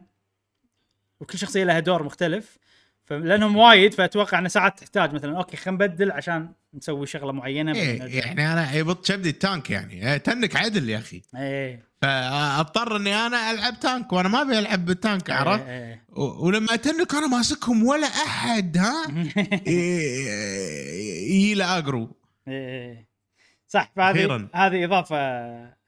وكل 1.20 1.38
شخصيه 1.38 1.64
لها 1.64 1.80
دور 1.80 2.04
مختلف 2.04 2.58
فلانهم 3.06 3.56
وايد 3.56 3.94
فاتوقع 3.94 4.40
ان 4.40 4.50
ساعات 4.50 4.80
تحتاج 4.80 5.14
مثلا 5.14 5.38
okay 5.38 5.58
خلينا 5.58 5.86
نبدل 5.86 6.12
عشان 6.12 6.52
نسوي 6.74 7.08
شغله 7.08 7.32
معينه 7.32 7.76
إيه 7.76 8.02
يعني 8.04 8.54
أنا 8.54 8.74
يبط 8.74 9.06
شبدي 9.06 9.30
ال 9.30 9.38
tank 9.38 9.70
يعني 9.70 10.12
إيه، 10.12 10.18
tank 10.18 10.56
عدل 10.56 10.90
يا 10.90 10.98
أخي 10.98 11.22
إيه 11.36 11.90
فاضطر 12.02 12.96
اني 12.96 13.16
أنا 13.16 13.52
العب 13.52 13.80
tank 13.80 14.14
وأنا 14.14 14.30
ما 14.30 14.42
ابي 14.42 14.60
العب 14.60 14.86
بال 14.86 15.01
tank 15.01 15.30
عرفت؟ 15.30 15.66
إيه، 15.66 15.84
إيه. 15.84 16.06
ولما 16.18 16.74
اتنك 16.74 17.16
أنا 17.16 17.28
ماسكهم 17.28 17.84
ولا 17.84 18.08
احد 18.08 18.78
ها 18.78 19.08
يجي 21.28 21.54
له 21.54 21.78
aggro 21.78 22.18
إيه. 22.48 23.09
صح 23.72 23.92
فهذه. 23.96 24.50
هذه 24.54 24.86
إضافة 24.86 25.18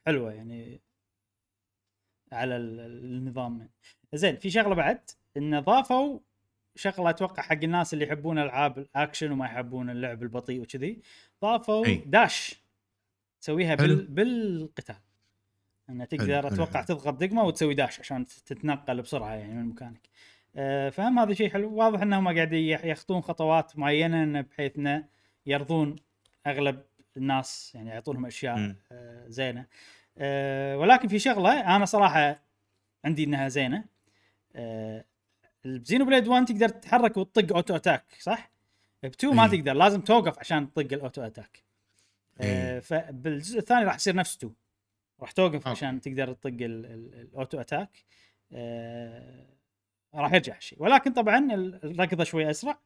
حلوة 0.05 0.33
يعني 0.33 0.81
على 2.31 2.57
ال- 2.57 2.79
النظام 2.79 3.69
زين 4.13 4.35
في 4.37 4.49
شغلة 4.49 4.75
بعد 4.75 4.99
إن 5.37 5.59
ضافوا 5.59 6.19
شغلة 6.75 7.09
أتوقع 7.09 7.43
حق 7.43 7.63
الناس 7.63 7.93
اللي 7.93 8.05
يحبون 8.05 8.39
ألعاب 8.39 8.77
الأكشن 8.79 9.31
وما 9.31 9.45
يحبون 9.45 9.89
اللعب 9.89 10.23
البطيء 10.23 10.61
وكذي 10.61 11.01
ضافوا 11.41 11.85
أي. 11.85 11.95
داش 12.05 12.61
تسويها. 13.41 13.75
بال... 13.75 14.07
بالقتال 14.07 14.95
إن 15.89 16.07
تقدر 16.07 16.41
حلو، 16.41 16.47
أتوقع. 16.47 16.81
تضغط 16.81 17.13
دقمة 17.13 17.43
وتسوي 17.43 17.73
داش 17.73 17.99
عشان 17.99 18.25
تتنقل 18.25 19.01
بسرعة 19.01 19.33
يعني 19.33 19.53
من 19.53 19.65
مكانك 19.65 20.09
آه، 20.55 20.89
فهم 20.89 21.19
هذا 21.19 21.33
شيء 21.33 21.49
حلو 21.49 21.75
واضح 21.75 22.01
إنهم 22.01 22.35
قاعدين 22.35 22.63
يح- 22.69 22.85
يخطون 22.85 23.21
خطوات 23.21 23.77
معينة 23.79 24.41
بحيث 24.41 24.77
إنه 24.77 25.05
يرضون 25.45 25.95
أغلب 26.47 26.81
الناس 27.17 27.71
يعني 27.75 27.89
يعطونهم 27.89 28.25
أشياء. 28.25 28.75
آه، 28.91 29.27
زينة 29.27 29.65
آه، 30.17 30.77
ولكن 30.77 31.07
في 31.07 31.19
شغلة 31.19 31.75
أنا 31.75 31.85
صراحة 31.85 32.41
عندي 33.05 33.23
إنها 33.23 33.47
زينة 33.47 33.85
آه، 34.55 35.05
ال 35.65 36.05
Xenoblade 36.05 36.27
1 36.27 36.45
تقدر 36.45 36.69
تتحرك 36.69 37.17
وتطق 37.17 37.55
auto 37.55 37.75
attack 37.75 38.03
صح؟ 38.19 38.51
ب 39.03 39.05
2 39.05 39.35
ما. 39.35 39.47
تقدر 39.47 39.73
لازم 39.73 40.01
توقف 40.01 40.39
عشان 40.39 40.73
تطق 40.73 40.93
ال 40.93 40.99
auto 40.99 41.21
attack 41.21 41.63
آه،. 42.41 42.79
فبالجزء 42.79 43.59
الثاني 43.59 43.85
راح 43.85 43.95
يصير 43.95 44.15
نفس 44.15 44.35
2 44.37 44.53
راح 45.21 45.31
توقف 45.31 45.55
okay. 45.55 45.69
عشان 45.69 46.01
تقدر 46.01 46.33
تطق 46.33 46.47
ال- 46.49 46.85
ال- 46.85 47.13
ال 47.21 47.29
auto 47.29 47.61
attack 47.61 47.89
آه، 48.53 49.45
راح 50.15 50.33
يرجع 50.33 50.57
الشيء 50.57 50.83
ولكن 50.83 51.13
طبعا 51.13 51.37
ال- 51.53 51.85
الركضة 51.85 52.23
شوي 52.23 52.49
أسرع 52.49 52.77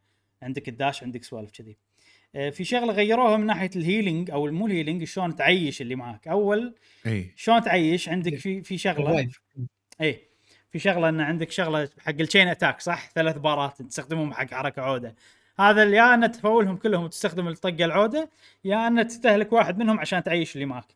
عندك 0.41 0.69
ال 0.69 0.76
dash 0.76 1.03
عندك 1.03 1.23
سوالف 1.23 1.51
كذي 1.51 1.71
آه، 1.71 1.94
في 2.35 2.63
شغلة 2.63 2.93
غيروها 2.93 3.37
من 3.37 3.45
ناحية 3.45 3.69
ال 3.75 3.82
healing 3.82 4.31
أو 4.31 4.51
مو 4.51 4.67
ال 4.67 4.72
healing 4.72 5.03
شلون 5.03 5.35
تعيش 5.35 5.81
اللي 5.81 5.95
معاك. 5.95 6.27
أول 6.27 6.75
إي. 7.07 7.33
شلون 7.35 7.61
تعيش؟ 7.61 8.09
عندك 8.09 8.35
في 8.35 8.61
في 8.61 8.77
شغلة. 8.77 9.29
إي. 10.01 10.19
في 10.71 10.79
شغلة 10.79 11.09
إن 11.09 11.21
عندك 11.21 11.51
شغلة 11.51 11.89
حق 11.99 12.09
ال 12.09 12.16
chain 12.16 12.47
attack 12.47 12.81
صح؟ 12.81 13.09
ثلاث 13.09 13.37
بارات 13.37 13.81
تستخدمهم 13.81 14.33
حق 14.33 14.53
حركة 14.53 14.81
عودة. 14.81 15.15
هذا 15.59 15.83
اللي 15.83 15.97
يا 15.97 16.13
ان 16.13 16.31
تفولهم 16.31 16.77
كلهم 16.77 17.03
وتستخدم 17.03 17.47
الطقة 17.47 17.85
العودة 17.85 18.29
يا 18.65 18.87
ان 18.87 19.07
تستهلك 19.07 19.53
واحد 19.53 19.77
منهم 19.77 19.99
عشان 19.99 20.23
تعيش 20.23 20.55
اللي 20.55 20.65
معك 20.65 20.95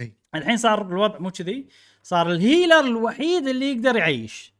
إي. 0.00 0.12
الحين 0.34 0.56
صار 0.56 0.82
الوضع 0.82 1.18
مو 1.18 1.30
كذي 1.30 1.66
صار 2.02 2.30
ال 2.32 2.39
healer 2.39 2.80
الوحيد 2.80 3.46
اللي 3.48 3.72
يقدر 3.72 3.96
يعيش. 3.96 4.55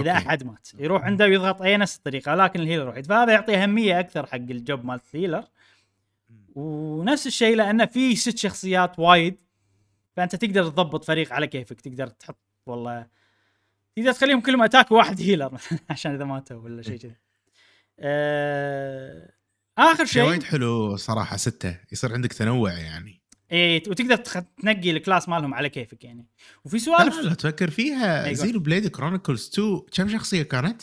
إذا 0.00 0.10
okay. 0.10 0.26
أحد 0.28 0.44
مات. 0.44 0.68
يروح 0.78 1.02
عنده 1.04 1.24
ويضغط 1.24 1.62
أي 1.62 1.76
نفس 1.76 1.96
الطريقة 1.96 2.34
لكن 2.34 2.60
ال 2.60 2.63
healer 2.63 2.82
الوحيد 2.82 3.06
فهذا 3.06 3.32
يعطي 3.32 3.56
أهمية 3.56 4.00
أكثر 4.00 4.26
حق 4.26 4.34
ال 4.34 4.47
job 4.47 4.84
مال 4.84 5.00
ال 5.14 5.18
healer. 5.18 5.44
ونفس 6.54 7.26
الشيء 7.26 7.56
لأنه 7.56 7.86
في 7.86 8.16
ست 8.16 8.38
شخصيات 8.38 8.98
وايد 8.98 9.40
فأنت 10.16 10.36
تقدر 10.36 10.64
تضبط 10.64 11.04
فريق 11.04 11.32
على 11.32 11.46
كيفك. 11.46 11.80
تقدر 11.80 12.06
تحط 12.06 12.38
والله 12.66 13.06
تقدر 13.96 14.12
تخليهم 14.12 14.40
كلهم 14.40 14.62
attack 14.62 14.92
وواحد 14.92 15.20
healer 15.20 15.58
عشان 15.90 16.14
إذا 16.14 16.24
ماتوا 16.24 16.56
ولا 16.56 16.82
شيء 16.82 16.98
كذي. 16.98 17.16
آه... 18.00 19.32
آخر 19.78 20.04
شيء 20.04 20.06
شيء. 20.06 20.22
وايد 20.22 20.42
حلو 20.42 20.96
صراحة 20.96 21.36
ستة. 21.36 21.76
يصير 21.92 22.12
عندك 22.12 22.32
تنوع 22.32 22.72
يعني. 22.72 23.22
إيه 23.52 23.82
وتقدر. 23.88 24.16
تنقي 24.16 24.90
ال 24.90 24.96
class 24.96 25.28
مالهم 25.28 25.54
على 25.54 25.68
كيفك 25.68 26.04
يعني 26.04 26.26
وفي 26.64 26.76
لا 26.76 26.82
سوالف 26.82 27.16
لا 27.16 27.22
لا 27.28 27.34
تفكر 27.34 27.70
فيها 27.70 28.24
قول. 28.26 28.34
Xenoblade 28.36 28.86
Chronicles 28.88 29.50
2 29.54 29.80
كم 29.92 30.08
شخصية 30.08 30.42
كانت؟ 30.42 30.82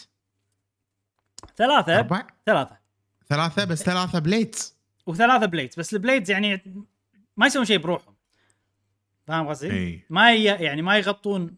ثلاثة 1.58 1.96
أربع؟ 1.98 2.28
ثلاثة 2.46 2.78
ثلاثة 3.30 3.64
بس 3.66 3.84
ثلاثة 3.84 4.20
blades 4.20 4.76
وثلاثة 5.06 5.46
blades 5.46 5.76
بس 5.76 5.94
ال 5.94 5.99
blades 5.99 6.32
يعني 6.32 6.62
ما 7.38 7.46
يسوون 7.46 7.66
شيء 7.66 7.78
بروحهم 7.78 8.16
فاهم 9.28 9.48
قصدي؟ 9.48 9.72
إي 9.72 10.02
ما 10.10 10.34
ي... 10.34 10.44
يعني 10.44 10.82
ما 10.82 10.98
يغطون 10.98 11.56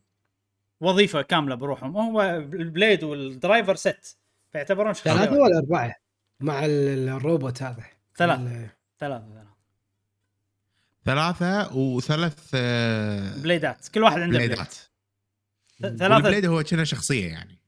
وظيفة 0.82 1.22
كاملة 1.22 1.56
بروحهم 1.56 1.98
هو 1.98 2.22
ال 2.54 2.62
blade 2.62 3.04
وال 3.04 3.22
driver 3.22 3.76
ست 3.76 4.18
فيعتبرون 4.52 4.94
شخصية 4.94 5.12
ثلاثة. 5.14 5.32
ولا 5.32 5.58
أربعة؟ 5.58 5.96
مع 6.40 6.66
ال- 6.66 7.10
الروبوت 7.10 7.64
هذا 7.64 7.84
ثلاثة. 8.18 8.42
ال- 8.42 8.70
ثلاثة 9.00 9.48
ثلاثة 11.08 11.64
ثلاثة 11.64 11.76
وثلاث 11.76 12.50
آه، 12.54 13.38
بليدات. 13.38 13.88
كل 13.88 14.04
واحد 14.04 14.22
عنده 14.22 14.38
بليد. 14.38 14.50
بليدات 14.50 14.76
ثلاثة. 15.82 16.16
والبليد 16.16 16.46
هو 16.46 16.64
كنا 16.64 16.84
شخصية 16.84 17.28
يعني. 17.28 17.60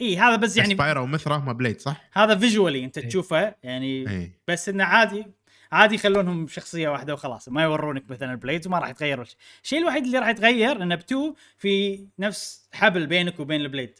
إي 0.00 0.18
هذا 0.18 0.36
بس 0.36 0.56
يعني 0.56 0.74
سبايرا 0.74 1.00
ومثرة 1.00 1.38
ما 1.38 1.52
بليد 1.52 1.80
صح؟ 1.80 2.10
هذا 2.12 2.38
فيجولي 2.38 2.84
أنت 2.84 2.98
إيه. 2.98 3.08
تشوفه 3.08 3.54
يعني 3.62 4.10
إي. 4.10 4.32
بس 4.48 4.68
إنه 4.68 4.84
عادي 4.84 5.26
عادي 5.72 5.94
يخلونهم 5.94 6.48
شخصيه 6.48 6.88
واحدة 6.88 7.14
وخلاص 7.14 7.48
ما 7.48 7.62
يورونك 7.62 8.10
مثلا 8.10 8.32
البليدز 8.32 8.66
وما 8.66 8.78
راح 8.78 8.88
يتغير 8.88 9.18
ولا 9.18 9.28
شيء. 9.28 9.36
الشيء 9.64 9.78
الوحيد 9.78 10.04
اللي 10.04 10.18
راح 10.18 10.28
يتغير 10.28 10.82
انه 10.82 10.94
بتو 10.94 11.34
في 11.58 12.04
نفس 12.18 12.68
حبل 12.72 13.06
بينك 13.06 13.40
وبين 13.40 13.60
البليد 13.60 13.98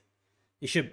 يشب. 0.62 0.88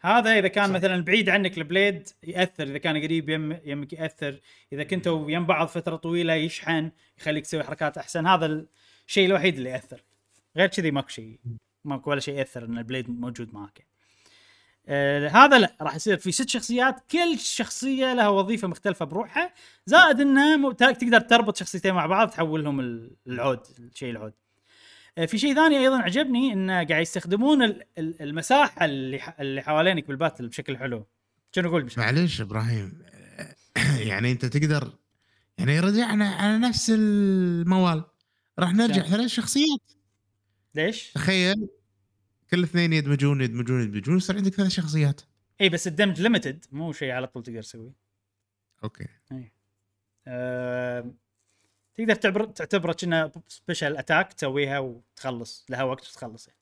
هذا 0.00 0.38
إذا 0.38 0.48
كان 0.48 0.66
صح. 0.68 0.74
مثلا 0.74 1.04
بعيد 1.04 1.28
عنك 1.28 1.58
البليد 1.58 2.08
يأثر 2.22 2.64
إذا 2.64 2.78
كان 2.78 3.02
قريب 3.02 3.28
يم 3.28 3.58
يمك 3.64 3.92
يأثر. 3.92 4.40
إذا 4.72 4.82
كنتوا 4.84 5.30
يم 5.30 5.46
بعض 5.46 5.68
فترة 5.68 5.96
طويلة 5.96 6.34
يشحن 6.34 6.90
يخليك 7.18 7.44
تسوي 7.46 7.62
حركات 7.62 7.98
أحسن. 7.98 8.26
هذا 8.26 8.66
الشيء 9.06 9.26
الوحيد 9.26 9.56
اللي 9.56 9.70
يأثر. 9.70 10.02
غير 10.56 10.66
كذي 10.68 10.90
ماكو 10.90 11.08
شيء 11.08 11.38
ماكو 11.84 12.10
ولا 12.10 12.20
شيء 12.20 12.34
يأثر 12.34 12.64
إن 12.64 12.78
البليد 12.78 13.10
موجود 13.10 13.54
معك 13.54 13.86
آه 14.88 15.28
هذا 15.28 15.58
لا 15.58 15.76
راح 15.80 15.94
يصير 15.94 16.16
في 16.16 16.32
ست 16.32 16.48
شخصيات. 16.48 17.00
كل 17.10 17.38
شخصية 17.38 18.14
لها 18.14 18.28
وظيفة 18.28 18.68
مختلفة 18.68 19.04
بروحها. 19.04 19.52
زائد 19.86 20.20
انه 20.20 20.56
م- 20.56 20.72
تقدر 20.72 21.20
تربط 21.20 21.56
شخصيتين 21.56 21.94
مع 21.94 22.06
بعض 22.06 22.30
تحولهم 22.30 22.80
ال- 22.80 23.16
العود 23.26 23.60
الشيء 23.78 24.10
العود. 24.10 24.32
في 25.24 25.38
شيء 25.38 25.54
ثاني 25.54 25.78
أيضا 25.78 25.98
عجبني 26.02 26.52
انه 26.52 26.72
قاعد 26.72 27.02
يستخدمون 27.02 27.62
ال- 27.62 27.82
ال- 27.98 28.22
المساحة 28.22 28.84
اللي 28.84 29.20
اللي 29.40 29.62
حوالينك 29.62 30.06
بالباتل 30.08 30.48
بشكل 30.48 30.76
حلو. 30.76 31.06
شنو 31.52 31.68
أقول 31.68 31.82
بشكل 31.82 32.00
معليش 32.00 32.40
إبراهيم. 32.40 33.02
يعني 34.10 34.32
أنت 34.32 34.44
تقدر 34.44 34.98
يعني 35.58 35.80
رجعنا 35.80 36.28
على 36.28 36.58
نفس 36.58 36.92
الموال. 36.94 38.04
راح 38.58 38.74
نرجع؟ 38.74 39.02
ثلاث 39.02 39.26
شخصيات. 39.30 39.92
ليش؟ 40.74 41.12
تخيل 41.12 41.68
كل 42.50 42.62
اثنين 42.62 42.92
يدمجون 42.92 43.40
يدمجون 43.40 43.82
يدمجون 43.82 44.16
يصير 44.16 44.36
عندك 44.36 44.54
ثلاث 44.54 44.70
شخصيات. 44.70 45.20
إي 45.60 45.68
بس 45.68 45.86
الدمج 45.86 46.20
limited 46.20 46.64
مو 46.72 46.92
شيء 46.92 47.10
على 47.10 47.26
طول 47.26 47.42
تقدر 47.42 47.62
تسويه. 47.62 47.92
أوكي. 48.84 49.06
آه، 50.26 51.10
تقدر 51.96 52.14
تعتبر 52.14 52.44
تعتبره 52.44 52.92
كأنه 52.92 53.30
special 53.48 53.96
attack 53.96 54.32
تسويها 54.32 54.78
وتخلص 54.78 55.66
لها 55.68 55.82
وقت 55.82 56.08
وتخلص 56.08 56.48
يعني. 56.48 56.58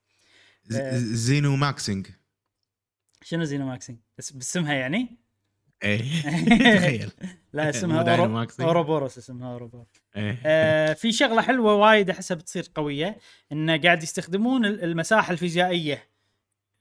ز- 0.65 0.77
آه. 0.77 0.98
Xeno 1.14 1.56
maxing 1.56 2.06
شنو 3.23 3.44
Xeno 3.44 3.66
maxing؟ 3.66 3.98
بس 4.19 4.32
باسمها 4.32 4.74
يعني؟ 4.74 5.16
اي 5.85 5.98
تخيل 6.77 7.11
لا 7.52 7.70
اسمها 7.70 8.16
Ouro... 8.16 8.47
Ouroboros 8.60 9.18
اسمها 9.19 9.52
Ouroboros 9.52 9.86
إيه. 10.16 10.39
آه 10.47 10.93
في 10.93 11.12
شغلة 11.12 11.43
حلوة 11.43 11.74
وايد 11.74 12.11
أحسها 12.11 12.35
بتصير 12.35 12.70
قوية 12.74 13.19
انه 13.52 13.77
قاعد 13.82 14.02
يستخدمون 14.02 14.65
ال- 14.65 14.85
المساحة 14.85 15.32
الفيزيائية 15.32 16.09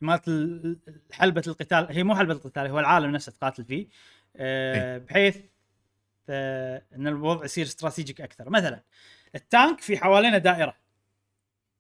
مالت 0.02 0.28
ال- 0.28 0.78
ال- 0.88 1.02
حلبة 1.12 1.44
القتال 1.48 1.88
هي 1.90 2.04
مو 2.04 2.16
حلبة 2.16 2.34
القتال 2.34 2.68
هو 2.68 2.80
العالم 2.80 3.12
نفسه 3.12 3.32
تقاتل 3.32 3.66
فيه 3.66 3.88
آه 4.36 4.98
بحيث 4.98 5.38
آه 6.30 6.84
إن 6.96 7.08
الوضع 7.08 7.46
يصير 7.46 7.66
strategic 7.66 8.22
أكثر. 8.22 8.50
مثلا 8.50 8.84
ال 9.36 9.45
tank 9.45 9.82
في 9.82 9.98
حوالينه 9.98 10.38
دائرة. 10.38 10.76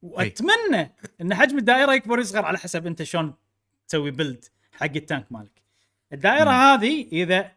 وأتمنى 0.01 0.91
إن 1.21 1.35
حجم 1.35 1.57
الدائرة 1.57 1.93
يكبر 1.93 2.17
ويصغر 2.17 2.45
على 2.45 2.57
حسب 2.57 2.87
أنت 2.87 3.03
شلون 3.03 3.33
تسوي 3.87 4.11
build 4.11 4.45
حق 4.71 4.85
ال 4.85 4.94
tank 4.94 5.31
مالك. 5.31 5.61
الدائرة 6.13 6.49
مم. 6.49 6.55
هذه 6.55 7.07
إذا 7.11 7.51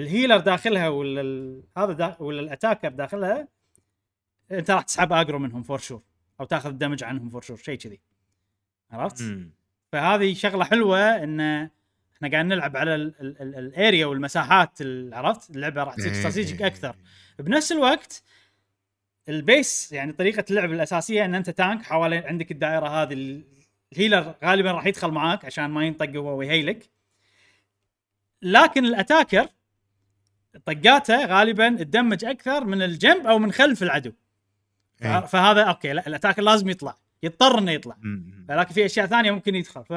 ال 0.00 0.05
healer 0.05 0.36
داخلها 0.36 0.88
ولا. 0.88 1.62
هذا 1.76 1.92
دا... 1.92 2.16
ولا 2.18 2.40
ال 2.40 2.45
attacker 2.45 2.88
داخلها 2.88 3.48
أنت 4.50 4.70
راح 4.70 4.82
تسحب 4.82 5.12
aggro 5.12 5.38
منهم 5.38 5.62
for 5.62 5.78
sure 5.78 6.02
أو 6.40 6.44
تاخذ 6.44 6.70
damage 6.70 7.04
عنهم 7.04 7.30
for 7.30 7.42
sure 7.42 7.56
شيء 7.56 7.78
كذي. 7.78 8.00
عرفت؟ 8.90 9.22
فهذه 9.92 10.34
شغلة 10.34 10.64
حلوة 10.64 10.98
إن 10.98 11.70
إحنا 12.16 12.28
قاعد 12.30 12.44
نلعب 12.44 12.76
على 12.76 12.94
ال- 12.94 13.14
ال- 13.20 13.42
ال- 13.42 13.54
ال 13.58 13.68
area 13.68 14.06
والمساحات 14.06 14.80
ال- 14.80 15.14
عرفت؟ 15.14 15.50
اللعبة 15.50 15.82
راح 15.84 15.94
تصير 15.94 16.12
إيه. 16.12 16.18
strategic 16.18 16.62
أكثر 16.62 16.96
بنفس 17.38 17.72
الوقت 17.72 18.22
ال 19.28 19.41
base 19.41 19.92
يعني 19.92 20.12
طريقة 20.12 20.44
اللعب 20.50 20.72
الأساسية 20.72 21.24
إن 21.24 21.34
أنت 21.34 21.50
tank 21.50 21.82
حوالين 21.82 22.22
عندك 22.22 22.50
الدائرة 22.50 22.88
هذه 22.88 23.12
ال- 23.12 23.44
ال 23.92 23.98
healer 23.98 24.34
غالبا 24.44 24.72
راح 24.72 24.86
يدخل 24.86 25.10
معاك 25.10 25.44
عشان 25.44 25.64
ما 25.70 25.84
ينطق 25.86 26.10
هو 26.16 26.38
ويهيلك 26.38 26.90
لكن 28.42 28.84
ال 28.84 28.91
attacker 28.91 29.48
طقاته 30.66 31.26
غالبا 31.26 31.68
تدمج 31.68 32.24
أكثر 32.24 32.64
من 32.64 32.82
الجنب 32.82 33.26
أو 33.26 33.38
من 33.38 33.52
خلف 33.52 33.82
العدو 33.82 34.12
إيه. 35.02 35.20
فهذا 35.20 35.62
okay 35.62 35.92
لا 35.92 36.06
ال 36.06 36.10
attacker 36.10 36.42
لازم 36.42 36.68
يطلع 36.68 36.96
يضطر 37.22 37.58
إنه 37.58 37.72
يطلع. 37.72 37.96
لكن 38.48 38.74
في 38.74 38.86
أشياء 38.86 39.06
ثانية 39.06 39.30
ممكن 39.30 39.54
يدخل 39.54 39.84
ف 39.84 39.92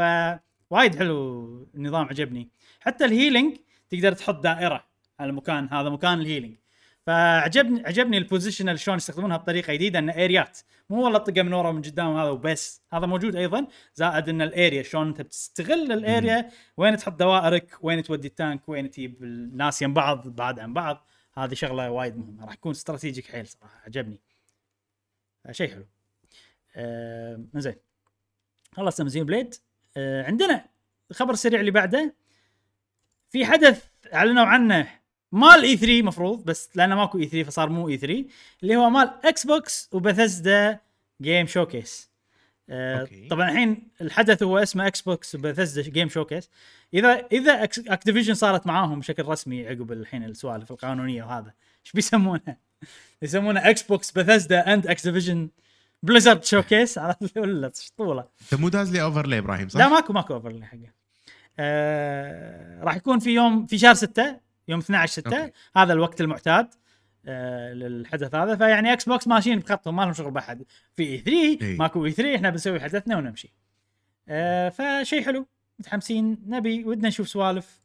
وايد 0.69 0.95
حلو 0.95 1.69
النظام 1.75 2.05
عجبني. 2.05 2.49
حتى 2.79 3.05
ال 3.05 3.12
healing 3.12 3.57
تقدر 3.89 4.13
تحط 4.13 4.39
دائرة 4.39 4.85
على 5.19 5.29
المكان 5.29 5.69
هذا 5.71 5.89
مكان 5.89 6.19
ال 6.21 6.25
healing. 6.25 6.57
فعجبني 7.05 7.83
عجبني 7.85 8.17
ال 8.17 8.23
positional 8.23 8.79
شلون 8.79 8.97
يستخدمونها 8.97 9.37
بطريقة 9.37 9.73
جديدة 9.73 9.99
انه 9.99 10.13
اريات 10.13 10.59
مو 10.89 11.03
والله 11.03 11.19
طقه 11.19 11.41
من 11.41 11.53
ورا 11.53 11.69
ومن 11.69 11.81
قدام 11.81 12.17
هذا 12.17 12.29
وبس. 12.29 12.81
هذا 12.93 13.05
موجود 13.05 13.35
أيضا 13.35 13.67
زائد 13.95 14.29
إن 14.29 14.41
ال 14.41 14.50
area 14.50 14.83
شلون 14.83 15.07
أنت 15.07 15.21
بتستغل 15.21 15.91
ال 15.91 16.03
area 16.03 16.51
وين 16.77 16.97
تحط 16.97 17.13
دوائرك 17.13 17.77
وين 17.81 18.03
تودي 18.03 18.27
ال 18.27 18.36
tank 18.36 18.69
وين 18.69 18.91
تجيب 18.91 19.23
الناس 19.23 19.81
يم 19.81 19.93
بعض 19.93 20.27
بعاد 20.27 20.59
عن 20.59 20.73
بعض. 20.73 21.07
هذه 21.33 21.53
شغلة 21.53 21.91
وايد 21.91 22.17
مهمة 22.17 22.45
راح 22.45 22.53
يكون 22.53 22.71
strategic 22.71 23.25
حيل 23.25 23.47
صراحة 23.47 23.81
عجبني. 23.85 24.21
شيء 25.51 25.69
حلو. 25.69 25.85
آه 26.75 27.43
زين 27.55 27.75
خلصنا 28.73 29.09
Xenoblade 29.09 29.55
عندنا 29.97 30.65
الخبر 31.11 31.33
السريع 31.33 31.59
اللي 31.59 31.71
بعده 31.71 32.15
في 33.29 33.45
حدث 33.45 33.85
أعلنوا 34.13 34.45
عنه 34.45 34.87
مال 35.31 35.63
E3 35.63 36.01
مفروض 36.01 36.45
بس 36.45 36.69
لأنه 36.75 36.95
ماكو 36.95 37.19
E3 37.19 37.43
فصار 37.43 37.69
مو 37.69 37.89
E3 37.89 38.25
اللي 38.63 38.75
هو 38.75 38.89
مال 38.89 39.11
Xbox 39.23 39.45
و 39.45 39.89
Bethesda 39.91 40.79
game 41.21 41.47
showcase 41.47 42.09
آه. 42.69 43.07
طبعا 43.29 43.49
الحين 43.49 43.87
الحدث 44.01 44.43
هو 44.43 44.57
اسمه 44.57 44.87
Xbox 44.87 45.01
و 45.01 45.35
Bethesda 45.35 45.89
game 45.89 46.09
showcase 46.09 46.49
إذا 46.93 47.27
اذا 47.31 47.63
Activision 47.63 48.33
صارت 48.33 48.67
معاهم 48.67 48.99
بشكل 48.99 49.25
رسمي 49.25 49.67
عقب 49.67 49.91
الحين 49.91 50.23
السوالف 50.23 50.71
القانونية 50.71 51.23
وهذا 51.23 51.53
إيش 51.85 51.91
بيسمونه؟ 51.93 52.57
يسمونه 53.21 53.69
Xbox 53.69 54.11
Bethesda 54.11 54.73
and 54.73 54.87
Activision 54.87 55.49
Blizzard 56.03 56.43
showcase 56.43 56.99
ولا 57.37 57.71
طوله 57.97 58.27
انت 58.41 58.61
مو 58.61 58.69
داز 58.69 58.91
لي 58.91 59.01
اوفرلي 59.01 59.37
إبراهيم 59.37 59.69
صح؟ 59.69 59.79
لا 59.79 59.89
ماكو 59.89 60.13
ماكو 60.13 60.33
offer 60.33 60.63
حقه. 60.63 60.93
آه 61.59 62.83
راح 62.83 62.95
يكون 62.95 63.19
في 63.19 63.29
يوم 63.29 63.65
في 63.65 63.77
شهر 63.77 63.93
6 63.93 64.39
يوم 64.67 64.79
12 64.79 65.11
6 65.11 65.37
أوكي. 65.37 65.51
هذا 65.75 65.93
الوقت 65.93 66.21
المعتاد 66.21 66.73
آه 67.25 67.73
للحدث 67.73 68.35
هذا. 68.35 68.55
فيعني 68.55 68.93
Xbox 68.93 69.27
ماشيين 69.27 69.59
بخطهم 69.59 69.95
ما 69.95 70.01
لهم 70.01 70.13
شغل 70.13 70.31
بأحد. 70.31 70.63
في 70.93 71.03
E3 71.03 71.65
إي. 71.65 71.77
ماكو 71.77 72.05
E3 72.05 72.35
إحنا 72.35 72.49
بنسوي 72.49 72.79
حدثنا 72.79 73.17
ونمشي. 73.17 73.53
آه 74.29 74.69
فشيء 74.69 75.23
حلو. 75.23 75.47
متحمسين 75.79 76.37
نبي 76.47 76.83
ودنا 76.83 77.07
نشوف 77.07 77.29
سوالف. 77.29 77.81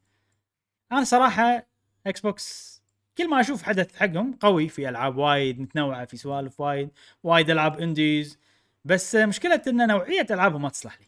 أنا 0.92 1.04
صراحة 1.04 1.66
Xbox 2.06 2.73
كل 3.18 3.30
ما 3.30 3.40
أشوف 3.40 3.62
حدث 3.62 3.96
حقهم 3.96 4.32
قوي 4.32 4.68
في 4.68 4.88
العاب 4.88 5.16
وايد 5.16 5.60
متنوعه 5.60 6.04
في 6.04 6.16
سوالف 6.16 6.60
وايد 6.60 6.88
وايد 7.22 7.50
العاب 7.50 7.80
indies 7.80 8.38
بس 8.84 9.14
مشكله 9.14 9.62
ان 9.66 9.88
نوعيه 9.88 10.26
العابهم 10.30 10.62
ما 10.62 10.68
تصلح 10.68 10.98
لي 11.00 11.06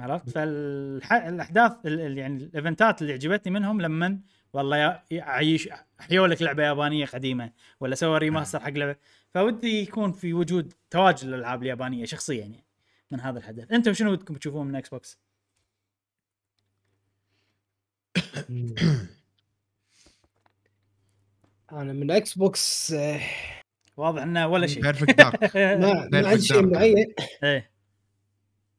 عرفت 0.00 0.28
فالاحداث 0.30 1.72
ال- 1.86 2.00
ال- 2.00 2.18
يعني 2.18 2.36
الايفنتات 2.44 3.02
اللي 3.02 3.12
عجبتني 3.12 3.52
منهم 3.52 3.80
لما 3.80 4.20
والله 4.52 4.76
يا- 4.76 5.02
يعيش 5.10 5.68
احيوا 6.00 6.26
لك 6.26 6.42
لعبه 6.42 6.62
يابانيه 6.62 7.06
قديمه 7.06 7.52
ولا 7.80 7.94
سوى 7.94 8.18
remaster 8.18 8.60
حق 8.60 8.68
لعبه 8.70 8.96
فودي 9.34 9.82
يكون 9.82 10.12
في 10.12 10.34
وجود 10.34 10.72
تواجد 10.90 11.24
للالعاب 11.24 11.62
اليابانيه 11.62 12.04
شخصيا 12.04 12.40
يعني 12.40 12.64
من 13.10 13.20
هذا 13.20 13.38
الحدث 13.38 13.72
أنتم 13.72 13.92
شنو 13.92 14.12
ودكم 14.12 14.34
تشوفون 14.34 14.66
من 14.66 14.76
Xbox؟ 14.76 15.18
أنا 21.72 21.92
من 21.92 22.10
Xbox 22.10 22.92
آه، 22.92 23.20
واضح 23.96 24.22
إنه 24.22 24.46
ولا 24.48 24.66
شيء. 24.66 24.82
Perfect 24.82 25.18
Dark 25.18 25.56
ما 26.12 26.28
عندي 26.28 26.42
شيء 26.42 26.62
Dark. 26.62 26.64
معين. 26.64 27.14
إيه. 27.44 27.70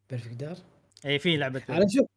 Perfect 0.09 0.33
Dark 0.33 0.57
اي 1.05 1.19
في 1.19 1.37
لعبة. 1.37 1.61
أنا 1.69 1.85
شوف 1.89 2.07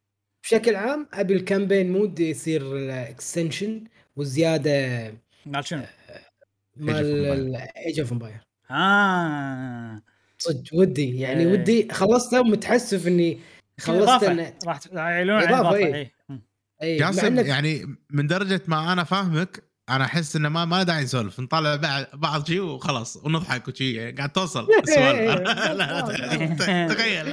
بشكل 0.44 0.76
عام 0.76 1.08
أبي 1.12 1.34
ال 1.34 1.41
campaign 1.41 1.92
mode 1.92 2.20
يصير 2.20 2.90
extension 2.90 3.84
وزيادة 4.16 5.14
مال 5.46 5.64
شنو؟ 5.66 5.82
مال 6.76 7.56
Age 7.56 8.00
of 8.00 8.12
Empire 8.12 8.40
آه. 8.70 10.02
صدق 10.38 10.74
ودي. 10.74 11.20
يعني 11.20 11.40
إيه. 11.40 11.52
ودي 11.52 11.88
خلصته 11.92 12.40
ومتحسف 12.40 13.06
إني 13.06 13.38
خلصت 13.80 14.24
راح 14.66 14.80
يعلنون 14.92 15.36
عن 15.42 15.54
إضافة 15.54 15.76
إيه. 15.76 16.12
اي 16.82 16.96
جاسم 16.96 17.26
إنك 17.26 17.46
يعني 17.46 17.96
من 18.10 18.26
درجة 18.26 18.60
ما 18.66 18.92
أنا 18.92 19.04
فاهمك 19.04 19.73
أنا 19.90 20.04
احس 20.04 20.36
انه 20.36 20.48
ما 20.48 20.64
ما 20.64 20.82
داعي 20.82 21.04
نسولف 21.04 21.40
نطلع 21.40 21.76
بعض 21.76 22.04
بعض 22.14 22.46
شيء 22.46 22.60
وخلاص 22.60 23.16
ونضحك 23.16 23.68
وشي 23.68 24.12
قاعد 24.12 24.32
توصل. 24.32 24.68
السؤال 24.82 25.16
إيه، 25.16 25.34
لا 25.74 25.74
لا 25.74 26.00
ت- 26.00 26.92
تخيل. 26.92 27.26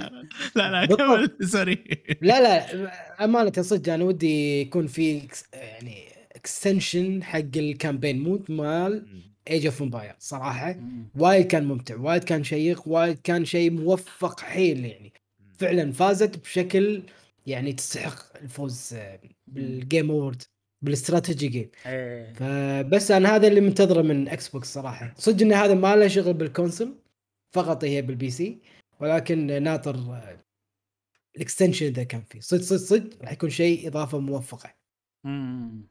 لا 0.56 0.72
لا. 0.72 0.86
كمل. 0.86 1.38
sorry 1.48 1.84
لا 2.22 2.42
لا 2.42 2.92
أمانة 3.24 3.52
صدق 3.62 3.94
أنا 3.94 4.04
ودي 4.04 4.62
يكون 4.62 4.88
في 4.88 5.28
يعني 5.54 6.06
extension 6.36 7.24
حق 7.24 7.40
ال 7.56 7.63
campaign 7.63 8.24
mode 8.24 8.52
مال 8.52 9.08
Age 9.50 9.66
of 9.66 9.82
Empire 9.82 10.16
صراحة. 10.20 10.76
وايد 11.16 11.48
كان 11.48 11.64
ممتع 11.66 11.96
وايد 11.96 12.24
كان 12.24 12.44
شيق 12.44 12.88
وايد 12.88 13.20
كان 13.24 13.46
شيء 13.46 13.72
موفق 13.72 14.40
حيل 14.40 14.86
يعني. 14.86 15.14
فعلا 15.58 15.92
فازت 15.92 16.38
بشكل 16.44 17.04
يعني 17.48 17.74
تستحق 17.74 18.24
الفوز 18.42 18.96
بال 19.48 19.69
game 19.69 20.12
award 20.12 20.44
بال 20.82 20.95
strategy 20.95 21.48
game. 21.48 21.70
إيه. 21.86 22.34
فبس 22.34 23.12
أنا 23.12 23.36
هذا 23.36 23.48
اللي 23.48 23.62
منتظره 23.62 24.02
من 24.02 24.28
Xbox 24.28 24.74
صراحة. 24.74 25.14
صدق 25.18 25.42
إن 25.42 25.54
هذا 25.54 25.74
ما 25.74 25.96
له 25.96 26.08
شغل 26.08 26.34
بال 26.34 26.48
console 26.48 26.96
فقط 27.52 27.84
هي 27.84 28.02
بال 28.02 28.30
PC 28.30 28.60
ولكن 29.00 29.64
ناطر 29.64 29.96
آه، 29.96 30.40
ال 31.36 31.41
extension 31.41 31.86
إذا 31.86 32.04
كان 32.04 32.22
فيه. 32.30 32.40
صدق 32.40 32.62
صدق 32.62 32.78
صدق 32.80 33.22
راح 33.22 33.32
يكون 33.32 33.50
شيء 33.50 33.88
إضافة 33.88 34.20
موفقة. 34.20 34.74
مم. 35.24 35.88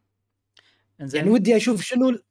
إنزين. 1.00 1.18
يعني 1.20 1.30
ودي 1.30 1.56
أشوف 1.56 1.82
شنو 1.82 2.08
ال- 2.08 2.22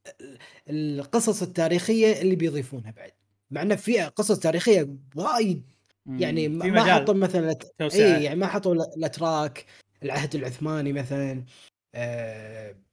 القصص 0.70 1.42
التاريخية 1.42 2.22
اللي 2.22 2.36
بيضيفونها 2.36 2.92
بعد. 2.92 3.12
مع 3.52 3.62
انه 3.62 3.76
في 3.76 4.02
قصص 4.02 4.40
تاريخية 4.40 4.96
وايد. 5.16 5.64
يعني 6.06 6.48
ما 6.48 6.84
حطوا 6.96 7.14
مثلا. 7.14 7.56
اي 7.82 8.24
يعني 8.24 8.40
ما 8.40 8.48
حطوا 8.48 8.74
ال- 8.74 8.94
الأتراك 8.98 9.66
العهد 10.04 10.36
العثماني 10.36 10.94
مثلا. 10.94 11.32
آه، 11.32 11.44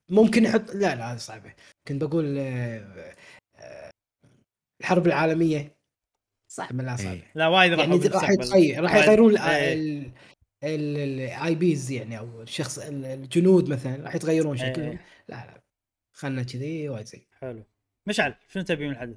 ممكن 0.09 0.45
يحط 0.45 0.71
لا 0.75 0.95
لا 0.95 1.13
هذه 1.13 1.17
صعبه 1.19 1.55
كنت 1.89 2.05
بقول 2.05 2.39
آه، 2.39 3.15
آه، 3.57 3.91
الحرب 4.81 5.07
العالمية. 5.07 5.77
صعبه 6.49 6.85
لا 6.85 6.97
صعبه 6.97 7.13
إيه. 7.13 7.33
لا 7.35 7.47
وايد 7.49 7.73
راح 7.73 7.89
يعني 7.89 8.07
راح 8.07 8.31
يتغير 8.31 8.83
راح 8.83 8.95
يغيرون 8.95 9.39
إيه. 9.39 10.13
الاي 10.63 11.55
بيز 11.55 11.91
يعني 11.91 12.19
أو 12.19 12.43
الشخص 12.43 12.79
ال- 12.79 13.05
الجنود 13.05 13.69
مثلا 13.69 14.05
راح 14.05 14.15
يتغيرون 14.15 14.59
إيه. 14.61 14.73
شكلهم. 14.73 14.99
لا 15.29 15.35
لا. 15.47 15.63
خلنا 16.13 16.43
كذي 16.43 16.89
وايد 16.89 17.07
زين. 17.07 17.27
حلو. 17.41 17.65
مشعل 18.07 18.35
شنو 18.49 18.63
تبي 18.63 18.85
من 18.87 18.93
الحدث؟ 18.93 19.17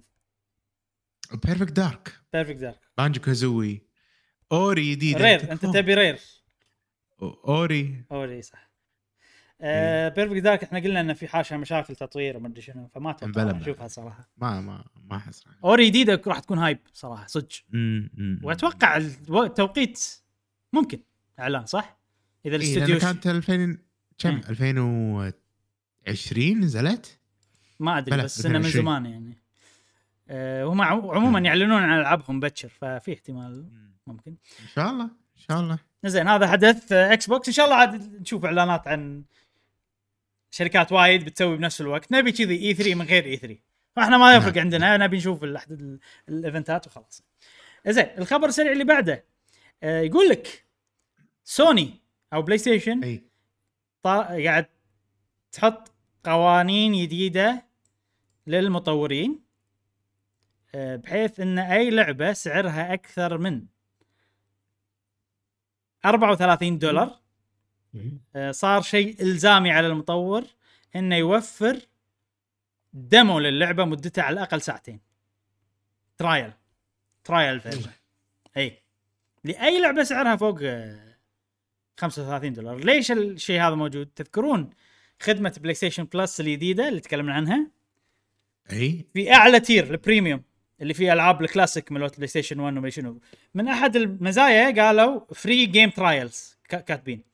بيرفكت 1.45 1.71
دارك 1.71 2.13
بيرفكت 2.33 2.57
دارك 2.57 2.79
بانجو 2.97 3.21
كازوي 3.21 3.81
اوري 4.51 4.91
جديده 4.95 5.19
رير 5.19 5.51
أنت 5.51 5.65
تبي 5.65 5.93
رير 5.93 6.19
اوري 7.21 8.03
اوري 8.11 8.41
صح. 8.41 8.68
آه 9.61 10.09
Perfect 10.09 10.41
Dark 10.41 10.63
إحنا 10.63 10.79
قلنا 10.79 11.01
إنه 11.01 11.13
في 11.13 11.27
حاشها 11.27 11.57
مشاكل 11.57 11.95
تطوير 11.95 12.37
وما 12.37 12.47
أدري 12.47 12.61
شنو 12.61 12.87
فما 12.87 13.11
أتوقع. 13.11 13.43
نشوفها 13.51 13.87
صراحة 13.87 14.29
ما 14.37 14.61
ما 14.61 14.83
ما 15.09 15.17
أحس 15.17 15.43
Ori 15.63 15.87
جديدة 15.89 16.21
راح 16.27 16.39
تكون 16.39 16.57
hype 16.59 16.79
صراحة 16.93 17.27
صدق. 17.27 17.47
وأتوقع 18.43 18.97
التوقيت 18.97 20.05
ممكن 20.73 20.99
إعلان 21.39 21.65
صح؟ 21.65 21.99
إذا 22.45 22.55
إيه، 22.55 22.61
الاستوديو 22.61 22.99
كانت 22.99 23.27
2000 23.27 23.77
كم 24.17 24.29
مم. 24.33 24.41
2020 24.49 26.59
نزلت 26.59 27.19
ما 27.79 27.97
أدري 27.97 28.23
بس 28.23 28.45
إنه 28.45 28.59
من 28.59 28.65
22. 28.65 28.85
زمان 28.85 29.05
يعني 29.05 29.37
آه 30.29 30.63
هم 30.65 30.81
عمو- 30.81 31.11
عموما. 31.13 31.39
يعلنون 31.39 31.83
عن 31.83 31.99
ألعابهم 31.99 32.39
بكر 32.39 32.67
ففي 32.69 33.13
احتمال 33.13 33.69
ممكن 34.07 34.31
إن 34.61 34.67
شاء 34.75 34.89
الله 34.89 35.03
إن 35.05 35.41
شاء 35.49 35.59
الله 35.59 35.79
زين 36.05 36.27
هذا 36.27 36.47
حدث 36.47 36.91
Xbox 36.91 37.47
إن 37.47 37.53
شاء 37.53 37.65
الله 37.65 37.75
عاد 37.77 38.21
نشوف 38.21 38.45
إعلانات 38.45 38.87
عن 38.87 39.23
شركات 40.51 40.91
وايد 40.91 41.25
بتسوي 41.25 41.57
بنفس 41.57 41.81
الوقت 41.81 42.11
نبي 42.11 42.31
كذي 42.31 42.67
E3 42.67 42.95
من 42.95 43.05
غير 43.05 43.25
E3 43.25 43.57
فاحنا 43.95 44.17
ما 44.17 44.35
يفرق 44.35 44.55
نعم. 44.55 44.63
عندنا 44.63 44.97
نبي 44.97 45.17
نشوف 45.17 45.43
الايفنتات 46.29 46.87
وخلاص. 46.87 47.23
زين 47.87 48.05
الخبر 48.17 48.47
السريع 48.47 48.71
اللي 48.71 48.83
بعده. 48.83 49.25
آه، 49.83 50.01
يقول 50.01 50.29
لك 50.29 50.65
سوني 51.43 51.93
أو 52.33 52.41
PlayStation 52.41 53.03
اي 53.03 53.23
قاعد 54.05 54.65
تحط 55.51 55.91
قوانين 56.23 56.93
جديدة 57.03 57.65
للمطورين 58.47 59.39
آه، 60.75 60.95
بحيث 60.95 61.39
إن 61.39 61.59
أي 61.59 61.89
لعبة 61.89 62.33
سعرها 62.33 62.93
أكثر 62.93 63.37
من 63.37 63.65
34 66.05 66.79
دولار. 66.79 67.19
صار 68.51 68.81
شيء 68.81 69.21
إلزامي 69.21 69.71
على 69.71 69.87
المطور 69.87 70.43
إنه 70.95 71.15
يوفر 71.15 71.79
demo 72.93 73.39
للعبة 73.39 73.85
مدتها 73.85 74.23
على 74.23 74.33
الأقل 74.33 74.61
ساعتين. 74.61 74.99
trial 76.17 76.53
trial 77.23 77.59
version 77.59 77.91
إي. 78.57 78.77
لأي 79.43 79.81
لعبة 79.81 80.03
سعرها 80.03 80.35
فوق 80.35 80.59
آه، 80.63 81.15
35 81.97 82.53
دولار. 82.53 82.77
ليش 82.77 83.11
الشيء 83.11 83.61
هذا 83.61 83.75
موجود؟ 83.75 84.09
تذكرون 84.15 84.69
خدمة 85.21 85.55
PlayStation 85.61 86.03
Plus 86.03 86.39
الجديدة 86.39 86.87
اللي 86.87 86.99
تكلمنا 86.99 87.33
عنها؟ 87.33 87.71
إي. 88.71 89.05
في 89.13 89.33
أعلى 89.33 89.59
tier 89.59 89.91
ال 89.91 89.98
premium 89.98 90.43
اللي 90.81 90.93
فيه 90.93 91.13
ألعاب 91.13 91.41
الكلاسيك 91.41 91.91
مالت 91.91 92.15
PlayStation 92.15 92.59
1 92.59 92.77
وما 92.77 92.89
شنو. 92.89 93.21
من 93.53 93.67
أحد 93.67 93.95
المزايا 93.95 94.83
قالوا 94.83 95.33
free 95.33 95.65
game 95.65 95.89
trials 95.89 96.57
كاتبين. 96.69 97.28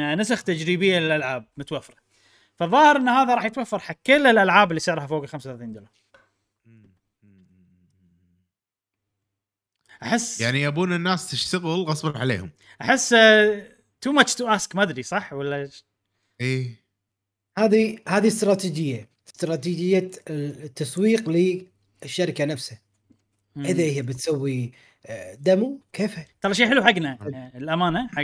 ان 0.00 0.20
نسخ 0.20 0.42
تجريبية 0.42 0.98
للألعاب 0.98 1.46
متوفرة. 1.56 1.96
فظاهر 2.54 2.96
إن 2.96 3.08
هذا 3.08 3.34
راح 3.34 3.44
يتوفر 3.44 3.78
حق 3.78 3.96
كل 4.06 4.26
الألعاب 4.26 4.70
اللي 4.70 4.80
سعرها 4.80 5.06
فوق 5.06 5.22
ال 5.22 5.28
35 5.28 5.72
دولار. 5.72 5.90
أحس 10.02 10.40
يعني 10.40 10.62
يبون 10.62 10.92
الناس 10.92 11.30
تشتغل 11.30 11.82
غصبا 11.82 12.18
عليهم. 12.18 12.50
أحس 12.80 13.14
too 14.00 14.12
much 14.12 14.34
to 14.34 14.48
ask 14.48 14.76
ما 14.76 14.82
أدري 14.82 15.02
صح 15.02 15.32
ولا 15.32 15.56
إيش؟ 15.56 15.84
اي 16.40 16.76
هذه 17.58 17.98
هذه 18.08 18.26
استراتيجية. 18.26 19.08
استراتيجية 19.28 20.10
التسويق 20.30 21.30
للشركة 22.02 22.44
نفسها. 22.44 22.80
إذا 23.56 23.82
هي 23.82 24.02
بتسوي 24.02 24.72
آه، 25.06 25.34
demo 25.34 25.80
كيفها؟ 25.92 26.26
ترى 26.40 26.54
شيء 26.54 26.68
حلو 26.68 26.82
حقنا 26.84 27.18
يعني 27.22 27.58
الأمانة 27.58 28.08
حق 28.08 28.22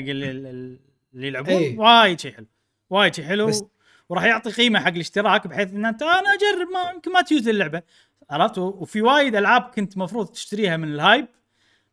اللي, 1.14 1.26
يلعبون 1.26 1.54
إيه. 1.54 1.78
وايد 1.78 2.20
شيء 2.20 2.32
حلو. 2.34 2.46
وايد 2.90 3.14
شيء 3.14 3.24
حلو. 3.24 3.46
بس- 3.46 3.64
وراح 4.08 4.24
يعطي 4.24 4.50
قيمة 4.50 4.80
حق 4.80 4.88
الاشتراك 4.88 5.46
بحيث 5.46 5.72
ان 5.72 5.84
أنت 5.84 6.02
أنا 6.02 6.34
أجرب 6.34 6.68
ما 6.74 6.90
يمكن 6.94 7.12
ما 7.12 7.22
تيوز 7.22 7.48
اللعبة. 7.48 7.82
عرفت؟ 8.30 8.58
وفي 8.58 9.02
وايد 9.02 9.36
ألعاب 9.36 9.62
كنت 9.62 9.98
مفروض 9.98 10.26
تشتريها 10.28 10.76
من 10.76 10.88
ال 10.94 11.01
hype 11.01 11.26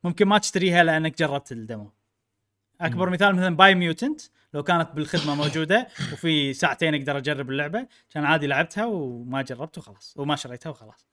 ممكن 0.04 0.28
ما 0.28 0.38
تشتريها 0.38 0.84
لأنك 0.84 1.18
جربت 1.20 1.52
ال 1.52 1.59
demo. 1.59 1.92
أكبر 2.82 3.10
مثال 3.10 3.36
مثلا 3.36 3.56
Biomutant 3.56 4.22
لو 4.54 4.64
كانت 4.64 4.92
بالخدمة 4.92 5.36
موجودة 5.36 5.88
وفي 6.14 6.54
ساعتين 6.54 6.96
أقدر 6.96 7.18
أجرب 7.18 7.50
اللعبة 7.50 7.88
كان 8.10 8.26
عادي 8.26 8.48
لعبتها 8.48 8.86
وما 8.86 9.42
جربت 9.42 9.78
وخلاص 9.78 10.14
وما 10.18 10.36
شريتها 10.36 10.70
وخلاص. 10.70 11.08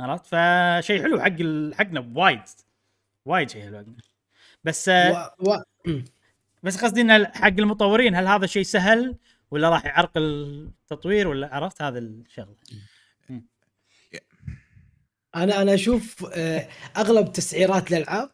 عرفت؟ 0.00 0.26
فشيء 0.26 1.02
حلو 1.02 1.20
حق 1.20 1.32
حقنا 1.78 2.12
وايد. 2.14 2.40
وايد 3.24 3.50
شيء 3.50 3.62
حلو 3.62 3.78
حقنا. 3.78 3.94
بس 4.64 4.88
آه، 4.88 5.34
و... 5.40 5.50
و... 5.50 5.56
بس 6.62 6.84
قصدي 6.84 7.00
إن 7.00 7.26
حق 7.26 7.46
المطورين 7.46 8.14
هل 8.14 8.26
هذا 8.26 8.46
شيء 8.46 8.62
سهل 8.62 9.16
ولا 9.50 9.68
راح 9.68 9.84
يعرقل 9.84 10.22
التطوير 10.82 11.28
ولا 11.28 11.54
عرفت 11.54 11.82
هذا 11.82 11.98
الشغلة 11.98 12.56
أنا 15.36 15.62
أنا 15.62 15.74
أشوف 15.74 16.26
آه، 16.34 16.68
أغلب 16.96 17.32
تسعيرات 17.32 17.92
الألعاب 17.92 18.30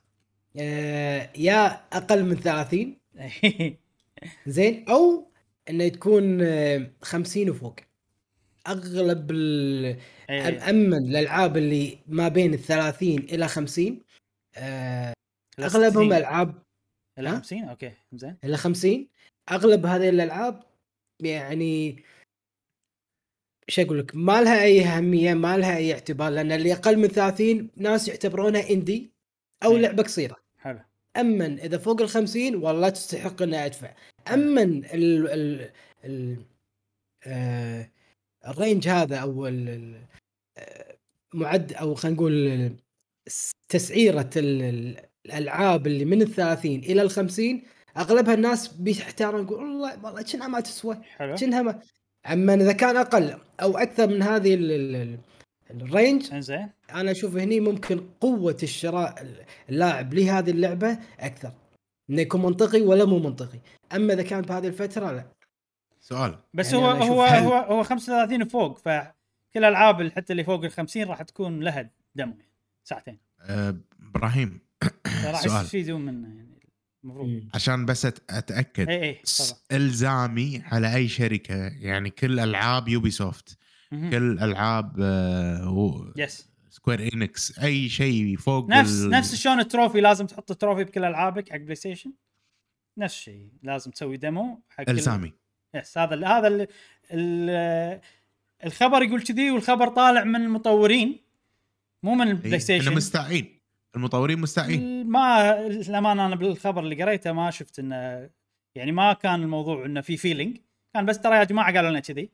آه، 0.57 1.31
يا 1.37 1.67
أقل 1.93 2.25
من 2.25 2.37
30 2.37 2.97
زين 4.47 4.85
أو 4.89 5.31
إنه 5.71 5.89
تكون 5.89 6.43
آه، 6.43 6.91
50 7.03 7.51
وفوق 7.51 7.77
أغلب. 8.69 9.31
إيه. 10.31 10.71
أمن 10.71 10.95
الألعاب 10.95 11.57
اللي 11.57 11.99
ما 12.07 12.29
بين 12.29 12.55
ال 12.55 12.59
30 12.59 13.19
إلى 13.19 13.49
50 13.49 14.01
آه، 14.57 15.13
لا 15.59 15.67
أغلبهم 15.67 16.07
60. 16.07 16.13
ألعاب 16.13 16.63
ها؟ 17.19 17.37
50 17.37 17.65
أوكي 17.65 17.93
زين. 18.13 18.37
إلى 18.45 18.57
50 18.57 19.09
أغلب 19.51 19.87
هذه 19.87 20.09
الألعاب 20.09 20.63
يعني 21.23 22.03
إيش 23.69 23.81
أقول 23.81 23.99
لك 23.99 24.11
ما 24.17 24.43
لها 24.43 24.63
أي 24.63 24.85
أهمية 24.85 25.35
ما 25.35 25.57
لها 25.57 25.77
أي 25.77 25.93
اعتبار 25.93 26.31
لأن 26.31 26.53
اللي 26.53 26.73
أقل 26.73 26.97
من 26.99 27.09
30 27.09 27.71
ناس 27.77 28.09
يعتبرونها 28.09 28.71
اندي 28.71 29.11
أو 29.65 29.73
إيه. 29.73 29.79
لعبة 29.83 30.03
قصيرة. 30.03 30.37
حلو. 30.59 30.81
اما 31.17 31.47
إذا 31.47 31.79
فوق 31.79 32.01
ال 32.01 32.09
50 32.09 32.55
والله 32.57 32.89
تستحق 32.89 33.43
إني 33.43 33.67
أدفع. 33.67 33.95
اما 34.33 34.63
ال 34.63 34.85
ال 35.29 35.71
ال 36.05 36.37
آه 37.27 37.91
ال 38.49 38.55
range 38.55 38.89
هذا 38.89 39.17
أو 39.17 39.47
ال- 39.47 40.01
آه، 40.59 40.97
معد 41.35 41.73
أو 41.73 41.95
خلينا 41.95 42.17
نقول 42.17 42.71
تسعيرة 43.69 44.31
ال- 44.37 45.07
الألعاب 45.27 45.87
اللي 45.87 46.05
من 46.05 46.23
ال 46.23 46.29
30 46.35 46.71
إلى 46.77 47.03
ال 47.03 47.11
50 47.11 47.63
أغلبها 47.97 48.35
الناس 48.35 48.69
بيحتارون 48.69 49.43
يقول 49.45 49.59
والله 49.65 50.05
والله 50.05 50.23
كأنها 50.23 50.49
ما 50.49 50.61
تسوى 50.61 50.97
حلو. 51.17 51.35
كأنها 51.35 51.63
ما 51.63 51.81
أما 52.33 52.55
إذا 52.55 52.73
كان 52.73 52.97
أقل 52.97 53.39
أو 53.63 53.79
أكثر 53.79 54.07
من 54.09 54.23
هذه 54.23 54.55
ال- 54.55 54.73
ال- 54.73 54.97
ال- 54.97 55.19
ال 55.83 55.91
range 55.91 56.33
إنزين. 56.33 56.71
أنا 56.95 57.11
أشوف 57.11 57.37
هني 57.37 57.61
ممكن 57.61 58.01
قوة 58.21 58.57
الشراء 58.63 59.27
اللاعب 59.69 60.15
لهذه 60.15 60.51
اللعبة 60.51 60.99
أكثر. 61.21 61.53
إنه 62.11 62.21
يكون 62.23 62.43
منطقي 62.43 62.81
ولا 62.83 63.05
مو 63.05 63.19
منطقي. 63.19 63.59
أما 63.95 64.13
إذا 64.13 64.23
كان 64.23 64.41
بهذه 64.41 64.67
الفترة 64.67 65.13
لا. 65.13 65.25
سؤال. 66.01 66.39
بس 66.55 66.73
يعني 66.73 66.85
هو 66.85 66.91
هو 66.91 67.23
هل- 67.23 67.43
هو 67.45 67.55
هو 67.55 67.83
35 67.83 68.43
وفوق 68.43 68.79
فكل 68.79 69.11
الالعاب 69.57 70.13
حتى 70.13 70.33
اللي 70.33 70.45
فوق 70.45 70.65
ال 70.65 70.71
50 70.71 71.05
راح 71.05 71.23
تكون 71.23 71.61
لها 71.61 71.91
دم 72.15 72.35
ساعتين. 72.85 73.19
آه، 73.41 73.77
إبراهيم 74.15 74.61
راح 75.25 75.41
سؤال. 75.41 75.63
yes 75.63 75.75
تفيدون 75.75 76.01
منه 76.05 76.29
يعني. 76.29 76.47
المفروض. 77.05 77.43
عشان 77.55 77.87
بس 77.87 78.07
أتأكد. 78.07 78.89
اي 78.89 79.03
اي 79.11 79.21
إلزامي 79.73 80.63
على 80.65 80.95
أي 80.95 81.09
شركة 81.09 81.55
يعني 81.67 82.11
كل 82.11 82.41
ألعاب 82.41 82.89
Ubisoft. 82.89 83.59
كل 83.91 84.39
ألعاب 84.39 84.97
آه، 85.01 86.13
يس 86.17 86.49
Square 86.71 87.15
Enix 87.15 87.59
أي 87.59 87.89
شيء 87.89 88.37
فوق 88.37 88.71
نفس 88.71 89.03
ال- 89.03 89.11
نفس 89.11 89.35
شلون 89.35 89.61
ال 89.61 89.66
trophy 89.66 90.01
لازم 90.01 90.27
تحط 90.27 90.51
ال 90.51 90.56
trophy 90.56 90.85
بكل 90.85 91.05
ألعابك 91.05 91.49
حق 91.53 91.57
PlayStation 91.57 92.13
نفس 92.99 93.15
الشيء 93.15 93.49
لازم 93.63 93.91
تسوي 93.91 94.17
demo 94.17 94.61
حق 94.69 94.85
كل- 94.85 94.91
إلزامي. 94.93 95.33
yes 95.75 95.99
هذا 95.99 96.15
ال 96.15 96.25
هذا 96.25 96.49
ال 96.49 96.67
ال 97.11 98.01
الخبر 98.65 99.03
يقول 99.03 99.23
كذي 99.23 99.51
والخبر 99.51 99.89
طالع 99.89 100.25
من 100.25 100.37
المطورين 100.43 101.21
مو 102.03 102.15
من 102.15 102.29
ال 102.29 102.34
Play 102.34 102.53
إيه، 102.53 102.59
Station 102.59 102.95
مستعين. 102.95 103.56
المطورين 103.97 104.39
مستعين. 104.39 105.07
ما 105.07 105.67
الامانه 105.67 106.27
أنا 106.27 106.37
بالخبر 106.37 106.83
اللي 106.83 107.03
قريته 107.03 107.33
ما 107.33 107.51
شفت 107.51 107.79
انه 107.79 108.31
يعني 108.75 108.93
ما 108.93 109.13
كان 109.13 109.43
الموضوع 109.43 109.87
إنه 109.87 110.01
في 110.01 110.17
feeling 110.17 110.57
كان 110.95 111.07
بس 111.07 111.21
ترى 111.21 111.37
يا 111.37 111.45
جماعة 111.45 111.75
قالوا 111.75 111.91
لنا 111.91 112.01
كذي. 112.01 112.31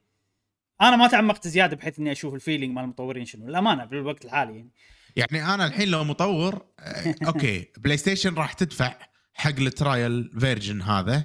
أنا 0.81 0.97
ما 0.97 1.07
تعمقت 1.07 1.49
زيادة 1.49 1.77
بحيث 1.77 1.99
إني 1.99 2.13
أشوف 2.13 2.35
ال 2.35 2.40
feeling 2.40 2.74
مال 2.75 2.85
المطورين 2.85 3.25
شنو 3.25 3.49
الامانه 3.49 3.85
بالوقت 3.85 4.25
الحالي 4.25 4.57
يعني. 4.57 4.71
يعني 5.17 5.55
أنا 5.55 5.67
الحين 5.67 5.89
لو 5.89 6.05
مطور 6.05 6.67
آه، 6.79 7.15
أوكي 7.27 7.67
PlayStation 7.83 8.35
راح 8.35 8.53
تدفع 8.53 8.99
حق 9.35 9.59
ال 9.59 9.70
trial 9.70 10.31
version 10.41 10.83
هذا 10.83 11.25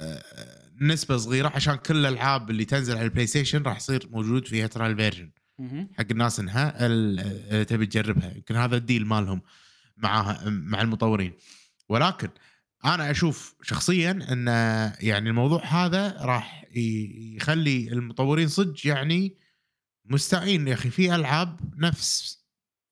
آه، 0.00 0.22
نسبة 0.80 1.16
صغيرة 1.16 1.48
عشان 1.54 1.74
كل 1.74 1.96
الألعاب 1.96 2.50
اللي 2.50 2.64
تنزل 2.64 2.96
على 2.96 3.04
ال 3.04 3.26
PlayStation 3.26 3.62
راح 3.62 3.76
يصير 3.76 4.08
موجود 4.10 4.48
فيها 4.48 4.66
trial 4.66 4.96
version. 4.96 5.30
حق 5.98 6.06
الناس 6.10 6.40
انها 6.40 6.86
ال- 6.86 7.20
آه، 7.50 7.62
تبي 7.62 7.86
تجربها. 7.86 8.34
يمكن 8.36 8.56
هذا 8.56 8.76
ال 8.76 8.82
deal 8.82 9.06
مالهم 9.06 9.42
معاها 9.96 10.50
مع 10.50 10.80
المطورين. 10.80 11.32
ولكن 11.88 12.28
أنا 12.84 13.10
أشوف 13.10 13.54
شخصيا 13.62 14.10
إن 14.10 14.46
يعني 15.06 15.28
الموضوع 15.28 15.64
هذا 15.64 16.16
راح 16.20 16.64
يخلي 16.76 17.92
المطورين 17.92 18.48
صدق 18.48 18.86
يعني 18.86 19.36
مستعين. 20.04 20.68
يا 20.68 20.74
أخي 20.74 20.90
في 20.90 21.14
ألعاب 21.14 21.60
نفس 21.78 22.40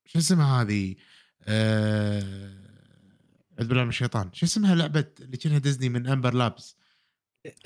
شو 0.06 0.18
اسمها 0.18 0.62
هذه؟ 0.62 0.94
اعوذ 3.58 3.68
بالله 3.68 3.82
من 3.82 3.88
الشيطان، 3.88 4.30
شو 4.32 4.46
اسمها 4.46 4.74
لعبة 4.74 5.04
اللي 5.20 5.36
كأنها 5.36 5.58
ديزني 5.58 5.88
من 5.88 6.06
امبر 6.06 6.34
لابس؟ 6.34 6.76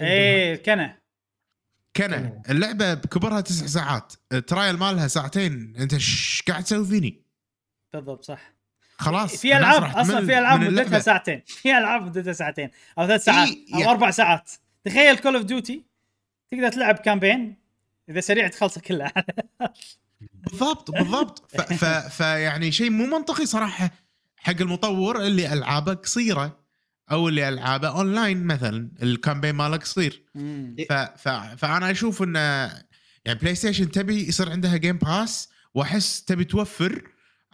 إيه 0.01 0.57
كنا 0.57 1.02
كنا 1.97 2.43
اللعبة 2.51 2.94
بكبرها 2.94 3.40
تسع 3.40 3.66
ساعات، 3.66 4.12
ال 4.32 4.40
trial 4.40 4.77
مالها 4.77 5.09
ساعتين، 5.09 5.74
انت 5.78 5.94
إيش 5.94 6.43
قاعد 6.48 6.64
تسوي 6.64 6.86
فيني؟ 6.86 7.23
بالضبط 7.93 8.24
صح. 8.24 8.52
خلاص 8.98 9.36
في 9.36 9.56
ألعاب 9.59 9.85
أصلا 9.97 10.27
في 10.27 10.39
ألعاب 10.39 10.60
مدتها. 10.60 10.98
ساعتين. 10.98 11.43
في 11.62 11.78
ألعاب 11.78 12.02
مدتها 12.02 12.32
ساعتين 12.32 12.70
أو 12.98 13.06
ثلاث 13.06 13.24
ساعات 13.24 13.48
إيه، 13.48 13.74
أو 13.74 13.81
يعني- 13.81 13.90
أربع 13.90 14.10
ساعات. 14.10 14.51
تخيل 14.85 15.16
Call 15.19 15.36
of 15.36 15.44
Duty 15.44 15.85
تقدر 16.52 16.69
تلعب 16.69 16.94
campaign 16.94 17.56
إذا 18.09 18.20
سريع 18.20 18.48
تخلصه 18.48 18.81
كله. 18.81 19.12
بالضبط 20.51 20.90
بالضبط. 20.90 21.55
فيعني 22.10 22.73
شيء 22.73 22.90
مو 22.90 23.06
منطقي 23.06 23.47
صراحة 23.47 23.90
حق 24.36 24.60
المطور 24.60 25.23
اللي 25.23 25.52
ألعابه 25.52 25.94
قصيرة. 25.94 26.61
أو 27.11 27.29
اللي 27.29 27.49
ألعابه 27.49 27.89
أونلاين 27.89 28.45
مثلا 28.45 28.91
ال 29.02 29.08
campaign 29.08 29.55
ماله 29.55 29.77
قصير. 29.77 30.24
ف 30.89 30.93
ف 30.93 31.29
فأنا 31.29 31.91
أشوف 31.91 32.23
إن 32.23 32.35
يعني 33.24 33.39
PlayStation 33.39 33.90
تبي 33.91 34.29
يصير 34.29 34.51
عندها 34.51 34.77
Game 34.77 34.98
Pass 34.98 35.48
وأحس 35.74 36.24
تبي 36.24 36.45
توفر 36.45 37.03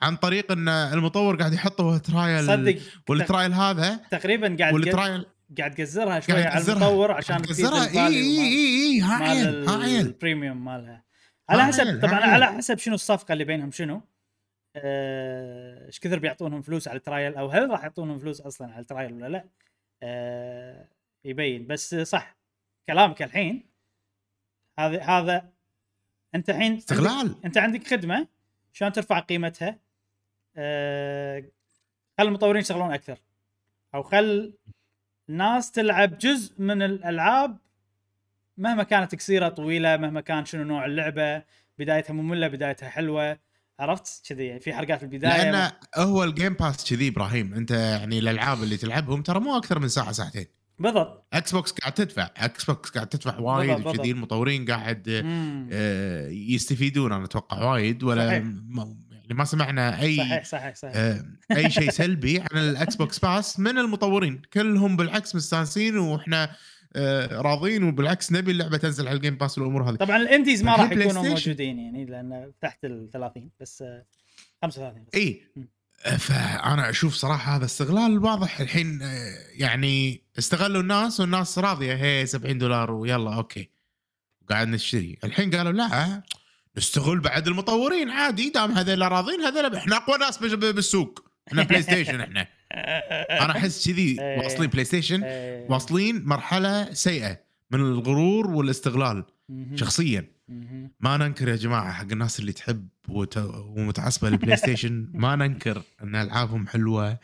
عن 0.02 0.16
طريق 0.16 0.52
إن 0.52 0.68
المطور 0.68 1.36
قاعد 1.36 1.52
يحط 1.52 1.80
هو 1.80 1.96
trial 1.96 2.46
صدق. 2.46 2.78
وال 3.08 3.21
trial 3.21 3.52
هذا. 3.52 4.00
تقريبا 4.10 4.56
قاعد 4.60 4.74
وال 4.74 4.89
trial 4.89 5.26
قاعد 5.58 5.74
تقزرها 5.74 6.20
شوية 6.20 6.34
قاعد 6.34 6.46
على 6.46 6.64
تقزرها. 6.64 6.76
المطور 6.76 7.12
عشان 7.12 7.42
تفيد 7.42 7.66
قزرها 7.66 8.08
إي 8.08 8.16
إي 8.16 8.94
إي 8.94 9.00
ها 9.00 9.14
عيل 9.14 9.68
ها 9.68 9.82
عيل. 9.82 10.06
ال 10.06 10.13
premium 10.14 10.64
مالها. 10.64 11.04
على 11.48 11.64
حسب 11.64 12.00
طبعا. 12.02 12.14
على 12.14 12.46
حسب 12.46 12.78
شنو 12.78 12.94
الصفقة 12.94 13.32
اللي 13.32 13.44
بينهم 13.44 13.70
شنو؟ 13.70 14.02
إيش 14.84 16.00
كثر 16.00 16.18
بيعطونهم 16.18 16.62
فلوس 16.62 16.88
على 16.88 16.96
ال 16.96 17.02
trial؟ 17.02 17.36
أو 17.36 17.48
هل 17.48 17.70
راح 17.70 17.82
يعطونهم 17.82 18.18
فلوس 18.18 18.40
أصلا 18.40 18.72
على 18.72 18.80
ال 18.80 18.86
trial 18.86 19.12
ولا 19.12 19.28
لا؟ 19.28 19.44
آه، 20.02 20.88
يبين. 21.24 21.66
بس 21.66 21.94
صح 21.94 22.36
كلامك 22.86 23.22
الحين 23.22 23.66
هذا 24.78 25.02
هذا 25.02 25.48
أنت 26.34 26.50
الحين 26.50 26.62
عندك- 26.72 26.78
استغلال. 26.78 27.34
أنت 27.44 27.58
عندك 27.58 27.86
خدمة 27.86 28.26
شلون 28.72 28.92
ترفع 28.92 29.18
قيمتها؟ 29.18 29.78
آه، 30.56 31.40
خل 32.18 32.26
المطورين 32.26 32.60
يشتغلون 32.60 32.92
أكثر. 32.92 33.18
أو 33.94 34.02
خل 34.02 34.54
الناس 35.28 35.70
تلعب 35.72 36.18
جزء 36.18 36.62
من 36.62 36.82
الألعاب 36.82 37.58
مهما 38.56 38.82
كانت 38.82 39.14
قصيرة 39.14 39.48
طويلة 39.48 39.96
مهما 39.96 40.20
كان 40.20 40.44
شنو 40.44 40.64
نوع 40.64 40.84
اللعبة 40.84 41.42
بدايتها 41.78 42.14
مملة 42.14 42.48
بدايتها 42.48 42.88
حلوة. 42.88 43.38
عرفت؟ 43.78 44.28
كذي 44.28 44.46
يعني 44.46 44.60
في 44.60 44.72
حرقات 44.72 44.98
في 44.98 45.04
البداية 45.04 45.50
لأن 45.50 45.70
هو 45.96 46.24
ال 46.24 46.30
Game 46.30 46.54
Pass 46.54 46.90
كذي 46.90 47.08
إبراهيم. 47.08 47.54
أنت 47.54 47.70
يعني 47.70 48.18
الألعاب 48.18 48.62
اللي 48.62 48.76
تلعبهم 48.76 49.22
ترى 49.22 49.40
مو 49.40 49.56
أكثر 49.56 49.78
من 49.78 49.88
ساعة 49.88 50.12
ساعتين. 50.12 50.46
بالضبط. 50.78 51.28
Xbox 51.32 51.72
قاعد 51.72 51.92
تدفع. 51.92 52.30
Xbox 52.36 52.90
قاعد 52.90 53.06
تدفع 53.06 53.38
وايد 53.38 53.86
وكذي. 53.86 54.10
المطورين 54.10 54.64
قاعد. 54.64 55.04
آه، 55.72 56.28
يستفيدون 56.28 57.12
أنا 57.12 57.24
أتوقع 57.24 57.72
وايد 57.72 58.02
ولا 58.02 58.26
صحيح. 58.26 58.42
ما 58.44 58.96
يعني 59.12 59.34
ما 59.34 59.44
سمعنا 59.44 60.00
أي 60.00 60.16
صحيح 60.16 60.44
صحيح 60.44 60.74
صحيح. 60.74 60.96
آه، 60.96 61.24
أي 61.50 61.70
شيء 61.70 61.90
سلبي 61.90 62.40
عن 62.40 62.58
ال 62.58 62.96
Xbox 62.96 63.18
Pass 63.18 63.60
من 63.60 63.78
المطورين. 63.78 64.42
كلهم 64.52 64.96
بالعكس 64.96 65.34
مستانسين 65.34 65.98
وإحنا 65.98 66.44
آه، 66.44 66.50
راضين 67.32 67.84
وبالعكس 67.84 68.32
نبي 68.32 68.50
اللعبة 68.50 68.76
تنزل 68.76 69.08
على 69.08 69.16
ال 69.16 69.20
Game 69.20 69.36
Pass 69.36 69.58
والأمور 69.58 69.90
هذه 69.90 69.94
طبعا 69.96 70.16
ال 70.16 70.23
indies 70.23 70.62
ما 70.64 70.76
راح 70.76 70.92
يكونوا. 70.92 71.22
موجودين 71.28 71.78
يعني 71.78 72.04
لأن 72.04 72.52
تحت 72.62 72.84
ال 72.84 73.10
30 73.12 73.50
بس 73.60 73.82
آه، 73.82 74.04
35 74.62 75.04
بس. 75.04 75.14
إي. 75.14 75.42
فأنا 76.18 76.90
أشوف 76.90 77.14
صراحة 77.14 77.56
هذا 77.56 77.64
استغلال 77.64 78.18
واضح 78.24 78.60
الحين 78.60 79.02
آه، 79.02 79.34
يعني 79.52 80.22
استغلوا 80.38 80.82
الناس 80.82 81.20
والناس 81.20 81.58
راضية 81.58 81.94
هي 81.94 82.26
70 82.26 82.58
دولار 82.58 82.90
ويلا 82.90 83.34
أوكي 83.34 83.70
قاعد 84.50 84.68
نشتري 84.68 85.18
الحين 85.24 85.50
قالوا 85.56 85.72
لا 85.72 86.22
نستغل 86.76 87.20
بعد 87.20 87.48
المطورين 87.48 88.10
عادي 88.10 88.50
دام 88.50 88.72
هذول 88.72 89.12
راضين 89.12 89.40
هذول 89.40 89.74
إحنا 89.76 89.96
أقوى 89.96 90.18
ناس 90.18 90.38
بال- 90.38 90.72
بالسوق 90.72 91.28
إحنا 91.48 91.62
بلاي 91.68 91.82
ستيشن 91.82 92.20
إحنا 92.20 92.48
أنا 92.72 93.50
أحس 93.56 93.88
كذي 93.88 94.16
إيه. 94.22 94.38
واصلين 94.38 94.70
PlayStation 94.70 95.22
واصلين 95.68 96.24
مرحلة 96.24 96.92
سيئة 96.92 97.40
من 97.70 97.80
الغرور 97.80 98.50
والاستغلال. 98.50 99.24
شخصيا. 99.74 100.26
ما 101.00 101.16
ننكر 101.16 101.48
يا 101.48 101.56
جماعة 101.56 101.92
حق 101.92 102.06
الناس 102.12 102.40
اللي 102.40 102.52
تحب. 102.52 102.88
ومتعصبة 103.08 104.30
لل 104.30 104.56
PlayStation 104.56 105.08
ما 105.14 105.36
ننكر 105.36 105.82
إن 106.02 106.16
ألعابهم 106.16 106.66
حلوة 106.66 107.18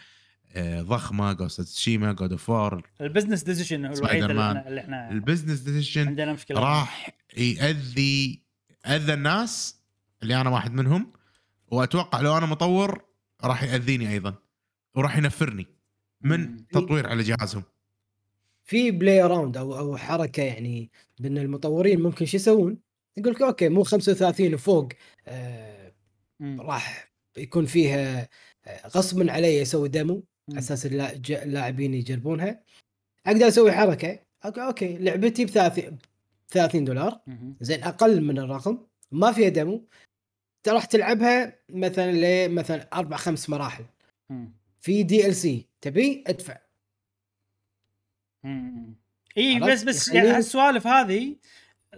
آه، 0.56 0.82
ضخمة 0.82 1.32
Ghost 1.32 1.60
of 1.60 1.71
Tsushima 1.71 2.12
God 2.12 2.30
of 2.32 2.50
War 2.50 2.86
ال 3.00 3.05
business 3.05 3.42
decision 3.42 3.86
هو 3.86 3.92
الوحيد. 3.92 4.22
إحنا, 4.22 4.68
اللي 4.68 4.80
إحنا 4.80 5.10
ال 5.10 5.16
business 5.16 5.58
decision 5.60 6.08
عندنا 6.08 6.32
مشكلة 6.32 6.60
راح 6.60 7.10
ياذي 7.36 8.42
اذى 8.86 9.14
الناس 9.14 9.80
اللي 10.22 10.40
أنا 10.40 10.50
واحد 10.50 10.72
منهم 10.72 11.12
وأتوقع 11.68 12.20
لو 12.20 12.38
أنا 12.38 12.46
مطور 12.46 13.04
راح 13.44 13.62
يأذيني 13.62 14.10
أيضا 14.10 14.34
وراح 14.94 15.16
ينفرني 15.16 15.66
من. 16.20 16.66
تطوير 16.66 17.06
على 17.06 17.22
جهازهم 17.22 17.62
في 18.64 18.90
play 18.90 19.22
around 19.22 19.56
أو 19.56 19.78
أو 19.78 19.96
حركة 19.96 20.42
يعني 20.42 20.90
بأن 21.20 21.38
المطورين 21.38 22.02
ممكن 22.02 22.26
شو 22.26 22.36
يسوون؟ 22.36 22.78
يقول 23.16 23.32
لك 23.32 23.42
أوكي 23.42 23.68
مو 23.68 23.82
35 23.82 24.54
وفوق 24.54 24.88
آه. 25.26 25.92
راح 26.42 27.12
يكون 27.36 27.66
فيها 27.66 28.28
آه، 28.66 28.88
غصبا 28.88 29.32
علي 29.32 29.62
أسوي 29.62 29.88
demo. 29.88 30.24
على 30.50 30.58
أساس 30.58 30.86
اللاعبين 30.86 31.94
يجربونها 31.94 32.62
أقدر 33.26 33.48
أسوي 33.48 33.72
حركة 33.72 34.18
أوكي 34.44 34.66
أوكي 34.66 34.98
لعبتي 34.98 35.44
ب 35.44 35.48
30 35.48 35.98
30 36.48 36.84
دولار. 36.84 37.20
زين 37.60 37.82
أقل 37.82 38.20
من 38.20 38.38
الرقم 38.38 38.78
ما 39.12 39.32
فيها 39.32 39.48
demo 39.48 39.88
أنت 40.56 40.68
راح 40.68 40.84
تلعبها 40.84 41.58
مثلا 41.68 42.12
لمثلا 42.46 42.88
أربع 42.94 43.16
خمس 43.16 43.50
مراحل. 43.50 43.84
في 44.84 45.02
DLC 45.02 45.68
تبي؟ 45.80 46.24
ادفع. 46.26 46.58
اي؟ 49.36 49.60
بس 49.60 49.82
بس 49.82 50.08
يعني 50.08 50.36
السوالف 50.36 50.86
هذه 50.86 51.36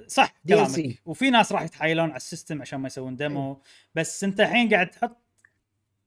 صح 0.06 0.28
DLC. 0.28 0.48
كلامك. 0.48 1.02
وفي 1.06 1.30
ناس 1.30 1.52
راح 1.52 1.62
يتحايلون 1.62 2.08
على 2.08 2.16
ال 2.16 2.22
system 2.22 2.60
عشان 2.60 2.80
ما 2.80 2.86
يسوون 2.86 3.16
demo 3.16 3.62
بس 3.94 4.24
أنت 4.24 4.40
الحين 4.40 4.74
قاعد 4.74 4.90
تحط 4.90 5.22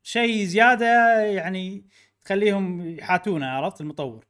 شيء 0.04 0.46
زيادة 0.46 1.22
يعني 1.22 1.86
تخليهم 2.22 2.90
يحاتونه 2.90 3.48
عرفت؟ 3.48 3.82
المطور. 3.82 4.26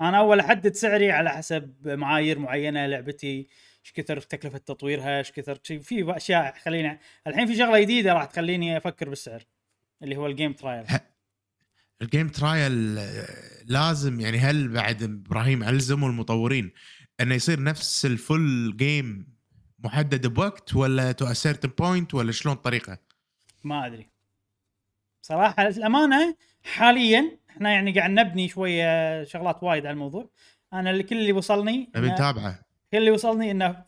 أنا 0.00 0.18
أول 0.18 0.40
أحدد 0.40 0.74
سعري 0.74 1.10
على 1.10 1.30
حسب 1.30 1.88
معايير 1.88 2.38
معينة 2.38 2.86
لعبتي 2.86 3.48
إيش 3.84 3.92
كثر 3.92 4.20
تكلفة 4.20 4.58
تطويرها 4.58 5.18
إيش 5.18 5.32
كثر 5.32 5.54
في 5.64 6.16
أشياء 6.16 6.54
خليني 6.58 6.98
الحين 7.26 7.46
في 7.46 7.56
شغلة 7.56 7.80
جديدة 7.80 8.12
راح 8.12 8.24
تخليني 8.24 8.76
أفكر 8.76 9.08
بالسعر 9.08 9.42
اللي 10.02 10.16
هو 10.16 10.26
الجيم 10.26 10.52
ترايل 10.52 10.84
الجيم 12.02 12.28
ترايل 12.28 12.94
لازم 13.66 14.20
يعني 14.20 14.38
هل 14.38 14.68
بعد 14.68 15.02
إبراهيم 15.02 15.64
الزموا 15.64 16.08
المطورين 16.08 16.72
إنه 17.20 17.34
يصير 17.34 17.62
نفس 17.62 18.06
ال 18.06 18.20
full 18.20 18.74
game 18.76 19.32
محدد 19.78 20.26
بوقت 20.26 20.74
ولا 20.74 21.12
تو 21.12 21.32
certain 21.32 21.68
point 21.78 22.14
ولا 22.14 22.32
شلون 22.32 22.54
الطريقة؟ 22.54 22.98
ما 23.64 23.86
أدري. 23.86 24.08
صراحة 25.22 25.68
الامانه 25.68 26.36
حاليا 26.62 27.38
إحنا 27.50 27.72
يعني 27.72 27.92
قاعد 27.98 28.10
نبني 28.10 28.48
شوية 28.48 29.24
شغلات 29.24 29.62
وايد 29.62 29.86
على 29.86 29.92
الموضوع. 29.94 30.30
أنا 30.72 30.90
اللي 30.90 31.02
كل 31.02 31.18
اللي 31.18 31.32
وصلني 31.32 31.90
نبي 31.96 32.08
إنه- 32.08 32.12
نتابعه. 32.12 32.62
كل 32.92 32.98
اللي 32.98 33.10
وصلني 33.10 33.50
إنه 33.50 33.84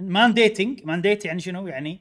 mandating 0.00 0.84
mandate 0.84 1.24
يعني 1.24 1.40
شنو؟ 1.40 1.66
يعني 1.66 2.00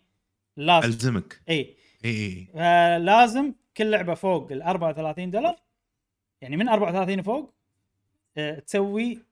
لازم. 0.57 0.87
ألزمك. 0.87 1.41
اي 1.49 1.75
اي 2.05 2.09
اي 2.25 2.47
فلازم 2.53 3.53
كل 3.77 3.91
لعبة 3.91 4.13
فوق 4.13 4.51
ال 4.51 4.61
34 4.61 5.31
دولار 5.31 5.59
يعني 6.41 6.57
من 6.57 6.69
34 6.69 7.21
فوق 7.21 7.53
آه، 8.37 8.59
تسوي 8.59 9.25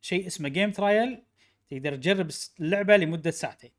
شيء 0.00 0.26
اسمه 0.26 0.48
game 0.48 0.70
trial 0.70 1.22
تقدر 1.70 1.96
تجرب 1.96 2.30
اللعبة 2.60 2.96
لمدة 2.96 3.30
ساعتين. 3.30 3.70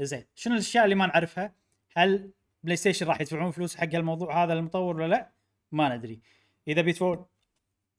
زين 0.00 0.24
شنو 0.34 0.54
الأشياء 0.54 0.84
اللي 0.84 0.94
ما 0.94 1.06
نعرفها؟ 1.06 1.54
هل 1.96 2.30
بلاي 2.62 2.76
ستيشن 2.76 3.06
راح 3.06 3.20
يدفعون 3.20 3.50
فلوس 3.50 3.76
حق 3.76 3.94
الموضوع 3.94 4.44
هذا 4.44 4.54
للمطور 4.54 4.96
ولا 4.96 5.08
لا؟ 5.08 5.30
ما 5.72 5.96
ندري. 5.96 6.20
إذا 6.68 6.82
بيدفعون 6.82 7.26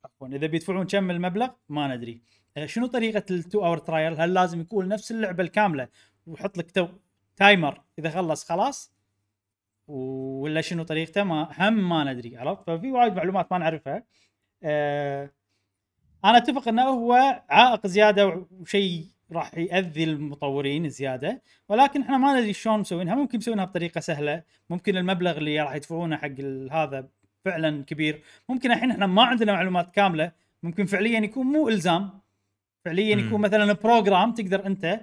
عفوا 0.06 0.28
إذا 0.28 0.48
بيدفعون 0.48 0.88
كم 0.88 1.12
المبلغ؟ 1.12 1.50
ما 1.70 1.96
ندري. 1.96 2.22
آه، 2.58 2.66
شنو 2.66 2.88
طريقة 2.88 3.24
ال 3.32 3.40
two 3.40 3.66
hour 3.66 3.78
trial 3.78 4.22
هل 4.22 4.34
لازم 4.34 4.62
يكون 4.62 4.88
نفس 4.88 5.12
اللعبة 5.12 5.44
الكاملة؟ 5.44 5.88
ويحط 6.28 6.58
لك 6.58 6.72
timer 6.72 7.82
إذا 8.00 8.10
خلص 8.10 8.44
خلاص. 8.44 8.94
ولا 9.90 10.62
شنو 10.62 10.84
طريقته 10.84 11.24
ما 11.24 11.50
هم 11.58 11.90
ما 11.90 12.14
ندري 12.14 12.38
عرفت؟ 12.38 12.64
ففي 12.68 12.92
وايد 12.92 13.14
معلومات 13.14 13.52
ما 13.52 13.58
نعرفها. 13.58 14.04
آه 14.64 15.30
أنا 16.26 16.38
أتفق 16.38 16.68
إنه 16.68 16.84
هو 16.84 17.42
عائق 17.50 17.88
زيادة 17.88 18.46
وشيء 18.60 19.06
راح 19.32 19.58
يأذي 19.58 20.04
المطورين 20.04 20.90
زيادة 20.90 21.42
ولكن 21.70 22.02
إحنا 22.02 22.18
ما 22.18 22.40
ندري 22.40 22.54
شلون 22.54 22.80
مسوينها. 22.80 23.16
ممكن 23.16 23.38
مسوينها 23.38 23.66
بطريقة 23.66 24.02
سهلة 24.02 24.44
ممكن 24.70 24.98
المبلغ 24.98 25.38
اللي 25.38 25.62
راح 25.62 25.76
يدفعونه 25.76 26.18
حق 26.18 26.42
هذا 26.72 27.08
فعلا 27.46 27.84
كبير. 27.84 28.24
ممكن 28.50 28.72
الحين 28.72 28.92
إحنا 28.92 29.06
ما 29.06 29.24
عندنا 29.24 29.54
معلومات 29.54 29.92
كاملة 29.92 30.32
ممكن 30.64 30.86
فعليا 30.86 31.20
يكون 31.20 31.48
مو 31.48 31.70
إلزام. 31.70 32.10
فعليا. 32.86 33.16
يكون 33.16 33.42
مثلا 33.42 33.74
program 33.74 34.34
تقدر 34.34 34.66
أنت 34.66 35.00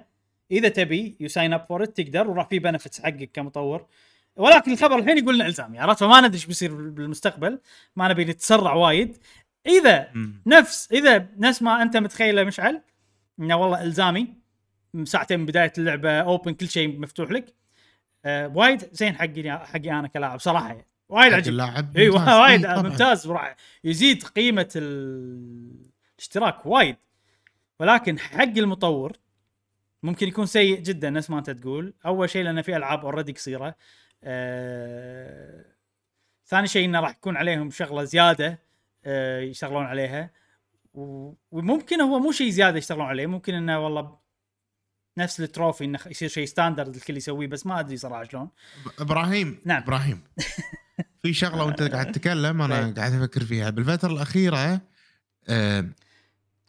إذا 0.51 0.69
تبي 0.69 1.17
you 1.19 1.27
sign 1.27 1.53
up 1.53 1.65
for 1.65 1.85
تقدر 1.85 2.29
وراح 2.29 2.47
في 2.47 2.59
benefits 2.59 3.01
حقك 3.01 3.31
كمطور. 3.33 3.85
ولكن 4.37 4.71
الخبر 4.71 4.99
الحين 4.99 5.17
يقول 5.17 5.35
لنا 5.35 5.45
الزامي 5.47 5.79
عرفت 5.79 5.99
فما 5.99 6.21
ندري 6.21 6.33
إيش 6.33 6.45
بيصير 6.45 6.73
بالمستقبل 6.89 7.59
ما 7.95 8.07
نبي 8.07 8.25
نتسرع 8.25 8.73
وايد 8.73 9.17
إذا 9.67 10.09
مم. 10.13 10.41
نفس 10.45 10.91
إذا 10.91 11.27
نفس 11.37 11.61
ما 11.61 11.81
أنت 11.81 11.97
متخيله 11.97 12.43
مشعل 12.43 12.81
إنه 13.39 13.55
والله 13.55 13.83
إلزامي 13.83 14.27
ساعتين 15.03 15.39
من 15.39 15.45
بداية 15.45 15.73
اللعبة 15.77 16.11
open 16.19 16.53
كل 16.53 16.69
شيء 16.69 16.99
مفتوح 16.99 17.31
لك 17.31 17.53
آه 18.25 18.47
وايد 18.47 18.89
زين 18.91 19.15
حقي 19.15 19.59
حقي 19.65 19.91
أنا 19.91 20.07
كلاعب 20.07 20.39
صراحة 20.39 20.67
يعني. 20.67 20.85
وايد 21.09 21.33
عجيب 21.33 21.53
اللاعب 21.53 21.97
إي. 21.97 22.09
وايد. 22.41 22.65
ممتاز 22.67 23.27
وراح 23.27 23.55
يزيد 23.83 24.23
قيمة 24.23 24.69
ال- 24.75 25.87
الاشتراك 26.15 26.65
وايد 26.65 26.95
ولكن 27.79 28.19
حق 28.19 28.41
المطور 28.57 29.13
ممكن 30.03 30.27
يكون 30.27 30.45
سيء 30.45 30.79
جدا 30.79 31.09
نفس 31.09 31.29
ما 31.29 31.37
أنت 31.39 31.49
تقول 31.49 31.93
أول 32.05 32.29
شيء 32.29 32.43
لأن 32.43 32.61
في 32.61 32.75
ألعاب 32.77 33.05
already 33.05 33.31
قصيرة 33.31 33.75
آه... 34.23 35.65
ثاني 36.45 36.67
شيء 36.67 36.85
إنه 36.85 36.99
راح 36.99 37.09
يكون 37.09 37.37
عليهم 37.37 37.71
شغلة 37.71 38.03
زيادة 38.03 38.59
آه... 39.05 39.39
يشتغلون 39.39 39.85
عليها. 39.85 40.31
وممكن 41.51 42.01
هو 42.01 42.19
مو 42.19 42.31
شيء 42.31 42.49
زيادة 42.49 42.77
يشتغلون 42.77 43.05
عليه 43.05 43.27
ممكن 43.27 43.53
إنه 43.53 43.79
والله 43.79 44.17
نفس 45.17 45.41
ال 45.41 45.47
trophy 45.47 45.83
إنه 45.85 45.99
يصير 46.05 46.29
شيء 46.29 46.45
standard 46.45 46.95
الكل 46.95 47.17
يسويه 47.17 47.47
بس 47.47 47.65
ما 47.65 47.79
أدري 47.79 47.97
صراحة 47.97 48.23
شلون. 48.23 48.49
إبراهيم 48.99 49.59
نعم. 49.65 49.81
إبراهيم 49.81 50.23
في 51.23 51.33
شغلة 51.33 51.63
وأنت 51.63 51.81
قاعد 51.93 52.11
تتكلم 52.11 52.61
أنا 52.61 52.85
إيه. 52.85 52.93
قاعد 52.93 53.13
أفكر 53.13 53.43
فيها. 53.43 53.69
بالفترة 53.69 54.11
الأخيرة 54.11 54.81
آه 55.49 55.85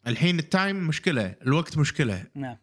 الحين 0.07 0.39
ال 0.39 0.49
time 0.49 0.87
مشكلة 0.89 1.35
الوقت 1.43 1.79
مشكلة. 1.79 2.25
نعم. 2.35 2.57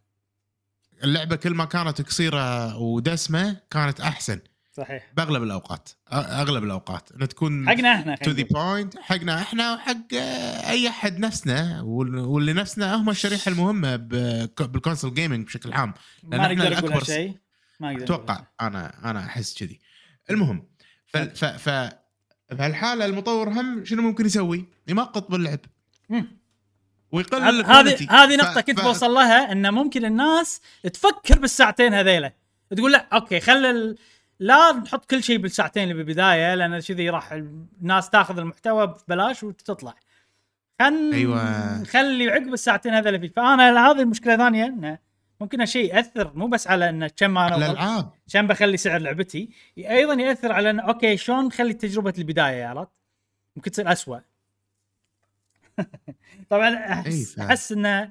اللعبة 1.04 1.36
كل 1.36 1.54
ما 1.54 1.66
كانت 1.66 2.02
قصيرة 2.02 2.78
ودسمة 2.78 3.58
كانت 3.72 4.02
أحسن. 4.02 4.40
صحيح 4.78 5.12
بأغلب 5.18 5.44
الأوقات 5.44 5.90
أغلب 6.14 6.64
الأوقات 6.64 7.12
انها 7.12 7.28
تكون 7.28 7.70
حقنا 7.70 7.94
إحنا 7.96 8.16
to 8.16 8.32
the. 8.32 8.44
point 8.44 8.98
حقنا 9.00 9.42
إحنا 9.42 9.74
وحق 9.74 10.14
آه، 10.14 10.70
أي 10.70 10.90
أحد 10.90 11.20
نفسنا 11.20 11.82
وال- 11.82 12.20
واللي 12.20 12.54
نفسنا 12.54 12.96
هم 12.96 13.10
الشريحة 13.10 13.52
المهمة 13.52 13.96
بال 13.96 14.22
console 14.22 15.14
gaming 15.14 15.46
بشكل 15.46 15.74
عام 15.74 15.94
ما 16.24 16.54
نقدر 16.54 16.74
نقول 16.78 16.94
هالشيء 16.94 17.34
ما 17.80 17.92
نقول 17.92 18.04
أتوقع. 18.04 18.44
أنا 18.62 19.10
أنا 19.12 19.26
أحس 19.26 19.54
كذي 19.58 19.80
المهم 20.30 20.68
ف 21.06 21.18
ف 21.18 21.46
ف 21.70 21.90
بهالحاله 22.52 23.06
المطور 23.06 23.50
هم 23.50 23.86
شنو 23.86 24.02
ممكن 24.02 24.26
يسوي؟ 24.26 24.70
يمغط 24.88 25.32
باللعب. 25.32 25.60
ويقلل 27.12 27.66
هذه. 27.66 28.08
هذه 28.12 28.36
نقطة 28.36 28.62
كنت 28.62 28.80
بوصل 28.82 29.12
لها 29.12 29.52
انه 29.52 29.72
ممكن 29.72 30.06
الناس 30.06 30.62
تفكر 30.94 31.40
بالساعتين 31.40 31.94
هذيلا 31.94 32.34
تقول 32.78 32.92
لا 32.92 33.08
أوكي 33.14 33.40
خل. 33.40 33.96
لا 34.40 34.72
نحط 34.72 35.06
كل 35.06 35.24
شيء 35.24 35.38
بالساعتين 35.38 35.84
اللي 35.84 35.94
بالبداية 35.94 36.56
لأن 36.56 36.80
كذي 36.80 37.10
راح 37.10 37.32
الناس 37.32 38.10
تاخذ 38.10 38.38
المحتوى 38.40 38.88
ببلاش 38.88 39.44
وتطلع. 39.44 39.96
خل 40.80 41.12
أيوة. 41.14 41.84
خلي 41.84 42.30
عقب 42.30 42.54
الساعتين 42.54 42.94
هذول 42.94 43.20
فيه 43.20 43.30
فأنا 43.30 43.92
هذه 43.92 44.02
المشكلة 44.02 44.38
ثانية 44.38 44.66
إنه 44.66 44.98
ممكن 45.42 45.60
هالشيء 45.60 45.96
يأثر 45.96 46.32
مو 46.36 46.48
بس 46.48 46.68
على 46.68 46.90
إنه 46.90 47.08
كم 47.08 47.38
أنا 47.38 47.56
الالعاب 47.56 48.12
كم 48.34 48.48
بخلي 48.48 48.78
سعر 48.78 49.00
لعبتي 49.00 49.50
أيضا 49.78 50.14
يأثر 50.14 50.52
على 50.52 50.70
إنه 50.70 50.84
أوكي 50.84 51.18
شلون 51.18 51.46
نخلي 51.46 51.74
تجربة 51.74 52.14
البداية 52.18 52.66
عرفت؟ 52.66 52.92
ممكن 53.56 53.72
تصير 53.72 53.92
اسوء 53.92 54.20
طبعا 56.50 56.76
احس 56.76 57.36
فعلا. 57.36 57.50
أحس 57.50 57.72
إنه 57.72 58.10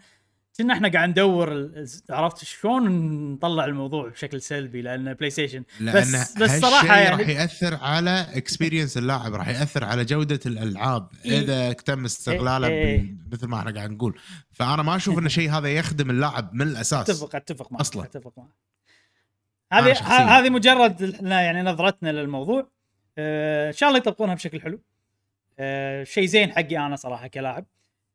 كنا 0.59 0.75
إحنا 0.75 0.89
قاعد 0.89 1.09
ندور 1.09 1.71
عرفت 2.11 2.45
شلون 2.45 2.85
نطلع 3.33 3.65
الموضوع 3.65 4.09
بشكل 4.09 4.41
سلبي 4.41 4.83
لأن 4.83 5.15
بلاي 5.15 5.31
ستيشن 5.31 5.65
لأن 5.81 5.95
بس- 5.95 6.39
بس 6.39 6.61
صراحة 6.61 6.97
يعني- 6.97 7.23
راح 7.23 7.29
يأثر 7.29 7.75
على 7.75 8.27
experience 8.35 8.99
اللاعب 8.99 9.35
راح 9.35 9.49
يأثر 9.49 9.85
على 9.85 10.05
جودة 10.05 10.41
الألعاب. 10.47 11.09
إيه. 11.25 11.41
إذا 11.41 11.73
تم 11.73 12.05
استغلاله 12.05 12.69
إيه. 12.69 12.97
بال- 12.97 13.17
مثل 13.33 13.47
ما 13.47 13.59
إحنا 13.59 13.71
قاعد 13.75 13.91
نقول. 13.91 14.19
فأنا 14.51 14.83
ما 14.83 14.97
أشوف 14.97 15.19
إن 15.19 15.27
الشيء 15.27 15.51
هذا 15.51 15.69
يخدم 15.69 16.11
اللاعب 16.11 16.55
من 16.55 16.63
الأساس. 16.69 17.11
أتفق 17.11 17.37
أتفق 17.37 17.73
معك 17.73 17.81
أصلاً. 17.81 18.05
أتفق 18.05 18.33
معك. 18.37 18.49
هذه 19.73 19.93
هذه 20.39 20.51
مجرد 20.51 21.17
يعني 21.23 21.63
نظرتنا 21.63 22.13
للموضوع. 22.13 22.69
آه، 23.19 23.69
إن 23.69 23.73
شاء 23.73 23.89
الله 23.89 23.99
يطبقونها 23.99 24.35
بشكل 24.35 24.61
حلو. 24.61 24.81
آه، 25.59 26.05
شيء 26.05 26.27
زين 26.27 26.53
حقي 26.53 26.79
أنا 26.79 26.97
صراحة 26.97 27.27
كلاعب. 27.27 27.67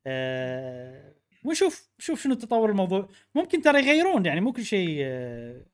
آه، 0.08 1.09
ونشوف 1.44 1.90
شوف 2.00 2.24
شنو 2.24 2.34
تطور 2.34 2.70
الموضوع. 2.70 3.10
ممكن 3.36 3.62
ترى 3.62 3.80
يغيرون 3.80 4.26
يعني 4.26 4.42
مو 4.42 4.52
كل 4.52 4.66
شيء 4.66 4.98
آه، 5.02 5.66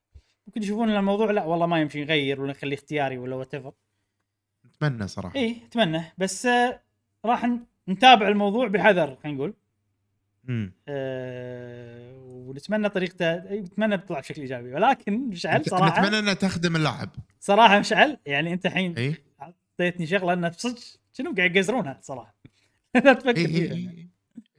ممكن 0.48 0.64
يشوفون 0.64 0.90
الموضوع 0.90 1.32
لا 1.32 1.44
والله 1.44 1.66
ما 1.66 1.82
يمشي 1.82 2.04
نغير 2.04 2.42
ولا 2.42 2.52
نخليه 2.52 2.76
اختياري 2.76 3.18
ولا 3.18 3.36
whatever 3.36 3.74
أتمنى 4.66 5.08
صراحة. 5.08 5.36
اي 5.36 5.58
أتمنى. 5.70 6.02
بس 6.18 6.46
آه، 6.46 6.82
راح 7.26 7.50
نتابع 7.90 8.28
الموضوع 8.28 8.68
بحذر 8.68 9.18
خلينا 9.24 9.38
نقول. 9.38 9.54
مم. 10.44 10.74
آه، 10.88 12.16
ونتمنى 12.26 12.90
طريقته 12.90 13.50
إي، 13.50 13.60
نتمنى 13.60 13.98
بتطلع 13.98 14.20
بشكل 14.20 14.42
إيجابي. 14.42 14.74
ولكن 14.74 15.14
مشعل 15.14 15.66
صراحة 15.66 16.02
نتمنى 16.02 16.20
انها 16.20 16.34
تخدم 16.34 16.76
اللاعب. 16.76 17.10
صراحة 17.40 17.80
مشعل 17.80 18.18
يعني 18.26 18.54
أنت 18.54 18.66
الحين 18.66 18.98
اي 18.98 19.16
أعطيتني 19.42 20.08
شغلة 20.08 20.34
انها 20.34 20.50
صدق 20.50 20.80
شنو 21.14 21.34
قاعد 21.38 21.56
يقزرونها 21.56 22.00
صراحة. 22.02 22.36
لا 23.06 23.14
تفكر 23.14 23.38
اي 23.38 23.48
فيها. 23.48 23.74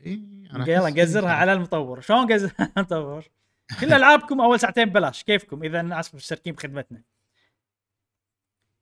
اي 0.06 0.35
يلا 0.54 0.90
أحس- 0.90 0.98
قزرها 0.98 1.32
على 1.32 1.52
المطور. 1.52 2.00
شلون 2.00 2.32
قزرها 2.32 2.54
على 2.58 2.72
المطور؟ 2.76 3.24
كل 3.80 3.92
ألعابكم 3.92 4.40
أول 4.40 4.60
ساعتين 4.60 4.84
ببلاش 4.84 5.22
كيفكم؟ 5.22 5.62
إذا 5.62 5.80
الناس 5.80 6.14
مشتركين 6.14 6.52
بخدمتنا. 6.54 7.02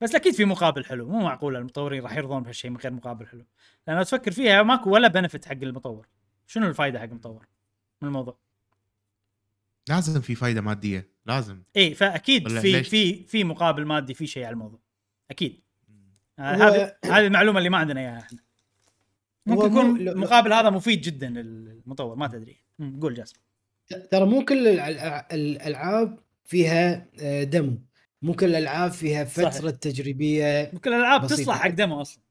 بس 0.00 0.14
أكيد 0.14 0.34
في 0.34 0.44
مقابل 0.44 0.84
حلو. 0.84 1.08
مو 1.08 1.18
معقول 1.18 1.56
المطورين 1.56 2.02
راح 2.02 2.16
يرضون 2.16 2.42
بهالشيء 2.42 2.70
من 2.70 2.76
غير 2.76 2.92
مقابل 2.92 3.26
حلو. 3.26 3.44
لأن 3.86 3.96
لو 3.96 4.02
تفكر 4.02 4.30
فيها 4.32 4.62
ماكو 4.62 4.90
ولا 4.90 5.08
بنفت 5.08 5.44
حق 5.44 5.52
المطور. 5.52 6.08
شنو 6.46 6.66
الفائده 6.68 6.98
حق 6.98 7.04
المطور 7.04 7.46
من 8.02 8.08
الموضوع؟ 8.08 8.38
لازم 9.88 10.20
في 10.20 10.34
فائده 10.34 10.60
مادية. 10.60 11.08
لازم. 11.26 11.62
اي 11.76 11.94
فأكيد 11.94 12.48
في 12.48 12.72
ليش؟ 12.72 12.88
في 12.88 13.24
في 13.24 13.44
مقابل 13.44 13.84
مادي 13.84 14.14
في 14.14 14.26
شيء 14.26 14.44
على 14.44 14.52
الموضوع. 14.52 14.80
أكيد. 15.30 15.60
آه، 16.38 16.42
هذه 16.42 16.96
هذه 17.04 17.26
المعلومة 17.26 17.58
اللي 17.58 17.68
ما 17.68 17.78
عندنا 17.78 18.00
إياها 18.00 18.18
إحنا. 18.18 18.38
ممكن 19.46 19.68
مو- 19.70 19.80
يكون 19.80 20.08
المقابل 20.08 20.52
هذا 20.52 20.70
مفيد 20.70 21.00
جدا 21.00 21.28
للمطور 21.28 22.16
ما 22.16 22.26
تدري. 22.26 22.56
قول 23.00 23.14
جاسم. 23.14 23.36
ترى 24.10 24.26
مو 24.26 24.44
كل 24.44 24.68
الع- 24.68 24.88
الع- 24.88 25.28
الألعاب 25.32 26.18
فيها 26.44 27.06
آه، 27.20 27.42
دمو. 27.44 27.78
مو 28.22 28.32
كل 28.34 28.46
الألعاب 28.46 28.90
فيها 28.90 29.24
صحيح. 29.24 29.48
فترة 29.50 29.70
تجريبية 29.70 30.70
ممكن 30.72 30.92
الألعاب 30.92 31.20
بسيطة. 31.24 31.42
تصلح 31.42 31.56
حق 31.62 31.68
دمو 31.70 32.00
أصلا. 32.00 32.22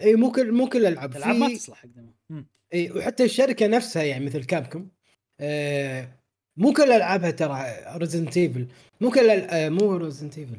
إي 0.00 0.14
مو 0.14 0.32
كل 0.32 0.52
مو 0.52 0.68
كل 0.68 0.78
الألعاب. 0.78 1.10
الألعاب 1.10 1.36
ما 1.36 1.48
تصلح 1.54 1.76
حق 1.78 1.88
دمو. 1.88 2.44
إي 2.74 2.90
وحتى 2.90 3.24
الشركة 3.24 3.66
نفسها 3.66 4.02
يعني 4.02 4.24
مثل 4.26 4.44
كابكوم 4.44 4.88
آه 5.40 6.08
مو 6.56 6.72
كل 6.72 6.92
ألعابها 6.92 7.30
ترى 7.30 7.64
ريزنت 7.96 8.36
ايفل 8.36 8.66
مو 9.00 9.10
كل 9.10 9.30
آه 9.30 9.68
مو 9.68 9.96
ريزنت 9.96 10.38
ايفل 10.38 10.58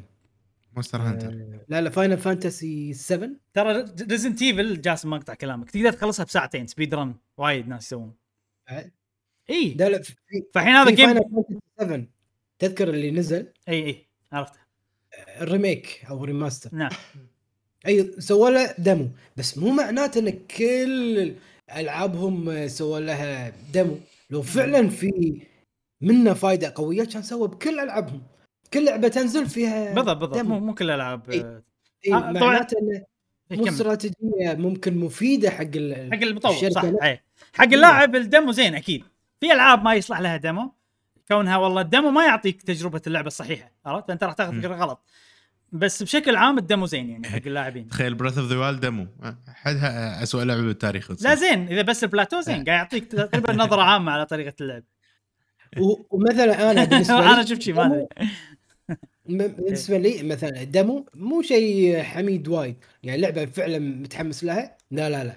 مونستر 0.74 1.02
هانتر. 1.02 1.30
لا 1.68 1.80
لا 1.80 1.90
فاينل 1.90 2.18
فانتسي 2.18 2.92
7 2.92 3.30
ترى 3.54 3.84
ريزنت 4.10 4.42
ايفل 4.42 4.80
جاسم 4.80 5.10
ما 5.10 5.16
اقطع 5.16 5.34
كلامك. 5.34 5.70
تقدر 5.70 5.92
تخلصها 5.92 6.24
بساعتين 6.24 6.66
speed 6.66 6.94
run 6.94 7.14
وايد 7.36 7.68
ناس 7.68 7.86
يسوون. 7.86 8.14
أي. 9.50 9.74
لا 9.74 9.88
لا 9.88 10.02
في 10.02 10.14
فالحين 10.54 10.72
هذا 10.72 10.90
game 10.90 11.06
فاينل 11.06 11.22
فانتسي 11.34 11.60
7 11.80 12.06
تذكر 12.58 12.88
اللي 12.88 13.10
نزل؟ 13.10 13.52
إي 13.68 13.86
إي 13.86 14.06
عرفته. 14.32 14.58
ال 15.40 15.49
remake 15.49 16.06
أو 16.10 16.24
remaster 16.24 16.70
نعم. 16.72 16.90
أي 17.86 18.20
سووا 18.20 18.50
له 18.50 18.74
دمو 18.78 19.08
بس 19.36 19.58
مو 19.58 19.70
معناته 19.70 20.18
إن 20.18 20.30
كل 20.30 21.34
ألعابهم 21.76 22.68
سووا 22.68 23.00
لها 23.00 23.52
دمو 23.74 23.98
لو 24.30 24.42
فعلا 24.42 24.88
في 24.88 25.42
منه 26.00 26.34
فائده 26.34 26.72
قوية 26.76 27.04
كان 27.04 27.22
سووا 27.22 27.46
بكل 27.46 27.80
ألعابهم. 27.80 28.22
كل 28.74 28.84
لعبة 28.84 29.08
تنزل 29.08 29.46
فيها 29.46 29.94
بالضبط 29.94 30.16
بالضبط. 30.16 30.38
دمو. 30.38 30.58
مو 30.60 30.66
مو 30.66 30.74
كل 30.74 30.84
الالعاب 30.84 31.30
إي. 31.30 31.40
آه، 31.40 31.62
اي 32.06 32.14
آه، 32.14 32.18
طبعاً. 32.18 32.32
معناته 32.32 32.76
انه 32.78 33.04
إيه، 33.50 33.56
مو. 33.58 33.66
استراتيجية 33.68 34.14
ممكن 34.54 34.96
مفيدة 34.98 35.50
حق 35.50 35.60
ال- 35.74 36.12
حق 36.14 36.22
المطور 36.22 36.70
صح. 36.70 36.84
اي 37.02 37.20
حق 37.54 37.64
اللاعب 37.64 38.16
الدمو 38.16 38.52
زين 38.52 38.74
أكيد. 38.74 39.04
في 39.40 39.52
ألعاب 39.52 39.82
ما 39.84 39.94
يصلح 39.94 40.20
لها 40.20 40.36
دمو. 40.36 40.72
كونها 41.28 41.56
والله 41.56 41.80
الدمو 41.80 42.10
ما 42.10 42.24
يعطيك 42.26 42.62
تجربة 42.62 43.02
اللعبة 43.06 43.26
الصحيحة 43.26 43.70
عرفت؟ 43.86 44.10
أنت 44.10 44.24
راح 44.24 44.32
تاخذ. 44.34 44.58
فكرة 44.60 44.74
غلط. 44.74 45.04
بس 45.72 46.02
بشكل 46.02 46.36
عام 46.36 46.58
ال 46.58 46.64
demo 46.64 46.86
زين 46.86 47.10
يعني 47.10 47.26
حق 47.28 47.40
اللاعبين. 47.46 47.88
تخيل 47.88 48.14
Breath 48.14 48.38
of 48.38 48.48
the 48.50 48.56
Wild 48.58 48.80
demo. 48.80 49.06
حدها 49.48 50.22
اسوء 50.22 50.42
لعبة 50.44 50.62
بالتاريخ. 50.62 51.10
لا 51.22 51.34
زين 51.34 51.68
إذا 51.68 51.82
بس 51.82 52.04
البلاتو 52.04 52.40
زين 52.40 52.54
قاعد 52.54 52.66
يعطيك 52.68 53.04
تقريبا 53.12 53.52
نظرة 53.52 53.82
عامة 53.82 54.12
على 54.12 54.26
طريقة 54.26 54.52
اللعب. 54.60 54.82
ومثلا 56.10 56.70
أنا 56.70 56.84
بالنسبة 56.90 57.20
لي 57.20 57.26
أنا 57.26 57.44
شفت 57.44 57.62
شيء 57.62 57.74
ما 57.74 57.86
أدري. 57.86 58.06
بالنسبة 59.26 59.98
لي 59.98 60.22
مثلا 60.22 60.62
ال 60.62 60.71
demo 60.71 61.06
مو 61.14 61.42
شيء 61.42 62.02
حميد 62.02 62.48
وايد. 62.48 62.74
يعني 63.02 63.20
لعبة 63.20 63.44
فعلا 63.44 63.78
متحمس 63.78 64.44
لها؟ 64.44 64.76
لا 64.90 65.10
لا 65.10 65.24
لا. 65.24 65.36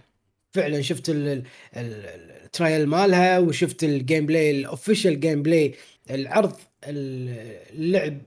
فعلا 0.53 0.81
شفت 0.81 1.09
ال- 1.09 1.27
ال- 1.27 1.43
ال- 1.75 2.31
ال 2.45 2.52
trial 2.52 2.87
مالها 2.87 3.39
وشفت 3.39 3.83
ال 3.83 4.25
gameplay 4.25 4.51
ال 4.51 5.19
official 5.19 5.43
gameplay 5.43 5.73
العرض 6.11 6.55
ال- 6.83 7.57
اللعب 7.73 8.17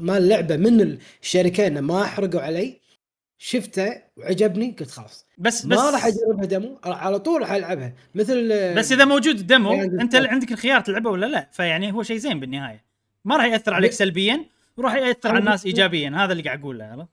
مال 0.00 0.16
اللعبه 0.16 0.56
من 0.56 0.98
الشركتين 1.22 1.78
ما 1.78 2.04
حرقوا 2.04 2.40
علي. 2.40 2.80
شفته 3.42 4.02
وعجبني 4.16 4.76
قلت 4.80 4.90
خلاص. 4.90 5.26
بس 5.38 5.66
بس 5.66 5.78
ما 5.78 5.90
راح 5.90 6.06
أجربها 6.06 6.44
دمو 6.44 6.78
على 6.84 7.18
طول 7.18 7.40
راح 7.40 7.52
ألعبها. 7.52 7.92
مثل 8.14 8.48
بس 8.74 8.92
إذا 8.92 9.04
موجود 9.04 9.50
يعني 9.50 10.02
أنت 10.02 10.14
عندك 10.14 10.52
الخيار 10.52 10.80
تلعبه 10.80 11.10
ولا 11.10 11.26
لا؟ 11.26 11.48
فيعني 11.52 11.92
هو 11.92 12.02
شيء 12.02 12.16
زين 12.16 12.40
بالنهاية. 12.40 12.84
ما 13.24 13.36
راح 13.36 13.44
يأثر 13.44 13.74
عليك 13.74 13.92
سلبيا. 13.92 14.44
وراح 14.80 14.94
يأثر 14.94 15.28
على 15.28 15.38
الناس 15.38 15.66
ايجابيا 15.66 16.10
هذا 16.16 16.32
اللي 16.32 16.42
قاعد 16.42 16.60
أقوله 16.60 16.84
عرفت؟ 16.84 17.08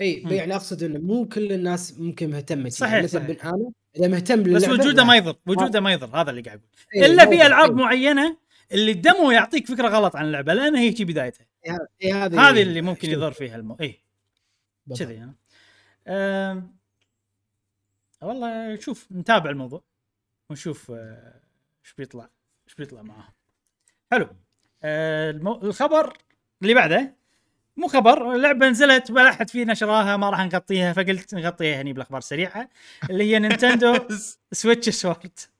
إي. 0.00 0.22
يعني 0.30 0.54
أقصد 0.54 0.82
إنه 0.82 0.98
مو 0.98 1.28
كل 1.28 1.52
الناس 1.52 1.98
ممكن 1.98 2.30
مهتمة 2.30 2.68
صحيح، 2.68 2.92
يعني 2.92 3.04
مثلا 3.04 3.20
صحيح. 3.20 3.42
بن 3.42 3.48
أنا 3.48 3.72
إذا 3.96 4.08
مهتم 4.08 4.42
بس 4.42 4.68
وجوده. 4.68 5.04
ما 5.04 5.16
يضر 5.16 5.36
وجوده 5.46 5.80
ما 5.80 5.92
يضر 5.92 6.20
هذا 6.20 6.30
اللي 6.30 6.42
قاعد 6.42 6.58
أقول 6.58 7.04
إيه، 7.04 7.12
إلا 7.12 7.26
في. 7.26 7.46
ألعاب 7.46 7.78
إيه. 7.78 7.84
معينة 7.84 8.36
اللي 8.72 8.90
الدمو 8.90 9.30
يعطيك 9.30 9.66
فكرة 9.66 9.88
غلط 9.88 10.16
عن 10.16 10.26
اللعبة 10.26 10.54
لأن 10.54 10.76
هي 10.76 10.96
شي 10.96 11.04
بدايتها 11.04 11.46
إيه، 12.02 12.24
هذه 12.24 12.48
هذه 12.48 12.62
اللي 12.62 12.82
ممكن 12.82 13.10
يضر 13.10 13.32
فيها 13.32 13.56
المو 13.56 13.76
إي. 13.80 14.00
كذي 14.98 15.14
يعني 15.14 15.36
أم... 16.08 16.76
والله 18.22 18.76
شوف 18.76 19.12
نتابع 19.12 19.50
الموضوع 19.50 19.84
ونشوف 20.50 20.90
آه، 20.90 21.40
إيش 21.84 21.94
بيطلع 21.98 22.28
إيش 22.68 22.74
بيطلع 22.74 23.02
معاهم 23.02 23.32
حلو 24.12 24.28
آه، 24.82 25.30
المو... 25.30 25.60
الخبر 25.62 26.18
اللي 26.64 26.74
بعده 26.74 27.14
مو 27.76 27.86
خبر 27.86 28.34
اللعبه 28.34 28.68
نزلت 28.68 29.10
ولا 29.10 29.28
أحد 29.28 29.50
فينا 29.50 29.74
شراها 29.74 30.16
ما 30.16 30.30
راح 30.30 30.40
نغطيها 30.40 30.92
فقلت 30.92 31.34
نغطيها 31.34 31.80
هني 31.80 31.92
بالاخبار 31.92 32.18
السريعه 32.18 32.68
اللي 33.10 33.24
هي 33.24 33.38
نينتندو 33.38 33.98
سويتش 34.52 34.88
سبورت 34.88 35.50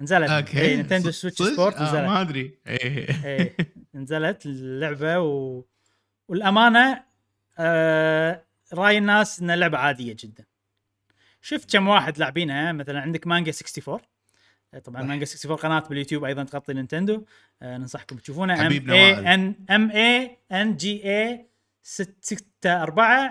نزلت. 0.00 0.30
أوكي. 0.30 0.60
إيه 0.60 0.76
نينتندو 0.76 1.10
سويتش؟ 1.10 1.42
سبورت 1.42 1.76
آه 1.76 1.82
نزلت. 1.82 2.04
ما 2.04 2.20
أدري. 2.20 2.58
إيه. 2.66 3.24
إيه 3.24 3.56
نزلت 3.94 4.46
اللعبة 4.46 5.18
و... 5.18 5.64
والأمانة 6.28 7.02
آه... 7.58 8.44
رأي 8.74 8.98
الناس 8.98 9.40
إن 9.40 9.50
اللعبه 9.50 9.78
عادية 9.78 10.16
جدا. 10.18 10.44
شفت 11.42 11.72
كم 11.72 11.88
واحد 11.88 12.18
لاعبينها؟ 12.18 12.72
مثلا 12.72 13.00
عندك 13.00 13.26
مانجا 13.26 13.52
64 13.52 13.94
آه، 13.94 14.00
طبعا. 14.84 15.02
صح. 15.02 15.08
مانجا 15.08 15.26
64 15.26 15.56
قناة 15.56 15.88
باليوتيوب 15.88 16.24
أيضا 16.24 16.44
تغطي 16.44 16.72
نينتندو. 16.72 17.24
آه 17.62 17.78
ننصحكم 17.78 18.16
تشوفونها 18.16 18.56
M 18.60 18.64
حبيبنا 18.64 18.94
A. 18.94 19.34
N 19.34 19.54
M 19.70 19.90
A 19.90 20.38
N 20.52 20.76
G 20.76 21.04
A 21.04 21.46
664 21.82 23.30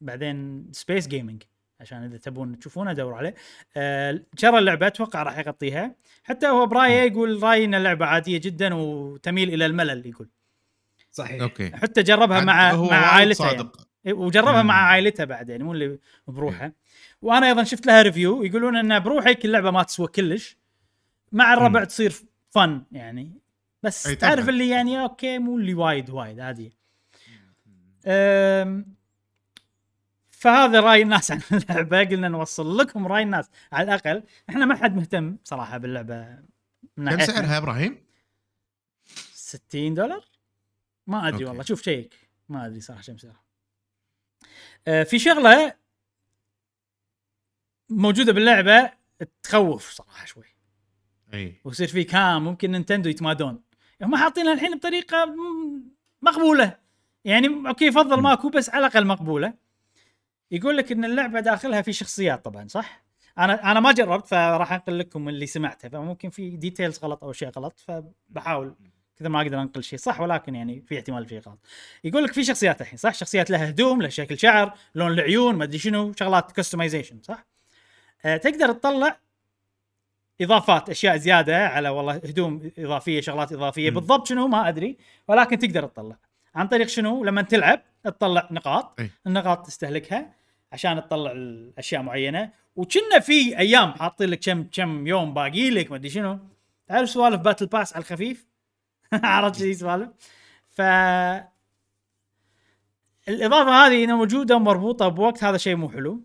بعدين 0.00 0.68
Space 0.72 1.08
Gaming 1.08 1.42
عشان 1.80 2.04
إذا 2.04 2.16
تبون 2.16 2.58
تشوفونه 2.58 2.92
دوروا 2.92 3.18
عليه. 3.18 3.34
آه 3.76 4.20
شرى 4.38 4.58
اللعبة 4.58 4.86
أتوقع 4.86 5.22
راح 5.22 5.38
يغطيها. 5.38 5.94
حتى 6.24 6.46
هو 6.46 6.66
برايه 6.66 7.12
يقول 7.12 7.42
رايي 7.42 7.64
إن 7.64 7.74
اللعبة 7.74 8.06
عادية 8.06 8.38
جدا 8.38 8.74
وتميل 8.74 9.54
إلى 9.54 9.66
الملل 9.66 10.06
يقول. 10.06 10.28
صحيح. 11.10 11.42
okay. 11.42 11.76
حتى 11.76 12.02
جربها 12.02 12.40
مع 12.40 12.72
مع 12.72 12.72
وايد 12.72 12.92
عائلتها 12.92 13.46
يعني. 13.46 13.58
صادق. 13.58 13.86
إيه، 14.06 14.12
وجربها 14.12 14.62
مم. 14.62 14.68
مع 14.68 14.74
عائلتها 14.74 15.24
بعد 15.24 15.48
يعني 15.48 15.64
مو 15.64 15.72
اللي 15.72 15.98
بروحها 16.26 16.72
وأنا 17.22 17.46
أيضا 17.46 17.64
شفت 17.64 17.86
لها 17.86 18.02
review 18.02 18.42
يقولون 18.42 18.76
إن 18.76 18.98
بروحك 18.98 19.44
اللعبه 19.44 19.70
ما 19.70 19.82
تسوى 19.82 20.08
كلش. 20.08 20.56
مع 21.32 21.54
الربع 21.54 21.80
مم. 21.80 21.86
تصير 21.86 22.12
fun 22.50 22.84
يعني. 22.92 23.40
بس 23.82 24.02
تعرف. 24.02 24.48
اللي 24.48 24.68
يعني 24.68 25.00
okay 25.00 25.38
مو 25.38 25.58
اللي 25.58 25.74
وايد 25.74 26.10
وايد 26.10 26.40
عادي. 26.40 26.76
فهذا 30.28 30.80
رأي 30.80 31.02
الناس 31.02 31.30
عن 31.30 31.40
اللعبة. 31.52 32.04
قلنا 32.04 32.28
نوصل 32.28 32.78
لكم 32.78 33.06
رأي 33.06 33.22
الناس. 33.22 33.50
على 33.72 33.94
الأقل 33.94 34.22
إحنا 34.50 34.66
ما 34.66 34.74
حد 34.74 34.96
مهتم 34.96 35.36
صراحة 35.44 35.78
باللعبة. 35.78 36.38
كم. 36.96 37.20
سعرها 37.20 37.52
يا 37.52 37.58
إبراهيم؟ 37.58 38.04
60 39.34 39.94
دولار؟ 39.94 40.24
ما 41.06 41.28
أدري 41.28 41.32
okay. 41.34 41.44
والله. 41.44 41.62
شوف 41.62 41.82
check. 41.82 42.14
ما 42.48 42.66
أدري 42.66 42.80
صراحة 42.80 43.02
كم 43.02 43.18
سعرها 43.18 43.42
آه 44.88 45.02
في 45.02 45.18
شغلة 45.18 45.74
موجودة 47.90 48.32
باللعبة 48.32 48.90
تخوف 49.42 49.90
صراحة 49.90 50.26
شوي 50.26 50.44
أي 51.34 51.60
ويصير 51.64 51.88
في 51.88 52.04
كام 52.04 52.44
ممكن 52.44 52.70
نينتندو 52.70 53.10
يتمادون 53.10 53.62
هم 54.02 54.16
حاطينها 54.16 54.52
الحين 54.52 54.76
بطريقة 54.76 55.34
مقبولة 56.22 56.76
يعني 57.24 57.48
okay 57.68 57.84
يفضل. 57.84 58.20
ماكو 58.20 58.48
بس 58.48 58.70
على 58.70 58.86
الأقل 58.86 59.06
مقبولة 59.06 59.54
يقول 60.50 60.76
لك 60.76 60.92
إن 60.92 61.04
اللعبة 61.04 61.40
داخلها 61.40 61.82
في 61.82 61.92
شخصيات 61.92 62.44
طبعا 62.44 62.68
صح؟ 62.68 63.04
أنا 63.38 63.70
أنا 63.70 63.80
ما 63.80 63.92
جربت 63.92 64.26
فراح 64.26 64.72
أنقل 64.72 64.98
لكم 64.98 65.28
اللي 65.28 65.46
سمعته 65.46 65.88
فممكن 65.88 66.30
في 66.30 66.56
details 66.56 66.98
غلط 66.98 67.24
أو 67.24 67.32
شيء 67.32 67.48
غلط 67.48 67.78
فبحاول 67.78 68.74
كذا 69.16 69.28
ما 69.28 69.42
أقدر 69.42 69.62
أنقل 69.62 69.82
شيء 69.82 69.98
صح 69.98 70.20
ولكن 70.20 70.54
يعني 70.54 70.80
في 70.80 70.98
احتمال 70.98 71.26
في 71.26 71.38
غلط. 71.38 71.58
يقول 72.04 72.24
لك 72.24 72.32
في 72.32 72.44
شخصيات 72.44 72.80
الحين 72.80 72.98
صح؟ 72.98 73.14
شخصيات 73.14 73.50
لها 73.50 73.68
هدوم، 73.68 74.02
لها 74.02 74.10
شكل 74.10 74.38
شعر، 74.38 74.74
لون 74.94 75.12
العيون، 75.12 75.54
ما 75.54 75.64
أدري 75.64 75.78
شنو، 75.78 76.12
شغلات 76.12 76.52
customization 76.52 77.20
صح؟ 77.22 77.46
آه 78.26 78.36
تقدر 78.36 78.72
تطلع 78.72 79.18
إضافات 80.40 80.90
أشياء 80.90 81.16
زيادة 81.16 81.68
على 81.68 81.88
والله 81.88 82.14
هدوم 82.14 82.70
إضافية 82.78 83.20
شغلات 83.20 83.52
إضافية 83.52 83.90
م. 83.90 83.94
بالضبط 83.94 84.28
شنو 84.28 84.48
ما 84.48 84.68
أدري 84.68 84.96
ولكن 85.28 85.58
تقدر 85.58 85.86
تطلع. 85.86 86.16
عن 86.54 86.68
طريق 86.68 86.86
شنو؟ 86.88 87.24
لما 87.24 87.42
تلعب 87.42 87.82
تطلع 88.04 88.48
نقاط 88.50 89.00
أي. 89.00 89.10
النقاط 89.26 89.66
تستهلكها 89.66 90.32
عشان 90.72 91.02
تطلع 91.02 91.32
الأشياء 91.32 92.02
معينة. 92.02 92.50
وكنا 92.76 93.18
في 93.20 93.58
أيام 93.58 93.92
حاطين 93.92 94.30
لك 94.30 94.40
كم 94.44 94.64
كم 94.72 95.06
يوم 95.06 95.34
باقي 95.34 95.70
لك 95.70 95.90
ما 95.90 95.96
أدري 95.96 96.10
شنو. 96.10 96.38
تعرف 96.86 97.10
سوالف 97.10 97.40
باتل 97.40 97.66
باس 97.66 97.92
على 97.92 98.02
الخفيف؟ 98.02 98.46
عرفت 99.12 99.58
شي 99.58 99.74
سوالف؟ 99.74 100.08
ف 100.74 100.80
الإضافة 103.28 103.70
هذه 103.86 104.04
إنها 104.04 104.16
موجودة 104.16 104.56
ومربوطة 104.56 105.08
بوقت 105.08 105.44
هذا 105.44 105.56
شيء 105.56 105.76
مو 105.76 105.88
حلو. 105.88 106.22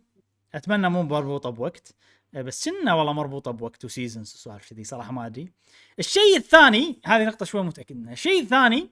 أتمنى 0.55 0.89
مو 0.89 1.03
مربوطة 1.03 1.49
بوقت 1.49 1.95
آه، 2.35 2.41
بس 2.41 2.69
كنا 2.69 2.93
والله 2.93 3.13
مربوطة 3.13 3.51
بوقت 3.51 3.85
و 3.85 3.91
seasons 3.91 4.33
وسوالف 4.35 4.69
كذي 4.69 4.83
صراحة 4.83 5.11
ما 5.11 5.25
أدري 5.25 5.51
الشيء 5.99 6.37
الثاني 6.37 7.01
هذه 7.05 7.25
نقطة 7.25 7.45
شوي 7.45 7.63
متاكد 7.63 7.97
منها 7.97 8.13
الشيء 8.13 8.41
الثاني 8.41 8.89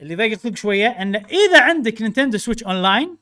اللي 0.00 0.14
ضيق 0.14 0.32
الخلق 0.32 0.56
شوية 0.56 0.88
ان 0.88 1.16
إذا 1.16 1.62
عندك 1.62 2.02
Nintendo 2.02 2.38
Switch 2.38 2.64
Online 2.64 3.16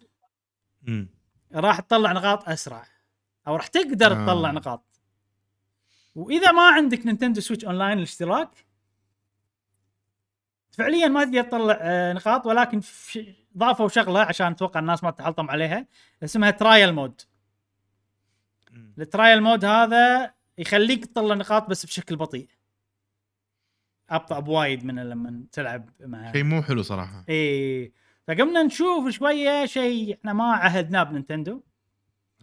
مم. 0.82 1.08
راح 1.54 1.80
تطلع 1.80 2.12
نقاط 2.12 2.48
أسرع 2.48 2.86
أو 3.46 3.56
راح 3.56 3.66
تقدر 3.66 4.12
آه. 4.12 4.26
تطلع 4.26 4.50
نقاط 4.50 4.84
وإذا 6.14 6.52
ما 6.52 6.62
عندك 6.62 7.06
Nintendo 7.06 7.40
Switch 7.40 7.64
Online 7.64 7.98
الاشتراك 7.98 8.50
فعليا 10.72 11.08
ما 11.08 11.24
تقدر 11.24 11.42
تطلع 11.42 11.78
آه، 11.80 12.12
نقاط 12.12 12.46
ولكن 12.46 12.80
ضافوا 13.58 13.88
شغلة 13.88 14.20
عشان 14.20 14.52
أتوقع 14.52 14.80
الناس 14.80 15.04
ما 15.04 15.10
تحلطم 15.10 15.50
عليها 15.50 15.86
اسمها 16.24 16.50
trial 16.50 16.92
mode. 16.92 17.20
ال 18.98 19.06
trial 19.06 19.42
mode 19.42 19.64
هذا 19.64 20.34
يخليك 20.58 21.06
تطلع 21.06 21.34
نقاط 21.34 21.70
بس 21.70 21.86
بشكل 21.86 22.16
بطيء. 22.16 22.48
أبطأ 24.10 24.38
بوايد 24.40 24.84
من 24.84 24.98
لما 24.98 25.44
تلعب 25.52 25.90
مع 26.00 26.32
شيء 26.32 26.44
مو 26.44 26.62
حلو 26.62 26.82
صراحة. 26.82 27.24
إي. 27.28 27.92
فقمنا 28.28 28.62
نشوف 28.62 29.08
شوية 29.08 29.66
شيء 29.66 30.14
إحنا 30.14 30.32
ما 30.32 30.44
عهدناه 30.44 31.02
بنينتندو. 31.02 31.62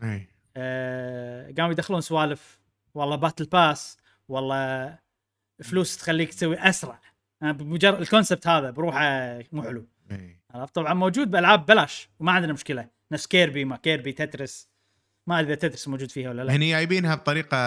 إي. 0.03 0.27
آه 0.57 1.53
قاموا 1.57 1.71
يدخلون 1.71 2.01
سوالف 2.01 2.59
والله 2.93 3.15
battle 3.15 3.45
pass 3.45 3.97
والله 4.27 4.99
فلوس 5.63 5.97
تخليك 5.97 6.33
تسوي 6.33 6.59
أسرع. 6.59 6.99
بمجرد 7.41 8.01
الكونسبت 8.01 8.47
هذا 8.47 8.71
بروحه 8.71 9.39
مو 9.51 9.63
حلو. 9.63 9.87
اي 10.11 10.39
عرفت؟ 10.51 10.75
طبعا 10.75 10.93
موجود 10.93 11.31
بألعاب 11.31 11.65
بلاش 11.65 12.09
وما 12.19 12.31
عندنا 12.31 12.53
مشكلة. 12.53 12.89
نفس 13.11 13.27
كيربي 13.27 13.65
ما 13.65 13.77
كيربي 13.77 14.11
تترس. 14.11 14.69
ما 15.27 15.39
أدري 15.39 15.55
تترس 15.55 15.87
موجود 15.87 16.11
فيها 16.11 16.29
ولا 16.29 16.41
لا. 16.41 16.55
هني 16.55 16.69
جايبينها 16.69 17.15
بطريقه 17.15 17.57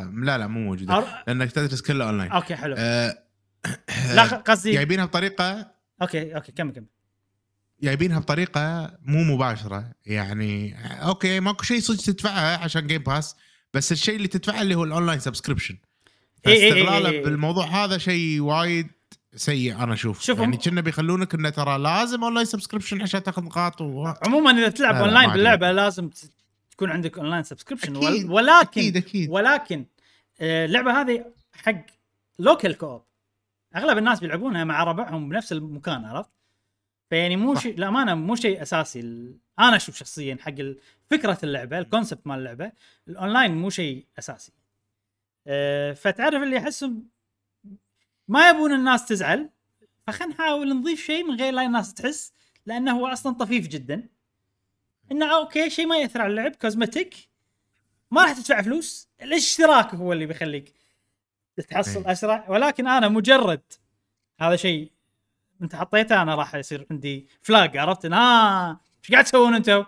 لا 0.00 0.38
لا 0.38 0.46
مو 0.46 0.60
موجودة. 0.60 0.98
أر... 0.98 1.24
لأنك 1.26 1.52
تدرس 1.52 1.82
كله 1.82 2.04
أونلاين. 2.04 2.30
أوكي 2.30 2.56
حلو. 2.56 2.74
آه، 2.78 3.18
لا 4.14 4.22
قصدي 4.22 4.72
جايبينها 4.72 5.04
بطريقه 5.04 5.70
أوكي 6.02 6.34
أوكي 6.34 6.52
كمل 6.52 6.72
كمل. 6.72 6.86
جايبينها 7.82 8.18
بطريقه 8.18 8.96
مو 9.02 9.34
مباشرة. 9.34 9.92
يعني 10.06 10.76
أوكي 11.02 11.40
ماكو 11.40 11.64
شيء 11.64 11.80
صدق 11.80 12.04
تدفعها 12.04 12.56
عشان 12.56 12.86
جيم 12.86 13.02
باس 13.02 13.36
بس 13.74 13.92
الشيء 13.92 14.16
اللي 14.16 14.28
تدفعه 14.28 14.62
اللي 14.62 14.74
هو 14.74 14.84
ال 14.84 14.89
online 14.89 15.20
subscription 15.20 15.78
إي 16.46 16.52
إي 16.52 16.64
إي 16.64 16.70
فاستغلاله 16.70 17.08
إي. 17.08 17.22
بالموضوع 17.22 17.66
هذا 17.66 17.98
شيء 17.98 18.40
وايد 18.40 18.90
سيء 19.36 19.82
أنا 19.82 19.94
أشوف 19.94 20.22
شوف 20.22 20.38
يعني 20.38 20.56
كنا 20.56 20.80
بيخلونك 20.80 21.34
إنه 21.34 21.50
ترى 21.50 21.78
لازم 21.78 22.24
online 22.24 22.46
subscription 22.46 23.02
عشان 23.02 23.22
تاخذ 23.22 23.42
نقاط 23.42 23.80
و... 23.80 24.12
عموما 24.26 24.50
إذا 24.50 24.68
تلعب 24.68 24.94
لا، 24.94 24.98
لا، 24.98 25.04
اونلاين 25.04 25.30
باللعبة. 25.30 25.72
لازم 25.72 26.10
تكون 26.70 26.90
عندك 26.90 27.18
online 27.18 27.42
subscription 27.42 27.96
أكيد، 27.96 28.30
ولكن 28.30 28.80
أكيد 28.80 28.96
أكيد 28.96 29.30
ولكن 29.30 29.86
آه، 30.40 30.64
اللعبة 30.64 31.00
هذه 31.00 31.24
حق 31.52 31.86
local 32.38 32.78
co-op 32.78 33.02
أغلب 33.76 33.98
الناس 33.98 34.20
بيلعبونها 34.20 34.64
مع 34.64 34.84
ربعهم 34.84 35.28
بنفس 35.28 35.52
المكان 35.52 36.04
عرفت؟ 36.04 36.30
فيعني 37.10 37.36
مو. 37.36 37.54
شيء 37.54 37.76
للامانه 37.76 38.14
مو 38.14 38.36
شيء 38.36 38.62
أساسي 38.62 39.00
أنا 39.58 39.76
أشوف 39.76 39.96
شخصيا 39.96 40.38
حق 40.40 40.54
فكرة 41.10 41.38
اللعبة 41.42 41.78
ال 41.78 41.84
concept 41.84 42.26
مال 42.26 42.38
اللعبة 42.38 42.72
الاونلاين 43.08 43.54
مو 43.54 43.70
شيء 43.70 44.06
أساسي 44.18 44.52
أه 45.46 45.92
فتعرف 45.92 46.42
اللي 46.42 46.58
احسهم 46.58 47.02
ما 48.28 48.48
يبون 48.48 48.72
الناس 48.72 49.06
تزعل 49.06 49.50
فخلينا 50.06 50.34
نحاول 50.34 50.76
نضيف 50.76 51.06
شيء 51.06 51.24
من 51.24 51.40
غير 51.40 51.52
لا 51.52 51.62
الناس 51.62 51.94
تحس 51.94 52.32
لأنه 52.66 52.98
هو 52.98 53.06
أصلا 53.06 53.34
طفيف 53.34 53.68
جدا. 53.68 54.08
إنه 55.12 55.36
okay 55.36 55.70
شيء 55.70 55.86
ما 55.86 55.96
يأثر 55.96 56.20
على 56.20 56.30
اللعب 56.30 56.56
cosmetic. 56.56 57.14
ما 58.10 58.22
راح 58.22 58.32
تدفع 58.32 58.62
فلوس 58.62 59.08
الاشتراك 59.22 59.94
هو 59.94 60.12
اللي 60.12 60.26
بيخليك 60.26 60.74
تحصل 61.68 62.04
إيه. 62.04 62.12
أسرع. 62.12 62.44
ولكن 62.48 62.86
أنا 62.86 63.08
مجرد 63.08 63.62
هذا 64.40 64.56
شيء 64.56 64.92
أنت 65.62 65.76
حطيته 65.76 66.22
أنا 66.22 66.34
راح 66.34 66.54
يصير 66.54 66.86
عندي 66.90 67.28
flag 67.42 67.76
عرفت؟ 67.76 68.04
آه 68.04 68.80
إيش 69.00 69.12
قاعد 69.12 69.24
تسوون 69.24 69.54
أنتم؟ 69.54 69.84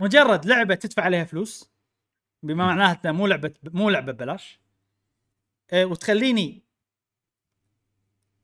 مجرد 0.00 0.46
لعبة 0.46 0.74
تدفع 0.74 1.02
عليها 1.02 1.24
فلوس 1.24 1.70
بما 2.42 2.66
معناه 2.66 3.00
إنها 3.04 3.12
مو 3.12 3.26
لعبة 3.26 3.54
مو 3.64 3.90
لعبة 3.90 4.12
ببلاش. 4.12 4.60
أه 5.70 5.84
وتخليني 5.84 6.62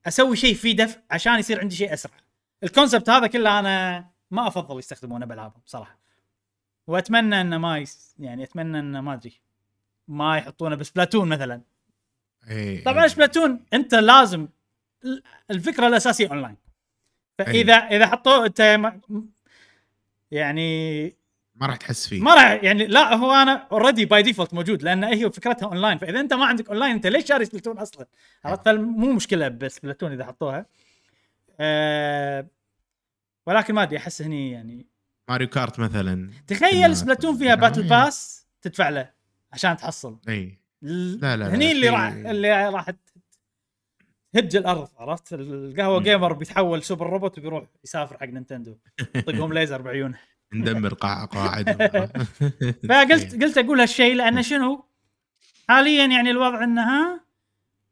أسوي 0.07 0.37
شيء 0.37 0.55
فيه 0.55 0.77
دفع 0.77 1.01
عشان 1.11 1.39
يصير 1.39 1.61
عندي 1.61 1.77
شيء 1.77 1.93
أسرع. 1.93 2.15
ال 2.63 2.69
concept 2.69 3.11
هذا 3.11 3.27
كله 3.27 3.59
أنا 3.59 4.07
ما 4.31 4.47
أفضل 4.47 4.79
يستخدمونه 4.79 5.27
بألعابهم 5.27 5.63
صراحة. 5.67 5.99
وأتمنى 6.87 7.41
انه 7.41 7.59
ما 7.59 7.79
يس 7.79 8.15
يعني 8.19 8.43
أتمنى 8.43 8.79
انه 8.79 9.01
ما 9.01 9.15
أدري 9.15 9.41
ما 10.09 10.39
يحطونه 10.39 10.77
ب 10.77 10.82
Splatoon 10.82 11.29
مثلا. 11.29 11.61
إيه، 12.49 12.85
طبعا 12.85 13.03
إيه. 13.03 13.09
Splatoon 13.09 13.65
أنت 13.73 13.95
لازم 13.95 14.49
الفكرة 15.51 15.87
الأساسية 15.87 16.29
أونلاين. 16.29 16.57
فإذا 17.39 17.75
إذا 17.75 18.07
حطوه 18.07 18.47
أنت 18.47 18.93
يعني 20.31 21.17
ما 21.57 21.67
راح 21.67 21.77
تحس 21.77 22.09
فيه. 22.09 22.21
ما 22.23 22.35
راح 22.35 22.65
يعني 22.65 22.87
لا 22.87 23.15
هو 23.15 23.33
أنا 23.33 23.69
already 23.73 24.05
by 24.05 24.23
default 24.23 24.55
موجود 24.55 24.83
لأن 24.83 25.05
هي 25.05 25.31
فكرتها 25.31 25.67
اونلاين 25.67 25.99
فإذا 25.99 26.21
أنت 26.21 26.33
ما 26.35 26.45
عندك 26.47 26.69
اونلاين 26.69 26.93
أنت 26.93 27.07
ليش 27.07 27.25
شاري 27.25 27.45
Splatoon 27.45 27.79
أصلا؟ 27.79 28.07
عرفت؟ 28.45 28.65
فمو 28.65 29.13
مشكلة 29.13 29.49
ب 29.49 29.56
Splatoon 29.56 30.13
إذا 30.13 30.25
حطوها. 30.25 30.67
أه 31.61 32.47
ولكن 33.47 33.75
ما 33.75 33.83
أدري 33.83 33.97
أحس 33.97 34.23
هني 34.23 34.51
يعني 34.53 34.87
Mario 35.29 35.49
Kart 35.49 35.79
مثلا. 35.79 36.31
تخيل 36.47 36.97
Splatoon 36.97 37.39
فيها 37.39 37.55
battle 37.55 37.83
باس 37.83 38.47
تدفع 38.63 38.89
له 38.89 39.11
عشان 39.53 39.77
تحصل. 39.77 40.19
اي 40.29 40.59
لا، 40.83 41.37
لا، 41.37 41.55
هني 41.55 41.73
اللي 41.73 41.89
راح 41.89 42.13
اللي 42.13 42.69
راح 42.69 42.91
تهج 44.33 44.57
الأرض 44.57 44.89
عرفت؟ 44.99 45.33
القهوة. 45.33 46.01
جيمر 46.03 46.33
بيتحول 46.33 46.83
سوبر 46.83 47.11
روبوت 47.11 47.39
وبيروح 47.39 47.65
يسافر 47.85 48.19
حق 48.19 48.27
نينتندو 48.27 48.77
يطقهم 49.15 49.53
ليزر 49.53 49.83
بعيونه. 49.83 50.19
ندمر 50.53 50.95
قاع 50.95 51.25
قواعد 51.25 51.71
فقلت 52.89 53.43
قلت 53.43 53.59
أقول 53.59 53.81
هالشيء 53.81 54.15
لأن 54.15 54.43
شنو؟ 54.43 54.85
حاليا 55.69 56.07
يعني 56.07 56.31
الوضع 56.31 56.65
إنها 56.65 57.21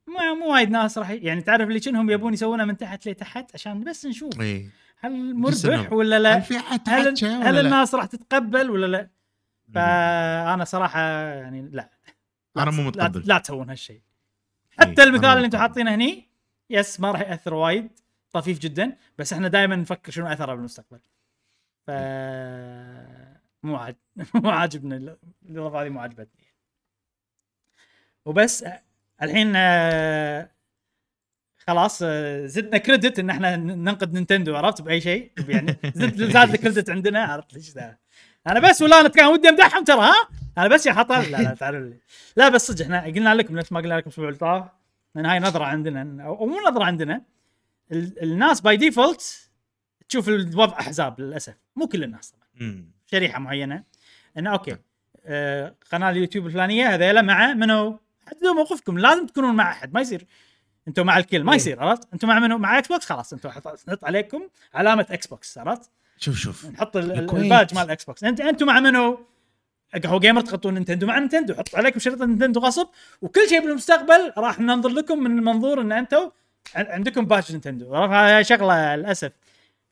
ما 0.07 0.35
مو 0.35 0.53
وايد 0.53 0.71
ناس 0.71 0.99
راح 0.99 1.11
يعني 1.11 1.43
تعرف 1.43 1.69
اللي 1.69 1.81
شنهم 1.81 2.11
يبون 2.11 2.33
يسوونها 2.35 2.65
من 2.65 2.77
تحت 2.77 3.09
لتحت 3.09 3.51
عشان 3.55 3.85
بس 3.85 4.07
نشوف. 4.07 4.41
اي 4.41 4.71
هل 4.99 5.35
مربح 5.35 5.93
ولا 5.93 6.17
هل 6.17 6.23
لا 6.23 6.41
في 6.41 6.55
هل, 6.89 7.15
هل؟ 7.25 7.59
الناس 7.59 7.95
راح 7.95 8.07
تتقبل 8.07 8.71
ولا 8.71 8.87
لا؟ 8.87 9.11
فأنا 9.75 10.65
صراحة 10.65 11.01
يعني 11.01 11.69
لا. 11.73 11.91
لا 12.57 12.63
أنا 12.63 12.71
مو 12.71 12.83
متقبل. 12.83 13.23
لا 13.27 13.39
تسوون 13.39 13.71
هالشيء. 13.71 13.97
إيه، 13.97 14.87
حتى 14.87 15.03
المثال 15.03 15.25
اللي 15.25 15.45
أنتم. 15.45 15.59
حاطينه 15.59 15.95
هني 15.95 16.29
يس 16.71 17.01
ما 17.01 17.11
راح 17.11 17.21
يأثر 17.21 17.55
وايد 17.55 17.89
طفيف 18.33 18.59
جدا 18.59 18.97
بس 19.19 19.33
إحنا 19.33 19.49
دائما 19.49 19.77
نفكر 19.77 20.13
شنو 20.13 20.27
أثره 20.27 20.55
بالمستقبل. 20.55 20.99
ف 21.87 21.91
مو 23.63 23.77
عاج... 23.77 23.95
مو 24.35 24.51
عاجبني. 24.51 25.17
الاضافه 25.51 25.83
هذه 25.83 25.89
مو 25.89 26.01
عجبتني 26.01 26.45
وبس 28.25 28.65
الحين 29.23 29.53
آه، 29.57 30.51
خلاص 31.57 32.01
آه، 32.05 32.47
زدنا 32.47 32.79
credit 32.79 33.19
إن 33.19 33.31
إحنا 33.31 33.57
ننقد 33.57 34.13
نينتندو 34.15 34.57
عرفت؟ 34.57 34.83
بأي 34.83 35.01
شيء. 35.01 35.33
يعني 35.49 35.77
زد 35.95 36.23
زاد 36.33 36.55
ال 36.55 36.60
credit 36.60 36.91
عندنا 36.91 37.25
عرفت؟ 37.25 37.55
ليش 37.55 37.71
ذا 37.71 37.97
أنا 38.47 38.61
بس 38.61 38.83
ولا 38.83 39.01
أنا 39.01 39.09
كان 39.09 39.27
ودي 39.27 39.49
أمدحهم 39.49 39.85
ترى 39.85 40.01
ها؟ 40.01 40.29
أنا 40.59 40.69
بس 40.69 40.87
يا 40.87 40.93
حطل 40.93 41.15
لا 41.31 41.37
لا 41.37 41.55
تعرف 41.55 41.83
لي. 41.83 41.99
لا 42.37 42.49
بس 42.49 42.67
صدق 42.67 42.83
إحنا 42.85 43.05
قلنا 43.05 43.35
لكم 43.35 43.59
نفس 43.59 43.73
ما 43.73 43.81
قلنا 43.81 43.95
لكم 43.95 44.07
الأسبوع 44.09 44.29
اللي 44.29 44.39
طاف. 44.39 44.65
لأن 45.15 45.27
هاي 45.27 45.39
نظرة 45.41 45.65
عندنا. 45.65 46.25
أو 46.25 46.47
مو 46.47 46.61
نظرة 46.69 46.85
عندنا. 46.85 47.23
ال- 47.93 48.23
الناس 48.23 48.61
by 48.61 48.77
default 48.77 49.44
تشوف 50.09 50.29
الوضع 50.29 50.81
احزاب 50.81 51.21
للأسف. 51.21 51.55
مو 51.77 51.87
كل 51.89 52.05
الناس 52.05 52.31
طبعا. 52.31 52.85
شريحة 53.07 53.39
معينة. 53.39 53.83
انه 54.39 54.51
okay. 54.53 54.77
آه 55.27 55.75
قناة 55.93 56.11
اليوتيوب 56.11 56.47
الفلانية 56.47 56.95
هذيلا 56.95 57.23
مع 57.23 57.55
منو؟ 57.55 57.99
حددوا 58.29 58.55
موقفكم. 58.55 58.99
لازم 58.99 59.27
تكونون 59.27 59.55
مع 59.55 59.71
أحد. 59.71 59.95
ما 59.95 60.01
يصير. 60.01 60.27
أنتم 60.89 61.07
مع 61.07 61.19
الكل. 61.19 61.45
ما 61.45 61.53
إيه. 61.53 61.57
يصير 61.57 61.81
عرفت؟ 61.83 62.09
أنتم 62.13 62.29
مع 62.29 62.39
منو؟ 62.39 62.59
مع 62.59 62.79
إكس 62.79 62.89
بوكس 62.89 63.07
خلاص 63.07 63.33
أنتم 63.33 63.49
حط 63.51 63.67
نحط 63.89 64.05
عليكم 64.05 64.43
علامة 64.75 65.07
Xbox 65.11 65.59
عرفت؟ 65.59 65.91
شوف 66.19 66.37
شوف. 66.37 66.67
نحط. 66.67 66.97
ال 66.97 67.10
badge 67.10 67.75
مال 67.75 67.85
ال 67.85 68.05
Xbox 68.05 68.25
انت 68.25 68.41
أنتم 68.41 68.67
مع 68.67 68.81
منو؟ 68.81 69.27
قهوه 70.05 70.21
gamer 70.21 70.41
تغطون 70.41 70.75
Nintendo 70.75 71.07
مع 71.07 71.19
Nintendo 71.19 71.55
حط 71.55 71.75
عليكم 71.75 71.99
شريطه 72.01 72.27
Nintendo 72.27 72.61
غصب. 72.61 72.87
وكل 73.23 73.49
شيء 73.49 73.61
بالمستقبل 73.61 74.33
راح 74.39 74.61
ننظر 74.61 74.89
لكم 74.89 75.19
من 75.23 75.31
منظور 75.45 75.81
إن 75.81 75.93
أنتم 75.93 76.31
عن- 76.75 76.87
عندكم 76.87 77.25
badge 77.25 77.53
Nintendo 77.53 77.95
هاي 77.95 78.45
شغلة 78.45 78.97
للأسف. 78.97 79.33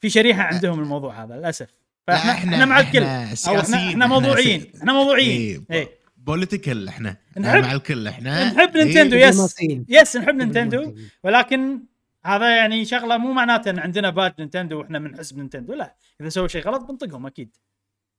في 0.02 0.10
شريحة 0.10 0.42
عندهم 0.42 0.80
الموضوع 0.80 1.24
هذا 1.24 1.36
للأسف. 1.36 1.68
فاحنا 2.06 2.30
لا، 2.30 2.36
إحنا- 2.36 2.52
إحنا 2.52 2.64
مع 2.64 2.80
الكل. 2.80 3.02
إحنا 3.02 3.34
إحنا 3.60 3.88
إحنا 3.88 4.06
موضوعيين 4.06 4.72
إحنا 4.78 4.92
موضوعيين. 4.92 5.66
إيه، 5.70 5.76
إيه. 5.78 5.88
political 6.16 6.88
إحنا. 6.88 7.16
نحب- 7.38 7.62
مع 7.62 7.72
الكل 7.72 8.06
إحنا 8.08 8.52
نحب 8.52 8.76
إيه، 8.76 8.84
Nintendo 8.84 9.16
yes. 9.16 9.56
Yes 9.88 10.16
نحب 10.16 10.34
Nintendo. 10.34 10.94
ولكن 11.24 11.80
هذا 12.24 12.56
يعني 12.56 12.84
شغلة 12.84 13.16
مو 13.16 13.32
معناته 13.32 13.70
إن 13.70 13.78
عندنا 13.78 14.10
badge 14.10 14.32
Nintendo 14.38 14.78
وإحنا 14.80 14.98
من 14.98 15.16
حزب 15.18 15.38
Nintendo 15.38 15.74
لا. 15.74 15.94
إذا 16.20 16.28
سووا 16.28 16.48
شيء 16.48 16.62
غلط 16.62 16.82
بنطقهم 16.82 17.26
أكيد. 17.26 17.56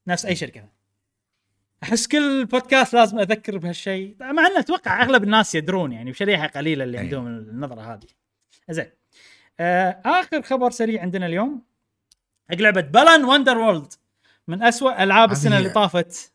نفس 0.08 0.26
أي 0.26 0.36
شركة. 0.36 0.70
أحس 1.84 2.08
كل 2.08 2.46
بودكاست 2.46 2.94
لازم 2.94 3.20
أذكر 3.20 3.58
بهالشيء. 3.58 4.16
مع 4.20 4.48
ان 4.48 4.58
أتوقع 4.58 5.04
أغلب 5.04 5.24
الناس 5.24 5.56
يدرون 5.56 5.92
يعني 5.92 6.12
وشريحة 6.12 6.48
قليلة 6.48 6.84
اللي. 6.84 6.98
عندهم 6.98 7.28
النظرة 7.28 7.94
هذه. 7.94 8.08
زين. 8.70 8.86
آه 9.60 10.02
آخر 10.06 10.42
خبر 10.42 10.72
سريع 10.72 11.02
عندنا 11.02 11.26
اليوم. 11.26 11.62
حق 12.54 12.62
لعبة 12.62 12.82
Balan 12.82 13.24
Wonderworld 13.26 13.94
من 14.48 14.64
أسوأ 14.64 15.04
ألعاب 15.04 15.32
السنة. 15.32 15.58
اللي 15.58 15.70
طافت. 15.70 16.34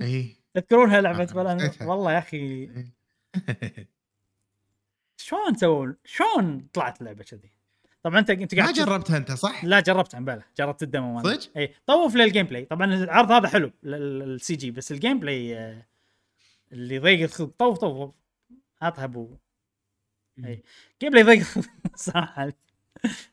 اي 0.00 0.36
تذكرونها 0.54 1.00
لعبة 1.00 1.22
آه، 1.22 1.26
Balan 1.26 1.56
نسيتها. 1.56 1.86
والله 1.86 2.12
يا 2.12 2.18
أخي. 2.18 2.70
شلون 5.16 5.54
سووا؟ 5.56 5.92
شلون 6.04 6.68
طلعت 6.72 7.00
اللعبة 7.00 7.24
كذي؟ 7.24 7.50
طبعا 8.02 8.18
أنت 8.18 8.30
أنت 8.30 8.54
ما 8.54 8.62
قاعد 8.62 8.74
تشوف- 8.74 8.86
جربتها 8.88 9.16
أنت 9.16 9.32
صح؟ 9.32 9.64
لا 9.64 9.80
جربتها 9.80 10.18
امبارح 10.18 10.44
جربت 10.58 10.82
ال 10.82 10.90
demo 10.90 11.22
صدق؟ 11.22 11.50
اي 11.56 11.74
طوف 11.86 12.14
لل 12.16 12.46
gameplay 12.46 12.64
طبعا 12.64 12.94
العرض 12.94 13.30
هذا 13.32 13.48
حلو 13.48 13.70
ال 13.84 14.56
CG 14.56 14.70
بس 14.70 14.92
ال 14.92 15.18
gameplay 15.20 15.58
آه، 15.58 15.86
اللي 16.72 16.94
يضيق 16.94 17.22
الخلق 17.22 17.50
طوف 17.58 17.78
طوف 17.78 18.10
هاتها 18.82 19.04
ابو 19.04 19.36
اي 20.44 20.62
gameplay 21.02 21.22
ضيق 21.22 21.46
صراحة 21.96 22.52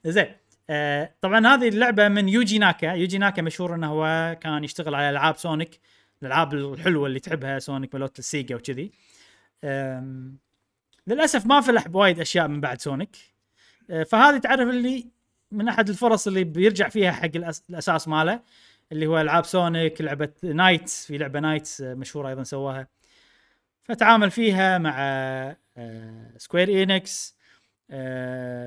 زين. 0.05 0.35
آه، 0.69 1.13
طبعا 1.21 1.47
هذه 1.47 1.67
اللعبة 1.67 2.07
من 2.07 2.29
يوجي 2.29 2.57
ناكا. 2.57 2.85
يوجي 2.93 3.17
ناكا 3.17 3.41
مشهور 3.41 3.75
إنه 3.75 3.87
هو 3.87 4.35
كان 4.41 4.63
يشتغل 4.63 4.95
على 4.95 5.09
ألعاب 5.09 5.37
Sonic 5.37 5.79
الألعاب 6.21 6.53
الحلوة 6.53 7.07
اللي 7.07 7.19
تحبها 7.19 7.59
Sonic 7.59 7.95
مالوت 7.95 8.19
ال 8.19 8.26
Sega 8.26 8.55
وكذي. 8.55 8.91
للأسف 11.07 11.45
ما 11.45 11.61
فلح 11.61 11.87
بوايد 11.87 12.19
أشياء 12.19 12.47
من 12.47 12.61
بعد 12.61 12.81
Sonic. 12.81 13.17
أه، 13.89 14.03
فهذه 14.03 14.37
تعرف 14.37 14.69
اللي 14.69 15.07
من 15.51 15.67
أحد 15.67 15.89
الفرص 15.89 16.27
اللي 16.27 16.43
بيرجع 16.43 16.89
فيها 16.89 17.11
حق 17.11 17.29
الأساس 17.69 18.07
ماله 18.07 18.41
اللي 18.91 19.07
هو 19.07 19.21
ألعاب 19.21 19.45
Sonic 19.45 20.01
لعبة 20.01 20.29
NiGHTS 20.43 21.05
في 21.05 21.17
لعبة 21.17 21.39
NiGHTS 21.39 21.81
مشهورة 21.81 22.29
أيضا 22.29 22.43
سواها 22.43 22.87
فتعامل 23.83 24.31
فيها 24.31 24.77
مع 24.77 25.55
Square 26.37 26.83
Enix 26.83 27.34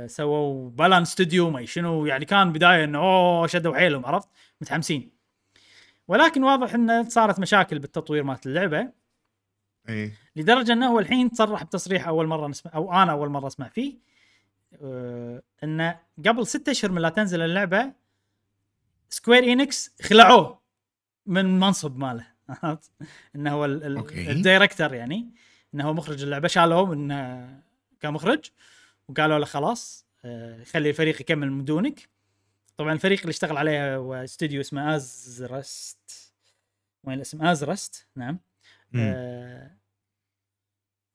سووا 0.07 0.71
Balan 0.71 1.05
studio 1.05 1.51
ما 1.51 1.67
شنو. 1.67 2.07
يعني 2.07 2.25
كان 2.25 2.53
بداية 2.53 2.85
إنه 2.85 2.99
أوه 2.99 3.47
شدوا 3.47 3.75
حيلهم 3.75 4.07
عرفت؟ 4.07 4.29
متحمسين. 4.61 5.11
ولكن 6.09 6.45
واضح 6.45 6.75
انه 6.75 7.09
صارت 7.09 7.41
مشاكل 7.41 7.79
بالتطوير 7.79 8.23
مالت 8.23 8.47
اللعبة. 8.47 8.93
اي 9.89 10.13
لدرجة 10.37 10.73
إنه 10.73 10.87
هو 10.87 10.99
الحين 10.99 11.31
تصرح 11.31 11.63
بتصريح 11.63 12.09
أول 12.09 12.27
مرة 12.27 12.49
نسمع 12.49 12.73
أو 12.75 12.93
أنا 12.93 13.13
أول 13.13 13.29
مرة 13.29 13.47
أسمع 13.47 13.69
فيه. 13.69 13.99
آه، 14.83 15.43
إنه 15.65 16.01
قبل 16.27 16.47
ستة 16.47 16.71
أشهر 16.71 16.93
من 16.93 17.03
لا 17.03 17.09
تنزل 17.09 17.41
اللعبة 17.41 17.93
Square 19.09 19.45
Enix 19.45 19.97
خلعوه 20.03 20.61
من 21.27 21.61
منصب 21.61 21.97
ماله. 21.99 22.27
عرفت؟ 22.63 22.91
إنه 23.37 23.53
هو. 23.53 23.65
ال 23.65 23.79
director 23.79 24.95
يعني. 24.95 25.31
إنه 25.75 25.85
هو 25.85 25.95
مخرج 25.95 26.23
اللعبة 26.23 26.49
شالوه 26.49 26.95
من 26.95 27.15
كمخرج. 28.01 28.51
وقالوا 29.09 29.39
له 29.39 29.45
خلاص 29.45 30.07
آه، 30.25 30.65
خلي 30.65 30.91
الفريق 30.91 31.21
يكمل 31.21 31.51
من 31.51 31.65
دونك. 31.65 32.09
طبعا 32.77 32.93
الفريق 32.93 33.21
اللي 33.21 33.31
اشتغل 33.31 33.57
عليه 33.57 33.97
هو 33.97 34.15
استوديو 34.15 34.61
اسمه 34.61 34.97
Arzest 34.97 36.33
وين 37.05 37.17
الاسم؟ 37.17 37.43
Arzest 37.43 38.07
نعم. 38.17 38.39
آه، 38.95 39.71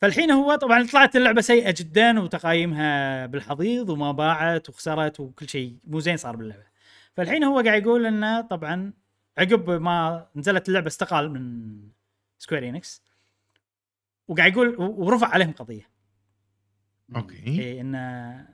فالحين 0.02 0.32
هو 0.32 0.56
طبعا 0.56 0.88
طلعت 0.88 1.16
اللعبة 1.16 1.42
سيئة 1.42 1.76
جدا 1.78 2.20
وتقايمها 2.20 3.26
بالحضيض 3.26 3.90
وما 3.90 4.12
باعت 4.12 4.70
وخسرت 4.70 5.20
وكل 5.20 5.50
شيء. 5.50 5.78
مو 5.84 6.00
زين 6.00 6.18
صار 6.18 6.36
باللعبة. 6.36 6.64
فالحين 7.18 7.44
هو 7.44 7.60
قاعد 7.60 7.82
يقول 7.82 8.06
إنه 8.06 8.42
طبعا 8.42 8.94
عقب 9.38 9.70
ما 9.70 10.28
نزلت 10.36 10.68
اللعبة 10.70 10.88
استقال 10.88 11.32
من 11.32 11.74
Square 12.40 12.70
Enix 12.70 13.04
وقاعد 14.28 14.52
يقول 14.52 14.76
ورفع 14.80 15.28
عليهم 15.28 15.52
قضية. 15.52 15.93
okay 17.16 17.36
إيه 17.62 17.82
انه 17.82 18.48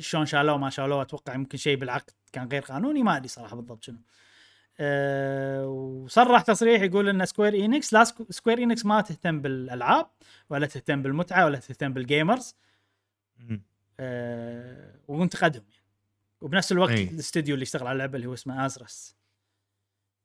شلون 0.00 0.26
شالوه 0.26 0.56
ما 0.56 0.70
شالوه 0.70 1.02
أتوقع 1.02 1.34
يمكن 1.34 1.58
شيء 1.58 1.76
بالعقد 1.76 2.10
كان 2.32 2.48
غير 2.48 2.62
قانوني 2.62 3.02
ما 3.02 3.16
أدري 3.16 3.28
صراحة 3.28 3.56
بالضبط 3.56 3.84
شنو 3.84 3.98
أه 4.80 5.66
وصرح 5.66 6.42
تصريح 6.42 6.82
يقول 6.82 7.08
إن 7.08 7.26
Square 7.26 7.64
Enix 7.64 7.92
لا 7.92 8.04
سكو- 8.04 8.30
Square 8.30 8.58
Enix 8.62 8.86
ما 8.86 9.00
تهتم 9.00 9.40
بالألعاب 9.40 10.06
ولا 10.50 10.66
تهتم 10.66 11.02
بالمتعة 11.02 11.44
ولا 11.44 11.58
تهتم 11.58 11.92
بال 11.92 12.06
gamers. 12.06 12.54
أه 14.00 14.94
وانتقدهم 15.08 15.64
يعني 15.72 15.84
وبنفس 16.40 16.72
الوقت 16.72 16.90
أي. 16.90 17.04
الاستوديو 17.04 17.54
اللي 17.54 17.62
اشتغل 17.62 17.86
على 17.86 17.92
اللعبة 17.92 18.16
اللي 18.16 18.26
هو 18.28 18.34
اسمه 18.34 18.66
ازرس 18.66 19.16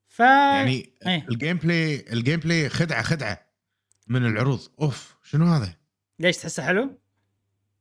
ف 0.07 0.19
يعني 0.19 0.93
إيه. 1.07 1.25
ال 1.29 1.57
gameplay 1.57 2.05
ال 2.13 2.39
gameplay 2.39 2.69
خدعة 2.69 3.01
خدعة 3.01 3.45
من 4.07 4.25
العروض 4.25 4.59
أوف 4.81 5.15
شنو 5.23 5.45
هذا؟ 5.45 5.75
ليش 6.19 6.37
تحسه 6.37 6.63
حلو؟ 6.63 6.98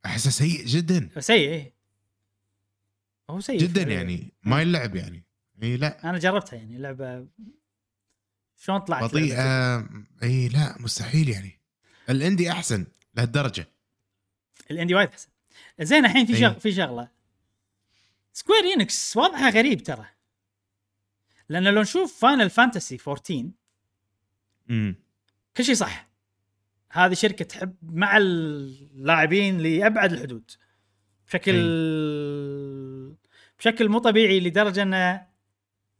احسه 0.08 0.30
سيء 0.30 0.66
جدا. 0.66 1.20
سيء 1.20 1.48
إيه. 1.48 1.74
هو 3.30 3.40
سيء 3.40 3.58
جدا. 3.58 3.82
يعني 3.82 4.32
ما 4.42 4.60
يلعب 4.62 4.96
يعني. 4.96 5.24
اي 5.62 5.76
لا. 5.76 6.10
أنا 6.10 6.18
جربتها 6.18 6.56
يعني 6.56 6.78
لعبة 6.78 7.26
شلون 8.56 8.78
طلعت؟ 8.78 9.04
بطيئة 9.04 9.78
اي 10.22 10.48
لا 10.48 10.76
مستحيل 10.80 11.28
يعني. 11.28 11.60
ال 12.10 12.17
indie 12.17 12.52
أحسن 12.52 12.86
لهالدرجة. 13.14 13.68
ال 14.70 14.74
indie 14.74 14.94
وايد 14.94 15.08
أحسن. 15.08 15.28
زين 15.80 16.04
الحين 16.04 16.26
في 16.26 16.34
إيه. 16.34 16.40
شغ... 16.40 16.58
في 16.58 16.72
شغلة. 16.72 17.08
Square 18.32 18.64
Enix 18.76 19.16
وضعها 19.16 19.50
غريب 19.50 19.82
ترى. 19.82 20.06
لأن 21.48 21.64
لو 21.64 21.82
نشوف 21.82 22.20
Final 22.20 22.50
Fantasy 22.50 22.98
14 23.08 23.50
امم 24.70 24.94
كل 25.56 25.64
شيء 25.64 25.74
صح. 25.74 26.07
هذه 26.90 27.14
شركة 27.14 27.44
تحب 27.44 27.74
مع 27.82 28.16
اللاعبين 28.16 29.58
لأبعد 29.58 30.12
الحدود. 30.12 30.50
بشكل 31.28 31.52
بشكل 33.58 33.88
مو 33.88 33.98
طبيعي 33.98 34.40
لدرجة 34.40 34.82
أن 34.82 35.20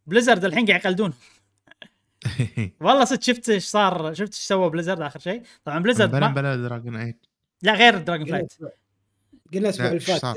Blizzard 0.07 0.45
الحين 0.45 0.67
قاعد 0.67 0.81
يقلدون. 0.81 1.13
والله 2.81 3.05
صدق 3.05 3.23
شفت 3.23 3.49
إيش 3.49 3.65
صار 3.65 4.15
شفت 4.15 4.35
إيش 4.35 4.43
سوى 4.43 4.71
Blizzard 4.71 5.01
آخر 5.01 5.21
شيء؟ 5.21 5.43
طبعا 5.65 5.79
Blizzard 5.79 6.11
بلا. 6.11 6.27
بلا 6.27 6.57
Dragonflight 6.57 7.27
لا 7.63 7.75
غير 7.75 7.99
Dragonflight 7.99 8.53
قلنا 9.55 9.69
الأسبوع 9.69 9.87
لا، 9.87 9.93
اللي 9.93 10.01
فات 10.01 10.37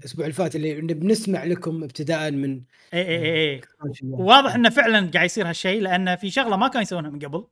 الأسبوع 0.00 0.24
اللي 0.24 0.34
فات 0.34 0.56
اللي 0.56 0.94
بنسمع 0.94 1.44
لكم 1.44 1.84
ابتداء 1.84 2.30
من 2.30 2.62
اي 2.94 3.08
اي 3.08 3.24
اي 3.24 3.54
اي 3.54 3.60
واضح 4.02 4.54
إنه 4.54 4.70
فعلا 4.70 5.10
قاعد 5.14 5.24
يصير 5.24 5.48
هالشيء 5.48 5.82
لأن 5.82 6.16
في 6.16 6.30
شغلة 6.30 6.56
ما 6.56 6.68
كانوا 6.68 6.82
يسوونها 6.82 7.10
من 7.10 7.18
قبل. 7.18 7.46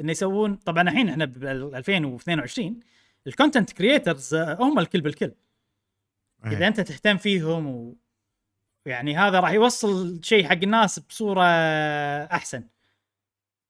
إنه 0.00 0.10
يسوون 0.10 0.54
طبعا 0.54 0.82
الحين 0.82 1.08
إحنا 1.08 1.24
ب 1.24 1.44
2022 1.44 2.80
ال 3.26 3.32
content 3.32 3.72
creators 3.72 4.34
هم 4.34 4.78
الكل 4.78 5.00
بالكل 5.00 5.32
إذا 6.46 6.58
إيه. 6.58 6.68
أنت 6.68 6.80
تهتم 6.80 7.16
فيهم 7.16 7.66
و... 7.66 7.96
يعني 8.86 9.16
هذا 9.16 9.40
راح 9.40 9.50
يوصل 9.50 10.20
شيء 10.22 10.48
حق 10.48 10.52
الناس 10.62 10.98
بصورة 10.98 11.44
أحسن. 12.24 12.64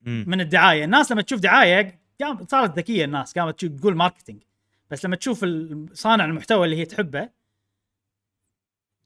من 0.07 0.41
الدعاية 0.41 0.85
الناس 0.85 1.13
لما 1.13 1.23
تشوف 1.23 1.41
دعاية 1.41 2.01
قام 2.21 2.47
صارت 2.47 2.79
ذكية 2.79 3.05
الناس 3.05 3.39
قامت 3.39 3.59
تشوف 3.59 3.81
تقول 3.81 3.97
marketing 3.97 4.43
بس 4.91 5.05
لما 5.05 5.17
تشوف 5.17 5.47
صانع 5.93 6.25
المحتوى 6.25 6.65
اللي 6.65 6.77
هي 6.77 6.85
تحبه 6.85 7.29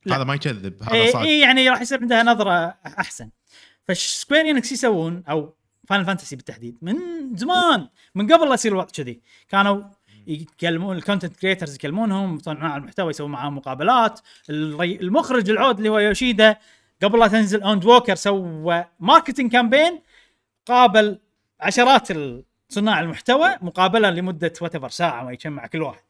لا. 0.06 0.16
هذا 0.16 0.24
ما 0.24 0.34
يكذب 0.34 0.82
هذا 0.82 0.92
اي 0.92 1.12
صادق 1.12 1.26
إيه 1.26 1.42
يعني 1.42 1.68
راح 1.68 1.80
يصير 1.80 2.00
عندها 2.00 2.22
نظرة 2.22 2.78
أحسن 2.86 3.30
ف 3.84 3.94
Square 3.94 4.50
Enix 4.50 4.72
يسوون 4.72 5.24
أو 5.28 5.54
Final 5.90 6.04
Fantasy 6.04 6.36
بالتحديد. 6.36 6.78
من 6.82 6.96
زمان 7.36 7.88
من 8.14 8.32
قبل 8.32 8.48
لا 8.48 8.54
يصير 8.54 8.72
الوضع 8.72 8.88
كذي. 8.88 9.20
كانوا 9.48 9.82
يكلمون 10.26 10.96
ال 10.96 11.01
content 11.01 11.36
creators 11.36 11.74
يكلمونهم 11.74 12.38
صناع 12.38 12.76
المحتوى 12.76 13.10
يسوون 13.10 13.30
معاهم 13.30 13.56
مقابلات. 13.56 14.20
المخرج 14.50 15.50
العود 15.50 15.76
اللي 15.76 15.88
هو 15.88 15.98
يوشيدا 15.98 16.56
قبل 17.02 17.18
لا 17.18 17.28
تنزل 17.28 17.62
Endwalker 17.62 18.14
سوى 18.14 18.84
marketing 19.00 19.52
campaign 19.52 20.00
قابل 20.66 21.18
عشرات 21.60 22.08
صناع 22.68 23.00
المحتوى 23.00 23.56
مقابلة 23.62 24.10
لمدة 24.10 24.52
وات 24.60 24.92
ساعة 24.92 25.24
ما 25.24 25.32
يجمع 25.32 25.66
كل 25.66 25.82
واحد. 25.82 26.02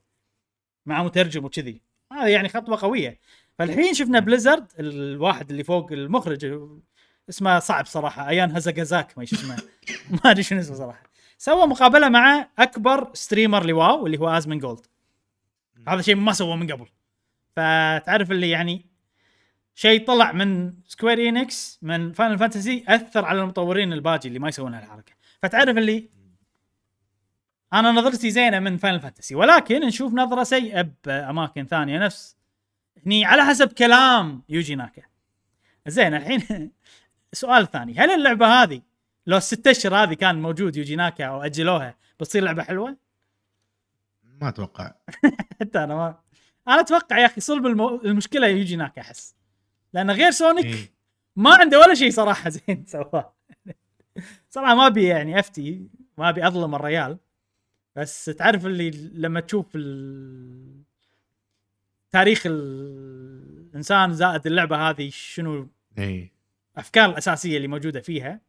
مع 0.87 1.03
مترجم 1.03 1.45
وكذي. 1.45 1.81
هذه 2.13 2.29
يعني 2.29 2.49
خطوة 2.49 2.79
قوية. 2.81 3.19
فالحين 3.59 3.95
شفنا 3.95 4.19
Blizzard 4.21 4.73
الواحد 4.79 5.51
اللي 5.51 5.65
فوق 5.65 5.93
المخرج 5.93 6.69
اسمه 7.31 7.59
صعب 7.59 7.87
صراحة. 7.87 8.29
Ion 8.29 8.57
Hazzikostas 8.57 9.19
ما 9.19 9.25
اسمه. 9.25 9.57
ما 10.25 10.31
أدري 10.31 10.43
شنو 10.43 10.61
اسمه 10.61 10.77
صراحة. 10.77 11.03
سوى 11.39 11.67
مقابلة 11.67 12.09
مع 12.09 12.49
أكبر 12.59 13.11
streamer 13.15 13.67
ل 13.67 13.77
WoW 13.77 14.07
اللي 14.07 14.19
هو 14.19 14.29
Asmongold. 14.29 14.87
هذا 15.89 16.03
شيء 16.03 16.15
ما 16.15 16.33
سووه 16.33 16.57
من 16.57 16.73
قبل. 16.73 16.87
فتعرف 17.57 18.31
اللي 18.31 18.51
يعني 18.51 18.87
شيء 19.75 20.07
طلع 20.07 20.33
من 20.33 20.75
سكوير 20.87 21.29
انكس 21.29 21.79
من 21.83 22.13
فاينل 22.13 22.39
فانتسي 22.39 22.85
أثر 22.89 23.25
على 23.25 23.43
المطورين 23.43 23.93
الباقي 23.93 24.29
اللي 24.29 24.39
ما 24.39 24.49
يسوون 24.49 24.75
هالحركة. 24.75 25.13
فتعرف 25.43 25.79
اللي 25.79 26.11
أنا 27.73 27.93
نظرتي 27.93 28.31
زينة 28.31 28.59
من 28.59 28.77
فاينل 28.77 29.01
فانتسي 29.01 29.35
ولكن 29.35 29.81
نشوف 29.81 30.15
نظرة 30.15 30.43
سيئة 30.43 30.89
بأماكن 31.05 31.67
ثانية. 31.67 31.99
نفس 31.99 32.37
هني 33.07 33.25
على 33.25 33.45
حسب 33.45 33.73
كلام 33.73 34.43
يوجي 34.49 34.75
ناكا. 34.75 35.03
زين 35.87 36.15
الحين 36.15 36.71
سؤال 37.33 37.71
ثاني. 37.71 37.99
هل 37.99 38.11
اللعبة 38.11 38.47
هذه 38.47 38.83
لو 39.27 39.37
الست 39.37 39.67
أشهر 39.67 39.95
هذه 39.95 40.15
كان 40.15 40.43
موجود 40.43 40.77
يوجي 40.77 40.97
ناكا 40.97 41.25
أو 41.25 41.43
أجلوها 41.43 41.97
بتصير 42.21 42.43
لعبة 42.43 42.63
حلوة؟ 42.63 42.97
ما 44.41 44.49
أتوقع. 44.49 44.95
حتى 45.61 45.85
أنا 45.85 45.95
ما 45.95 46.19
أنا 46.69 46.81
أتوقع 46.81 47.19
يا 47.19 47.27
أخي 47.27 47.41
صلب 47.41 47.67
المو... 47.67 48.01
المشكلة 48.05 48.47
يوجي 48.47 48.77
ناكا 48.77 49.01
أحس. 49.01 49.37
لأن 49.93 50.11
غير 50.11 50.31
سونيك 50.31 50.67
إيه. 50.67 50.93
ما 51.37 51.55
عنده 51.55 51.79
ولا 51.79 51.95
شيء 51.95 52.11
صراحة 52.11 52.51
زين 52.69 52.85
سواه 52.87 53.35
صراحة 54.51 54.75
ما 54.75 54.87
أبي 54.87 55.05
يعني 55.05 55.39
أفتي 55.39 55.89
ما 56.19 56.29
أبي 56.29 56.47
أظلم 56.47 56.75
الريال. 56.75 57.19
بس 57.97 58.25
تعرف 58.25 58.67
اللي 58.67 58.91
لما 59.15 59.41
تشوف 59.41 59.67
ال... 59.75 60.83
تاريخ 62.13 62.43
الإنسان 62.47 64.15
زائد 64.15 64.47
اللعبة 64.47 64.91
هذه 64.91 65.11
شنو 65.11 65.69
اي 65.99 66.33
الأفكار 66.81 67.11
الأساسية 67.11 67.57
اللي 67.57 67.69
موجودة 67.69 68.01
فيها 68.01 68.41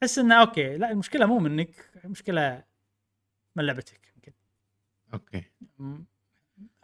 تحس 0.00 0.18
إنه 0.18 0.34
أوكي 0.34 0.76
لا 0.76 0.90
المشكلة 0.90 1.26
مو 1.26 1.38
منك 1.38 1.90
المشكلة 2.04 2.62
من 3.56 3.64
لعبتك 3.64 4.12
يمكن. 4.14 4.32
أوكي. 5.14 5.44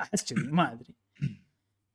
أحس 0.00 0.32
كذي 0.32 0.50
ما 0.50 0.72
أدري. 0.72 0.94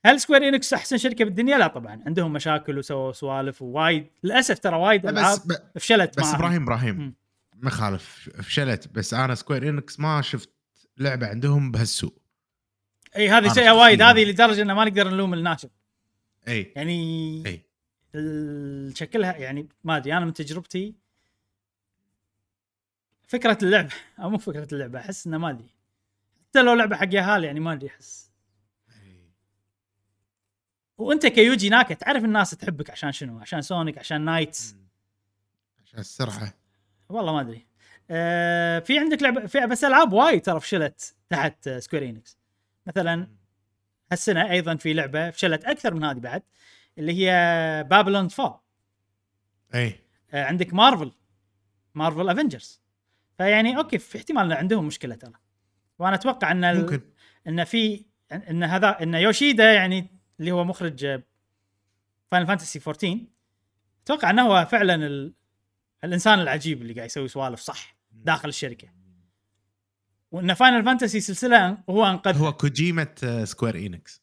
هل 0.06 0.20
سكوير 0.22 0.48
انكس 0.48 0.74
أحسن 0.74 0.98
شركة 0.98 1.26
بالدنيا؟ 1.26 1.58
لا 1.58 1.68
طبعا. 1.68 2.04
عندهم 2.06 2.34
مشاكل 2.34 2.78
وسووا 2.78 3.12
سوالف 3.12 3.62
ووايد 3.62 4.08
للأسف 4.24 4.60
ترى 4.60 4.76
وايد 4.76 5.06
ألعاب 5.06 5.40
فشلت 5.76 6.20
بس. 6.20 6.34
إبراهيم 6.34 6.64
إبراهيم 6.64 6.96
مم. 6.96 7.16
مخالف 7.56 8.30
فشلت. 8.42 8.88
بس 8.88 9.14
أنا 9.14 9.36
سكوير 9.36 9.70
انكس 9.70 10.00
ما 10.00 10.22
شفت 10.22 10.50
لعبة 10.98 11.28
عندهم 11.28 11.72
بهالسوء. 11.72 12.14
إي 13.16 13.30
هذه 13.30 13.48
سيئه 13.48 13.72
وايد. 13.72 14.02
هذه 14.02 14.26
لدرجة 14.26 14.62
إنه 14.62 14.74
ما 14.74 14.86
نقدر 14.86 15.10
نلوم 15.10 15.34
الناشر. 15.34 15.70
إي. 16.48 16.74
يعني 16.76 17.44
إي. 17.46 17.67
شكلها 18.94 19.38
يعني 19.38 19.70
ما 19.84 19.98
أدري 19.98 20.18
أنا 20.18 20.26
من 20.26 20.34
تجربتي 20.34 20.96
فكرة 23.28 23.58
اللعبه 23.64 23.94
أو 24.20 24.30
مو 24.30 24.38
فكرة 24.38 24.68
اللعبه 24.74 25.00
أحس 25.00 25.28
إنه 25.28 25.38
ما 25.38 25.50
أدري. 25.50 25.74
حتى 26.50 26.62
لو 26.62 26.74
لعبة 26.74 26.96
حق 26.96 27.14
ياهال 27.14 27.44
يعني 27.44 27.60
ما 27.60 27.74
أدري 27.74 27.88
أحس. 27.90 28.32
وأنت 30.98 31.26
كيوجي 31.26 31.70
ناكا 31.70 31.94
تعرف 31.94 32.24
الناس 32.24 32.52
تحبك 32.52 32.90
عشان 32.90 33.12
شنو؟ 33.12 33.40
عشان 33.40 33.62
سونيك 33.62 33.98
عشان 33.98 34.22
نايتس. 34.22 34.76
عشان 35.86 36.00
السرعة. 36.00 36.54
والله 37.10 37.34
ما 37.34 37.42
أدري. 37.42 37.68
آه 38.10 38.80
في 38.80 39.00
عندك 39.00 39.22
لعبة 39.24 39.46
في 39.46 39.68
بس 39.68 39.84
ألعاب 39.84 40.14
وايد 40.14 40.42
ترى 40.42 40.60
فشلت 40.60 41.16
تحت 41.30 41.70
سكوير 41.70 42.10
إنكس. 42.10 42.38
مثلا 42.88 43.28
هالسنة 44.12 44.52
أيضا 44.52 44.76
في 44.76 44.94
لعبة 44.94 45.30
فشلت 45.30 45.66
أكثر 45.66 45.94
من 45.94 46.04
هذه 46.04 46.20
بعد. 46.20 46.44
اللي 46.98 47.14
هي 47.14 47.32
Babylon's 47.90 48.28
Fall. 48.28 48.54
اي 49.76 50.00
آه 50.32 50.44
عندك 50.46 50.74
مارفل 50.74 51.12
Marvel's 51.96 52.30
Avengers. 52.30 52.82
فيعني 53.38 53.78
أوكي 53.78 53.98
في 53.98 54.18
احتمال 54.18 54.46
إن 54.46 54.52
عندهم 54.52 54.86
مشكلة 54.88 55.16
ترى. 55.16 55.34
وأنا 56.00 56.16
أتوقع 56.16 56.52
إن 56.52 56.64
ال- 56.64 56.80
ممكن 56.82 57.02
إن 57.48 57.64
في 57.64 58.06
إن 58.32 58.64
هذا 58.64 59.04
إن 59.04 59.14
يوشيدا 59.14 59.74
يعني 59.74 60.08
اللي 60.40 60.52
هو 60.52 60.64
مخرج 60.64 61.22
فاينل 62.32 62.48
فانتسي 62.48 62.80
14 62.88 63.18
أتوقع 64.04 64.30
إنه 64.30 64.42
هو 64.48 64.66
فعلا 64.72 64.96
ال... 64.96 65.34
الإنسان 66.04 66.40
العجيب 66.40 66.82
اللي 66.82 66.94
قاعد 66.94 67.06
يسوي 67.06 67.28
سوالف 67.28 67.60
صح 67.60 67.96
داخل 68.12 68.50
الشركة 68.50 68.88
وإن 70.32 70.54
فاينل 70.54 70.86
فانتسي 70.86 71.20
سلسلة 71.20 71.78
هو 71.90 72.06
انقذها 72.06 72.38
هو 72.48 72.54
كوجيما 72.54 73.16
سكوير 73.44 73.76
انكس 73.76 74.22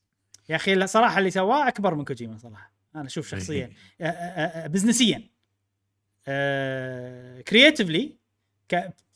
يا 0.49 0.57
أخي 0.57 0.87
صراحة 0.87 1.19
اللي 1.19 1.31
سواه 1.31 1.69
أكبر 1.69 1.95
من 1.95 2.05
كوجيما 2.05 2.39
صراحة 2.39 2.73
أنا 2.95 3.07
أشوف 3.07 3.29
شخصيا. 3.29 3.73
آه، 4.01 4.05
آه، 4.05 4.65
آه، 4.65 4.67
business 4.67 5.35
يا. 7.49 7.60
creatively 7.60 8.17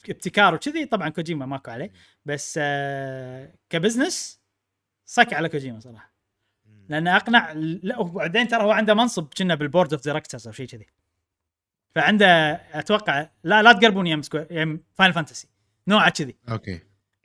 كابتكار 0.04 0.54
وكذي 0.54 0.84
طبعا 0.86 1.08
كوجيما 1.08 1.46
ماكو 1.46 1.70
عليه 1.70 1.92
بس 2.26 2.60
ك 3.70 3.78
business 3.78 4.40
صك 5.04 5.32
على 5.32 5.48
كوجيما 5.48 5.80
صراحة. 5.80 6.12
لأنه 6.88 7.16
أقنع 7.16 7.52
لا 7.52 7.98
وبعدين 7.98 8.48
ترى 8.48 8.62
هو 8.62 8.70
عنده 8.70 8.94
منصب 8.94 9.28
كنا 9.38 9.54
بال 9.54 9.65
board 9.65 9.92
of 9.92 10.04
directors 10.04 10.46
أو 10.46 10.52
شيء 10.52 10.66
كذي. 10.66 10.86
فعنده 11.94 12.26
أتوقع 12.52 13.28
لا 13.44 13.62
لا 13.62 13.72
تقربون 13.72 14.06
يم 14.06 14.22
سكوير 14.22 14.46
يم 14.50 14.80
فاينل 14.94 15.12
فانتسي 15.12 15.48
نوعه 15.88 16.10
كذي. 16.10 16.36
أوكي. 16.48 16.80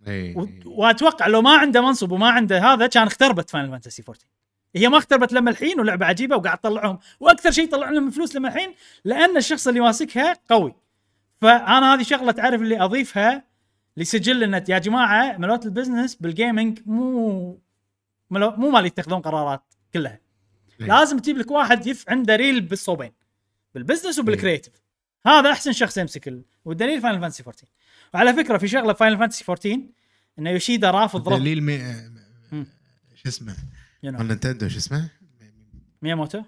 اي 0.08 0.34
و- 0.36 0.50
واتوقع 0.66 1.28
لو 1.28 1.42
ما 1.42 1.58
عنده 1.58 1.82
منصب 1.82 2.12
وما 2.12 2.30
عنده 2.30 2.60
هذا 2.60 2.88
كان 2.88 3.08
اختربت 3.08 3.50
فاينل 3.50 3.72
فانتسي 3.72 4.02
14 4.02 4.26
هي 4.76 4.90
ما 4.90 4.98
اختربت 4.98 5.34
لما 5.34 5.50
الحين 5.50 5.80
ولعبة 5.80 6.06
عجيبة 6.06 6.36
وقاعد 6.36 6.58
تطلعهم. 6.58 7.00
وأكثر 7.20 7.52
شيء 7.52 7.70
طلع 7.70 7.90
لهم 7.90 8.10
فلوس 8.10 8.36
لما 8.36 8.48
الحين 8.48 8.74
لأن 9.06 9.38
الشخص 9.38 9.68
اللي 9.68 9.80
ماسكها 9.80 10.38
قوي. 10.50 10.76
فأنا 11.42 11.94
هذه 11.94 12.04
شغلة 12.04 12.32
تعرف 12.32 12.62
اللي 12.62 12.82
أضيفها 12.82 13.44
لسجل 13.98 14.44
ان 14.44 14.54
يا 14.70 14.78
جماعة 14.80 15.38
ملوت 15.38 15.66
البزنس 15.66 16.16
بالجيمنج 16.16 16.80
مو 16.86 17.60
ملو 18.30 18.52
مو 18.52 18.70
مال 18.70 18.86
يتخذون 18.86 19.22
قرارات 19.22 19.64
كلها. 19.94 20.20
إيه. 20.82 20.88
لازم 20.88 21.20
تجيب 21.20 21.38
لك 21.38 21.52
واحد 21.52 21.88
يف 21.88 22.10
عنده 22.10 22.36
ريل 22.36 22.62
بالصوبين. 22.62 23.12
بالبزنس 23.76 24.20
وبالكريتيف 24.20 24.74
هذا 25.26 25.52
أحسن 25.52 25.72
شخص 25.72 25.98
يمسك 25.98 26.28
ال... 26.28 26.44
والدليل 26.66 27.02
فاينل 27.02 27.22
فانتسي 27.22 27.44
14 27.44 27.68
وعلى 28.14 28.34
فكرة 28.34 28.58
في 28.58 28.68
شغلة 28.68 28.94
فاينل 28.94 29.18
فانتسي 29.18 29.44
14 29.50 29.80
انه 30.40 30.50
يوشيدا 30.50 30.92
رافض 30.92 31.30
رفض. 31.30 31.40
دليل 31.40 31.64
مي... 31.64 31.80
شو 33.16 33.30
اسمه؟ 33.30 33.56
مال 34.04 34.28
نينتندو 34.28 34.70
شو 34.70 34.78
اسمه؟ 34.78 35.10
مياموتو. 36.02 36.42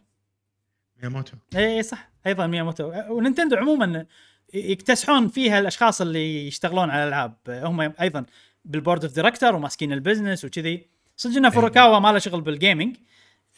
مياموتو. 1.02 1.38
اي 1.56 1.84
صح. 1.84 2.10
أيضا 2.28 2.48
مياموتو. 2.48 2.92
ونينتندو 3.10 3.56
عموما 3.56 4.06
يكتسحون 4.54 5.28
فيها 5.28 5.60
الأشخاص 5.60 6.02
اللي 6.02 6.48
يشتغلون 6.48 6.90
على 6.90 7.04
الألعاب. 7.04 7.36
هم 7.48 7.94
أيضا 8.02 8.26
بال 8.66 8.77
board 8.77 9.06
of 9.06 9.16
director 9.16 9.56
وماسكين 9.56 9.94
ال 9.94 10.00
business 10.00 10.46
وكذي. 10.46 10.88
صدق 11.18 11.38
انه 11.38 11.50
فوروكاوا 11.50 12.00
ما 12.00 12.12
له 12.12 12.20
شغل 12.20 12.42
بال 12.42 12.55
gaming 12.55 12.96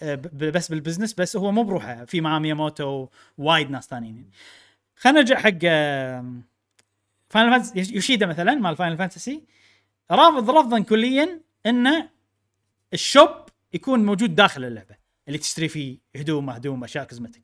آه، 0.02 0.16
بس 0.34 0.70
بال 0.70 0.78
business 0.78 1.14
بس 1.14 1.36
هو 1.36 1.52
مو 1.52 1.64
بروحه. 1.64 2.06
في 2.06 2.22
معاه 2.22 2.40
مياموتو 2.40 3.08
وايد 3.38 3.72
ناس 3.72 3.88
ثانيين. 3.88 4.30
خلينا 4.96 5.20
نرجع 5.20 5.40
حق 5.40 5.60
فاينل 7.30 7.52
فانتسي 7.52 7.96
يوشيدا 7.96 8.26
مثلا 8.26 8.56
مال 8.56 8.76
فاينل 8.76 8.98
فانتسي 8.98 9.44
رافض 10.12 10.50
رفضا 10.50 10.80
كليا 10.80 11.42
انه 11.66 12.10
ال 12.94 13.01
shop 13.01 13.30
يكون 13.74 14.06
موجود 14.06 14.36
داخل 14.36 14.66
اللعبة 14.66 14.96
اللي 15.28 15.38
تشتري 15.38 15.68
فيه 15.68 15.98
هدوم 16.16 16.50
هدوم 16.50 16.84
أشياء 16.84 17.06
cosmetic 17.06 17.44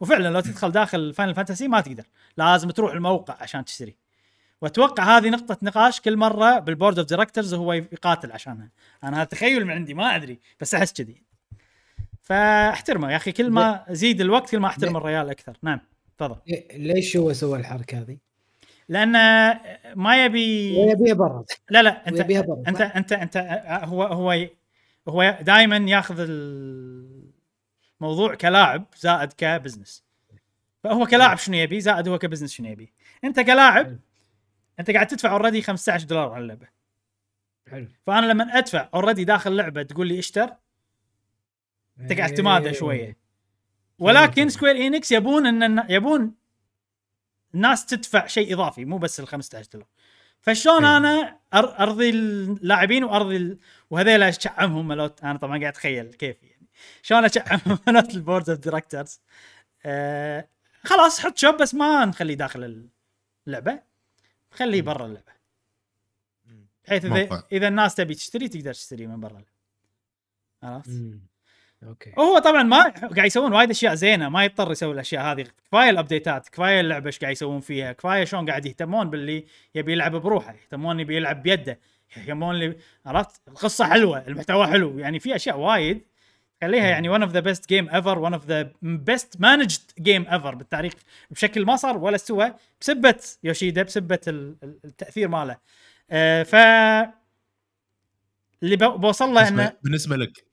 وفعلا 0.00 0.28
لو 0.28 0.40
تدخل 0.40 0.70
داخل 0.70 1.14
فاينل 1.14 1.34
فانتسي 1.34 1.68
ما 1.68 1.80
تقدر 1.80 2.04
لازم 2.36 2.70
تروح 2.70 2.92
الموقع 2.92 3.36
عشان 3.40 3.64
تشتري 3.64 3.96
وأتوقع 4.60 5.16
هذه 5.16 5.28
نقطة 5.28 5.58
نقاش 5.62 6.00
كل 6.00 6.16
مرة 6.16 6.58
بال 6.58 6.69
board 6.69 6.98
of 6.98 7.08
directors 7.08 7.54
هو 7.54 7.72
يقاتل 7.72 8.32
عشانها، 8.32 8.70
أنا 9.04 9.16
هذا 9.16 9.24
تخيل 9.24 9.64
من 9.64 9.70
عندي 9.70 9.94
ما 9.94 10.16
أدري 10.16 10.40
بس 10.60 10.74
أحس 10.74 10.92
كذي. 10.92 11.22
فأحترمه 12.22 13.12
يا 13.12 13.16
أخي 13.16 13.32
كل 13.32 13.50
ما 13.50 13.84
زيد 13.90 14.20
الوقت 14.20 14.50
كل 14.50 14.58
ما 14.58 14.68
أحترم 14.68 14.96
الريال 14.96 15.30
أكثر، 15.30 15.56
نعم 15.62 15.80
تفضل. 16.16 16.36
ليش 16.74 17.16
هو 17.16 17.32
سوى 17.32 17.58
الحركة 17.58 18.00
هذه؟ 18.00 18.18
لأن 18.88 19.12
ما 19.94 20.24
يبي 20.24 20.78
يبيها 20.78 21.14
برا. 21.14 21.44
لا 21.70 21.82
لا 21.82 22.08
أنت 22.08 22.20
أنت 22.68 22.80
أنت 22.80 23.12
انت 23.12 23.36
هو 23.84 24.02
هو 24.02 24.48
هو 25.08 25.38
دائما 25.40 25.76
ياخذ 25.76 26.26
الموضوع 28.00 28.34
كلاعب 28.34 28.84
زائد 28.96 29.32
ك 29.32 29.39
business. 29.39 30.04
فهو 30.84 31.06
كلاعب 31.06 31.38
شنو 31.38 31.56
يبي؟ 31.56 31.80
زائد 31.80 32.08
هو 32.08 32.18
ك 32.18 32.22
business 32.22 32.52
شنو 32.52 32.68
يبي؟ 32.68 32.92
أنت 33.24 33.40
كلاعب 33.40 33.98
أنت 34.80 34.90
قاعد 34.90 35.06
تدفع 35.06 35.32
already 35.32 35.62
15 35.62 36.06
دولار 36.06 36.32
على 36.32 36.42
اللعبة. 36.42 36.66
حلو. 37.70 37.88
فأنا 38.06 38.26
لما 38.26 38.58
أدفع 38.58 38.88
already 38.94 39.24
داخل 39.24 39.56
لعبه 39.56 39.82
تقول 39.82 40.06
لي 40.06 40.18
اشتر 40.18 40.50
أنت 42.00 42.12
قاعد 42.12 42.34
تمادى 42.34 42.66
إيه. 42.66 42.72
شوية. 42.72 43.16
ولكن 43.98 44.48
سكوير 44.48 44.76
انكس 44.76 45.12
يبون 45.12 45.62
إن 45.62 45.84
يبون 45.88 46.34
الناس 47.54 47.86
تدفع 47.86 48.26
شيء 48.26 48.54
إضافي 48.54 48.84
مو 48.84 48.98
بس 48.98 49.20
ال 49.20 49.28
15 49.28 49.68
دولار. 49.72 49.88
فشلون 50.40 50.84
إيه. 50.84 50.96
أنا 50.96 51.38
أرضي 51.54 52.10
اللاعبين 52.10 53.04
وأرضي 53.04 53.36
ال... 53.36 53.58
وهذيل 53.90 54.22
أشعمهم 54.22 54.88
ملوت 54.88 55.24
أنا 55.24 55.38
طبعا 55.38 55.58
قاعد 55.58 55.72
أتخيل 55.72 56.12
كيف 56.12 56.42
يعني. 56.42 56.66
شلون 57.02 57.24
أشعمهم 57.24 57.78
ملوت 57.88 58.14
البورد 58.14 58.50
اوف 58.50 58.58
دايركتورز 58.58 59.20
آه 59.86 60.48
خلاص 60.84 61.20
حط 61.20 61.38
شوب 61.38 61.62
بس 61.62 61.74
ما 61.74 62.04
نخليه 62.04 62.34
داخل 62.34 62.88
اللعبة. 63.46 63.82
خليه 64.50 64.82
برا 64.82 65.06
اللعبة. 65.06 65.32
بحيث 66.84 67.04
إذا. 67.04 67.42
إذا 67.52 67.68
الناس 67.68 67.94
تبي 67.94 68.14
تشتري 68.14 68.48
تقدر 68.48 68.72
تشتري 68.72 69.06
من 69.06 69.20
برا 69.20 69.42
عرفت؟ 70.62 70.90
أوكي. 71.88 72.12
هو 72.18 72.38
طبعا 72.38 72.62
ما 72.62 72.88
قاعد 72.88 73.26
يسوون 73.26 73.52
وايد 73.52 73.70
أشياء 73.70 73.94
زينة 73.94 74.28
ما 74.28 74.44
يضطر 74.44 74.72
يسوي 74.72 74.92
الأشياء 74.94 75.22
هذه. 75.24 75.46
كفاية 75.68 75.90
ال 75.90 75.97
updateات 75.97 76.48
كفاية 76.48 76.80
اللعبة 76.80 77.06
إيش 77.06 77.18
قاعد 77.18 77.32
يسوون 77.32 77.60
فيها 77.60 77.92
كفاية 77.92 78.24
شلون 78.24 78.50
قاعد 78.50 78.66
يهتمون 78.66 79.10
باللي 79.10 79.44
يبي 79.74 79.92
يلعب 79.92 80.16
بروحه 80.16 80.52
يهتمون 80.54 81.00
يبي 81.00 81.16
يلعب 81.16 81.42
بيده 81.42 81.78
يهتمون 82.16 82.54
اللي 82.54 82.76
عرفت؟ 83.06 83.40
القصة 83.48 83.84
حلوة 83.86 84.26
المحتوى 84.28 84.66
حلو 84.66 84.98
يعني 84.98 85.20
في 85.20 85.36
أشياء 85.36 85.58
وايد 85.58 86.00
خليها 86.62 86.86
يعني 86.88 87.18
one 87.18 87.22
of 87.22 87.30
the 87.32 87.40
best 87.44 87.60
game 87.62 87.88
ever 87.90 88.16
one 88.16 88.34
of 88.38 88.42
the 88.48 88.66
best 88.84 89.38
managed 89.40 90.02
game 90.02 90.30
ever 90.30 90.54
بالتاريخ. 90.54 90.92
بشكل 91.30 91.64
ما 91.64 91.76
صار 91.76 91.96
ولا 91.98 92.16
سوى 92.16 92.54
بسبة 92.80 93.20
يوشيدا 93.44 93.82
بسبة 93.82 94.20
ال- 94.28 94.56
ال- 94.62 94.78
التأثير 94.84 95.28
ماله. 95.28 95.56
آه 96.10 96.42
ف 96.42 96.54
اللي 98.62 98.76
بوصل 98.76 99.34
له 99.34 99.48
إنه 99.48 99.56
بالنسبة, 99.56 99.76
بالنسبة 99.82 100.16
لك 100.16 100.44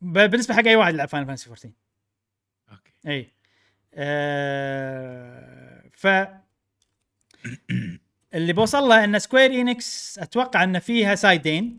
بالنسبة 0.00 0.54
حق 0.54 0.66
أي 0.66 0.76
واحد 0.76 0.94
يلعب 0.94 1.08
Final 1.08 1.26
Fantasy 1.26 1.50
14 1.50 1.70
okay. 2.70 2.92
إي. 3.06 3.32
آه 3.94 5.90
ف 5.94 6.06
اللي 8.34 8.52
بوصل 8.52 8.88
له 8.88 9.04
إن 9.04 9.18
Square 9.18 9.60
Enix 9.60 10.18
أتوقع 10.18 10.64
إن 10.64 10.78
فيها 10.78 11.14
side 11.14 11.55
ين 11.55 11.76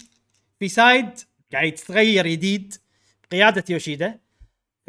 في 0.60 0.68
side 0.68 1.10
قاعد 1.54 1.68
يتغير 1.68 2.28
جديد 2.28 2.76
بقيادة 3.24 3.64
يوشيدا 3.70 4.20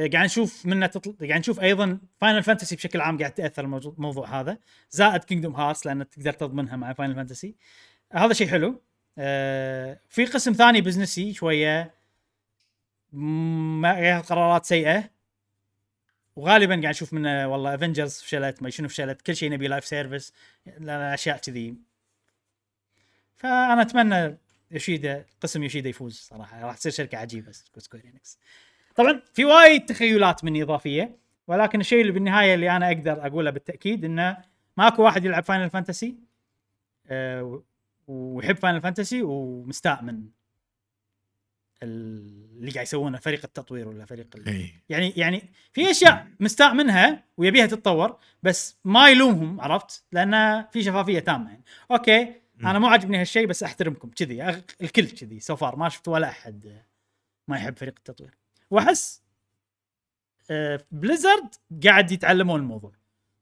آه، 0.00 0.06
قاعد 0.06 0.24
نشوف 0.24 0.66
منه 0.66 0.86
تطل... 0.86 1.28
قاعد 1.28 1.40
نشوف 1.40 1.60
أيضا 1.60 1.98
Final 2.18 2.42
Fantasy 2.42 2.76
بشكل 2.76 3.00
عام 3.00 3.18
قاعد 3.18 3.34
تأثر 3.34 3.64
الموضوع 3.64 3.92
الموضوع 3.92 4.40
هذا. 4.40 4.58
زائد 4.90 5.24
Kingdom 5.24 5.56
Hearts 5.56 5.86
لأن 5.86 6.08
تقدر 6.08 6.32
تضمنها 6.32 6.76
مع 6.76 6.92
Final 6.92 7.14
Fantasy 7.14 7.54
هذا 8.12 8.32
شيء 8.32 8.48
حلو. 8.48 8.82
آه 9.18 10.00
في 10.08 10.24
قسم 10.24 10.52
ثاني 10.52 10.80
business 10.80 11.28
ي 11.28 11.34
شوية 11.34 11.94
ما 13.12 13.90
ياخذ 13.98 14.28
قرارات 14.28 14.64
سيئة. 14.64 15.10
وغالبا 16.36 16.74
قاعد 16.74 16.84
نشوف 16.94 17.12
منه 17.12 17.48
والله 17.48 17.74
Avengers 17.74 18.20
فشلت 18.20 18.62
ما 18.62 18.70
شنو 18.70 18.88
فشلت 18.88 19.22
كل 19.22 19.36
شيء 19.36 19.50
نبي 19.50 19.68
live 19.68 19.84
service 19.84 20.32
أشياء 20.88 21.36
كذي. 21.38 21.74
فأنا 23.36 23.82
أتمنى 23.82 24.38
يوشيدا 24.70 25.24
قسم 25.40 25.62
يوشيدا 25.62 25.88
يفوز 25.88 26.14
صراحة. 26.14 26.62
راح 26.66 26.76
تصير 26.76 26.92
شركة 26.92 27.18
عجيبة 27.18 27.52
Square 27.78 28.04
Enix 28.04 28.38
طبعا 28.96 29.22
في 29.34 29.44
وايد 29.44 29.86
تخيلات 29.86 30.44
مني 30.44 30.62
إضافية 30.62 31.16
ولكن 31.46 31.80
الشيء 31.80 32.00
اللي 32.00 32.12
بالنهاية 32.12 32.54
اللي 32.54 32.70
أنا 32.76 32.86
أقدر 32.86 33.26
أقوله 33.26 33.50
بالتأكيد 33.50 34.04
إنه 34.04 34.36
ماكو 34.76 35.02
واحد 35.02 35.24
يلعب 35.24 35.44
Final 35.44 35.70
Fantasy 35.70 36.16
أه 37.06 37.42
و- 37.42 37.62
ويحب 38.08 38.56
فاينل 38.56 38.80
فانتسي 38.80 39.22
ومستاء 39.22 40.02
من 40.02 40.22
اللي 41.82 42.70
قاعد 42.70 42.86
يسوونه 42.86 43.18
فريق 43.18 43.40
التطوير 43.44 43.88
ولا 43.88 44.04
فريق 44.04 44.26
ال... 44.36 44.48
إي. 44.48 44.74
يعني 44.88 45.10
يعني 45.16 45.42
في 45.72 45.90
أشياء 45.90 46.28
مستاء 46.40 46.74
منها 46.74 47.24
ويبيها 47.36 47.66
تتطور 47.66 48.18
بس 48.42 48.76
ما 48.84 49.08
يلومهم 49.08 49.60
عرفت؟ 49.60 50.04
لأن 50.12 50.64
في 50.72 50.82
شفافية 50.82 51.18
تامة 51.18 51.50
يعني. 51.50 51.64
okay 51.90 52.34
أنا 52.60 52.78
مو 52.78 52.86
عاجبني 52.86 53.20
هالشيء 53.20 53.46
بس 53.46 53.62
أحترمكم. 53.62 54.10
كذي 54.10 54.52
أغ- 54.52 54.74
الكل 54.82 55.06
كذي 55.06 55.40
so 55.40 55.56
far 55.56 55.76
ما 55.76 55.88
شفت 55.88 56.08
ولا 56.08 56.28
أحد 56.28 56.82
ما 57.48 57.56
يحب 57.56 57.76
فريق 57.76 57.94
التطوير. 57.98 58.34
وأحس 58.70 59.22
آه، 60.50 60.84
Blizzard 60.90 61.54
قاعد 61.84 62.12
يتعلمون 62.12 62.60
الموضوع. 62.60 62.92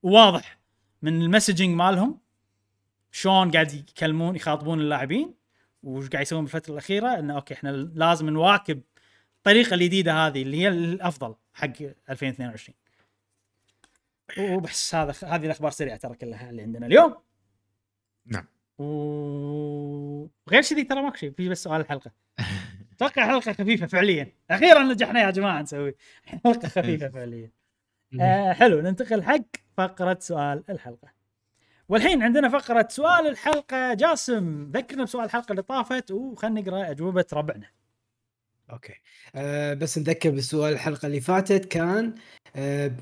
واضح 0.03 0.59
من 1.03 1.23
ال 1.23 1.28
messaging 1.28 1.75
مالهم 1.77 2.19
شلون 3.13 3.51
قاعد 3.51 3.73
يكلمون 3.73 4.37
يخاطبون 4.37 4.81
اللاعبين 4.81 5.35
وش 5.83 6.09
قاعد 6.09 6.23
يسوون 6.23 6.45
بالفترة 6.45 6.73
الأخيرة 6.73 7.19
إنه 7.19 7.35
okay 7.35 7.55
إحنا 7.55 7.69
لازم 7.71 8.31
نواكب 8.31 8.83
الطريقة 9.37 9.75
الجديدة 9.75 10.13
هذه 10.27 10.43
اللي 10.43 10.57
هي 10.57 10.69
الأفضل 10.69 11.35
حق 11.55 11.73
2022 12.11 12.75
وبس 14.39 14.95
هذا 14.95 15.15
هذه 15.25 15.47
الأخبار 15.47 15.71
سريعة 15.71 15.97
ترى 15.97 16.15
كلها 16.15 16.51
اللي 16.51 16.63
عندنا 16.63 16.87
اليوم. 16.87 17.17
نعم. 18.27 18.47
وغير 18.79 20.63
كذي 20.63 20.85
ترى 20.85 21.03
ماكو 21.03 21.17
شيء 21.17 21.31
في 21.31 21.49
بس 21.49 21.63
سؤال 21.63 21.81
الحلقة 21.81 22.11
أتوقع 22.93 23.27
حلقة 23.27 23.53
خفيفة 23.53 23.87
فعليا. 23.87 24.33
أخيرا 24.51 24.83
نجحنا 24.83 25.21
يا 25.23 25.31
جماعة 25.31 25.63
نسوي. 25.63 25.95
حلقة 26.45 26.69
خفيفة 26.69 27.09
فعليا. 27.15 27.51
آه 28.21 28.53
حلو 28.53 28.81
ننتقل 28.81 29.23
حق 29.23 29.43
فقرة 29.77 30.19
سؤال 30.21 30.65
الحلقة. 30.71 31.20
والحين 31.91 32.23
عندنا 32.23 32.49
فقرة 32.49 32.89
سؤال 32.91 33.27
الحلقة. 33.27 33.95
جاسم 33.95 34.71
ذكرنا 34.75 35.05
بسؤال 35.05 35.25
الحلقة 35.25 35.51
اللي 35.51 35.63
طافت 35.63 36.11
وخلنا 36.11 36.61
نقرأ 36.61 36.91
أجوبة 36.91 37.25
ربعنا. 37.33 37.67
أوكي. 38.73 38.95
أه 39.35 39.75
بس 39.75 39.99
نذكر 39.99 40.31
بالسؤال 40.31 40.73
الحلقة 40.73 41.07
اللي 41.07 41.21
فاتت 41.21 41.65
كان 41.65 42.15
أه 42.57 42.93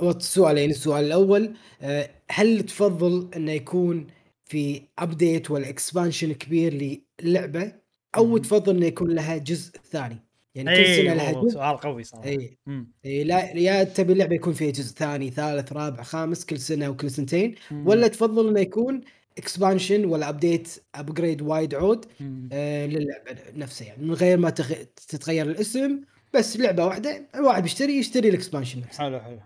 هو 0.00 0.10
السؤال 0.10 0.58
يعني 0.58 0.70
السؤال 0.72 1.04
الأول 1.04 1.56
أه 1.82 2.10
هل 2.30 2.62
تفضل 2.62 3.30
انه 3.36 3.52
يكون 3.52 4.06
في 4.44 4.82
update 4.98 5.50
ولا 5.50 5.68
expansion 5.68 6.32
كبير 6.32 7.00
للعبة 7.22 7.72
أو. 8.16 8.38
تفضل 8.38 8.76
انه 8.76 8.86
يكون 8.86 9.10
لها 9.10 9.36
جزء 9.36 9.78
ثاني؟ 9.90 10.23
يعني 10.54 10.76
كل 10.76 10.96
سنة 10.96 11.14
لها 11.14 11.48
سؤال 11.48 11.76
قوي 11.76 12.04
صراحة. 12.04 12.24
اي 12.24 12.58
مم. 12.66 12.92
إي 13.04 13.24
لا 13.24 13.56
يا 13.56 13.84
تبي 13.84 14.12
اللعبة 14.12 14.34
يكون 14.34 14.52
فيها 14.52 14.70
جزء 14.70 14.94
ثاني 14.94 15.30
ثالث 15.30 15.72
رابع 15.72 16.02
خامس 16.02 16.44
كل 16.44 16.58
سنة 16.58 16.88
وكل 16.88 17.10
سنتين. 17.10 17.54
مم. 17.70 17.86
ولا 17.86 18.08
تفضل 18.08 18.48
إنه 18.48 18.60
يكون 18.60 19.00
expansion 19.38 20.04
ولا 20.04 20.28
update 20.28 20.68
upgrade 20.94 21.42
وايد 21.42 21.74
عود. 21.74 22.06
آه 22.52 22.86
للعبة 22.86 23.36
نفسها. 23.54 23.86
يعني 23.86 24.02
من 24.04 24.14
غير 24.14 24.38
ما 24.38 24.50
تغ... 24.50 24.72
تتغير 25.08 25.46
الاسم 25.46 26.00
بس 26.34 26.56
لعبة 26.56 26.84
واحدة 26.86 27.28
الواحد 27.34 27.62
بيشتري 27.62 27.98
يشتري 27.98 28.28
ال 28.28 28.33
expansion 28.33 28.80
نفسه. 28.80 28.98
حلو 28.98 29.20
حلو. 29.20 29.40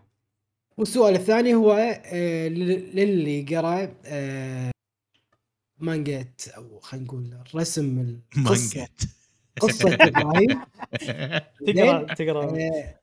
والسؤال 0.78 1.14
الثاني 1.14 1.54
هو 1.54 1.72
آه 2.04 2.48
لل- 2.48 2.96
للي 2.96 3.42
قرأ 3.42 3.94
آه 4.04 4.70
مانجات 5.80 6.40
أو 6.56 6.78
خلينا 6.80 7.06
نقول 7.06 7.38
رسم 7.54 8.18
القصة 8.38 8.88
قصة 9.60 9.94
إبراهيم 10.00 10.60
تقرا 11.66 12.14
تقرأ 12.14 12.44
آه 12.44 12.94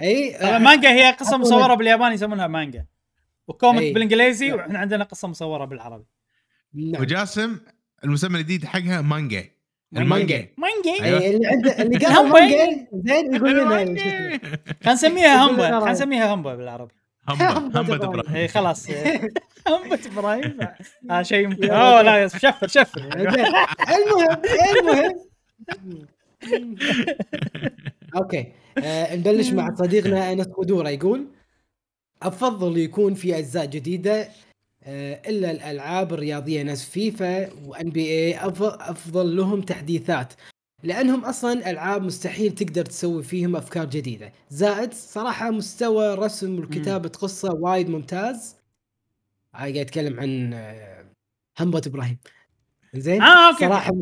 أي 0.00 0.36
آه 0.36 0.58
مانجا 0.58 0.90
هي 0.92 1.10
قصة 1.10 1.36
مصورة 1.36 1.74
بالياباني 1.74 2.14
يسمونها 2.14 2.46
مانجا 2.46 2.86
و 3.48 3.54
comic 3.54 3.82
أي. 3.82 3.92
بالإنجليزي 3.92 4.52
وإحنا 4.52 4.78
عندنا 4.78 5.04
قصة 5.04 5.28
مصورة 5.28 5.64
بالعربي 5.64 6.04
نعم. 6.74 7.02
وجاسم 7.02 7.60
المسمى 8.04 8.38
الجديد 8.38 8.64
حقها 8.64 9.00
مانجا 9.00 9.44
مانجا. 9.92 10.48
مانجا 10.58 11.04
أيوة. 11.04 11.18
اللي 11.26 11.46
عنده 11.48 11.82
اللي 11.82 11.96
الهمبا. 12.06 12.40
مانجا 12.40 12.86
زين 12.92 13.34
يقول 13.34 13.50
لنا 13.50 13.60
شو 13.62 13.66
اسمه. 13.66 13.76
مانجا. 13.76 14.40
خلينا 14.82 14.92
نسميها 14.92 15.44
همبا 15.46 15.62
خلينا. 15.80 15.92
نسميها 15.92 16.34
همبا 16.34 16.54
بالعربي 16.54 16.94
همبا 17.28 17.80
همبا. 17.80 17.96
دبرة 17.96 18.34
إي 18.36 18.48
خلاص 18.48 18.90
همبا 19.68 19.98
إبراهيم 20.06 20.58
هذا 21.10 21.22
شيء 21.22 21.44
يمكن 21.44 21.64
يلا. 21.64 21.76
أوه 21.92 22.02
لا 22.02 22.28
شفر 22.28 22.66
شفر. 22.68 23.00
المهم 23.00 24.42
المهم 24.80 25.29
okay. 28.16 28.52
آه 28.78 29.16
نبلش 29.16 29.50
مع 29.50 29.74
صديقنا 29.74 30.32
أنس 30.32 30.46
قدوره 30.46 30.88
يقول 30.88 31.26
أفضل 32.22 32.78
يكون 32.78 33.14
في 33.14 33.38
أجزاء 33.38 33.66
جديدة 33.66 34.28
آه 34.84 35.22
إلا 35.28 35.50
الألعاب 35.50 36.12
الرياضية 36.12 36.62
نفس 36.62 36.84
FIFA 36.84 37.37
و 37.37 37.50
NBA 37.66 38.38
أفضل 38.40 39.36
لهم 39.36 39.62
تحديثات. 39.62 40.32
لأنهم 40.82 41.24
أصلا 41.24 41.70
ألعاب 41.70 42.02
مستحيل 42.02 42.54
تقدر 42.54 42.84
تسوي 42.84 43.22
فيهم 43.22 43.56
أفكار 43.56 43.84
جديدة. 43.84 44.32
زائد 44.50 44.94
صراحة 44.94 45.50
مستوى 45.50 46.14
رسم 46.14 46.58
وكتابه 46.58 47.08
قصه 47.08 47.54
وايد 47.54 47.88
ممتاز. 47.88 48.56
قاعد 49.54 49.76
اتكلم 49.76 50.20
عن 50.20 50.52
آه، 50.54 51.04
همبة 51.58 51.82
إبراهيم. 51.86 52.18
زين؟ 52.94 53.22
آه 53.22 53.48
okay. 53.52 53.66
صراحة 53.66 53.92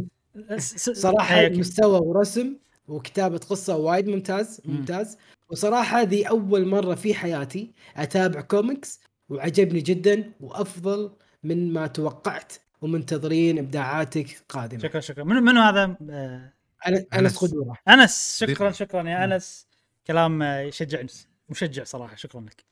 صراحة. 0.92 1.48
مستوى 1.48 1.98
ورسم 2.00 2.56
وكتابة 2.88 3.38
قصة 3.38 3.76
وايد 3.76 4.08
ممتاز 4.08 4.60
مم. 4.64 4.74
ممتاز. 4.76 5.18
وصراحة 5.50 6.00
هذه 6.00 6.26
أول 6.26 6.66
مرة 6.66 6.94
في 6.94 7.14
حياتي 7.14 7.72
أتابع 7.96 8.40
كوميكس 8.40 9.00
وعجبني 9.28 9.80
جدا 9.80 10.32
وأفضل 10.40 11.10
من 11.42 11.72
ما 11.72 11.86
توقعت 11.86 12.52
ومنتظرين 12.82 13.58
إبداعاتك 13.58 14.42
قادمة. 14.48 14.82
شكرا 14.82 15.00
شكرا. 15.00 15.24
منو 15.24 15.40
منو 15.40 15.60
هذا؟ 15.60 15.96
آه، 16.10 16.52
أنس. 16.88 17.06
أنس 17.14 17.36
قدوره 17.36 17.76
أنس 17.88 18.44
شكرا. 18.44 18.70
شكرا 18.70 19.08
يا 19.08 19.24
أنس. 19.24 19.66
كلام 20.06 20.42
يشجعني 20.42 21.08
مشجع 21.48 21.84
صراحة. 21.84 22.16
شكرا 22.16 22.40
لك. 22.40 22.64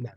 آه، 0.00 0.16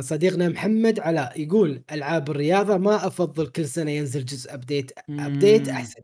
صديقنا 0.00 0.48
محمد 0.48 1.00
علاء 1.00 1.40
يقول 1.40 1.82
ألعاب 1.92 2.30
الرياضة 2.30 2.76
ما 2.76 3.06
أفضل 3.06 3.46
كل 3.46 3.66
سنة 3.66 3.90
ينزل 3.90 4.24
جزء 4.24 4.54
update 4.54 4.90
update. 5.10 5.68
أحسن. 5.68 6.02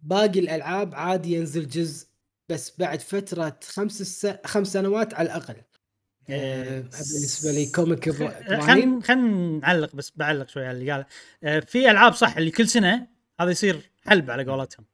باقي 0.00 0.40
الألعاب 0.40 0.94
عادي 0.94 1.34
ينزل 1.34 1.68
جزء 1.68 2.06
بس 2.48 2.72
بعد 2.78 3.00
فترة 3.00 3.58
خمس 3.64 4.02
س... 4.02 4.26
خمس 4.44 4.72
سنوات 4.72 5.14
على 5.14 5.26
الأقل. 5.26 5.56
آه، 6.30 6.80
بالنسبة 6.80 7.50
لي 7.50 7.66
comic 7.66 8.08
إبراهيم 8.08 8.60
خلينا 8.60 9.00
خلينا 9.00 9.58
نعلق 9.62 9.96
بس 9.96 10.12
بعلق 10.16 10.48
شوي 10.48 10.66
على 10.66 10.78
اللي 10.78 10.92
قال 10.92 11.04
آه، 11.44 11.60
في 11.60 11.90
ألعاب 11.90 12.12
صح 12.12 12.36
اللي 12.36 12.50
كل 12.50 12.68
سنة 12.68 13.06
هذا 13.40 13.50
يصير 13.50 13.90
حلب 14.06 14.30
على 14.30 14.44
قولتهم. 14.44 14.86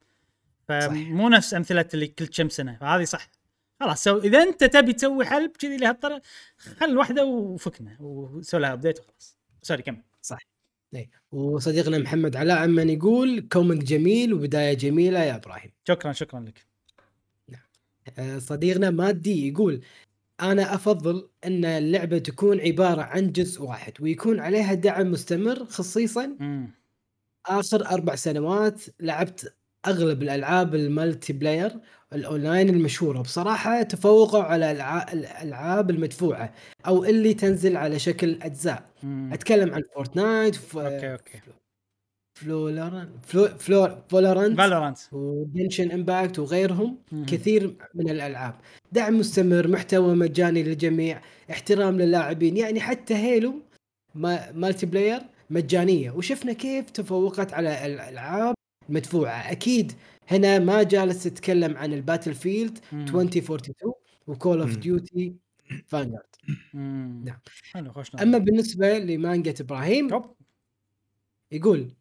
فمو 0.68 1.28
نفس 1.28 1.54
أمثلة 1.54 1.88
اللي 1.94 2.06
كل 2.06 2.26
كم 2.26 2.48
سنة 2.48 2.76
فهذه 2.80 3.04
صح. 3.04 3.28
خلاص 3.82 4.04
so 4.04 4.18
إذا 4.18 4.42
أنت 4.42 4.64
تبي 4.64 4.92
تسوي 4.92 5.24
حلب 5.24 5.50
كذي 5.50 5.76
لهالطريقة 5.76 6.22
خل 6.58 6.96
واحدة 6.98 7.24
وفكنا 7.24 7.96
وسوي 8.00 8.60
لها 8.60 8.72
update 8.72 9.00
وخلاص. 9.00 9.38
sorry 9.62 9.82
كمل. 9.82 10.02
إيه. 10.94 11.10
وصديقنا 11.32 11.98
محمد 11.98 12.36
علاء 12.36 12.58
عمان 12.58 12.90
يقول 12.90 13.48
comic 13.52 13.78
جميل 13.84 14.34
وبداية 14.34 14.74
جميلة 14.74 15.18
يا 15.18 15.36
إبراهيم. 15.36 15.72
شكرا 15.88 16.12
شكرا 16.12 16.40
لك. 16.40 16.66
آه، 18.18 18.38
صديقنا 18.38 18.90
مادي 18.90 19.48
يقول 19.48 19.82
أنا 20.40 20.74
أفضل 20.74 21.28
أن 21.44 21.64
اللعبة 21.64 22.18
تكون 22.18 22.60
عبارة 22.60 23.02
عن 23.02 23.32
جزء 23.32 23.62
واحد 23.62 23.92
ويكون 24.00 24.40
عليها 24.40 24.74
دعم 24.74 25.10
مستمر 25.10 25.64
خصيصا 25.64 26.26
مم. 26.26 26.70
آخر 27.46 27.86
أربع 27.86 28.14
سنوات 28.14 28.82
لعبت 29.00 29.54
أغلب 29.86 30.22
الألعاب 30.22 30.74
ال 30.74 30.79
multiplayer 30.79 31.32
ال 31.32 31.72
online 32.12 32.68
المشهورة. 32.68 33.20
بصراحة 33.20 33.82
تفوقوا 33.82 34.42
على 34.42 34.70
الألعاب 35.12 35.90
المدفوعة 35.90 36.54
أو 36.86 37.04
اللي 37.04 37.34
تنزل 37.34 37.76
على 37.76 37.98
شكل 37.98 38.38
أجزاء. 38.42 38.90
مم. 39.02 39.30
أتكلم 39.32 39.74
عن 39.74 39.82
Fortnite 39.94 40.54
ف... 40.54 40.78
okay 40.78 41.12
okay. 41.12 41.40
Valorant 42.40 43.10
فلو... 43.26 43.48
فلو... 43.58 43.88
و 45.12 45.22
Genshin 45.22 45.90
Impact 45.90 46.38
وغيرهم 46.38 46.98
كثير 47.26 47.76
من 47.94 48.10
الألعاب. 48.10 48.54
دعم 48.92 49.18
مستمر 49.18 49.68
محتوى 49.68 50.14
مجاني 50.14 50.62
للجميع 50.62 51.20
احترام 51.50 51.98
للاعبين. 51.98 52.56
يعني 52.56 52.80
حتى 52.80 53.14
Halo 53.14 53.54
ما... 54.14 54.52
multiplayer 54.52 55.20
مجانية. 55.50 56.10
وشفنا 56.10 56.52
كيف 56.52 56.90
تفوقت 56.90 57.52
على 57.52 57.86
الألعاب 57.86 58.54
المدفوعه 58.88 59.52
أكيد 59.52 59.92
هنا 60.28 60.58
ما 60.58 60.82
جالس 60.82 61.22
تتكلم 61.22 61.76
عن 61.76 61.92
ال 61.92 62.34
Battlefield 62.34 62.78
2042 62.92 63.92
و 64.26 64.33
Call 64.33 64.60
of. 64.60 64.76
Duty 64.76 65.34
Vanguard 65.86 66.22
نعم. 66.74 67.38
أما 68.22 68.38
بالنسبة 68.38 68.98
لمانجا 68.98 69.54
إبراهيم 69.60 70.12
أوب. 70.12 70.36
يقول 71.52 71.94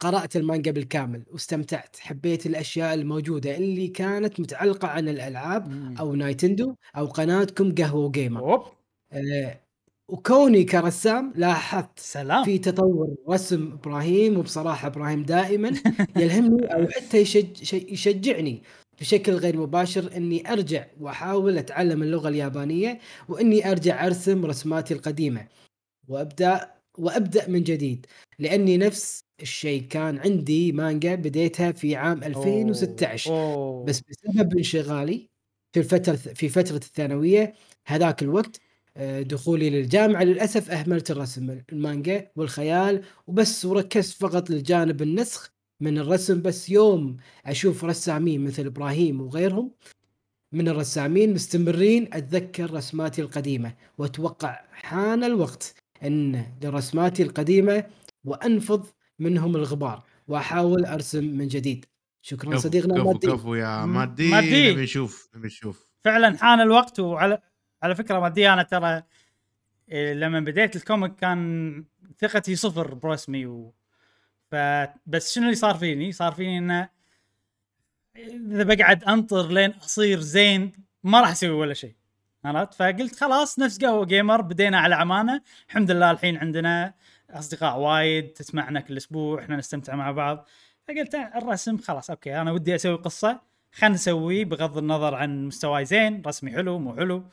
قرأت 0.00 0.36
المانجا 0.36 0.70
بالكامل 0.70 1.24
واستمتعت 1.30 1.96
حبيت 1.98 2.46
الأشياء 2.46 2.94
الموجودة 2.94 3.56
اللي 3.56 3.88
كانت 3.88 4.40
متعلقة 4.40 4.88
عن 4.88 5.08
الألعاب 5.08 5.68
مم. 5.68 5.96
أو 5.98 6.14
نايتندو 6.14 6.74
أو 6.96 7.06
قناتكم 7.06 7.74
قهوة 7.74 8.10
جيمرز 8.10 8.62
آه 9.12 9.67
وكوني 10.08 10.64
كرسام 10.64 11.32
لاحظت 11.36 11.98
سلام 11.98 12.44
في 12.44 12.58
تطور 12.58 13.14
رسم 13.28 13.72
إبراهيم 13.72 14.38
وبصراحة 14.38 14.88
إبراهيم 14.88 15.22
دائما 15.22 15.72
يلهمني 16.16 16.66
أو 16.74 16.86
حتى 16.88 17.18
يشج 17.18 17.74
يشجعني 17.74 18.62
بشكل 19.00 19.32
غير 19.32 19.56
مباشر 19.56 20.16
إني 20.16 20.52
أرجع 20.52 20.86
وأحاول 21.00 21.58
أتعلم 21.58 22.02
اللغة 22.02 22.28
اليابانية 22.28 22.98
وإني 23.28 23.70
أرجع 23.70 24.06
أرسم 24.06 24.46
رسماتي 24.46 24.94
القديمة 24.94 25.46
وأبدأ 26.08 26.74
وأبدأ 26.98 27.48
من 27.48 27.62
جديد 27.62 28.06
لأني 28.38 28.76
نفس 28.76 29.24
الشيء 29.42 29.82
كان 29.82 30.18
عندي 30.18 30.72
مانجا 30.72 31.14
بديتها 31.14 31.72
في 31.72 31.96
عام 31.96 32.22
2016 32.22 33.30
أوه. 33.30 33.84
بس 33.84 34.00
بسبب 34.00 34.56
انشغالي 34.56 35.28
في 35.72 35.80
الفترة 35.80 36.16
في 36.16 36.48
فترة 36.48 36.76
الثانوية 36.76 37.54
هذاك 37.86 38.22
الوقت 38.22 38.60
دخولي 39.00 39.70
للجامعة. 39.70 40.22
للأسف 40.22 40.70
أهملت 40.70 41.10
الرسم 41.10 41.60
المانجا 41.72 42.30
والخيال 42.36 43.02
وبس 43.26 43.64
وركزت 43.64 44.20
فقط 44.20 44.50
للجانب 44.50 45.02
النسخ 45.02 45.52
من 45.80 45.98
الرسم. 45.98 46.42
بس 46.42 46.70
يوم 46.70 47.16
أشوف 47.46 47.84
رسامين 47.84 48.44
مثل 48.44 48.66
إبراهيم 48.66 49.20
وغيرهم 49.20 49.70
من 50.52 50.68
الرسامين 50.68 51.34
مستمرين 51.34 52.08
أتذكر 52.12 52.74
رسماتي 52.74 53.22
القديمة. 53.22 53.74
وأتوقع 53.98 54.60
حان 54.72 55.24
الوقت 55.24 55.74
أن 56.02 56.44
لرسماتي 56.62 57.22
القديمة 57.22 57.84
وأنفض 58.24 58.86
منهم 59.18 59.56
الغبار 59.56 60.04
وأحاول 60.28 60.86
أرسم 60.86 61.24
من 61.24 61.48
جديد. 61.48 61.84
شكرا 62.22 62.50
كفو 62.50 62.60
صديقنا 62.60 62.94
كفو 62.94 63.12
مادي. 63.12 63.26
كفو 63.26 63.54
يا 63.54 63.86
مادي. 63.86 64.30
مادي. 64.30 64.72
نبي 64.72 64.82
نشوف 64.82 65.28
نبي 65.36 65.46
نشوف. 65.46 65.92
فعلا 66.04 66.36
حان 66.36 66.60
الوقت 66.60 67.00
وعلى 67.00 67.42
على 67.82 67.94
فكرة 67.94 68.18
مادي 68.18 68.48
أنا 68.48 68.62
ترى 68.62 69.02
إيه، 69.88 70.14
لما 70.14 70.40
بديت 70.40 70.76
الكوميك 70.76 71.14
كان 71.14 71.84
ثقتي 72.18 72.56
صفر 72.56 72.94
برسمي 72.94 73.46
و... 73.46 73.74
ف 74.50 74.54
بس 75.06 75.34
شنو 75.34 75.44
اللي 75.44 75.56
صار 75.56 75.74
فيني؟ 75.74 76.12
صار 76.12 76.32
فيني 76.32 76.58
انه 76.58 76.88
إذا 78.16 78.62
بقعد 78.62 79.04
أنطر 79.04 79.48
لين 79.48 79.70
أصير 79.70 80.20
زين 80.20 80.72
ما 81.04 81.20
راح 81.20 81.30
أسوي 81.30 81.50
ولا 81.50 81.74
شيء 81.74 81.94
عرفت؟ 82.44 82.74
فقلت 82.74 83.20
خلاص 83.20 83.58
نفس 83.58 83.78
قهوة 83.78 84.06
جيمرز 84.06 84.40
بدينا 84.40 84.78
على 84.78 84.94
عمانا 84.94 85.42
الحمد 85.68 85.90
لله 85.90 86.10
الحين 86.10 86.36
عندنا 86.36 86.94
أصدقاء 87.30 87.78
وايد 87.78 88.28
تسمعنا 88.28 88.80
كل 88.80 88.96
أسبوع 88.96 89.40
إحنا 89.42 89.56
نستمتع 89.56 89.94
مع 89.94 90.10
بعض 90.10 90.48
فقلت 90.88 91.14
الرسم 91.14 91.78
خلاص 91.78 92.10
أوكي 92.10 92.40
أنا 92.40 92.52
ودي 92.52 92.74
أسوي 92.74 92.94
قصة 92.94 93.40
خلينا 93.72 93.94
نسويه 93.94 94.44
بغض 94.44 94.78
النظر 94.78 95.14
عن 95.14 95.46
مستواي 95.46 95.84
زين 95.84 96.22
رسمي 96.26 96.52
حلو 96.52 96.78
مو 96.78 96.96
حلو 96.96 97.24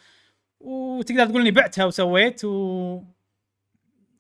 وتقدر 0.65 1.25
تقول 1.25 1.41
إني 1.41 1.51
بعتها 1.51 1.85
وسويت 1.85 2.45
و 2.45 3.01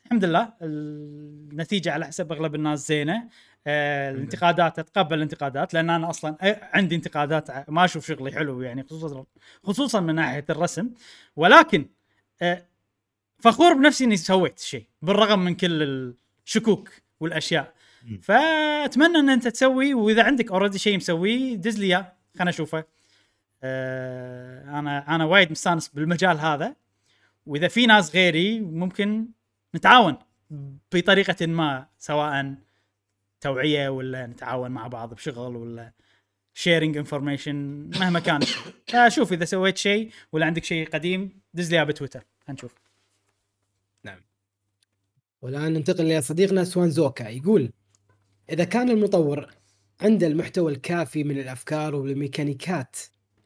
الحمد 0.05 0.25
لله 0.25 0.53
النتيجة 0.61 1.91
على 1.91 2.05
حسب 2.05 2.31
أغلب 2.31 2.55
الناس 2.55 2.87
زينة. 2.87 3.29
آه 3.67 4.11
الانتقادات 4.11 4.79
أتقبل 4.79 5.17
الانتقادات 5.17 5.73
لأن 5.73 5.89
أنا 5.89 6.09
أصلا 6.09 6.37
عندي 6.73 6.95
انتقادات 6.95 7.69
ما 7.69 7.85
أشوف 7.85 8.07
شغلي 8.07 8.31
حلو 8.31 8.61
يعني 8.61 8.83
خصوصا 8.83 9.25
خصوصا 9.63 9.99
من 9.99 10.15
ناحية 10.15 10.45
الرسم. 10.49 10.89
ولكن 11.35 11.85
آه 12.41 12.65
فخور 13.39 13.73
بنفسي 13.73 14.03
إني 14.03 14.17
سويت 14.17 14.59
شيء 14.59 14.85
بالرغم 15.01 15.39
من 15.39 15.55
كل 15.55 15.83
الشكوك 16.45 16.89
والأشياء. 17.19 17.73
فأتمنى 18.21 19.17
إن 19.17 19.29
أنت 19.29 19.47
تسوي 19.47 19.93
وإذا 19.93 20.23
عندك 20.23 20.51
already 20.51 20.79
شيء 20.79 20.97
مسويه 20.97 21.55
دز 21.55 21.79
لي 21.79 21.85
إياه 21.85 22.13
خلنا 22.37 22.49
اشوفه 22.49 22.83
أنا 24.79 25.15
أنا 25.15 25.25
وايد 25.25 25.51
مستانس 25.51 25.87
بالمجال 25.87 26.39
هذا. 26.39 26.75
وإذا 27.45 27.67
في 27.67 27.85
ناس 27.85 28.15
غيري 28.15 28.59
ممكن 28.59 29.27
نتعاون 29.75 30.17
بطريقة 30.91 31.45
ما 31.45 31.87
سواء 31.97 32.55
توعية 33.41 33.89
ولا 33.89 34.27
نتعاون 34.27 34.71
مع 34.71 34.87
بعض 34.87 35.13
بشغل 35.13 35.55
ولا 35.55 35.91
sharing 36.53 36.97
information 36.97 37.89
مهما 37.99 38.19
كان. 38.19 38.39
فشوف 38.87 39.33
إذا 39.33 39.45
سويت 39.45 39.77
شيء 39.77 40.11
ولا 40.31 40.45
عندك 40.45 40.63
شيء 40.63 40.89
قديم 40.89 41.41
دز 41.53 41.75
لي 41.75 41.85
بتويتر. 41.85 42.23
هنشوف 42.47 42.75
نعم. 44.03 44.19
والآن 45.41 45.73
ننتقل 45.73 46.17
لصديقنا 46.17 46.63
سوان 46.63 46.89
زوكا. 46.89 47.29
يقول 47.29 47.71
إذا 48.49 48.63
كان 48.63 48.89
المطور 48.89 49.49
عنده 50.01 50.27
المحتوى 50.27 50.71
الكافي 50.71 51.23
من 51.23 51.37
الأفكار 51.39 51.95
والميكانيكات 51.95 52.95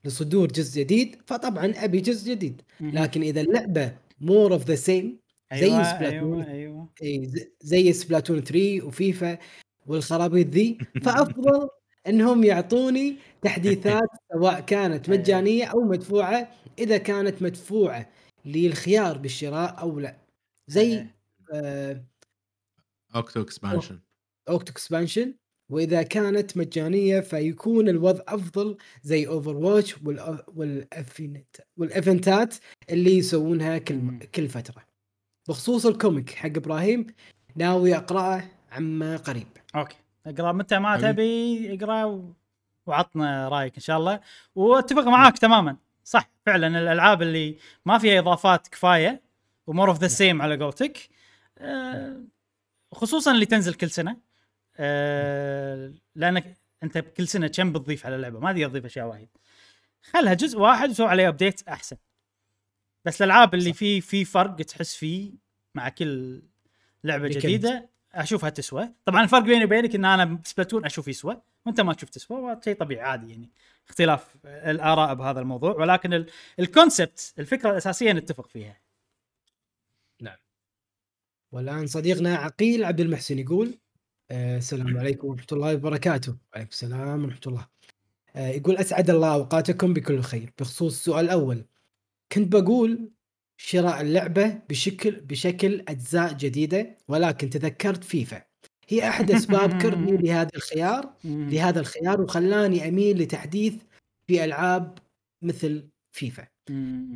لصدور 0.09 0.47
جزء 0.47 0.81
جديد 0.81 1.21
فطبعا 1.27 1.73
أبي 1.77 2.01
جزء 2.01 2.31
جديد. 2.31 2.61
لكن 2.81 3.21
إذا 3.21 3.41
اللعبة 3.41 3.95
more 4.21 4.53
of 4.53 4.65
the 4.65 4.75
same 4.75 5.19
زي 5.53 5.65
أيوة 5.65 5.83
سبلاتون 5.83 6.41
أيوه 6.41 6.51
أيوه. 6.51 6.89
إي 7.03 7.25
ز- 7.27 7.47
زي 7.61 7.93
سبلاتون 7.93 8.43
3 8.43 8.81
وفيفا 8.85 9.37
والخرابيط 9.87 10.47
ذي. 10.47 10.77
فأفضل 11.05 11.69
إنهم 12.07 12.43
يعطوني 12.43 13.17
تحديثات 13.41 14.09
سواء 14.33 14.59
كانت 14.59 15.09
مجانية 15.09 15.65
أو 15.65 15.79
مدفوعة 15.81 16.51
إذا 16.79 16.97
كانت 16.97 17.41
مدفوعة 17.41 18.09
لي 18.45 18.67
الخيار 18.67 19.17
بالشراء 19.17 19.79
أو 19.81 19.99
لا. 19.99 20.17
زي 20.67 21.05
اوكتو 23.15 23.41
اكسبانشن 23.41 23.99
اوكتو 24.49 24.71
اكسبانشن 24.71 25.33
وإذا 25.69 26.03
كانت 26.03 26.57
مجانية 26.57 27.19
فيكون 27.19 27.89
الوضع 27.89 28.23
أفضل 28.27 28.77
زي 29.03 29.27
Overwatch 29.27 29.95
وال 31.77 31.95
events 31.95 32.47
ات 32.47 32.55
اللي 32.89 33.17
يسوونها 33.17 33.77
كل. 33.77 34.19
كل 34.35 34.47
فترة. 34.47 34.83
بخصوص 35.49 35.85
الكوميك 35.85 36.29
حق 36.29 36.45
إبراهيم 36.45 37.07
ناوي 37.55 37.95
أقرأه 37.95 38.43
عما 38.71 39.17
قريب. 39.17 39.47
أوكي. 39.75 39.95
أقرأ 40.25 40.51
متى 40.51 40.79
ما. 40.79 41.11
تبي 41.11 41.73
اقرأ 41.73 42.03
و... 42.03 42.33
وعطنا 42.85 43.49
رأيك 43.49 43.75
إن 43.75 43.81
شاء 43.81 43.97
الله. 43.97 44.19
وأتفق 44.55 45.07
معاك 45.07 45.37
تماما. 45.37 45.77
صح 46.03 46.29
فعلا 46.45 46.67
الألعاب 46.67 47.21
اللي 47.21 47.57
ما 47.85 47.97
فيها 47.97 48.19
إضافات 48.19 48.67
كفاية 48.67 49.21
و 49.67 49.72
more 49.72 49.89
of 49.89 49.99
the 49.99 50.07
same 50.07 50.41
على 50.41 50.57
قولتك 50.57 51.09
آه، 51.57 52.23
خصوصا 52.91 53.31
اللي 53.31 53.45
تنزل 53.45 53.73
كل 53.73 53.89
سنة. 53.89 54.28
آه، 54.79 55.93
لأنك 56.15 56.57
أنت 56.83 56.97
كل 56.97 57.27
سنة 57.27 57.47
كم 57.47 57.73
بتضيف 57.73 58.05
على 58.05 58.15
اللعبة؟ 58.15 58.39
ما 58.39 58.53
تقدر 58.53 58.67
تضيف 58.69 58.85
أشياء 58.85 59.07
وايد. 59.07 59.29
خلها 60.01 60.33
جزء 60.33 60.59
واحد 60.59 60.89
وسوي 60.89 61.07
عليه 61.07 61.27
update 61.27 61.67
أحسن. 61.67 61.97
بس 63.05 63.21
الألعاب 63.21 63.53
اللي 63.53 63.73
فيه 63.73 63.99
في 63.99 64.25
فرق 64.25 64.55
تحس 64.55 64.95
فيه 64.95 65.31
مع 65.75 65.89
كل 65.89 66.41
لعبة. 67.03 67.27
جديدة 67.27 67.89
أشوفها 68.13 68.49
تسوى. 68.49 68.89
طبعا 69.05 69.23
الفرق 69.23 69.41
بيني 69.41 69.65
وبينك 69.65 69.95
إن 69.95 70.05
أنا 70.05 70.25
بسبلاتون 70.25 70.85
أشوف 70.85 71.07
يسوى. 71.07 71.41
وأنت 71.65 71.81
ما 71.81 71.93
تشوف 71.93 72.09
تسوى 72.09 72.59
شيء 72.65 72.75
طبيعي 72.75 73.01
عادي 73.09 73.31
يعني. 73.31 73.49
اختلاف 73.89 74.35
الآراء 74.45 75.13
بهذا 75.13 75.39
الموضوع. 75.39 75.71
ولكن 75.75 76.13
ال- 76.13 76.29
ال 76.59 76.69
concept 76.69 77.33
الفكرة 77.39 77.71
الأساسية 77.71 78.11
نتفق 78.11 78.47
فيها. 78.47 78.77
والآن 81.51 81.87
صديقنا 81.87 82.35
عقيل 82.35 82.83
عبد 82.83 82.99
المحسن 82.99 83.39
يقول 83.39 83.77
السلام 84.31 84.97
عليكم 84.97 85.27
ورحمة 85.27 85.47
الله 85.51 85.73
وبركاته. 85.73 86.35
وعليكم 86.53 86.71
السلام 86.71 87.23
ورحمة 87.23 87.41
الله. 87.47 87.67
آه، 88.35 88.47
يقول 88.47 88.77
أسعد 88.77 89.09
الله 89.09 89.33
أوقاتكم 89.33 89.93
بكل 89.93 90.21
خير. 90.21 90.53
بخصوص 90.59 90.93
السؤال 90.93 91.25
الأول 91.25 91.65
كنت 92.31 92.53
بقول 92.55 93.11
شراء 93.57 94.01
اللعبة 94.01 94.59
بشكل 94.69 95.11
بشكل 95.21 95.85
أجزاء 95.87 96.33
جديدة 96.33 96.97
ولكن 97.07 97.49
تذكرت 97.49 98.03
فيفا. 98.03 98.43
هي 98.89 99.09
أحد 99.09 99.31
أسباب 99.31 99.81
كرهي 99.81 100.17
لهذا 100.23 100.49
الخيار 100.55 101.13
لهذا 101.23 101.79
الخيار 101.79 102.21
وخلاني 102.21 102.87
أميل 102.87 103.17
لتحديث 103.21 103.73
في 104.27 104.43
ألعاب 104.45 104.97
مثل 105.41 105.89
فيفا. 106.11 106.47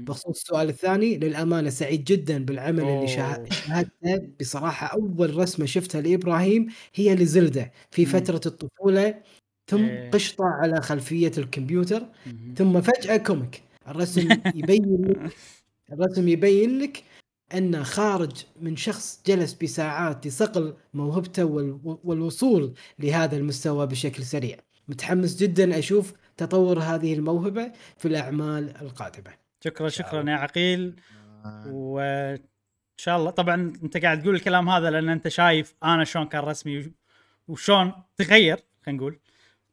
بخصوص 0.06 0.38
السؤال 0.42 0.70
الثاني 0.70 1.18
للأمانة 1.18 1.70
سعيد 1.70 2.04
جدا 2.04 2.46
بالعمل 2.46 2.80
اللي 2.80 2.92
أوه. 2.98 3.06
شاه- 3.06 3.46
شاهدته 3.52 4.28
بصراحة 4.40 4.88
أول 4.88 5.36
رسمة 5.38 5.66
شفتها 5.66 6.02
لإبراهيم 6.02 6.68
هي 6.96 7.16
لزلدة 7.16 7.72
في 7.92 8.06
مم. 8.06 8.12
فترة 8.12 8.42
الطفولة 8.46 9.22
ثم 9.68 9.84
إيه. 9.86 10.12
قشطة 10.12 10.46
على 10.46 10.82
خلفية 10.82 11.32
الكمبيوتر 11.38 12.06
مم. 12.26 12.54
ثم 12.58 12.82
فجأة 12.82 13.18
كوميك 13.18 13.62
الرسم 13.88 14.42
يبين 14.56 15.06
لك 15.06 15.34
الرسم 15.94 16.28
يبين 16.28 16.80
لك 16.80 17.04
أنه 17.54 17.84
خارج 17.84 18.32
من 18.62 18.76
شخص 18.76 19.22
جلس 19.28 19.54
بساعات 19.54 20.28
لصقل 20.28 20.74
موهبته 20.94 21.46
وال- 21.46 21.98
والوصول 22.04 22.74
لهذا 23.00 23.38
المستوى 23.38 23.88
بشكل 23.88 24.24
سريع 24.24 24.58
متحمس 24.88 25.36
جدا 25.36 25.80
أشوف 25.80 26.14
تطور 26.38 26.80
هذه 26.80 27.14
الموهبة 27.14 27.72
في 27.98 28.08
الأعمال 28.08 28.78
القادمة 28.82 29.43
شكرا 29.64 29.90
شكرا. 29.90 30.30
يا 30.30 30.36
عقيل. 30.36 30.96
وإن 31.66 32.40
شاء 32.98 33.18
الله. 33.18 33.30
طبعا 33.32 33.74
أنت 33.84 33.98
قاعد 33.98 34.22
تقول 34.22 34.36
الكلام 34.36 34.70
هذا 34.70 34.90
لأن 34.90 35.10
أنت 35.10 35.28
شايف 35.28 35.76
أنا 35.84 36.04
شلون 36.04 36.26
كان 36.28 36.44
رسمي 36.44 36.78
وش- 36.80 36.90
وشلون 37.48 37.94
تغير 38.18 38.58
خلينا 38.86 38.98
نقول. 39.02 39.20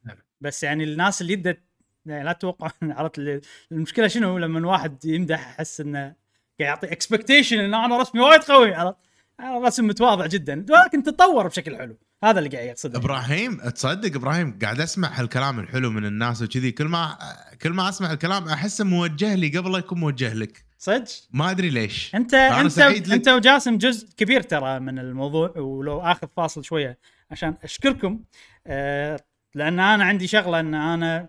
نعم. 0.05 0.17
بس 0.41 0.63
يعني 0.63 0.85
الناس 0.85 1.21
اللي 1.23 1.33
يدت 1.33 1.61
يعني 2.07 2.25
لا 2.25 2.33
تتوقع 2.33 2.71
عرفت 2.83 3.19
ال- 3.19 3.41
المشكلة 3.73 4.09
شنو؟ 4.09 4.39
لما 4.39 4.69
واحد 4.69 5.05
يمدح 5.05 5.49
احس 5.49 5.81
إنه 5.81 5.99
قاعد 6.01 6.15
يعطي 6.59 6.93
اكسبكتيشن 6.93 7.59
إن 7.59 7.75
أنا 7.75 7.99
رسمي 7.99 8.21
وايد 8.21 8.41
قوي 8.43 8.75
عرفت؟ 8.75 8.97
رسم 9.41 9.87
متواضع 9.87 10.27
جدا. 10.27 10.67
ولكن 10.71 11.03
تطور 11.03 11.47
بشكل 11.49 11.77
حلو. 11.77 11.97
هذا 12.25 12.39
اللي 12.39 12.51
قاعد 12.51 12.67
يقصده. 12.67 12.99
إبراهيم 12.99 13.61
تصدق 13.61 14.15
إبراهيم 14.17 14.59
قاعد 14.63 14.81
أسمع 14.81 15.21
هالكلام 15.21 15.61
الحلو 15.61 15.91
من 15.91 16.05
الناس 16.05 16.43
وكذي 16.43 16.73
كل 16.73 16.85
ما 16.85 17.19
كل 17.63 17.71
ما 17.71 17.89
أسمع 17.89 18.13
الكلام 18.13 18.49
احسه 18.49 18.85
موجه 18.85 19.35
لي 19.35 19.59
قبل 19.59 19.73
لا 19.73 19.79
يكون 19.79 20.01
موجه 20.01 20.35
لك. 20.35 20.65
صدق؟ 20.79 21.05
ما 21.31 21.51
أدري 21.51 21.71
ليش. 21.71 22.15
أنت 22.15 22.35
أنت. 22.35 22.79
أنت 22.79 23.29
وجاسم 23.29 23.79
جزء 23.79 24.09
كبير 24.17 24.43
ترى 24.43 24.81
من 24.81 24.99
الموضوع 24.99 25.59
ولو 25.59 26.01
آخذ 26.01 26.29
فاصل 26.37 26.65
شوية 26.65 26.99
عشان 27.31 27.55
أشكركم. 27.63 28.21
آه 28.67 29.21
لأن 29.55 29.81
أنا 29.81 30.05
عندي 30.05 30.27
شغلة 30.27 30.61
إن 30.61 30.75
أنا 30.75 31.29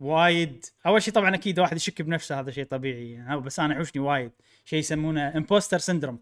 وايد 0.00 0.64
أول 0.86 1.02
شيء 1.02 1.14
طبعا 1.14 1.34
أكيد 1.34 1.58
واحد 1.58 1.76
يشك 1.76 2.02
بنفسه 2.02 2.40
هذا 2.40 2.50
شيء 2.50 2.64
طبيعي 2.64 3.10
يعني 3.12 3.40
بس 3.40 3.60
أنا 3.60 3.74
يحوشني 3.74 4.02
وايد. 4.02 4.32
شيء 4.64 4.78
يسمونه 4.78 5.36
imposter 5.36 5.78
syndrome 5.78 6.18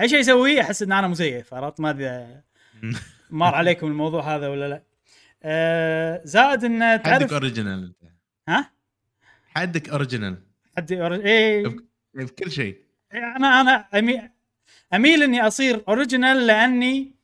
أي 0.00 0.08
شيء 0.08 0.20
اسويه 0.20 0.60
أحس 0.60 0.82
إن 0.82 0.92
أنا 0.92 1.08
مزيف 1.08 1.54
عرفت؟ 1.54 1.80
ما 1.80 1.92
مر 3.30 3.54
عليكم 3.54 3.86
الموضوع 3.86 4.36
هذا 4.36 4.48
ولا 4.48 4.68
لا؟ 4.68 4.82
آه 5.42 6.20
زائد 6.24 6.64
إن 6.64 6.82
حدك 6.82 7.04
تعرف 7.04 7.32
original 7.32 7.84
انت 7.84 8.12
ها؟ 8.48 8.70
حدك 9.56 9.88
original 9.88 10.42
حد 10.76 10.92
إيه. 10.92 11.76
بكل 12.14 12.50
شيء. 12.50 12.76
أنا 13.14 13.60
أنا 13.60 13.88
اميل 13.94 14.30
أميل 14.94 15.22
إني 15.22 15.46
أصير 15.46 15.84
original 15.88 16.46
لأني 16.46 17.18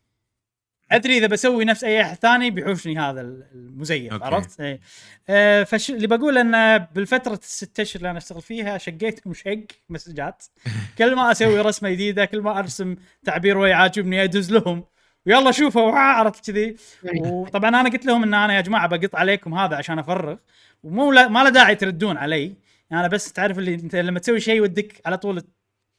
أدري 0.93 1.19
إذا 1.19 1.27
بسوي 1.27 1.65
نفس 1.65 1.85
أي 1.85 2.03
أحد 2.03 2.17
ثاني 2.17 2.51
بيحوشني 2.51 2.99
هذا 2.99 3.21
المزيف 3.21 4.13
أوكي. 4.13 4.25
عرفت؟ 4.25 4.61
إيه. 4.61 4.81
آه 5.29 5.63
فش 5.63 5.91
اللي 5.91 6.07
بقول 6.07 6.39
إن 6.39 6.79
بالفترة 6.79 7.41
الست 7.43 7.81
اشهر 7.81 7.97
اللي 7.97 8.11
أنا 8.11 8.19
أشتغل 8.19 8.43
فيها 8.43 8.79
شقيتكم 8.79 9.35
شق 9.35 9.67
مسجات. 9.89 10.45
كل 10.99 11.15
ما 11.15 11.31
أسوي 11.31 11.61
رسمة 11.61 11.91
جديدة 11.91 12.25
كل 12.25 12.41
ما 12.41 12.59
أرسم 12.59 12.97
تعبير 13.25 13.59
وي 13.59 13.73
عاجبني 13.73 14.25
أدز 14.25 14.53
لهم. 14.53 14.85
ويلا 15.27 15.51
شوفوا 15.51 15.93
عرفت 15.93 16.51
كذي. 16.51 16.77
وطبعا 17.15 17.69
أنا 17.69 17.91
قلت 17.91 18.07
لهم 18.07 18.23
إن 18.23 18.35
أنا 18.35 18.55
يا 18.55 18.61
جماعة 18.61 18.87
بقط 18.87 19.17
عليكم 19.17 19.55
هذا 19.55 19.77
عشان 19.77 19.99
أفرغ. 19.99 20.37
ومو 20.83 21.13
لا 21.13 21.29
ما 21.29 21.45
له 21.45 21.51
داعي 21.51 21.75
تردون 21.75 22.17
علي. 22.17 22.55
أنا 22.93 23.09
بس 23.09 23.33
تعرف 23.33 23.59
اللي 23.59 23.75
أنت 23.75 23.97
لما 23.97 24.19
تسوي 24.19 24.41
شيء 24.41 24.61
ودك 24.61 25.01
على 25.07 25.19
طول 25.19 25.43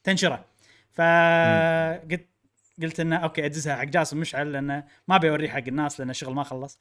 تنشره. 0.04 0.46
فقلت 0.92 2.28
قلت 2.82 3.00
إنه 3.00 3.16
أوكي 3.16 3.46
أدزها 3.46 3.76
حق 3.76 3.84
جاسم 3.84 4.18
مشعل 4.18 4.52
لأنه 4.52 4.84
ما 5.08 5.18
بيوريه 5.18 5.50
حق 5.50 5.64
الناس 5.68 6.00
لأن 6.00 6.10
الشغل 6.10 6.34
ما 6.34 6.44
خلص. 6.44 6.80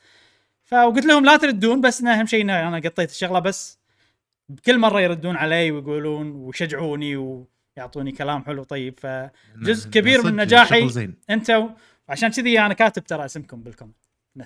فقلت 0.64 1.06
لهم 1.06 1.24
لا 1.24 1.36
تردون 1.36 1.80
بس 1.80 2.00
انه 2.00 2.20
أهم 2.20 2.26
شيء 2.26 2.42
إن 2.42 2.50
أنا 2.50 2.76
قطيت 2.76 3.10
الشغلة 3.10 3.38
بس 3.38 3.78
كل 4.66 4.78
مرة 4.78 5.00
يردون 5.00 5.36
علي 5.36 5.70
ويقولون 5.70 6.30
ويشجعوني 6.30 7.16
ويعطوني 7.76 8.12
كلام 8.12 8.44
حلو 8.44 8.62
طيب. 8.62 8.94
فجزء 9.00 9.90
كبير 9.90 10.26
من 10.26 10.36
نجاحي 10.36 11.10
أنتوا 11.30 11.68
عشان 12.08 12.28
كذي 12.30 12.60
أنا 12.60 12.74
كاتب 12.74 13.04
ترى 13.04 13.24
اسمكم 13.24 13.62
بال 13.62 13.70
comment 13.70 13.96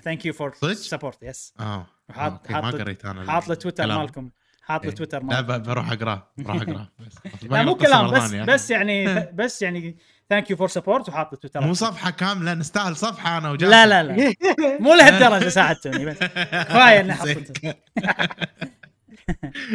thank 0.03 0.25
you 0.25 0.33
for؟ 0.33 0.53
support 0.73 1.23
yes 1.23 1.53
آه. 1.59 1.87
أوكي، 2.09 2.53
ما 2.53 2.61
حاط- 2.61 2.75
قريت 2.75 3.05
أنا 3.05 3.31
حاط 3.31 3.49
التويتر 3.51 3.83
الكلام. 3.83 3.99
مالكم. 4.01 4.29
حاط 4.61 4.81
إيه. 4.83 4.89
التويتر 4.89 5.19
لا 5.23 5.41
مالكم. 5.41 5.57
ب- 5.57 5.63
بروح 5.63 5.91
اقراه 5.91 6.31
بروح 6.37 6.61
اقراه 6.61 6.89
بس. 6.99 7.43
لا 7.43 7.63
مو 7.63 7.75
كلام 7.75 8.11
بس. 8.11 8.31
بس 8.33 8.71
يعني 8.71 9.05
بس 9.39 9.61
يعني 9.61 9.97
thank 10.29 10.49
you 10.49 10.57
for 10.57 10.67
support 10.67 11.09
وحاط 11.09 11.33
التويتر 11.33 11.61
مو 11.61 11.73
صفحة 11.73 12.09
كاملة 12.11 12.53
نستاهل 12.53 12.95
صفحة 12.95 13.37
أنا 13.37 13.51
وجاسم. 13.51 13.71
لا 13.71 13.87
لا 13.87 14.03
لا. 14.03 14.33
مو 14.83 14.93
لهالدرجة 14.93 15.49
ساعدتوني 15.49 16.05
بس. 16.05 16.17
كفاية 16.17 16.99
إني. 16.99 17.13
حطيت 17.13 17.57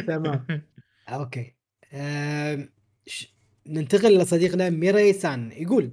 تمام. 0.07 0.47
أوكي. 1.09 1.55
ننتقل 3.67 4.19
لصديقنا 4.19 4.71
ميري 4.71 5.13
سان. 5.13 5.53
يقول 5.53 5.93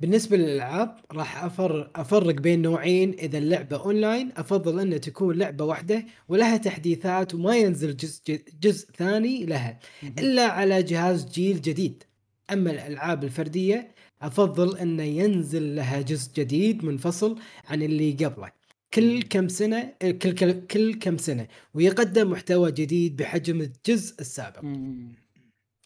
بالنسبة 0.00 0.36
للألعاب 0.36 0.96
راح 1.12 1.44
أفر 1.44 1.90
أفرق 1.96 2.34
بين 2.34 2.62
نوعين 2.62 3.14
إذا 3.14 3.38
اللعبة 3.38 3.76
أونلاين 3.76 4.32
أفضل 4.36 4.80
أن 4.80 5.00
تكون 5.00 5.38
لعبة 5.38 5.64
واحدة 5.64 6.04
ولها 6.28 6.56
تحديثات 6.56 7.34
وما 7.34 7.56
ينزل 7.56 7.96
جزء 7.96 8.42
جزء 8.60 8.88
ثاني 8.96 9.44
لها 9.46 9.78
إلا 10.18 10.42
على 10.46 10.82
جهاز 10.82 11.24
جيل 11.30 11.60
جديد. 11.60 12.02
أما 12.52 12.70
الألعاب 12.70 13.24
الفردية 13.24 13.94
أفضل 14.22 14.78
أن 14.78 15.00
ينزل 15.00 15.76
لها 15.76 16.00
جزء 16.00 16.32
جديد 16.34 16.84
منفصل 16.84 17.38
عن 17.68 17.82
اللي 17.82 18.12
قبله. 18.12 18.52
كل 18.94 19.22
كم 19.22 19.48
سنة 19.48 19.92
كل 20.02 20.32
كل, 20.34 20.66
كل 20.66 20.94
كم 20.94 21.16
سنة 21.18 21.46
ويقدم 21.74 22.30
محتوى 22.30 22.72
جديد 22.72 23.16
بحجم 23.16 23.60
الجزء 23.60 24.20
السابق. 24.20 24.64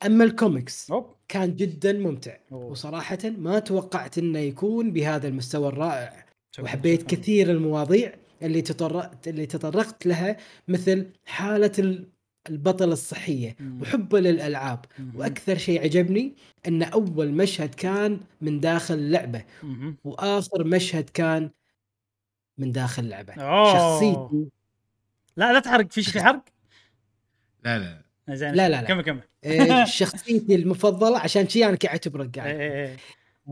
أما 0.06 0.24
الكوميكس. 0.24 0.90
كان 1.32 1.56
جدا 1.56 1.92
ممتع 1.92 2.36
أوه. 2.52 2.64
وصراحة 2.64 3.18
ما 3.24 3.58
توقعت 3.58 4.18
إنه 4.18 4.38
يكون 4.38 4.90
بهذا 4.92 5.28
المستوى 5.28 5.68
الرائع 5.68 6.26
شكراً، 6.50 6.64
وحبيت 6.64 7.00
شكراً. 7.00 7.16
كثير 7.16 7.50
المواضيع 7.50 8.12
اللي 8.42 8.62
تطرقت 8.62 9.28
اللي 9.28 9.46
تطرقت 9.46 10.06
لها 10.06 10.36
مثل 10.68 11.06
حالة 11.24 11.72
ال- 11.78 12.08
البطل 12.50 12.92
الصحية 12.92 13.56
مم. 13.60 13.82
وحبه 13.82 14.20
للألعاب 14.20 14.84
مم. 14.98 15.12
وأكثر 15.16 15.58
شيء 15.58 15.82
عجبني 15.82 16.34
أن 16.68 16.82
أول 16.82 17.32
مشهد 17.32 17.74
كان 17.74 18.20
من 18.40 18.60
داخل 18.60 18.94
اللعبة 18.94 19.44
مم. 19.62 19.96
وآخر 20.04 20.64
مشهد 20.64 21.10
كان 21.10 21.50
من 22.58 22.72
داخل 22.72 23.12
أوه. 23.12 23.72
شخصيتي 23.74 24.50
لا 25.36 25.52
لا 25.52 25.60
تحرق 25.60 25.92
في 25.92 26.02
شيء 26.02 26.12
في 26.12 26.22
حرق 26.22 26.44
لا 27.64 27.78
لا 27.78 28.01
زين 28.30 28.54
لا، 28.54 28.68
لا، 28.68 28.82
لا. 28.82 28.88
كمل 28.88 29.02
كمل 29.02 29.22
آه، 29.44 29.84
شخصيتي 30.00 30.54
المفضلة 30.54 31.18
عشان 31.18 31.48
شي 31.48 31.66
أنا 31.66 31.76
كأعتبرك 31.76 32.38
إيه، 32.38 32.42
قاعد 32.42 32.60
إيه، 32.60 32.96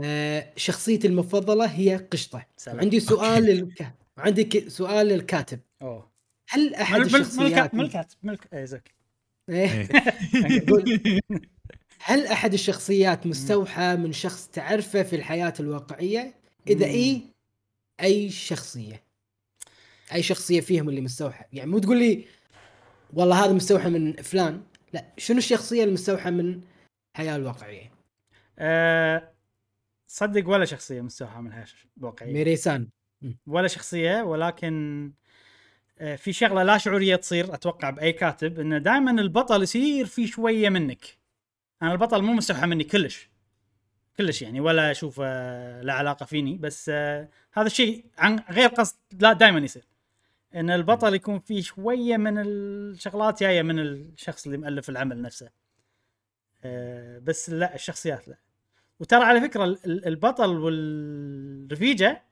إيه. 0.03 0.53
شخصيتي 0.57 1.07
المفضلة 1.07 1.65
هي 1.65 1.97
قشطة 1.97 2.47
سلام. 2.57 2.81
عندي 2.81 3.01
سؤال 3.01 3.43
للك... 3.43 3.95
عندي 4.19 4.45
ك... 4.45 4.69
سؤال 4.69 5.07
للكاتب 5.07 5.61
أوه 5.83 6.11
هل 6.49 6.75
أحد 6.75 7.01
مل- 7.01 7.07
الشخصيات 7.07 7.75
ملكات 7.75 7.75
ملكات 7.75 8.13
ملك 8.23 8.57
زك 8.57 8.95
إيه؟ 9.49 9.71
إيه. 9.71 9.89
يقول، 10.53 11.01
هل 12.05 12.27
أحد 12.27 12.53
الشخصيات 12.53 13.27
مستوحى 13.27 13.97
من 13.97 14.13
شخص 14.13 14.49
تعرفه 14.49 15.03
في 15.03 15.17
الحياة 15.17 15.55
الواقعية 15.61 16.35
إذا 16.69 16.87
مم. 16.87 16.93
إي 16.93 17.23
أي 18.01 18.31
شخصية 18.31 19.03
أي 20.13 20.23
شخصية 20.23 20.61
فيهم 20.61 20.89
اللي 20.89 21.01
مستوحى 21.01 21.45
يعني 21.53 21.71
مو 21.71 21.79
تقول 21.79 21.99
لي 21.99 22.25
والله 23.13 23.45
هذا 23.45 23.53
مستوحى 23.53 23.89
من 23.89 24.13
فلان. 24.13 24.63
لا 24.93 25.05
شنو 25.19 25.39
الشخصية 25.39 25.85
المستوحى 25.85 26.31
من 26.31 26.61
الحياة 27.15 27.37
الواقعية؟ 27.37 27.93
أه 28.59 29.33
صدق 30.07 30.49
ولا 30.49 30.65
شخصية 30.65 31.01
مستوحاه 31.01 31.41
من 31.41 31.47
الحياة 31.47 31.67
الواقعية. 31.99 32.33
ميريسان. 32.33 32.89
ولا 33.47 33.69
شخصية 33.69 34.23
ولكن 34.23 35.13
آه، 35.99 36.17
في 36.17 36.33
شغلة 36.33 36.63
لا 36.63 36.79
شعورية 36.79 37.17
تصير 37.17 37.55
أتوقع 37.55 37.91
بأي 37.91 38.13
كاتب 38.13 38.61
إنه 38.61 38.79
دائما 38.79 39.11
البطل 39.11 39.63
يصير 39.63 40.07
في 40.07 40.27
شوية 40.27 40.69
منك. 40.69 41.19
أنا 41.83 41.93
البطل 41.93 42.23
مو 42.23 42.33
مستوحى 42.33 42.67
مني 42.67 42.85
كلش. 42.85 43.31
كلش 44.17 44.43
يعني 44.43 44.61
ولا 44.61 44.91
أشوف 44.91 45.21
له 45.21 45.93
علاقة 45.93 46.27
فيني 46.27 46.59
بس 46.59 46.91
آه، 46.95 47.29
هذا 47.53 47.67
الشيء 47.67 48.05
عن 48.19 48.39
غير 48.51 48.69
قصد 48.69 48.97
لا 49.21 49.33
دائما 49.33 49.59
يصير. 49.59 49.90
إن 50.55 50.71
البطل 50.71 51.15
يكون 51.15 51.39
فيه 51.39 51.63
شوية 51.63 52.17
من 52.17 52.39
الشغلات 52.39 53.41
جاية 53.41 53.63
من 53.63 53.79
الشخص 53.79 54.47
اللي 54.47 54.59
مؤلف 54.59 54.89
العمل 54.91 55.23
نفسه. 55.23 55.51
آه، 56.65 57.19
بس 57.19 57.51
لا 57.51 57.75
الشخصيات 57.75 58.29
لا. 58.29 58.39
وترى 59.01 59.25
على 59.25 59.41
فكرة 59.41 59.65
ال- 59.65 59.79
ال- 59.87 60.07
البطل 60.07 60.59
والرفيجة 60.59 62.23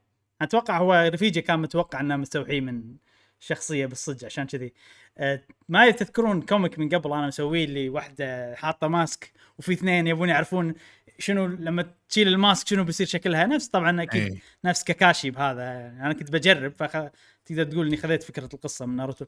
أتوقع 0.43 0.79
هو 0.79 1.11
رفيجة 1.15 1.41
كان 1.41 1.59
متوقع 1.61 2.01
إنه 2.01 2.17
مستوحي 2.17 2.61
من 2.61 2.97
شخصية 3.41 3.87
بالصدق 3.87 4.25
عشان 4.27 4.47
كذي. 4.47 4.73
آه، 5.19 5.43
ما 5.69 5.91
تذكرون 5.91 6.43
comic 6.43 6.79
من 6.79 6.89
قبل 6.89 7.13
أنا 7.13 7.27
مسويه 7.27 7.65
اللي 7.65 7.89
واحدة 7.89 8.55
حاطة 8.55 8.89
mask 8.89 9.33
وفي 9.59 9.73
اثنين 9.73 10.07
يبون 10.07 10.29
يعرفون 10.29 10.75
شنو 11.19 11.47
لما 11.47 11.95
تشيل 12.09 12.29
ال 12.29 12.37
mask 12.37 12.69
شنو 12.69 12.85
بيصير 12.85 13.07
شكلها؟ 13.07 13.47
نفس 13.47 13.69
طبعا 13.69 14.03
أكيد 14.03 14.33
إيه. 14.33 14.39
نفس 14.65 14.85
كاكاشي 14.85 15.31
بهذا. 15.31 15.89
أنا 15.89 16.13
كنت 16.13 16.31
بجرب 16.31 16.73
فتقدر 16.73 17.65
تقول 17.65 17.87
إني 17.87 17.97
خذيت 17.97 18.23
فكرة 18.23 18.49
القصة 18.55 18.87
من 18.87 18.97
ناروتو. 18.97 19.25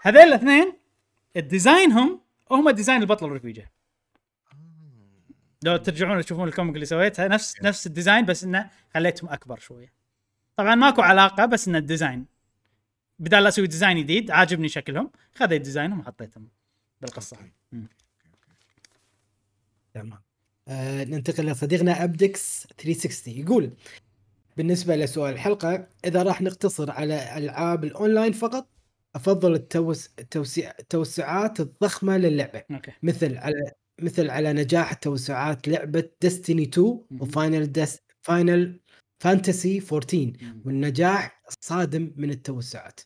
هذيل 0.00 0.22
الاثنين 0.22 0.72
ال 1.36 1.45
design 1.45 2.01
هم 2.01 2.20
هم 2.50 2.70
design 2.70 3.00
البطل 3.02 3.26
الرفيجه 3.26 3.72
لو 5.64 5.76
ترجعون 5.76 6.22
تشوفون 6.22 6.48
ال 6.48 6.52
comic 6.52 6.74
اللي 6.74 6.86
سويتها 6.86 7.28
نفس 7.28 7.62
نفس 7.62 7.86
ال 7.86 7.91
design 7.91 8.24
بس 8.24 8.44
إنه 8.44 8.70
خليتهم 8.94 9.30
أكبر 9.30 9.58
شوية. 9.58 9.92
طبعا 10.56 10.74
ماكو 10.74 11.02
علاقة 11.02 11.46
بس 11.46 11.68
ان 11.68 11.76
ال 11.76 11.82
design. 11.82 12.26
بدال 13.18 13.42
لا 13.42 13.48
أسوي 13.48 13.66
design 13.66 13.98
جديد 13.98 14.30
عاجبني 14.30 14.68
شكلهم 14.68 15.10
خذيت 15.34 15.62
design 15.62 15.91
هم 15.91 16.00
وحطيتهم 16.00 16.48
بالقصة. 17.00 17.36
تمام. 19.94 20.23
آه 20.68 21.04
ننتقل 21.04 21.46
لصديقنا 21.46 22.04
أبدكس 22.04 22.66
360 22.78 23.34
يقول 23.34 23.70
بالنسبة 24.56 24.96
لسؤال 24.96 25.32
الحلقة 25.32 25.88
إذا 26.04 26.22
راح 26.22 26.42
نقتصر 26.42 26.90
على 26.90 27.38
ألعاب 27.38 27.84
الأونلاين 27.84 28.32
فقط 28.32 28.68
أفضل 29.14 29.54
التوس... 29.54 30.10
التوسع... 30.18 30.72
التوسعات 30.78 31.60
الضخمة 31.60 32.16
للعبة 32.16 32.62
أوكي 32.70 32.92
مثل 33.02 33.36
على 33.36 33.72
مثل 34.02 34.30
على 34.30 34.52
نجاح 34.52 34.92
توسعات 34.92 35.68
لعبة 35.68 36.10
Destiny 36.20 36.62
2 36.62 36.86
مهم. 36.86 37.22
و 37.22 37.30
Final 37.30 37.72
دس... 37.72 37.98
Final 38.22 38.80
Fantasy 39.18 39.82
14 39.92 40.32
مم. 40.42 40.62
والنجاح 40.64 41.42
الصادم 41.48 42.12
من 42.16 42.30
التوسعات. 42.30 43.00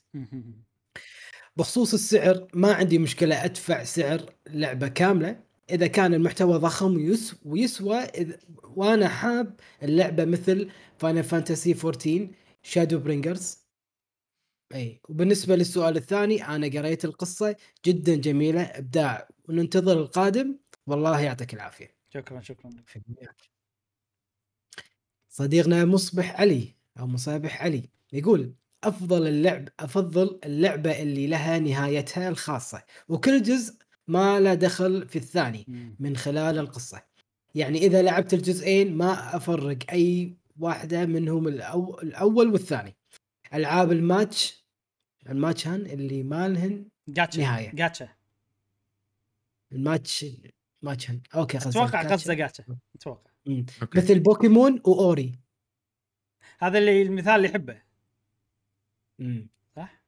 بخصوص 1.56 1.94
السعر 1.94 2.46
ما 2.54 2.72
عندي 2.72 2.98
مشكلة 2.98 3.44
أدفع 3.44 3.84
سعر 3.84 4.34
لعبة 4.50 4.88
كاملة 4.88 5.47
إذا 5.70 5.86
كان 5.86 6.14
المحتوى 6.14 6.58
ضخم 6.58 6.96
ويس 6.96 7.34
ويسوى 7.44 7.96
إذ 7.96 8.32
وأنا 8.62 9.08
حاب 9.08 9.60
اللعبة 9.82 10.24
مثل 10.24 10.70
Final 10.98 11.24
Fantasy 11.24 11.74
14 11.84 12.28
Shadowbringers 12.62 13.68
أي 14.74 15.00
وبالنسبة 15.08 15.56
للسؤال 15.56 15.96
الثاني 15.96 16.46
أنا 16.46 16.66
قريت 16.66 17.04
القصة 17.04 17.56
جدا 17.86 18.14
جميلة 18.14 18.62
إبداع. 18.62 19.28
وننتظر 19.48 20.00
القادم. 20.00 20.58
والله 20.86 21.20
يعطيك 21.20 21.54
العافية. 21.54 21.96
شكرا 22.08 22.40
شكرا. 22.40 22.70
لك. 23.22 23.50
صديقنا 25.28 25.84
مصبح 25.84 26.40
علي 26.40 26.76
أو 26.98 27.06
مصابح 27.06 27.62
علي 27.62 27.90
يقول 28.12 28.54
أفضل 28.84 29.26
اللعب 29.26 29.68
أفضل 29.80 30.40
اللعبة 30.44 31.02
اللي 31.02 31.26
لها 31.26 31.58
نهايتها 31.58 32.28
الخاصة. 32.28 32.82
وكل 33.08 33.42
جزء 33.42 33.74
ما 34.08 34.40
له 34.40 34.54
دخل 34.54 35.08
في 35.08 35.16
الثاني. 35.16 35.94
من 35.98 36.16
خلال 36.16 36.58
القصة 36.58 37.02
يعني 37.54 37.78
إذا 37.78 38.02
لعبت 38.02 38.34
الجزئين 38.34 38.96
ما 38.96 39.36
أفرق 39.36 39.78
أي 39.92 40.36
واحدة 40.58 41.06
منهم 41.06 41.48
الأو... 41.48 42.00
الأول 42.00 42.48
والثاني 42.52 42.96
ألعاب 43.54 43.92
الماتش 43.92 44.64
الماتش 45.28 45.66
هان 45.68 45.80
اللي 45.80 46.22
ما 46.22 46.48
لهن 46.48 46.88
جاتشا 47.08 47.40
نهاية. 47.40 47.70
جاتشا 47.74 48.08
الماتش 49.72 50.26
ماتش 50.82 51.10
هان 51.10 51.20
أوكي 51.34 51.58
قصدي 51.58 51.70
أتوقع. 51.70 52.12
قصده 52.12 52.34
جاتشا 52.34 52.64
أتوقع. 52.94 53.30
أوكي. 53.48 53.98
مثل 53.98 54.20
بوكيمون 54.20 54.82
وأوري 54.86 55.38
هذا 56.58 56.78
اللي 56.78 57.02
المثال 57.02 57.36
اللي 57.36 57.48
يحبه 57.48 57.82
مم. 59.18 59.48
صح؟ 59.76 60.02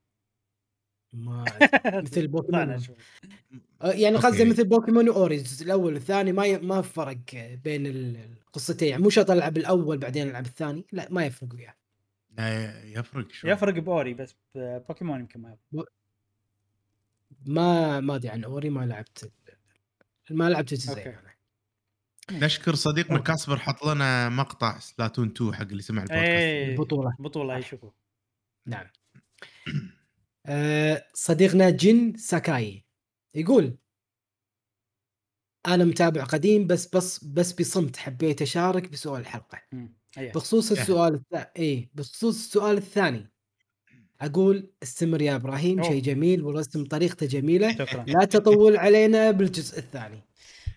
ما 1.12 1.44
مثل 2.05 2.28
بوكيمون 2.28 2.78
يعني 3.82 4.16
أوكي. 4.16 4.27
قصدي 4.27 4.44
مثل 4.44 4.65
بوكيمون 4.65 5.09
واوري 5.09 5.36
الجزء 5.36 5.65
الأول 5.65 5.94
والثاني 5.94 6.32
ما 6.32 6.47
ي... 6.47 6.59
ما 6.59 6.82
فرق 6.82 7.19
بين 7.65 7.86
ال- 7.86 8.16
القصتين 8.47 8.89
يعني 8.89 9.02
مو 9.02 9.11
شرط 9.11 9.31
ألعب 9.31 9.57
الأول 9.57 9.98
بعدين 9.98 10.28
ألعب 10.28 10.47
الثاني 10.47 10.85
لا 10.93 11.09
ما 11.11 11.24
يفرق 11.27 11.55
وياه 11.55 11.74
لا 12.39 12.85
يفرق 12.85 13.32
شو 13.32 13.48
يفرق 13.48 13.74
بأوري 13.74 14.15
بس 14.15 14.35
بوكيمون 14.55 15.20
يمكن 15.20 15.40
ما 15.40 15.57
يفرق. 15.73 15.89
ما 17.47 18.01
ما 18.01 18.15
أدري 18.15 18.28
عن 18.28 18.44
Ori 18.44 18.70
ما 18.70 18.86
لعبت 18.86 19.32
ما 20.31 20.51
لعبت 20.51 20.73
الجزئين. 20.73 21.09
أنا. 21.09 21.31
نشكر 22.47 22.74
صديقنا. 22.74 23.19
كاسبر 23.19 23.57
حط 23.59 23.86
لنا 23.86 24.28
مقطع 24.28 24.78
Splatoon 24.78 25.28
2 25.36 25.55
حق 25.55 25.62
اللي 25.62 25.82
سمع 25.82 26.02
البودكاست. 26.02 26.27
إيه 26.28 26.73
البطولة. 26.73 27.16
بطوله 27.19 27.59
يشوفوا 27.59 27.90
نعم. 28.66 28.86
آه، 30.47 31.07
صديقنا 31.15 31.70
جين 31.70 32.16
ساكاي. 32.16 32.85
يقول 33.35 33.77
أنا 35.66 35.85
متابع 35.85 36.24
قديم 36.24 36.66
بس 36.66 36.97
بس 36.97 37.24
بس 37.24 37.52
بصمت 37.52 37.97
حبيت 37.97 38.43
أشارك 38.43 38.90
بسؤال 38.90 39.20
الحلقة 39.20 39.59
مم. 39.73 39.94
أيه. 40.19 40.32
بخصوص 40.32 40.73
إيه. 40.73 40.81
السؤال 40.81 41.15
الثاني 41.15 41.47
اي 41.59 41.89
بخصوص 41.94 42.39
السؤال 42.39 42.77
الثاني 42.77 43.31
أقول 44.20 44.70
استمر 44.82 45.23
يا 45.23 45.36
إبراهيم. 45.36 45.82
شيء 45.82 46.02
جميل 46.02 46.43
والرسم 46.43 46.85
طريقته 46.85 47.27
جميلة 47.27 47.73
شكرا 47.73 48.05
لا 48.05 48.24
تطول 48.24 48.77
علينا 48.77 49.31
بالجزء 49.31 49.78
الثاني 49.78 50.23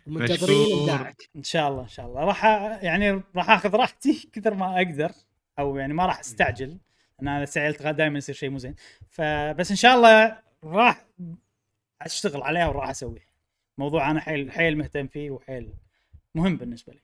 ومنتظرين 0.07 0.61
مشكور. 0.61 0.81
إبداعك 0.81 1.29
إن 1.35 1.43
شاء 1.43 1.69
الله 1.69 1.83
إن 1.83 1.87
شاء 1.87 2.05
الله 2.05 2.21
راح 2.21 2.45
يعني 2.83 3.23
راح 3.35 3.49
آخذ 3.49 3.75
راحتي 3.75 4.27
كثر 4.33 4.53
ما 4.53 4.77
أقدر 4.77 5.11
أو 5.59 5.77
يعني 5.77 5.93
ما 5.93 6.05
راح 6.05 6.19
أستعجل 6.19 6.77
أنا 7.21 7.45
سعيلت 7.45 7.87
دائما 7.87 8.17
يصير 8.17 8.35
شيء 8.35 8.49
مو 8.49 8.57
زين 8.57 8.75
فبس 9.09 9.71
إن 9.71 9.77
شاء 9.77 9.95
الله 9.95 10.39
راح 10.63 11.05
أشتغل 12.05 12.43
عليها 12.43 12.67
وراح 12.67 12.89
أسويها. 12.89 13.25
موضوع 13.77 14.11
أنا 14.11 14.19
حيل 14.19 14.51
حيل 14.51 14.77
مهتم 14.77 15.07
فيه 15.07 15.31
وحيل 15.31 15.73
مهم 16.35 16.57
بالنسبة 16.57 16.93
لي. 16.93 16.99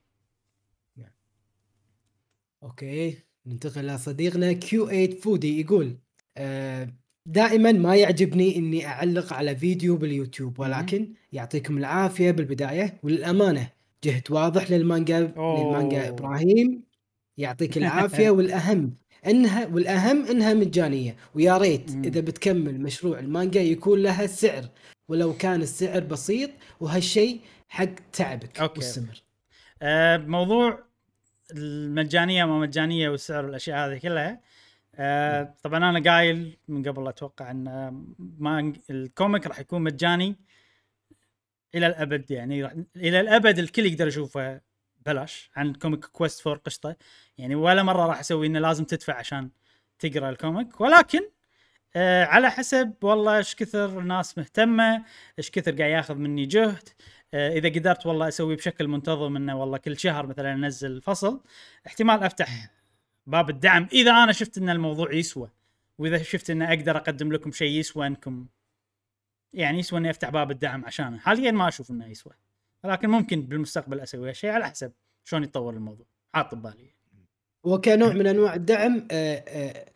okay 2.62 3.18
ننتقل 3.46 3.86
لصديقنا 3.86 4.52
Q8 4.52 4.86
Foodie 4.86 5.60
يقول 5.60 5.96
آه، 6.36 6.88
دائما 7.26 7.72
ما 7.72 7.96
يعجبني 7.96 8.56
إني 8.56 8.86
أعلق 8.86 9.32
على 9.32 9.56
فيديو 9.56 9.96
باليوتيوب 9.96 10.58
ولكن 10.58 11.12
يعطيكم 11.32 11.78
العافية 11.78 12.30
بالبداية 12.30 13.00
وللأمانة. 13.02 13.70
جهد 14.04 14.30
واضح 14.30 14.70
للمانجا 14.70 15.32
أوه. 15.36 15.64
للمانجا 15.64 16.08
إبراهيم 16.08 16.82
يعطيك 17.38 17.78
العافية 17.78 18.30
والأهم. 18.36 18.94
إنها 19.26 19.66
والأهم 19.66 20.26
إنها 20.26 20.54
مجانية 20.54 21.16
ويا 21.34 21.58
ريت. 21.58 21.90
إذا 21.90 22.20
بتكمل 22.20 22.80
مشروع 22.80 23.18
المانجا 23.18 23.60
يكون 23.60 24.02
لها 24.02 24.26
سعر 24.26 24.64
ولو 25.08 25.36
كان 25.36 25.62
السعر 25.62 26.00
بسيط 26.00 26.50
وهالشيء 26.80 27.40
حق 27.68 27.94
تعبك 28.12 28.60
okay. 28.60 28.78
واستمر 28.80 29.22
آه، 29.82 30.16
موضوع 30.16 30.84
المجانية 31.52 32.44
ما 32.44 32.58
مجانية 32.58 33.08
والسعر 33.08 33.44
والأشياء 33.44 33.88
هذه 33.88 33.98
كلها 33.98 34.40
آه، 34.94 35.54
طبعا 35.62 35.90
أنا 35.90 36.12
قايل 36.12 36.58
من 36.68 36.88
قبل 36.88 37.08
أتوقع 37.08 37.50
إن 37.50 37.68
آه، 37.68 38.04
ما 38.38 38.72
ال 38.90 38.99
comic 38.99 39.46
راح 39.46 39.60
يكون 39.60 39.82
مجاني 39.82 40.36
إلى 41.74 41.86
الأبد 41.86 42.30
يعني 42.30 42.62
راح- 42.62 42.74
إلى 42.96 43.20
الأبد 43.20 43.58
الكل 43.58 43.86
يقدر 43.86 44.06
يشوفه 44.08 44.60
بلاش 45.06 45.50
عن 45.56 45.74
comic 45.74 46.04
Quest 46.04 46.40
for 46.40 46.56
قشطة. 46.56 46.96
يعني 47.38 47.54
ولا 47.54 47.82
مرة 47.82 48.06
راح 48.06 48.18
أسوي 48.20 48.46
إنه 48.46 48.58
لازم 48.58 48.84
تدفع 48.84 49.14
عشان 49.14 49.50
تقرأ 49.98 50.30
ال 50.30 50.38
comic 50.38 50.80
ولكن 50.80 51.20
آه 51.96 52.24
على 52.24 52.50
حسب 52.50 52.94
والله 53.02 53.36
إيش 53.36 53.54
كثر 53.54 53.98
الناس 54.00 54.38
مهتمة 54.38 55.04
إيش 55.38 55.50
كثر 55.50 55.72
قاعد 55.78 55.90
ياخذ 55.90 56.14
مني 56.14 56.46
جهد. 56.46 56.88
آه 57.34 57.52
إذا 57.52 57.68
قدرت 57.68 58.06
والله 58.06 58.28
أسوي 58.28 58.56
بشكل 58.56 58.88
منتظم 58.88 59.36
إنه 59.36 59.60
والله 59.60 59.78
كل 59.78 59.98
شهر 59.98 60.26
مثلا 60.26 60.52
أنزل 60.52 61.02
فصل 61.02 61.42
احتمال 61.86 62.22
أفتح 62.22 62.70
باب 63.26 63.50
الدعم 63.50 63.88
إذا 63.92 64.10
أنا 64.10 64.32
شفت 64.32 64.58
إن 64.58 64.70
الموضوع 64.70 65.12
يسوى. 65.12 65.50
وإذا 65.98 66.22
شفت 66.22 66.50
إن 66.50 66.62
أقدر 66.62 66.96
أقدم 66.96 67.32
لكم 67.32 67.52
شيء 67.52 67.78
يسوى 67.78 68.06
إنكم 68.06 68.46
يعني 69.52 69.78
يسوى 69.78 69.98
إني 69.98 70.10
أفتح 70.10 70.28
باب 70.30 70.50
الدعم 70.50 70.84
عشانه. 70.84 71.18
حاليا 71.18 71.50
ما 71.50 71.68
أشوف 71.68 71.90
إنه 71.90 72.06
يسوى. 72.06 72.32
ولكن 72.84 73.08
ممكن 73.08 73.42
بالمستقبل 73.42 74.00
أسوي 74.00 74.28
هالشيء 74.28 74.50
على 74.50 74.68
حسب 74.68 74.92
شلون 75.24 75.42
يتطور 75.42 75.74
الموضوع. 75.74 76.06
حاط 76.34 76.54
ببالي. 76.54 76.94
وكنوع 77.64 78.12
من 78.12 78.26
أنواع 78.26 78.54
الدعم 78.54 79.08
آه، 79.10 79.44
آه، 79.48 79.86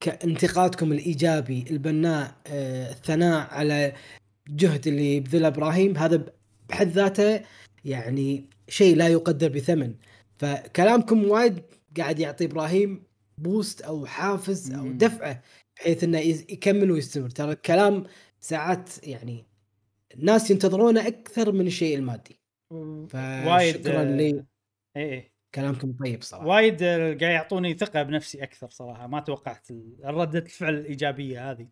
كانتقادكم 0.00 0.92
الإيجابي 0.92 1.64
البناء 1.70 2.34
آه، 2.46 2.90
الثناء 2.90 3.54
على 3.54 3.92
الجهد 4.48 4.88
اللي 4.88 5.16
يبذله 5.16 5.48
إبراهيم 5.48 5.96
هذا 5.96 6.24
بحد 6.68 6.88
ذاته 6.88 7.40
يعني 7.84 8.44
شيء 8.68 8.96
لا 8.96 9.08
يقدر 9.08 9.48
بثمن. 9.48 9.94
فكلامكم 10.34 11.24
وايد 11.24 11.62
قاعد 11.96 12.18
يعطي 12.18 12.44
إبراهيم 12.44 13.02
boost 13.38 13.82
أو 13.82 14.06
حافز 14.06 14.72
أو. 14.72 14.92
دفعة 14.92 15.42
بحيث 15.76 16.04
إنه 16.04 16.18
يكمل 16.18 16.90
ويستمر. 16.90 17.30
ترى 17.30 17.52
الكلام 17.52 18.04
ساعات 18.40 18.90
يعني 19.06 19.44
الناس 20.18 20.50
ينتظرونه 20.50 21.06
أكثر 21.06 21.52
من 21.52 21.66
الشيء 21.66 21.98
المادي. 21.98 22.40
وايد 22.70 23.76
فشكرا 23.76 24.00
آه، 24.00 24.04
لي. 24.04 24.44
اي 24.96 25.12
اي 25.12 25.32
كلامكم 25.54 25.92
طيب 25.92 26.22
صراحة. 26.22 26.46
وايد 26.46 26.82
آه، 26.82 26.98
قاعد 26.98 27.20
يعطوني 27.22 27.74
ثقة 27.74 28.02
بنفسي 28.02 28.42
أكثر 28.42 28.68
صراحة 28.70 29.06
ما 29.06 29.20
توقعت 29.20 29.68
ردة 30.04 30.38
الفعل 30.38 30.74
الإيجابية 30.74 31.50
هذه. 31.50 31.68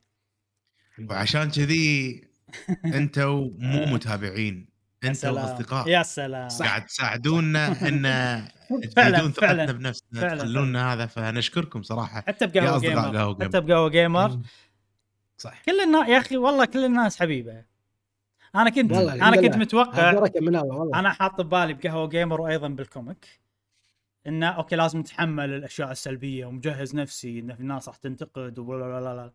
وعشان 1.10 1.50
كذي 1.50 2.20
أنتوا 2.84 3.50
مو 3.58 3.84
متابعين 3.94 4.68
يا 5.04 5.08
أنتوا 5.08 5.20
سلام. 5.20 5.44
اصدقاء 5.44 5.88
يا 5.88 6.02
سلام. 6.02 6.48
صح. 6.48 6.66
قاعد 6.66 6.86
تساعدونا 6.86 7.88
إن 7.88 8.02
تزيدون. 8.96 9.32
ثقتنا 9.32 9.72
بنفسنا 9.72 10.34
تخلونا 10.36 10.92
هذا 10.92 11.06
فنشكركم 11.06 11.82
صراحة. 11.82 12.20
حتى 12.20 12.46
بقهوه 12.46 12.80
Gamer. 12.80 13.44
حتى 13.44 13.60
بقهوه 13.60 13.88
Gamer. 13.90 14.40
صح 15.38 15.62
كل 15.66 15.80
الناس 15.80 16.08
يا 16.08 16.18
أخي 16.18 16.36
والله 16.36 16.64
كل 16.64 16.84
الناس 16.84 17.20
حبيبة. 17.20 17.71
أنا 18.54 18.70
كنت 18.70 18.92
أنا 18.92 19.36
كنت. 19.40 19.56
متوقع 19.56 20.12
من 20.40 20.56
الله 20.56 20.62
والله. 20.64 20.98
أنا 20.98 21.10
حاط 21.10 21.40
ببالي 21.40 21.74
بقهوة 21.74 22.08
Gamer 22.08 22.40
وأيضا 22.40 22.68
بال 22.68 22.83
comic. 22.83 23.26
إنه 24.26 24.48
okay 24.48 24.76
لازم 24.76 24.98
نتحمل 24.98 25.50
الأشياء 25.54 25.90
السلبية 25.90 26.46
ومجهز 26.46 26.94
نفسي 26.94 27.38
إن 27.38 27.56
في 27.56 27.62
ناس 27.62 27.88
راح 27.88 27.96
تنتقد 27.96 28.58
ولا 28.58 28.84
لا 28.84 29.00
لا 29.04 29.14
لا 29.16 29.32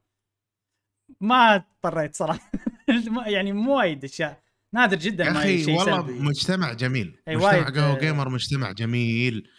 ما 1.22 1.56
اضطريت 1.56 2.16
صراحة. 2.16 2.52
يعني 3.28 3.52
مو 3.54 3.78
وايد 3.78 4.04
أشياء. 4.04 4.42
نادر 4.74 4.98
جدا 4.98 5.24
يا 5.26 5.30
ما 5.30 5.40
أخي 5.40 5.66
والله 5.76 6.02
سلبي. 6.02 6.20
مجتمع 6.20 6.74
جميل. 6.74 7.18
أي 7.28 7.36
مجتمع 7.36 7.52
وايد، 7.52 7.64
قهوة 7.78 7.96
آه، 7.96 8.00
Gamer 8.00 8.30
مجتمع 8.30 8.72
جميل. 8.72 9.50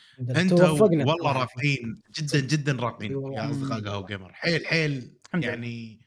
توفقنا. 0.48 1.04
والله. 1.06 1.32
راقيين 1.32 2.02
جدا 2.18 2.40
جدا 2.40 2.84
والله. 2.84 3.36
يا 3.36 3.50
أصدقاء 3.50 3.80
قهوة 3.80 4.06
Gamer 4.06 4.32
حيل 4.32 4.66
حيل. 4.66 5.12
يعني 5.34 6.00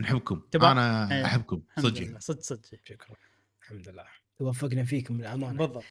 نحبكم. 0.00 0.40
تبع- 0.50 0.72
أنا 0.72 1.12
إيه. 1.12 1.24
أحبكم. 1.24 1.62
صدق. 1.78 2.18
صدق 2.18 2.40
صدق. 2.40 2.60
شكرا. 2.84 3.16
الحمد 3.62 3.88
لله. 3.88 4.04
توفقنا 4.38 4.84
فيكم 4.84 5.18
للأمانة. 5.18 5.58
بالضبط. 5.58 5.84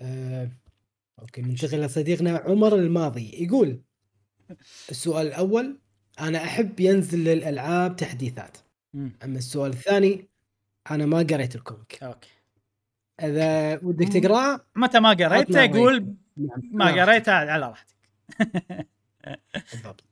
آه، 0.00 0.50
okay 1.18 1.42
ننتقل 1.42 1.80
لصديقنا 1.80 2.36
عمر 2.36 2.74
الماضي. 2.74 3.44
يقول 3.44 3.80
السؤال 4.90 5.26
الأول 5.26 5.78
أنا 6.20 6.44
أحب 6.44 6.80
ينزل 6.80 7.24
للألعاب 7.24 7.96
تحديثات. 7.96 8.56
مم. 8.94 9.12
أما 9.24 9.38
السؤال 9.38 9.72
الثاني 9.72 10.28
أنا 10.90 11.06
ما 11.06 11.18
قريت 11.18 11.54
ال 11.54 11.61
comic. 11.61 12.02
okay. 12.02 12.28
إذا 13.22 13.78
ودك 13.84 14.08
تقراه 14.08 14.60
متى 14.76 15.00
ما 15.00 15.08
قريته 15.08 15.64
أقول 15.64 16.16
نعم. 16.36 16.60
ما 16.72 16.84
نعم. 16.84 17.00
قريته 17.00 17.32
على 17.32 17.66
راحتك. 17.66 17.96
بالضبط. 19.72 20.04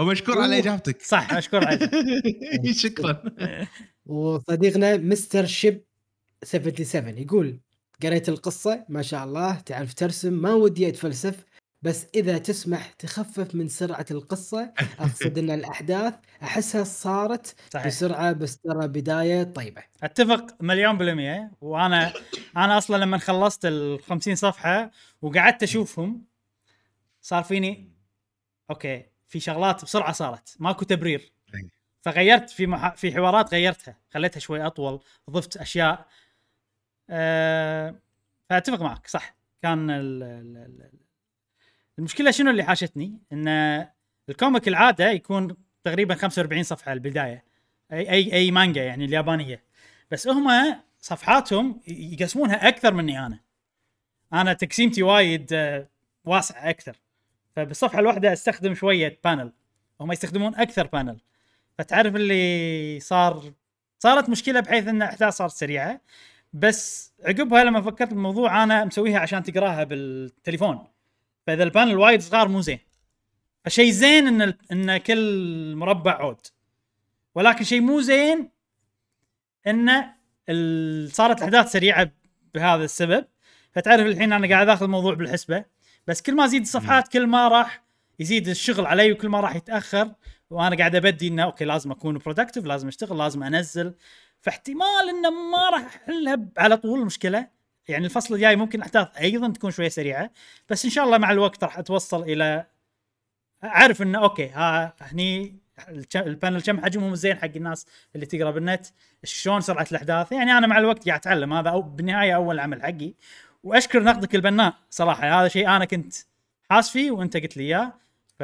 ومشكور 0.00 0.38
على. 0.42 0.58
إجابتك. 0.58 1.02
صح 1.02 1.32
اشكر 1.32 1.66
عليك 1.66 1.90
شكرا. 2.82 3.22
وصديقنا 4.06 4.96
مستر 4.96 5.46
شيب 5.46 5.84
77 6.44 7.18
يقول 7.18 7.60
قريت 8.02 8.28
القصة 8.28 8.84
ما 8.88 9.02
شاء 9.02 9.24
الله 9.24 9.54
تعرف 9.60 9.94
ترسم 9.94 10.32
ما 10.32 10.52
ودي 10.54 10.88
أتفلسف 10.88 11.44
بس 11.82 12.06
إذا 12.14 12.38
تسمح 12.38 12.92
تخفف 12.92 13.54
من 13.54 13.68
سرعة 13.68 14.06
القصة 14.10 14.72
أقصد 14.98 15.38
أن 15.38 15.50
الأحداث 15.50 16.14
أحسها 16.42 16.84
صارت 16.84 17.54
صحيح. 17.72 17.86
بسرعة 17.86 18.32
بس 18.32 18.58
ترى 18.58 18.88
بداية 18.88 19.42
طيبة. 19.42 19.82
أتفق 20.02 20.46
مليون 20.60 20.98
بالمية. 20.98 21.50
وأنا 21.60 22.12
أنا 22.56 22.78
أصلا 22.78 22.96
لما 22.96 23.18
خلصت 23.18 23.64
ال 23.64 24.00
50 24.02 24.34
صفحة 24.34 24.90
وقعدت 25.22 25.62
أشوفهم 25.62 26.24
صار 27.22 27.42
فيني 27.42 27.92
okay 28.70 29.04
في 29.34 29.40
شغلات 29.40 29.84
بسرعة 29.84 30.12
صارت. 30.12 30.56
ماكو 30.58 30.84
تبرير. 30.84 31.32
فغيرت 32.02 32.50
في 32.50 32.66
مح... 32.66 32.94
في 32.94 33.14
حوارات 33.14 33.54
غيرتها. 33.54 33.96
خليتها 34.10 34.40
شوي 34.40 34.66
أطول 34.66 35.00
ضفت 35.30 35.56
أشياء. 35.56 36.08
أه... 37.10 37.94
فأتفق 38.50 38.82
معك 38.82 39.06
صح. 39.06 39.36
كان 39.62 39.90
ال... 39.90 40.22
ال... 40.22 40.56
ال- 40.56 40.90
المشكلة 41.98 42.30
شنو 42.30 42.50
اللي 42.50 42.62
حاشتني؟ 42.62 43.18
إن 43.32 43.48
ال 44.28 44.35
comic 44.35 44.68
العادة 44.68 45.10
يكون 45.10 45.56
تقريبا 45.84 46.14
45 46.14 46.62
صفحة 46.62 46.92
البداية. 46.92 47.44
أي 47.92 48.10
أي 48.10 48.32
أي 48.32 48.50
مانجا 48.50 48.84
يعني 48.84 49.04
اليابانية. 49.04 49.62
بس 50.10 50.28
هم 50.28 50.76
صفحاتهم 50.98 51.80
يقسمونها 51.86 52.68
أكثر 52.68 52.94
مني 52.94 53.26
أنا. 53.26 53.40
أنا 54.32 54.52
تقسيمتي 54.52 55.02
وايد 55.02 55.52
آه، 55.52 55.88
واسعة 56.24 56.70
أكثر. 56.70 56.96
فبالصفحة 57.56 57.98
الواحدة 57.98 58.32
أستخدم 58.32 58.74
شوية 58.74 59.20
panel 59.24 59.52
هم 60.00 60.12
يستخدمون 60.12 60.54
أكثر 60.54 60.86
panel 60.86 61.20
فتعرف 61.78 62.16
اللي 62.16 63.00
صار 63.00 63.52
صارت 63.98 64.28
مشكلة 64.28 64.60
بحيث 64.60 64.88
إن 64.88 65.02
الاحداث 65.02 65.34
صارت 65.34 65.52
سريعة. 65.52 66.00
بس 66.52 67.12
عقبها 67.24 67.64
لما 67.64 67.80
فكرت 67.82 68.08
بالموضوع 68.08 68.62
أنا 68.62 68.84
مسويها 68.84 69.18
عشان 69.18 69.42
تقراها 69.42 69.84
بالتليفون. 69.84 70.86
فإذا 71.46 71.62
ال 71.62 71.68
panel 71.68 71.98
وايد 71.98 72.20
صغار 72.20 72.48
مو 72.48 72.60
زين. 72.60 72.78
فشيء 73.64 73.90
زين 73.90 74.42
إن 74.42 74.54
إن 74.72 74.96
كل 74.96 75.74
مربع 75.76 76.12
عود. 76.12 76.46
ولكن 77.34 77.64
شيء 77.64 77.80
مو 77.80 78.00
زين 78.00 78.50
إن 79.66 81.08
صارت 81.08 81.38
الأحداث 81.38 81.72
سريعة 81.72 82.10
بهذا 82.54 82.84
السبب. 82.84 83.24
فتعرف 83.72 84.06
الحين 84.06 84.32
أنا 84.32 84.48
قاعد 84.48 84.68
آخذ 84.68 84.82
الموضوع 84.82 85.14
بالحسبة. 85.14 85.64
بس 86.06 86.22
كل 86.22 86.34
ما 86.34 86.44
أزيد 86.44 86.62
الصفحات 86.62 87.08
كل 87.08 87.26
ما 87.26 87.48
راح 87.48 87.84
يزيد 88.18 88.48
الشغل 88.48 88.86
علي 88.86 89.12
وكل 89.12 89.28
ما 89.28 89.40
راح 89.40 89.56
يتأخر 89.56 90.14
وأنا 90.50 90.76
قاعد 90.76 90.94
أبدي 90.96 91.28
إنه 91.28 91.42
okay 91.44 91.64
لازم 91.64 91.90
أكون 91.90 92.18
productive 92.18 92.64
لازم 92.64 92.88
أشتغل 92.88 93.18
لازم 93.18 93.42
أنزل. 93.42 93.94
فاحتمال 94.40 95.08
إنه 95.08 95.30
ما 95.30 95.70
راح 95.70 95.84
أحلها 95.84 96.48
على 96.58 96.76
طول 96.76 97.00
المشكلة 97.00 97.48
يعني 97.88 98.04
الفصل 98.04 98.34
الجاي 98.34 98.56
ممكن 98.56 98.78
الاحداث 98.78 99.16
أيضا 99.16 99.48
تكون 99.48 99.70
شوية 99.70 99.88
سريعة 99.88 100.30
بس 100.68 100.84
إن 100.84 100.90
شاء 100.90 101.04
الله 101.04 101.18
مع 101.18 101.30
الوقت 101.30 101.64
راح 101.64 101.78
أتوصل 101.78 102.22
إلى 102.22 102.66
أعرف 103.64 104.02
إنه 104.02 104.18
okay 104.18 104.48
ها 104.48 104.94
هني 105.00 105.58
ال 106.16 106.24
panel 106.24 106.62
كم 106.62 106.84
حجمهم 106.84 107.14
زين 107.14 107.36
حق 107.38 107.50
الناس 107.56 107.86
اللي 108.14 108.26
تقرأ 108.26 108.50
بالنت 108.50 108.86
شلون 109.24 109.60
سرعة 109.60 109.86
الأحداث؟ 109.90 110.32
يعني 110.32 110.52
أنا 110.52 110.66
مع 110.66 110.78
الوقت 110.78 111.06
قاعد 111.06 111.20
أتعلم 111.20 111.52
هذا 111.52 111.70
أو 111.70 111.82
بالنهاية 111.82 112.36
أول 112.36 112.60
عمل 112.60 112.82
حقي. 112.82 113.14
واشكر 113.64 114.02
نقدك 114.02 114.34
البناء 114.34 114.74
صراحة. 114.90 115.40
هذا 115.40 115.48
شيء 115.48 115.68
أنا 115.68 115.84
كنت 115.84 116.14
حاس 116.70 116.90
فيه 116.90 117.10
وأنت 117.10 117.36
قلت 117.36 117.56
لي 117.56 117.62
إياه. 117.62 117.92
ف 118.38 118.42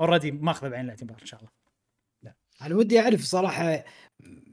already 0.00 0.30
ماخذه 0.30 0.68
بعين 0.68 0.84
الاعتبار 0.84 1.20
إن 1.20 1.26
شاء 1.26 1.40
الله. 1.40 1.50
أنا 2.62 2.74
ودي 2.74 3.00
أعرف 3.00 3.20
صراحة 3.20 3.84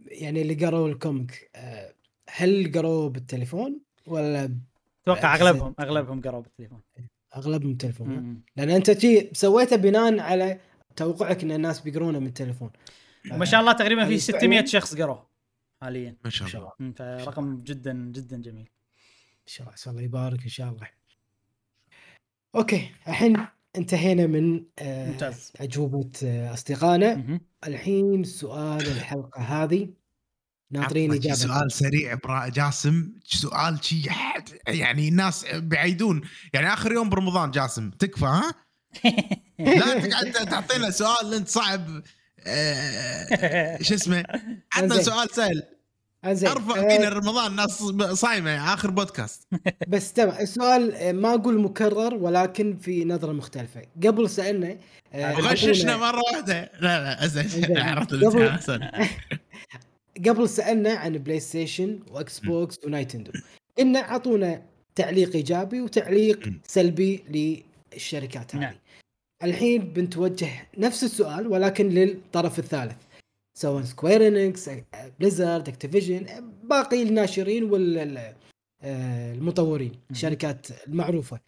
يعني 0.08 0.42
اللي 0.42 0.66
قروا 0.66 0.88
ال 0.88 0.98
comic 0.98 1.50
آه، 1.56 1.94
هل 2.30 2.72
قروه 2.76 3.10
بالتليفون 3.10 3.80
ولا 4.08 4.58
أتوقع 5.04 5.36
اغلبهم 5.36 5.76
أغلبهم 5.80 6.22
قروا 6.22 6.42
بالتليفون. 6.42 6.82
أغلبهم 7.36 7.70
بالتليفون. 7.70 8.08
مم. 8.08 8.42
لأن 8.56 8.70
أنت 8.70 8.92
تي 8.92 9.30
سويته 9.34 9.76
بناء 9.76 10.20
على 10.20 10.60
توقعك 10.96 11.44
إن 11.44 11.52
الناس 11.52 11.80
بيقرونه 11.80 12.20
من 12.20 12.28
التليفون. 12.28 12.72
وما 13.32 13.46
شاء 13.46 13.62
الله 13.62 13.72
تقريبا 13.72 14.06
في 14.06 14.14
هذه 14.14 14.18
600 14.18 14.60
فعلاً. 14.60 14.66
شخص 14.66 14.96
قروه 14.96 15.33
حاليا 15.84 16.16
ما 16.24 16.30
شاء 16.30 16.48
الله. 16.48 16.94
فرقم 16.94 17.64
جدا 17.64 17.94
جدا 17.94 18.42
جميل. 18.42 18.70
إن 19.42 19.48
شاء 19.48 19.68
الله. 19.68 19.78
الله 19.88 20.02
يبارك 20.02 20.44
إن 20.44 20.50
شاء 20.50 20.70
الله. 20.70 20.90
okay. 22.56 22.92
الحين 23.08 23.46
انتهينا 23.76 24.28
من 24.28 24.66
آه 24.80 25.12
ممتاز. 25.12 25.54
أجوبة 25.60 26.12
آه 26.24 26.54
أصدقائنا. 26.54 27.40
الحين 27.68 28.24
سؤال 28.24 28.88
الحلقة 28.88 29.42
هذه. 29.42 29.90
ناطرين 30.72 31.14
إجابة. 31.14 31.36
سؤال 31.36 31.72
سريع 31.72 32.14
برا 32.14 32.48
جاسم. 32.48 33.14
سؤال 33.24 33.86
شي 33.86 34.10
حد 34.10 34.50
يعني 34.68 35.08
الناس 35.08 35.46
بعيدون. 35.54 36.22
يعني 36.54 36.68
آخر 36.68 36.92
يوم 36.92 37.10
برمضان 37.10 37.52
جاسم 37.52 37.90
تكفى 37.90 38.26
ها؟ 38.26 38.54
لا 39.60 40.00
تقعد 40.00 40.32
تعطينا 40.32 40.90
سؤال 40.90 41.34
أنت 41.34 41.48
صعب. 41.48 42.04
آه، 42.48 43.82
شو 43.82 43.94
اسمه؟ 43.94 44.24
عطنا 44.74 44.96
إنزين. 44.96 45.04
سؤال 45.04 45.30
سهل. 45.30 45.64
انزين 46.26 46.50
أرفع 46.50 46.80
آه، 46.80 46.88
فينا 46.88 47.10
رمضان 47.10 47.52
الناس 47.52 47.72
صايمة 48.20 48.74
آخر 48.74 48.92
بودكاست 48.92 49.48
بس 49.88 50.14
تمام 50.14 50.42
السؤال 50.42 50.96
آه، 50.96 51.12
ما 51.12 51.34
أقول 51.34 51.60
مكرر 51.60 52.16
ولكن 52.16 52.76
في 52.76 53.06
نظرة 53.06 53.32
مختلفة 53.32 53.82
قبل 54.04 54.30
سألنا 54.30 54.78
آه، 55.14 55.34
غششنا 55.34 55.98
مرة 55.98 56.22
واحدة 56.34 56.72
لا 56.80 57.04
لا. 57.04 57.26
أزين. 57.26 57.78
عرفت 57.88 58.14
قبل-. 58.14 58.84
قبل 60.30 60.50
سألنا 60.50 60.94
عن 60.94 61.18
بلاي 61.18 61.40
ستيشن 61.40 62.00
و 62.12 62.21
اكس 62.21 62.40
بوكس 62.40 62.80
ونايتندو 62.86 63.32
قلنا 63.78 64.00
اعطونا 64.00 64.62
تعليق 64.96 65.36
إيجابي 65.36 65.82
وتعليق. 65.82 66.50
سلبي 66.68 67.24
للشركات 67.94 68.56
هذه 68.56 68.62
نعم. 68.62 68.74
الحين 69.44 69.82
بنتوجه 69.82 70.50
نفس 70.78 71.04
السؤال 71.04 71.48
ولكن 71.48 71.90
للطرف 71.90 72.60
الثالث 72.60 72.96
سواء 73.54 73.84
سكوير 73.84 74.28
انكس 74.28 74.70
بليزرد 75.20 75.70
اكتيفيجن 75.70 76.26
باقي 76.64 77.04
الناشرين 77.04 77.64
والمطورين 78.84 79.92
الشركات 80.12 80.68
المعروفة. 80.88 81.40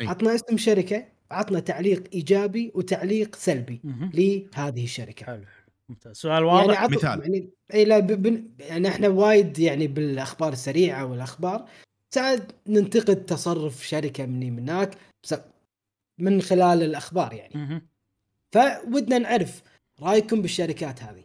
عطنا 0.00 0.34
اسم 0.34 0.56
شركة 0.56 1.04
عطنا 1.30 1.60
تعليق 1.60 2.04
إيجابي 2.14 2.72
وتعليق 2.74 3.36
سلبي. 3.36 3.80
لهذه 4.14 4.84
الشركة 4.84 5.26
حلو 5.26 5.44
ممتاز 5.88 6.16
سؤال 6.16 6.32
يعني 6.32 6.46
واضح 6.46 6.82
عطوا 6.82 6.96
مثال. 6.96 7.20
يعني 7.20 7.50
إي 7.74 7.84
لا 7.84 7.98
ب... 7.98 8.06
بن... 8.06 8.48
يعني 8.58 8.88
إحنا 8.88 9.08
وايد 9.08 9.58
يعني 9.58 9.86
بالأخبار 9.86 10.52
السريعة 10.52 11.06
والأخبار 11.06 11.68
ساعات 12.14 12.52
ننتقد 12.66 13.24
تصرف 13.24 13.86
شركة 13.86 14.26
مني 14.26 14.50
من 14.50 14.58
هناك 14.58 14.94
بس- 15.22 15.34
من 16.18 16.42
خلال 16.42 16.82
الأخبار 16.82 17.32
يعني. 17.32 17.88
فودنا 18.52 19.18
نعرف 19.18 19.62
رأيكم 20.00 20.42
بالشركات 20.42 21.02
هذه 21.02 21.24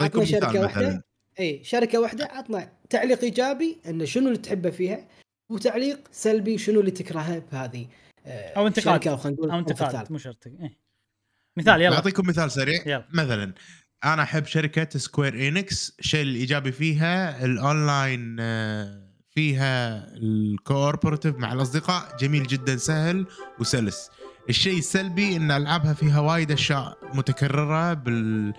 عطنا 0.00 0.24
شركة 0.24 0.60
واحدة 0.60 1.04
إي 1.40 1.64
شركة 1.64 1.98
واحدة 2.00 2.24
عطنا 2.24 2.72
تعليق 2.90 3.22
إيجابي 3.22 3.80
انه 3.88 4.04
شنو 4.04 4.26
اللي 4.26 4.38
تحبه 4.38 4.70
فيها 4.70 5.08
وتعليق 5.50 6.08
سلبي 6.12 6.58
شنو 6.58 6.80
اللي 6.80 6.90
تكرهه 6.90 7.38
بهذه 7.38 7.86
آه، 8.26 8.52
أو 8.52 8.66
انتقاد. 8.66 9.08
أو 9.08 9.16
خلينا 9.16 9.36
نقول 9.36 9.50
أو. 9.50 9.58
انتقاد 9.58 10.12
مو 10.12 10.18
شرط 10.18 10.46
إيه. 10.46 10.78
مثال 11.56 11.82
يلا 11.82 11.96
اعطيكم 11.96 12.28
مثال 12.28 12.50
سريع 12.50 12.82
يلا. 12.86 13.08
مثلا 13.12 13.52
أنا 14.04 14.22
أحب 14.22 14.46
شركة 14.46 14.98
سكوير 14.98 15.48
انكس 15.48 15.96
الشيء 15.98 16.22
الإيجابي 16.22 16.72
فيها 16.72 17.44
الأونلاين 17.44 18.36
آه، 18.40 19.12
فيها 19.30 20.06
ال 20.16 20.26
cooperative 20.26 21.36
مع 21.36 21.52
الأصدقاء 21.52 22.16
جميل 22.16 22.46
جدا 22.46 22.76
سهل 22.76 23.26
وسلس 23.60 24.10
الشيء 24.48 24.78
السلبي 24.78 25.36
إن 25.36 25.50
ألعابها 25.50 25.94
فيها 25.94 26.20
وايد 26.20 26.50
أشياء 26.50 26.98
متكررة 27.14 27.94
بال... 27.94 28.52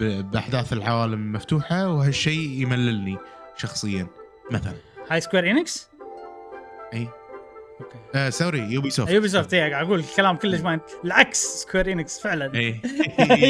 ب- 0.00 0.30
بأحداث 0.30 0.72
العوالم 0.72 1.12
المفتوحه 1.14 1.88
وهالشيء 1.88 2.50
يمللني 2.62 3.18
شخصيا 3.56 4.06
مثلا. 4.50 4.74
هاي 5.10 5.20
سكوير 5.20 5.50
إنكس؟ 5.50 5.88
إي. 6.94 7.08
okay. 7.80 7.98
آه 8.14 8.30
sorry 8.30 8.58
يوبي 8.58 8.90
سوفت 8.90 9.12
يوبي 9.12 9.28
سوفت 9.28 9.54
إيه، 9.54 9.70
قاعد 9.70 9.86
أقول 9.86 9.98
الكلام 10.00 10.36
كلش 10.36 10.60
ما 10.60 10.80
العكس 11.04 11.44
سكوير 11.46 11.92
إنكس 11.92 12.20
فعلا. 12.20 12.54
إي. 12.54 12.80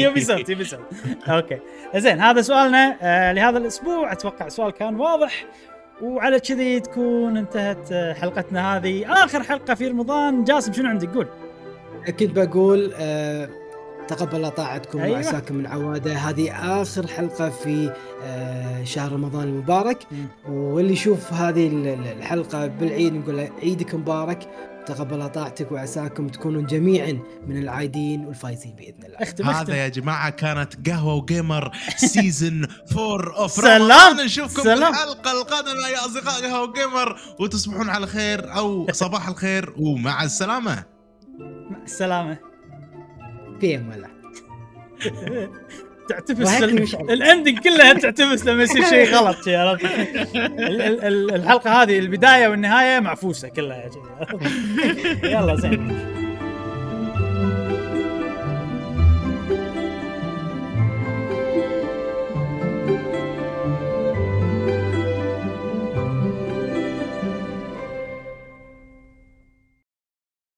يوبي 0.03 0.21
سوفت 0.21 0.49
يوبي 0.49 0.63
سوفت 0.63 0.83
okay. 1.29 1.59
زين 1.95 2.19
هذا 2.21 2.41
سؤالنا 2.41 2.97
آه 3.01 3.31
لهذا 3.33 3.57
الأسبوع. 3.57 4.11
أتوقع 4.11 4.45
السؤال 4.47 4.71
كان 4.71 4.95
واضح 4.95 5.45
وعلى 6.01 6.39
كذي 6.39 6.79
تكون 6.79 7.37
انتهت 7.37 7.91
آه، 7.91 8.13
حلقتنا 8.13 8.77
هذه. 8.77 9.23
آخر 9.23 9.43
حلقة 9.43 9.73
في 9.73 9.87
رمضان. 9.87 10.43
جاسم 10.43 10.73
شنو 10.73 10.89
عندك؟ 10.89 11.09
قول. 11.13 11.27
كنت 12.19 12.39
بقول 12.39 12.93
آه 12.95 13.49
تقبل 14.09 14.35
الله 14.35 14.49
طاعتكم 14.49 14.99
أيوة. 14.99 15.15
وعساكم 15.15 15.55
من 15.55 15.67
عوادة. 15.67 16.13
هذه 16.13 16.51
آخر 16.81 17.07
حلقة 17.07 17.49
في 17.49 17.93
آه 18.23 18.83
شهر 18.83 19.11
رمضان 19.11 19.43
المبارك. 19.43 20.03
مم. 20.11 20.27
واللي 20.53 20.93
يشوف 20.93 21.33
هذه 21.33 21.67
ال- 21.67 21.87
ال- 21.87 22.07
الحلقة 22.17 22.67
بالعيد 22.67 23.13
نقول 23.13 23.37
له 23.37 23.49
عيدك 23.63 23.95
مبارك. 23.95 24.49
تقبل 24.85 25.13
الله 25.13 25.27
طاعتك 25.27 25.71
وعساكم 25.71 26.27
تكونون 26.27 26.65
جميعا 26.65 27.19
من 27.47 27.57
العايدين 27.57 28.25
والفايزين 28.25 28.75
بإذن 28.75 29.03
الله. 29.05 29.17
اختم 29.17 29.49
هذا 29.49 29.75
يا 29.75 29.87
جماعة 29.87 30.29
كانت 30.29 30.89
قهوة 30.89 31.13
وجيمر 31.15 31.71
season 31.97 32.67
4 32.97 33.37
اوف 33.37 33.51
سلام. 33.51 34.21
نشوفكم 34.21 34.63
سلام. 34.63 34.91
بالحلقة 34.91 35.31
القادمة 35.31 35.87
يا 35.87 36.05
أصدقاء 36.05 36.41
قهوة 36.43 36.61
وجيمر 36.69 37.19
وتصبحون 37.39 37.89
على 37.89 38.07
خير 38.07 38.55
أو 38.55 38.87
صباح 38.91 39.27
الخير 39.27 39.73
ومع 39.77 40.23
السلامة. 40.23 40.83
مع 41.69 41.83
السلامه 41.83 42.37
أمان 43.65 43.93
الله 43.93 44.09
تعتبس. 46.09 46.61
الاندنج 47.09 47.59
كلها 47.59 47.93
تعتبس 47.93 48.45
لما 48.45 48.63
يصير 48.63 48.83
شيء 48.83 49.09
غلط 49.15 49.47
عرفت؟ 49.47 49.85
ال- 50.35 50.81
ال- 50.81 51.35
الحلقة 51.35 51.81
هذه 51.83 51.99
البداية 51.99 52.47
والنهاية 52.47 52.99
معفوسة 52.99 53.47
كلها؟ 53.47 53.89
يلا 55.23 55.55
زين 55.55 55.97